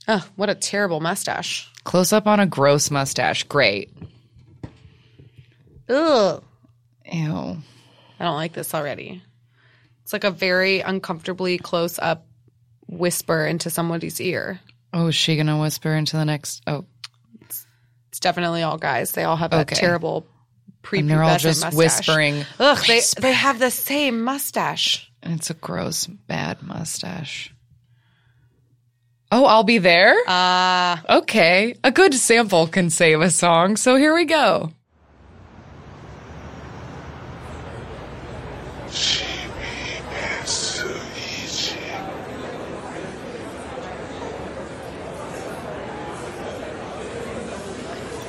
Oh, 0.08 0.28
what 0.36 0.50
a 0.50 0.56
terrible 0.56 1.00
mustache. 1.00 1.70
Close 1.84 2.14
up 2.14 2.28
on 2.28 2.40
a 2.40 2.46
gross 2.46 2.92
mustache. 2.92 3.44
Great. 3.44 3.92
Ugh. 5.90 6.44
Ew. 7.12 7.58
I 8.20 8.24
don't 8.24 8.36
like 8.36 8.54
this 8.54 8.74
already. 8.74 9.22
It's 10.04 10.14
like 10.14 10.24
a 10.24 10.32
very 10.32 10.80
uncomfortably 10.82 11.58
close 11.58 12.00
up 12.00 12.26
whisper 12.88 13.46
into 13.46 13.70
somebody's 13.70 14.20
ear. 14.22 14.60
Oh, 14.94 15.08
is 15.08 15.16
she 15.16 15.36
gonna 15.36 15.60
whisper 15.60 15.94
into 15.94 16.18
the 16.18 16.26
next? 16.26 16.62
Oh, 16.68 16.86
It's 18.10 18.20
definitely 18.20 18.62
all 18.64 18.78
guys. 18.78 19.12
They 19.12 19.24
all 19.24 19.36
have 19.36 19.52
that 19.52 19.62
Okay. 19.72 19.76
terrible 19.76 20.26
prepubescent 20.84 21.00
And 21.00 21.10
they're 21.10 21.24
all 21.24 21.38
just 21.38 21.64
mustache. 21.64 21.78
whispering, 21.78 22.46
Ugh, 22.60 22.86
they, 22.88 23.02
they 23.20 23.34
have 23.34 23.60
the 23.60 23.72
same 23.72 24.24
mustache. 24.24 25.12
it's 25.24 25.50
a 25.50 25.56
gross, 25.56 26.06
bad 26.06 26.62
mustache. 26.64 27.54
Oh, 29.38 29.44
I'll 29.44 29.66
be 29.66 29.80
there. 29.80 30.16
Uh, 30.30 30.96
okay, 31.10 31.76
a 31.84 31.92
good 31.92 32.14
sample 32.14 32.68
can 32.68 32.90
save 32.90 33.20
a 33.20 33.30
song. 33.30 33.76
So 33.76 33.98
here 33.98 34.14
we 34.14 34.24
go. 34.24 34.72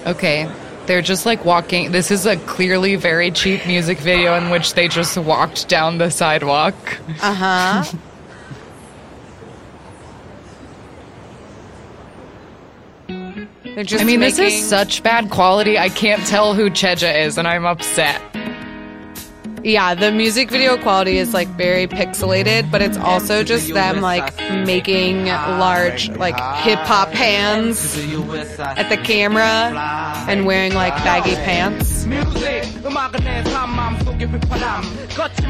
Okay. 0.07 0.51
They're 0.87 1.03
just 1.03 1.25
like 1.25 1.45
walking. 1.45 1.93
This 1.93 2.11
is 2.11 2.27
a 2.27 2.37
clearly 2.37 2.97
very 2.97 3.31
cheap 3.31 3.65
music 3.65 3.99
video 3.99 4.35
in 4.35 4.51
which 4.51 4.75
they 4.75 4.89
just 4.89 5.17
walked 5.17 5.69
down 5.69 5.99
the 5.99 6.11
sidewalk. 6.11 6.75
uh 7.23 7.33
huh. 7.33 7.99
They're 13.77 13.85
just 13.85 14.03
I 14.03 14.07
mean, 14.07 14.21
this 14.21 14.39
is 14.39 14.67
such 14.67 15.03
bad 15.03 15.29
quality. 15.29 15.79
I 15.79 15.91
can't 15.91 16.27
tell 16.27 16.55
who 16.55 16.71
Choiza 16.71 17.27
is, 17.27 17.37
and 17.37 17.47
I'm 17.47 17.67
upset. 17.67 18.23
Yeah, 19.63 19.95
the 19.95 20.11
music 20.11 20.51
video 20.51 20.79
quality 20.79 21.19
is 21.19 21.35
like 21.35 21.49
very 21.49 21.87
pixelated, 21.87 22.71
but 22.71 22.81
it's 22.81 22.97
also 22.97 23.43
just 23.43 23.75
them 23.75 24.01
like 24.01 24.35
making 24.65 25.27
large 25.27 26.09
like 26.09 26.41
hip 26.63 26.79
hop 26.79 27.11
hands 27.11 27.99
at 28.61 28.89
the 28.89 28.97
camera 28.97 29.75
and 30.27 30.47
wearing 30.47 30.73
like 30.73 30.95
baggy 31.05 31.35
pants. 31.35 32.07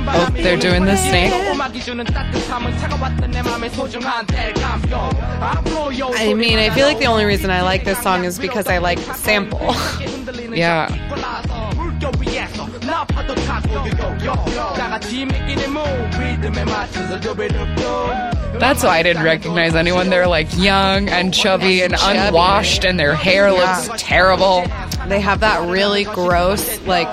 Oh, 0.08 0.30
they're 0.34 0.56
doing 0.56 0.84
the 0.84 0.96
snake. 0.96 1.32
I 6.16 6.34
mean, 6.34 6.58
I 6.58 6.70
feel 6.70 6.86
like 6.86 6.98
the 6.98 7.06
only 7.06 7.24
reason 7.24 7.50
I 7.50 7.62
like 7.62 7.84
this 7.84 7.98
song 8.02 8.24
is 8.24 8.38
because 8.38 8.66
I 8.66 8.78
like 8.78 8.98
the 9.00 9.14
sample. 9.14 9.74
Yeah. 10.56 10.88
That's 18.58 18.82
why 18.82 18.98
I 18.98 19.02
didn't 19.02 19.22
recognize 19.24 19.74
anyone. 19.74 20.08
They're 20.08 20.26
like 20.26 20.48
young 20.56 21.08
and 21.08 21.32
chubby 21.34 21.82
and 21.82 21.94
unwashed, 22.00 22.84
and 22.84 22.98
their 22.98 23.14
hair 23.14 23.52
looks 23.52 23.88
terrible. 24.02 24.62
they 25.08 25.20
have 25.20 25.40
that 25.40 25.68
really 25.68 26.04
gross 26.04 26.80
like 26.86 27.12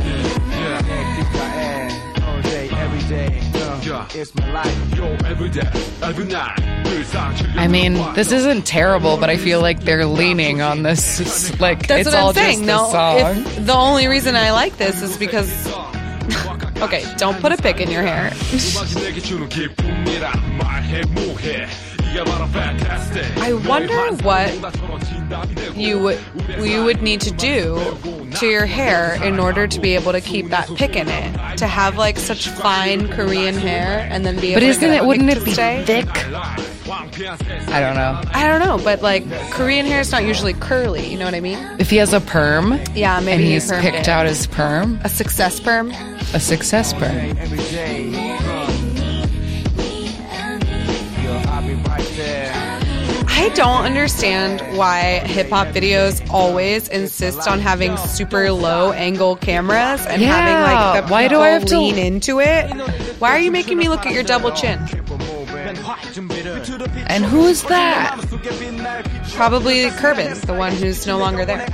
I 7.57 7.67
mean, 7.67 7.93
this 8.15 8.31
isn't 8.31 8.65
terrible, 8.65 9.17
but 9.17 9.29
I 9.29 9.37
feel 9.37 9.61
like 9.61 9.81
they're 9.81 10.05
leaning 10.05 10.61
on 10.61 10.83
this. 10.83 11.51
Like 11.61 11.87
That's 11.87 12.07
it's 12.07 12.15
what 12.15 12.19
all 12.23 12.29
I'm 12.29 12.35
saying. 12.35 12.59
just 12.59 12.67
No, 12.67 12.85
the 12.85 12.91
song. 12.91 13.37
if 13.57 13.65
the 13.65 13.73
only 13.73 14.07
reason 14.07 14.35
I 14.35 14.51
like 14.51 14.77
this 14.77 15.01
is 15.01 15.17
because. 15.17 15.49
okay, 16.81 17.05
don't 17.17 17.39
put 17.39 17.51
a 17.51 17.57
pick 17.57 17.79
in 17.79 17.91
your 17.91 18.01
hair. 18.01 18.31
I 22.13 23.53
wonder 23.67 23.95
what 24.23 24.51
you 25.77 25.99
would 25.99 26.19
you 26.59 26.83
would 26.83 27.01
need 27.01 27.21
to 27.21 27.31
do 27.31 27.79
to 28.35 28.45
your 28.47 28.65
hair 28.65 29.21
in 29.23 29.39
order 29.39 29.65
to 29.67 29.79
be 29.79 29.95
able 29.95 30.11
to 30.11 30.19
keep 30.21 30.49
that 30.49 30.67
pick 30.75 30.95
in 30.95 31.07
it. 31.07 31.57
To 31.57 31.67
have 31.67 31.95
like 31.97 32.17
such 32.19 32.49
fine 32.49 33.07
Korean 33.07 33.55
hair 33.55 34.07
and 34.11 34.25
then 34.25 34.35
be 34.39 34.47
able 34.51 34.55
but 34.55 34.59
to 34.61 34.65
isn't 34.67 34.89
it? 34.89 35.05
Wouldn't 35.05 35.29
it 35.29 35.43
be 35.45 35.53
stay? 35.53 35.83
thick? 35.85 36.07
I 37.69 37.79
don't 37.79 37.95
know. 37.95 38.21
I 38.33 38.45
don't 38.47 38.59
know, 38.59 38.83
but 38.83 39.01
like 39.01 39.23
Korean 39.51 39.85
hair 39.85 40.01
is 40.01 40.11
not 40.11 40.23
usually 40.25 40.53
curly. 40.53 41.05
You 41.07 41.17
know 41.17 41.25
what 41.25 41.33
I 41.35 41.39
mean? 41.39 41.57
If 41.79 41.89
he 41.89 41.95
has 41.97 42.11
a 42.13 42.19
perm, 42.19 42.77
Yeah, 42.93 43.19
maybe 43.21 43.31
and 43.31 43.41
he's 43.43 43.71
permed 43.71 43.81
picked 43.81 43.95
it. 43.99 44.07
out 44.09 44.25
his 44.25 44.47
perm, 44.47 44.99
A 45.03 45.09
success 45.09 45.59
perm. 45.61 45.91
a 46.33 46.39
success 46.39 46.91
perm. 46.93 47.37
I 53.41 53.49
don't 53.49 53.85
understand 53.85 54.61
why 54.77 55.17
hip 55.25 55.49
hop 55.49 55.69
videos 55.69 56.21
always 56.29 56.87
insist 56.89 57.47
on 57.47 57.59
having 57.59 57.97
super 57.97 58.51
low 58.51 58.91
angle 58.91 59.35
cameras 59.35 60.05
and 60.05 60.21
Yeah, 60.21 60.27
having 60.27 60.61
like 60.61 61.05
the 61.07 61.11
why 61.11 61.27
do 61.27 61.39
I 61.41 61.49
have 61.49 61.65
to- 61.65 61.79
lean 61.79 61.97
into 61.97 62.39
it. 62.39 62.69
Why 63.19 63.31
are 63.31 63.39
you 63.39 63.49
making 63.49 63.79
me 63.79 63.89
look 63.89 64.05
at 64.05 64.13
your 64.13 64.21
double 64.21 64.51
chin? 64.51 64.77
And 67.07 67.25
who 67.25 67.45
is 67.47 67.63
that? 67.63 68.15
Probably 69.33 69.89
Curbin, 69.89 70.39
the 70.41 70.53
one 70.53 70.71
who's 70.73 71.07
no 71.07 71.17
longer 71.17 71.43
there. 71.43 71.65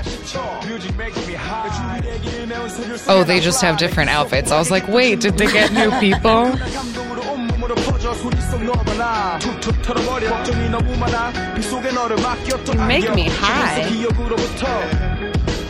Oh, 3.09 3.23
they 3.27 3.41
just 3.41 3.61
have 3.61 3.77
different 3.77 4.09
outfits. 4.09 4.51
I 4.51 4.57
was 4.57 4.71
like, 4.71 4.87
wait, 4.87 5.19
did 5.19 5.37
they 5.37 5.47
get 5.47 5.73
new 5.73 5.91
people? 5.99 6.57
터져 7.56 8.12
소리 8.14 8.38
속 8.42 8.62
너무나 8.62 9.38
툭툭 9.38 9.80
털어버려 9.82 10.28
걱정이 10.28 10.68
너무 10.68 10.96
많아 10.98 11.32
빗속에 11.54 11.90
너를 11.92 12.16
맡겼던 12.16 12.76
You 12.78 12.84
make 12.84 13.08
me 13.10 13.28
안겨. 13.30 13.46
high. 13.46 13.88
기억으로부터 13.90 14.66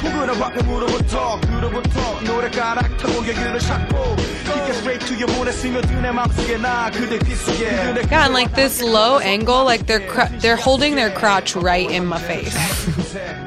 포근한 0.02 0.38
락음으로부터 0.40 1.40
그로부터 1.40 2.20
노래가락 2.22 2.96
타고 2.98 3.14
여기를 3.18 3.58
찾고 3.60 4.16
깊게 4.16 4.70
straight 4.72 5.06
to 5.06 5.14
your 5.16 5.32
모래 5.38 5.52
스며든 5.52 6.02
내 6.02 6.10
맘속에 6.10 6.56
나 6.58 6.90
그대 6.90 7.18
귓속에 7.18 7.58
그대 7.58 8.00
Yeah, 8.10 8.24
and 8.24 8.34
like 8.34 8.54
this 8.56 8.82
low 8.82 9.18
angle, 9.20 9.64
like 9.64 9.86
they're 9.86 10.04
cr- 10.06 10.32
they're 10.40 10.56
holding 10.60 10.96
their 10.96 11.10
crotch 11.14 11.54
right 11.54 11.88
in 11.88 12.04
my 12.06 12.18
face. 12.18 12.56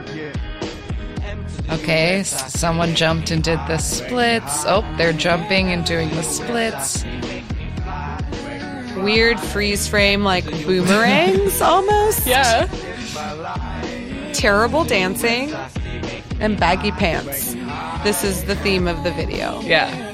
Okay, 1.67 2.19
s- 2.21 2.53
someone 2.57 2.93
jumped 2.95 3.31
and 3.31 3.43
did 3.43 3.59
the 3.67 3.77
splits. 3.79 4.63
Oh, 4.67 4.85
they're 4.97 5.11
jumping 5.17 5.71
and 5.73 5.83
doing 5.83 6.09
the 6.11 6.21
splits. 6.23 7.03
Weird 9.02 9.40
freeze 9.40 9.88
frame, 9.88 10.24
like 10.24 10.44
boomerangs 10.44 11.60
almost. 11.60 12.26
Yeah. 12.26 12.66
Terrible 14.32 14.84
dancing 14.84 15.52
and 16.40 16.58
baggy 16.58 16.92
pants. 16.92 17.54
This 18.04 18.24
is 18.24 18.44
the 18.44 18.56
theme 18.56 18.88
of 18.88 19.02
the 19.04 19.10
video. 19.12 19.60
Yeah. 19.60 20.06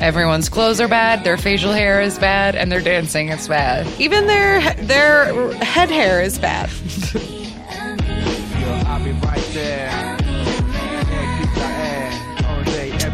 Everyone's 0.00 0.48
clothes 0.48 0.80
are 0.80 0.88
bad, 0.88 1.22
their 1.22 1.36
facial 1.36 1.72
hair 1.72 2.00
is 2.00 2.18
bad, 2.18 2.56
and 2.56 2.72
their 2.72 2.80
dancing 2.80 3.28
is 3.28 3.46
bad. 3.46 3.86
Even 4.00 4.26
their 4.26 4.60
their 4.74 5.52
head 5.62 5.90
hair 5.90 6.20
is 6.20 6.38
bad. 6.38 6.70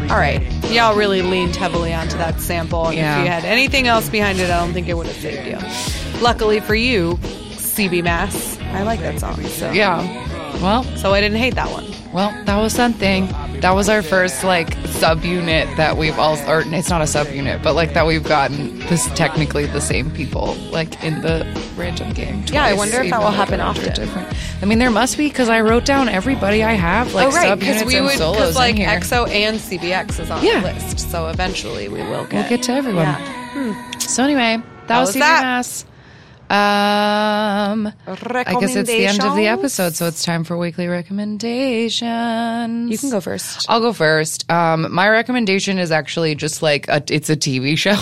All 0.09 0.17
right, 0.17 0.41
y'all 0.71 0.95
really 0.95 1.21
leaned 1.21 1.55
heavily 1.55 1.93
onto 1.93 2.17
that 2.17 2.41
sample. 2.41 2.87
And 2.87 2.97
Yeah. 2.97 3.19
if 3.19 3.25
you 3.25 3.31
had 3.31 3.45
anything 3.45 3.87
else 3.87 4.09
behind 4.09 4.39
it, 4.39 4.49
I 4.49 4.59
don't 4.59 4.73
think 4.73 4.87
it 4.89 4.97
would 4.97 5.05
have 5.05 5.15
saved 5.17 5.45
you. 5.47 5.57
Luckily 6.21 6.59
for 6.61 6.73
you, 6.73 7.19
CB 7.57 8.01
Mass, 8.01 8.57
I 8.73 8.81
like 8.81 9.01
that 9.01 9.19
song. 9.19 9.39
So 9.45 9.71
Yeah. 9.71 10.01
Well, 10.61 10.83
so 10.97 11.13
I 11.13 11.21
didn't 11.21 11.37
hate 11.37 11.53
that 11.55 11.69
one. 11.71 11.85
well, 12.11 12.33
that 12.45 12.57
was 12.59 12.73
something. 12.73 13.27
That 13.61 13.71
was 13.75 13.89
our 13.89 14.01
first 14.01 14.43
like 14.45 14.69
subunit 14.99 15.75
that 15.75 15.97
we've 15.97 16.17
all, 16.17 16.37
or 16.49 16.61
it's 16.65 16.89
not 16.89 17.01
a 17.01 17.05
subunit, 17.05 17.61
but 17.61 17.75
like 17.75 17.93
that 17.93 18.05
we've 18.07 18.23
gotten 18.23 18.79
this 18.87 19.07
technically 19.15 19.65
the 19.65 19.81
same 19.81 20.11
people 20.11 20.55
like 20.71 21.03
in 21.03 21.21
the 21.21 21.45
random 21.75 22.13
game. 22.13 22.43
Yeah, 22.47 22.63
I 22.63 22.73
wonder 22.73 23.01
if 23.01 23.09
that 23.09 23.19
will 23.19 23.31
happen 23.31 23.59
often. 23.59 23.93
Different. 23.93 24.33
I 24.61 24.65
mean, 24.65 24.79
there 24.79 24.89
must 24.89 25.17
be 25.17 25.27
because 25.27 25.49
I 25.49 25.59
wrote 25.61 25.83
down 25.85 26.07
everybody 26.07 26.63
I 26.63 26.73
have 26.73 27.13
like 27.13 27.27
oh 27.27 27.31
right, 27.31 27.59
because 27.59 27.81
subunits 27.81 27.85
we 27.87 27.95
and 27.97 28.05
would 28.05 28.17
solos 28.17 28.55
like 28.55 28.71
in 28.71 28.77
here. 28.77 28.89
EXO 28.89 29.27
and 29.29 29.57
CBX 29.57 30.19
is 30.21 30.31
on 30.31 30.43
Yeah. 30.43 30.61
the 30.61 30.73
list. 30.73 31.11
So 31.11 31.27
eventually 31.27 31.89
we 31.89 31.99
will 32.01 32.25
get 32.25 32.33
We'll 32.33 32.49
get 32.57 32.63
to 32.63 32.71
everyone. 32.73 33.03
Yeah. 33.03 33.97
So 33.99 34.23
anyway, 34.23 34.61
that 34.87 34.99
was 34.99 35.09
was 35.09 35.15
that? 35.15 35.41
Mass. 35.43 35.85
Um, 36.49 37.93
I 38.07 38.57
guess 38.59 38.75
it's 38.75 38.89
the 38.89 39.05
end 39.05 39.23
of 39.23 39.35
the 39.35 39.45
episode, 39.47 39.93
so 39.95 40.07
it's 40.07 40.23
time 40.23 40.43
for 40.43 40.57
weekly 40.57 40.87
recommendations. 40.87 42.91
You 42.91 42.97
can 42.97 43.11
go 43.11 43.21
first. 43.21 43.67
I'll 43.69 43.81
go 43.81 43.93
first. 43.93 44.49
Um, 44.51 44.91
my 44.91 45.07
recommendation 45.09 45.77
is 45.77 45.91
actually 45.91 46.33
just 46.33 46.63
like 46.63 46.87
a, 46.87 47.03
it's 47.09 47.29
a 47.29 47.37
TV 47.37 47.77
show. 47.83 47.93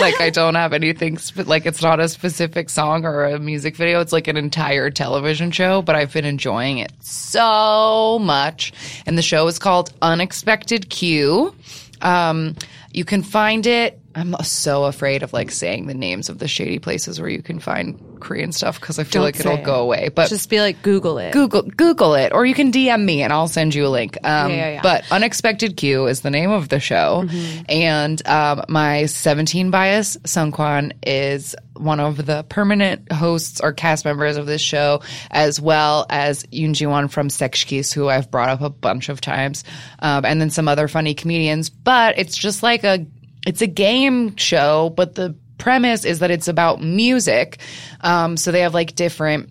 like 0.00 0.20
I 0.20 0.30
don't 0.30 0.56
have 0.56 0.72
anything, 0.72 1.16
sp- 1.22 1.46
like 1.46 1.64
it's 1.64 1.80
not 1.80 2.00
a 2.00 2.08
specific 2.08 2.70
song 2.70 3.04
or 3.04 3.24
a 3.24 3.38
music 3.38 3.76
video. 3.76 4.00
It's 4.00 4.12
like 4.12 4.26
an 4.26 4.36
entire 4.36 4.90
television 4.90 5.52
show, 5.52 5.80
but 5.80 5.94
I've 5.94 6.12
been 6.12 6.24
enjoying 6.24 6.78
it 6.78 6.90
so 7.00 8.18
much. 8.20 8.72
And 9.06 9.16
the 9.16 9.22
show 9.22 9.46
is 9.46 9.60
called 9.60 9.92
Unexpected 10.02 10.90
Q. 10.90 11.54
Um, 12.02 12.56
you 12.92 13.04
can 13.04 13.22
find 13.22 13.66
it. 13.66 14.00
I'm 14.16 14.34
so 14.42 14.84
afraid 14.84 15.22
of 15.22 15.32
like 15.34 15.50
saying 15.50 15.86
the 15.86 15.94
names 15.94 16.28
of 16.30 16.38
the 16.38 16.48
shady 16.48 16.78
places 16.78 17.20
where 17.20 17.28
you 17.28 17.42
can 17.42 17.58
find 17.60 18.00
Korean 18.18 18.50
stuff 18.50 18.80
because 18.80 18.98
I 18.98 19.04
feel 19.04 19.20
Don't 19.20 19.22
like 19.24 19.38
it'll 19.40 19.56
say 19.58 19.62
go 19.62 19.82
away. 19.82 20.08
But 20.08 20.30
Just 20.30 20.48
be 20.48 20.58
like 20.60 20.80
Google 20.82 21.18
it. 21.18 21.32
Google 21.34 21.62
Google 21.62 22.14
it, 22.14 22.32
or 22.32 22.46
you 22.46 22.54
can 22.54 22.72
DM 22.72 23.04
me 23.04 23.22
and 23.22 23.30
I'll 23.32 23.46
send 23.46 23.74
you 23.74 23.86
a 23.86 23.88
link. 23.88 24.16
Um, 24.24 24.50
Yeah, 24.50 24.56
yeah, 24.56 24.70
yeah. 24.70 24.82
But 24.82 25.04
Unexpected 25.12 25.76
Q 25.76 26.06
is 26.06 26.22
the 26.22 26.30
name 26.30 26.50
of 26.50 26.68
the 26.70 26.80
show, 26.80 27.24
Mm-hmm. 27.26 27.62
and 27.68 28.26
um, 28.26 28.62
my 28.68 29.04
17 29.06 29.70
bias 29.70 30.16
Seungkwan 30.24 30.92
is 31.06 31.54
one 31.74 32.00
of 32.00 32.24
the 32.24 32.42
permanent 32.48 33.12
hosts 33.12 33.60
or 33.60 33.74
cast 33.74 34.06
members 34.06 34.38
of 34.38 34.46
this 34.46 34.62
show, 34.62 35.02
as 35.30 35.60
well 35.60 36.06
as 36.08 36.42
Yoon 36.44 36.72
Ji 36.72 36.86
Won 36.86 37.08
from 37.08 37.28
Sechs 37.28 37.64
Kies, 37.64 37.92
who 37.92 38.08
I've 38.08 38.30
brought 38.30 38.48
up 38.48 38.62
a 38.62 38.70
bunch 38.70 39.10
of 39.10 39.20
times, 39.20 39.62
um, 39.98 40.24
and 40.24 40.40
then 40.40 40.48
some 40.48 40.68
other 40.68 40.88
funny 40.88 41.12
comedians. 41.12 41.68
But 41.68 42.18
it's 42.18 42.34
just 42.34 42.62
like 42.62 42.82
a 42.84 43.04
it's 43.46 43.62
a 43.62 43.66
game 43.66 44.36
show, 44.36 44.90
but 44.90 45.14
the 45.14 45.34
premise 45.58 46.04
is 46.04 46.18
that 46.18 46.30
it's 46.30 46.48
about 46.48 46.82
music. 46.82 47.58
Um, 48.00 48.36
so 48.36 48.52
they 48.52 48.60
have 48.60 48.74
like 48.74 48.94
different 48.94 49.50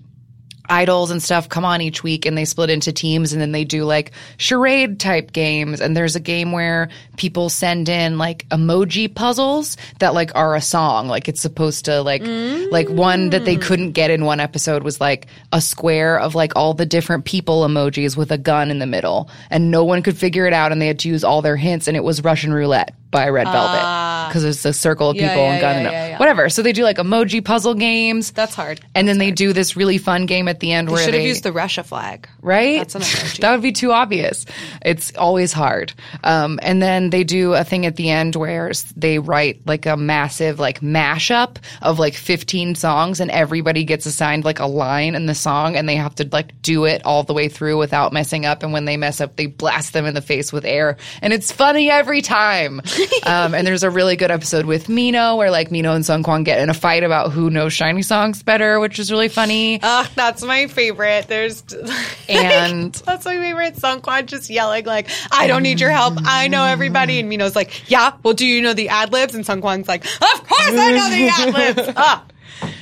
idols 0.70 1.12
and 1.12 1.22
stuff 1.22 1.50
come 1.50 1.66
on 1.66 1.82
each 1.82 2.04
week 2.04 2.26
and 2.26 2.38
they 2.38 2.46
split 2.46 2.70
into 2.70 2.92
teams 2.92 3.34
and 3.34 3.42
then 3.42 3.52
they 3.52 3.64
do 3.64 3.84
like 3.84 4.12
charade 4.38 5.00
type 5.00 5.32
games. 5.32 5.82
And 5.82 5.96
there's 5.96 6.16
a 6.16 6.20
game 6.20 6.52
where 6.52 6.90
people 7.18 7.50
send 7.50 7.90
in 7.90 8.18
like 8.18 8.48
emoji 8.50 9.14
puzzles 9.14 9.78
that 10.00 10.14
like 10.14 10.32
are 10.36 10.56
a 10.56 10.62
song. 10.62 11.08
Like 11.08 11.28
it's 11.28 11.42
supposed 11.42 11.86
to 11.86 12.02
like 12.02 12.24
like 12.72 12.90
one 12.90 13.30
that 13.30 13.46
they 13.46 13.58
couldn't 13.58 13.92
get 13.92 14.10
in 14.10 14.26
one 14.26 14.40
episode 14.40 14.84
was 14.84 15.00
like 15.00 15.28
a 15.52 15.62
square 15.62 16.20
of 16.20 16.36
like 16.36 16.56
all 16.56 16.74
the 16.74 16.86
different 16.86 17.26
people 17.26 17.62
emojis 17.62 18.18
with 18.18 18.32
a 18.32 18.38
gun 18.38 18.72
in 18.72 18.80
the 18.80 18.88
middle. 18.88 19.30
And 19.50 19.72
no 19.72 19.84
one 19.84 20.02
could 20.02 20.18
figure 20.18 20.48
it 20.48 20.54
out 20.54 20.72
and 20.72 20.82
they 20.82 20.88
had 20.88 21.00
to 21.00 21.10
use 21.10 21.24
all 21.24 21.42
their 21.42 21.58
hints 21.58 21.88
and 21.88 21.96
it 21.96 22.04
was 22.04 22.24
Russian 22.24 22.54
roulette 22.54 22.94
by 23.12 23.30
Red 23.30 23.46
Velvet 23.46 24.28
because 24.30 24.44
it's 24.44 24.66
a 24.66 24.74
circle 24.74 25.10
of 25.12 25.16
Yeah, 25.16 25.30
people 25.30 25.44
yeah, 25.44 25.52
and 25.52 25.62
gun 25.62 25.84
yeah, 25.84 26.06
and 26.06 26.20
whatever 26.20 26.50
so 26.50 26.62
they 26.62 26.74
do 26.74 26.84
like 26.84 26.98
emoji 26.98 27.44
puzzle 27.44 27.74
games 27.76 28.32
That's 28.32 28.56
hard. 28.56 28.82
and 28.94 29.08
then 29.08 29.18
they 29.20 29.32
do 29.32 29.54
this 29.54 29.78
really 29.78 29.98
fun 29.98 30.26
game 30.26 30.48
at 30.48 30.60
the 30.60 30.72
end 30.74 30.90
where 30.90 30.98
They 30.98 31.02
where 31.02 31.06
should 31.06 31.14
have 31.14 31.24
used 31.28 31.44
the 31.44 31.52
Russia 31.54 31.84
flag. 31.84 32.28
right? 32.42 32.80
That's 32.80 32.96
an 32.96 33.02
emoji. 33.04 33.40
that 33.42 33.52
would 33.52 33.62
be 33.62 33.72
too 33.72 33.92
obvious. 33.92 34.46
It's 34.84 35.16
always 35.16 35.54
hard. 35.54 35.94
Um, 36.24 36.60
and 36.62 36.82
then 36.82 37.10
they 37.10 37.24
do 37.24 37.54
a 37.54 37.64
thing 37.64 37.86
at 37.86 37.96
the 37.96 38.10
end 38.10 38.36
where 38.36 38.72
they 38.98 39.20
write 39.20 39.62
like 39.66 39.86
a 39.86 39.96
massive 39.96 40.60
like 40.60 40.82
mashup 40.82 41.58
of 41.82 42.00
like 42.00 42.16
15 42.16 42.76
songs 42.76 43.20
and 43.20 43.32
everybody 43.32 43.84
gets 43.86 44.06
assigned 44.06 44.44
like 44.44 44.60
a 44.60 44.66
line 44.66 45.16
in 45.16 45.26
the 45.26 45.36
song 45.36 45.76
and 45.76 45.88
they 45.88 45.96
have 45.96 46.16
to 46.16 46.28
like 46.32 46.62
do 46.62 46.86
it 46.86 47.06
all 47.06 47.24
the 47.24 47.34
way 47.34 47.48
through 47.48 47.78
without 47.78 48.12
messing 48.14 48.46
up. 48.46 48.64
And 48.64 48.74
when 48.74 48.86
they 48.86 48.98
mess 48.98 49.22
up, 49.22 49.36
they 49.36 49.46
blast 49.46 49.94
them 49.94 50.06
in 50.06 50.14
the 50.16 50.22
face 50.22 50.52
with 50.52 50.66
air. 50.66 50.98
And 51.22 51.32
it's 51.32 51.52
funny 51.52 51.90
every 51.90 52.22
time. 52.22 52.82
um, 53.26 53.54
and 53.54 53.66
there's 53.66 53.84
a 53.84 53.90
really 53.90 54.16
good 54.16 54.32
episode 54.32 54.66
with 54.66 54.90
Minho 54.90 55.36
where 55.36 55.52
like 55.52 55.72
Minho 55.72 55.94
and 55.94 56.04
Seungkwan 56.04 56.44
get 56.46 56.60
in 56.60 56.70
a 56.70 56.74
fight 56.74 57.04
about 57.04 57.32
who 57.32 57.50
knows 57.50 57.74
SHINee 57.74 58.04
songs 58.04 58.44
better, 58.44 58.80
which 58.80 59.00
is 59.00 59.12
really 59.12 59.28
funny. 59.30 59.80
Ugh, 59.82 60.08
that's 60.16 60.44
my 60.44 60.68
favorite. 60.68 61.28
There's 61.28 61.64
And- 62.30 62.94
that's 62.94 63.26
my 63.26 63.38
favorite. 63.38 63.76
Seungkwan 63.76 64.26
just 64.26 64.50
yelling 64.50 64.86
like, 64.86 65.10
"I 65.32 65.48
don't 65.48 65.64
need 65.64 65.80
your 65.80 65.92
help. 65.92 66.16
I 66.24 66.48
know 66.48 66.64
everybody." 66.66 67.20
And 67.20 67.30
Minho's 67.30 67.56
like, 67.56 67.90
"Yeah, 67.90 68.14
well, 68.24 68.34
do 68.34 68.46
you 68.46 68.62
know 68.62 68.74
the 68.74 68.90
ad 68.90 69.12
libs?" 69.12 69.36
And 69.36 69.46
Seungkwan's 69.46 69.88
like, 69.88 70.06
"Of 70.06 70.48
course 70.48 70.72
I 70.72 70.92
know 70.92 71.10
the 71.10 71.28
ad 71.28 71.54
libs." 71.78 71.94
Ah, 71.98 72.24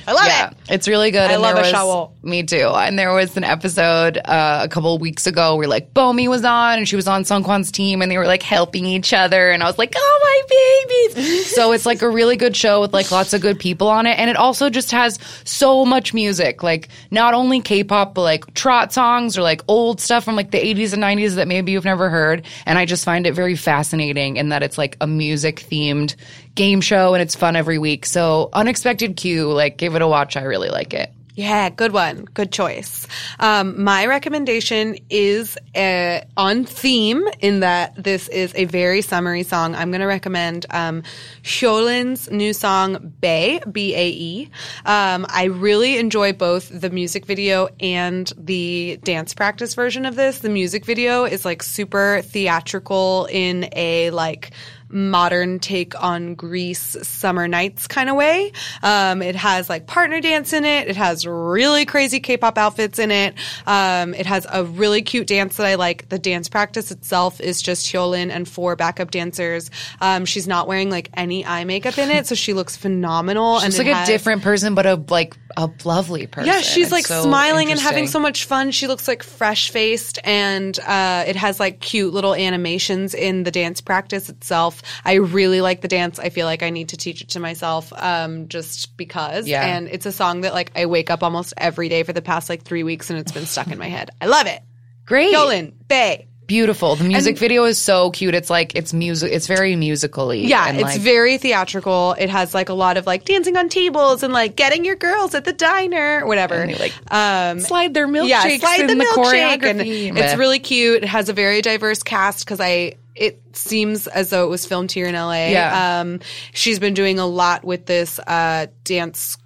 I 0.06 0.12
love 0.12 0.26
yeah, 0.26 0.50
it. 0.50 0.56
it's 0.68 0.88
really 0.88 1.10
good. 1.10 1.30
I 1.30 1.34
and 1.34 1.42
love 1.42 1.56
a 1.56 1.60
was, 1.60 1.72
Shawol. 1.72 2.10
Me 2.22 2.42
too. 2.42 2.68
And 2.68 2.98
there 2.98 3.12
was 3.12 3.36
an 3.36 3.44
episode 3.44 4.18
uh, 4.18 4.60
a 4.62 4.68
couple 4.68 4.94
of 4.94 5.00
weeks 5.00 5.26
ago 5.26 5.56
where 5.56 5.66
like 5.66 5.94
Bomi 5.94 6.28
was 6.28 6.44
on 6.44 6.78
and 6.78 6.88
she 6.88 6.96
was 6.96 7.08
on 7.08 7.24
Seungkwan's 7.24 7.72
team 7.72 8.02
and 8.02 8.10
they 8.10 8.18
were 8.18 8.26
like 8.26 8.42
helping 8.42 8.84
each 8.84 9.12
other 9.12 9.50
and 9.50 9.62
I 9.62 9.66
was 9.66 9.78
like, 9.78 9.94
oh 9.96 10.20
my 10.22 11.14
babies. 11.14 11.54
so 11.54 11.72
it's 11.72 11.86
like 11.86 12.02
a 12.02 12.08
really 12.08 12.36
good 12.36 12.54
show 12.54 12.80
with 12.80 12.92
like 12.92 13.10
lots 13.10 13.32
of 13.32 13.40
good 13.40 13.58
people 13.58 13.88
on 13.88 14.06
it 14.06 14.18
and 14.18 14.28
it 14.28 14.36
also 14.36 14.68
just 14.70 14.90
has 14.90 15.18
so 15.44 15.84
much 15.84 16.12
music. 16.12 16.62
Like 16.62 16.88
not 17.10 17.34
only 17.34 17.60
K-pop 17.60 18.14
but 18.14 18.22
like 18.22 18.52
trot 18.54 18.92
songs 18.92 19.38
or 19.38 19.42
like 19.42 19.62
old 19.68 20.00
stuff 20.00 20.24
from 20.24 20.36
like 20.36 20.50
the 20.50 20.58
80s 20.58 20.92
and 20.92 21.02
90s 21.02 21.36
that 21.36 21.48
maybe 21.48 21.72
you've 21.72 21.84
never 21.84 22.10
heard. 22.10 22.44
And 22.66 22.78
I 22.78 22.84
just 22.84 23.04
find 23.04 23.26
it 23.26 23.32
very 23.32 23.56
fascinating 23.56 24.36
in 24.36 24.50
that 24.50 24.62
it's 24.62 24.76
like 24.78 24.96
a 25.00 25.06
music 25.06 25.56
themed 25.56 26.14
game 26.54 26.80
show 26.80 27.14
and 27.14 27.22
it's 27.22 27.34
fun 27.34 27.56
every 27.56 27.78
week. 27.78 28.06
So 28.06 28.50
Unexpected 28.52 29.16
Q, 29.16 29.52
like 29.52 29.76
give 29.76 29.94
it 29.94 30.02
a 30.02 30.08
watch. 30.08 30.36
I 30.36 30.42
really 30.42 30.68
like 30.68 30.94
it. 30.94 31.10
Yeah, 31.36 31.68
good 31.68 31.92
one. 31.92 32.26
Good 32.26 32.52
choice. 32.52 33.08
Um, 33.40 33.82
my 33.82 34.06
recommendation 34.06 34.96
is 35.10 35.58
uh, 35.74 36.20
on 36.36 36.64
theme 36.64 37.26
in 37.40 37.58
that 37.60 37.92
this 38.00 38.28
is 38.28 38.52
a 38.54 38.66
very 38.66 39.02
summery 39.02 39.42
song. 39.42 39.74
I'm 39.74 39.90
going 39.90 40.00
to 40.00 40.06
recommend 40.06 40.64
um, 40.70 41.02
Hyolyn's 41.42 42.30
new 42.30 42.52
song 42.52 43.14
"Bae" 43.20 43.60
B 43.70 43.96
A 43.96 44.08
E. 44.10 44.50
Um, 44.86 45.26
I 45.28 45.46
really 45.46 45.98
enjoy 45.98 46.34
both 46.34 46.68
the 46.68 46.90
music 46.90 47.26
video 47.26 47.68
and 47.80 48.32
the 48.38 49.00
dance 49.02 49.34
practice 49.34 49.74
version 49.74 50.06
of 50.06 50.14
this. 50.14 50.38
The 50.38 50.50
music 50.50 50.84
video 50.84 51.24
is 51.24 51.44
like 51.44 51.64
super 51.64 52.22
theatrical 52.22 53.26
in 53.28 53.68
a 53.72 54.10
like 54.12 54.52
modern 54.94 55.58
take 55.58 56.00
on 56.00 56.34
Grease 56.34 56.96
summer 57.02 57.48
nights 57.48 57.86
kind 57.86 58.08
of 58.08 58.16
way. 58.16 58.52
Um, 58.82 59.20
it 59.20 59.34
has 59.34 59.68
like 59.68 59.86
partner 59.86 60.20
dance 60.20 60.52
in 60.52 60.64
it. 60.64 60.88
It 60.88 60.96
has 60.96 61.26
really 61.26 61.84
crazy 61.84 62.20
K-pop 62.20 62.56
outfits 62.56 62.98
in 62.98 63.10
it. 63.10 63.34
Um, 63.66 64.14
it 64.14 64.26
has 64.26 64.46
a 64.50 64.64
really 64.64 65.02
cute 65.02 65.26
dance 65.26 65.56
that 65.56 65.66
I 65.66 65.74
like. 65.74 66.08
The 66.08 66.18
dance 66.18 66.48
practice 66.48 66.90
itself 66.90 67.40
is 67.40 67.60
just 67.60 67.92
Hyolyn 67.92 68.30
and 68.30 68.48
four 68.48 68.76
backup 68.76 69.10
dancers. 69.10 69.70
Um, 70.00 70.24
she's 70.24 70.46
not 70.46 70.68
wearing 70.68 70.90
like 70.90 71.10
any 71.14 71.44
eye 71.44 71.64
makeup 71.64 71.98
in 71.98 72.10
it, 72.10 72.26
so 72.26 72.34
she 72.34 72.54
looks 72.54 72.76
phenomenal. 72.76 73.60
She's 73.60 73.78
and 73.78 73.86
like 73.86 73.96
it 73.96 74.02
a 74.04 74.06
different 74.06 74.42
person, 74.42 74.74
but 74.74 74.86
a 74.86 74.94
like 75.08 75.36
a 75.56 75.70
lovely 75.84 76.26
person. 76.26 76.46
yeah, 76.46 76.60
she's 76.60 76.92
like 76.92 77.06
so 77.06 77.22
smiling 77.22 77.70
and 77.70 77.80
having 77.80 78.06
so 78.06 78.20
much 78.20 78.44
fun. 78.44 78.70
She 78.70 78.86
looks 78.86 79.08
like 79.08 79.22
fresh 79.22 79.70
faced, 79.70 80.18
and 80.24 80.78
uh, 80.78 81.24
it 81.26 81.36
has 81.36 81.58
like 81.58 81.80
cute 81.80 82.12
little 82.12 82.34
animations 82.34 83.14
in 83.14 83.42
the 83.42 83.50
dance 83.50 83.80
practice 83.80 84.28
itself. 84.28 84.82
I 85.04 85.14
really 85.14 85.60
like 85.60 85.80
the 85.80 85.88
dance. 85.88 86.18
I 86.18 86.30
feel 86.30 86.46
like 86.46 86.62
I 86.62 86.70
need 86.70 86.90
to 86.90 86.96
teach 86.96 87.20
it 87.22 87.30
to 87.30 87.40
myself, 87.40 87.92
um, 87.96 88.48
just 88.48 88.96
because. 88.96 89.46
Yeah. 89.46 89.64
And 89.64 89.88
it's 89.88 90.06
a 90.06 90.12
song 90.12 90.42
that 90.42 90.54
like 90.54 90.72
I 90.76 90.86
wake 90.86 91.10
up 91.10 91.22
almost 91.22 91.54
every 91.56 91.88
day 91.88 92.02
for 92.02 92.12
the 92.12 92.22
past 92.22 92.48
like 92.48 92.62
three 92.62 92.82
weeks, 92.82 93.10
and 93.10 93.18
it's 93.18 93.32
been 93.32 93.46
stuck 93.46 93.68
in 93.68 93.78
my 93.78 93.88
head. 93.88 94.10
I 94.20 94.26
love 94.26 94.46
it. 94.46 94.62
great. 95.06 95.34
Hyolyn, 95.34 95.72
Bae. 95.88 96.26
Beautiful. 96.46 96.94
The 96.96 97.04
music 97.04 97.30
And- 97.30 97.38
video 97.38 97.64
is 97.64 97.80
so 97.80 98.10
cute. 98.10 98.34
It's 98.34 98.50
like 98.50 98.74
it's 98.74 98.92
music. 98.92 99.32
It's 99.32 99.46
very 99.46 99.76
musically. 99.76 100.44
Yeah, 100.46 100.72
it's 100.72 100.82
like, 100.82 101.00
very 101.00 101.38
theatrical. 101.38 102.14
It 102.18 102.28
has 102.28 102.52
like 102.52 102.68
a 102.68 102.74
lot 102.74 102.98
of 102.98 103.06
like 103.06 103.24
dancing 103.24 103.56
on 103.56 103.70
tables 103.70 104.22
and 104.22 104.30
like 104.30 104.54
getting 104.54 104.84
your 104.84 104.96
girls 104.96 105.34
at 105.34 105.46
the 105.46 105.54
diner, 105.54 106.26
whatever. 106.26 106.56
And 106.56 106.74
they, 106.74 106.78
like, 106.78 106.92
um, 107.10 107.60
slide 107.60 107.94
their 107.94 108.06
milkshakes 108.06 108.28
yeah, 108.28 108.58
slide 108.58 108.82
the, 108.82 108.94
the 108.94 109.04
milkshake, 109.04 109.62
and 109.62 109.80
it's 109.80 110.36
really 110.36 110.58
cute. 110.58 111.02
It 111.02 111.08
has 111.08 111.30
a 111.30 111.32
very 111.32 111.62
diverse 111.62 112.02
cast 112.02 112.44
because 112.44 112.60
I. 112.60 112.96
It 113.14 113.40
seems 113.56 114.06
as 114.08 114.30
though 114.30 114.44
it 114.44 114.48
was 114.50 114.66
filmed 114.66 114.90
here 114.90 115.06
in 115.06 115.14
LA. 115.14 115.48
Yeah. 115.48 116.00
Um, 116.00 116.20
she's 116.52 116.78
been 116.78 116.94
doing 116.94 117.18
a 117.18 117.26
lot 117.26 117.64
with 117.64 117.86
this 117.86 118.18
uh, 118.18 118.66
dance 118.82 119.36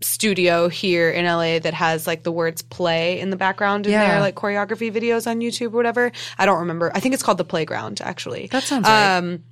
studio 0.00 0.68
here 0.68 1.10
in 1.10 1.24
LA 1.24 1.58
that 1.58 1.74
has 1.74 2.06
like 2.06 2.22
the 2.22 2.30
words 2.32 2.62
play 2.62 3.18
in 3.20 3.30
the 3.30 3.36
background 3.36 3.86
in 3.86 3.92
Yeah. 3.92 4.08
their 4.12 4.20
like 4.20 4.34
choreography 4.36 4.92
videos 4.92 5.26
on 5.26 5.40
YouTube 5.40 5.68
or 5.72 5.76
whatever. 5.76 6.12
I 6.38 6.46
don't 6.46 6.60
remember. 6.60 6.90
I 6.94 7.00
think 7.00 7.14
it's 7.14 7.22
called 7.22 7.38
the 7.38 7.44
Playground 7.44 8.00
actually. 8.02 8.46
That 8.48 8.62
sounds 8.62 8.84
right. 8.84 9.16
Um, 9.16 9.44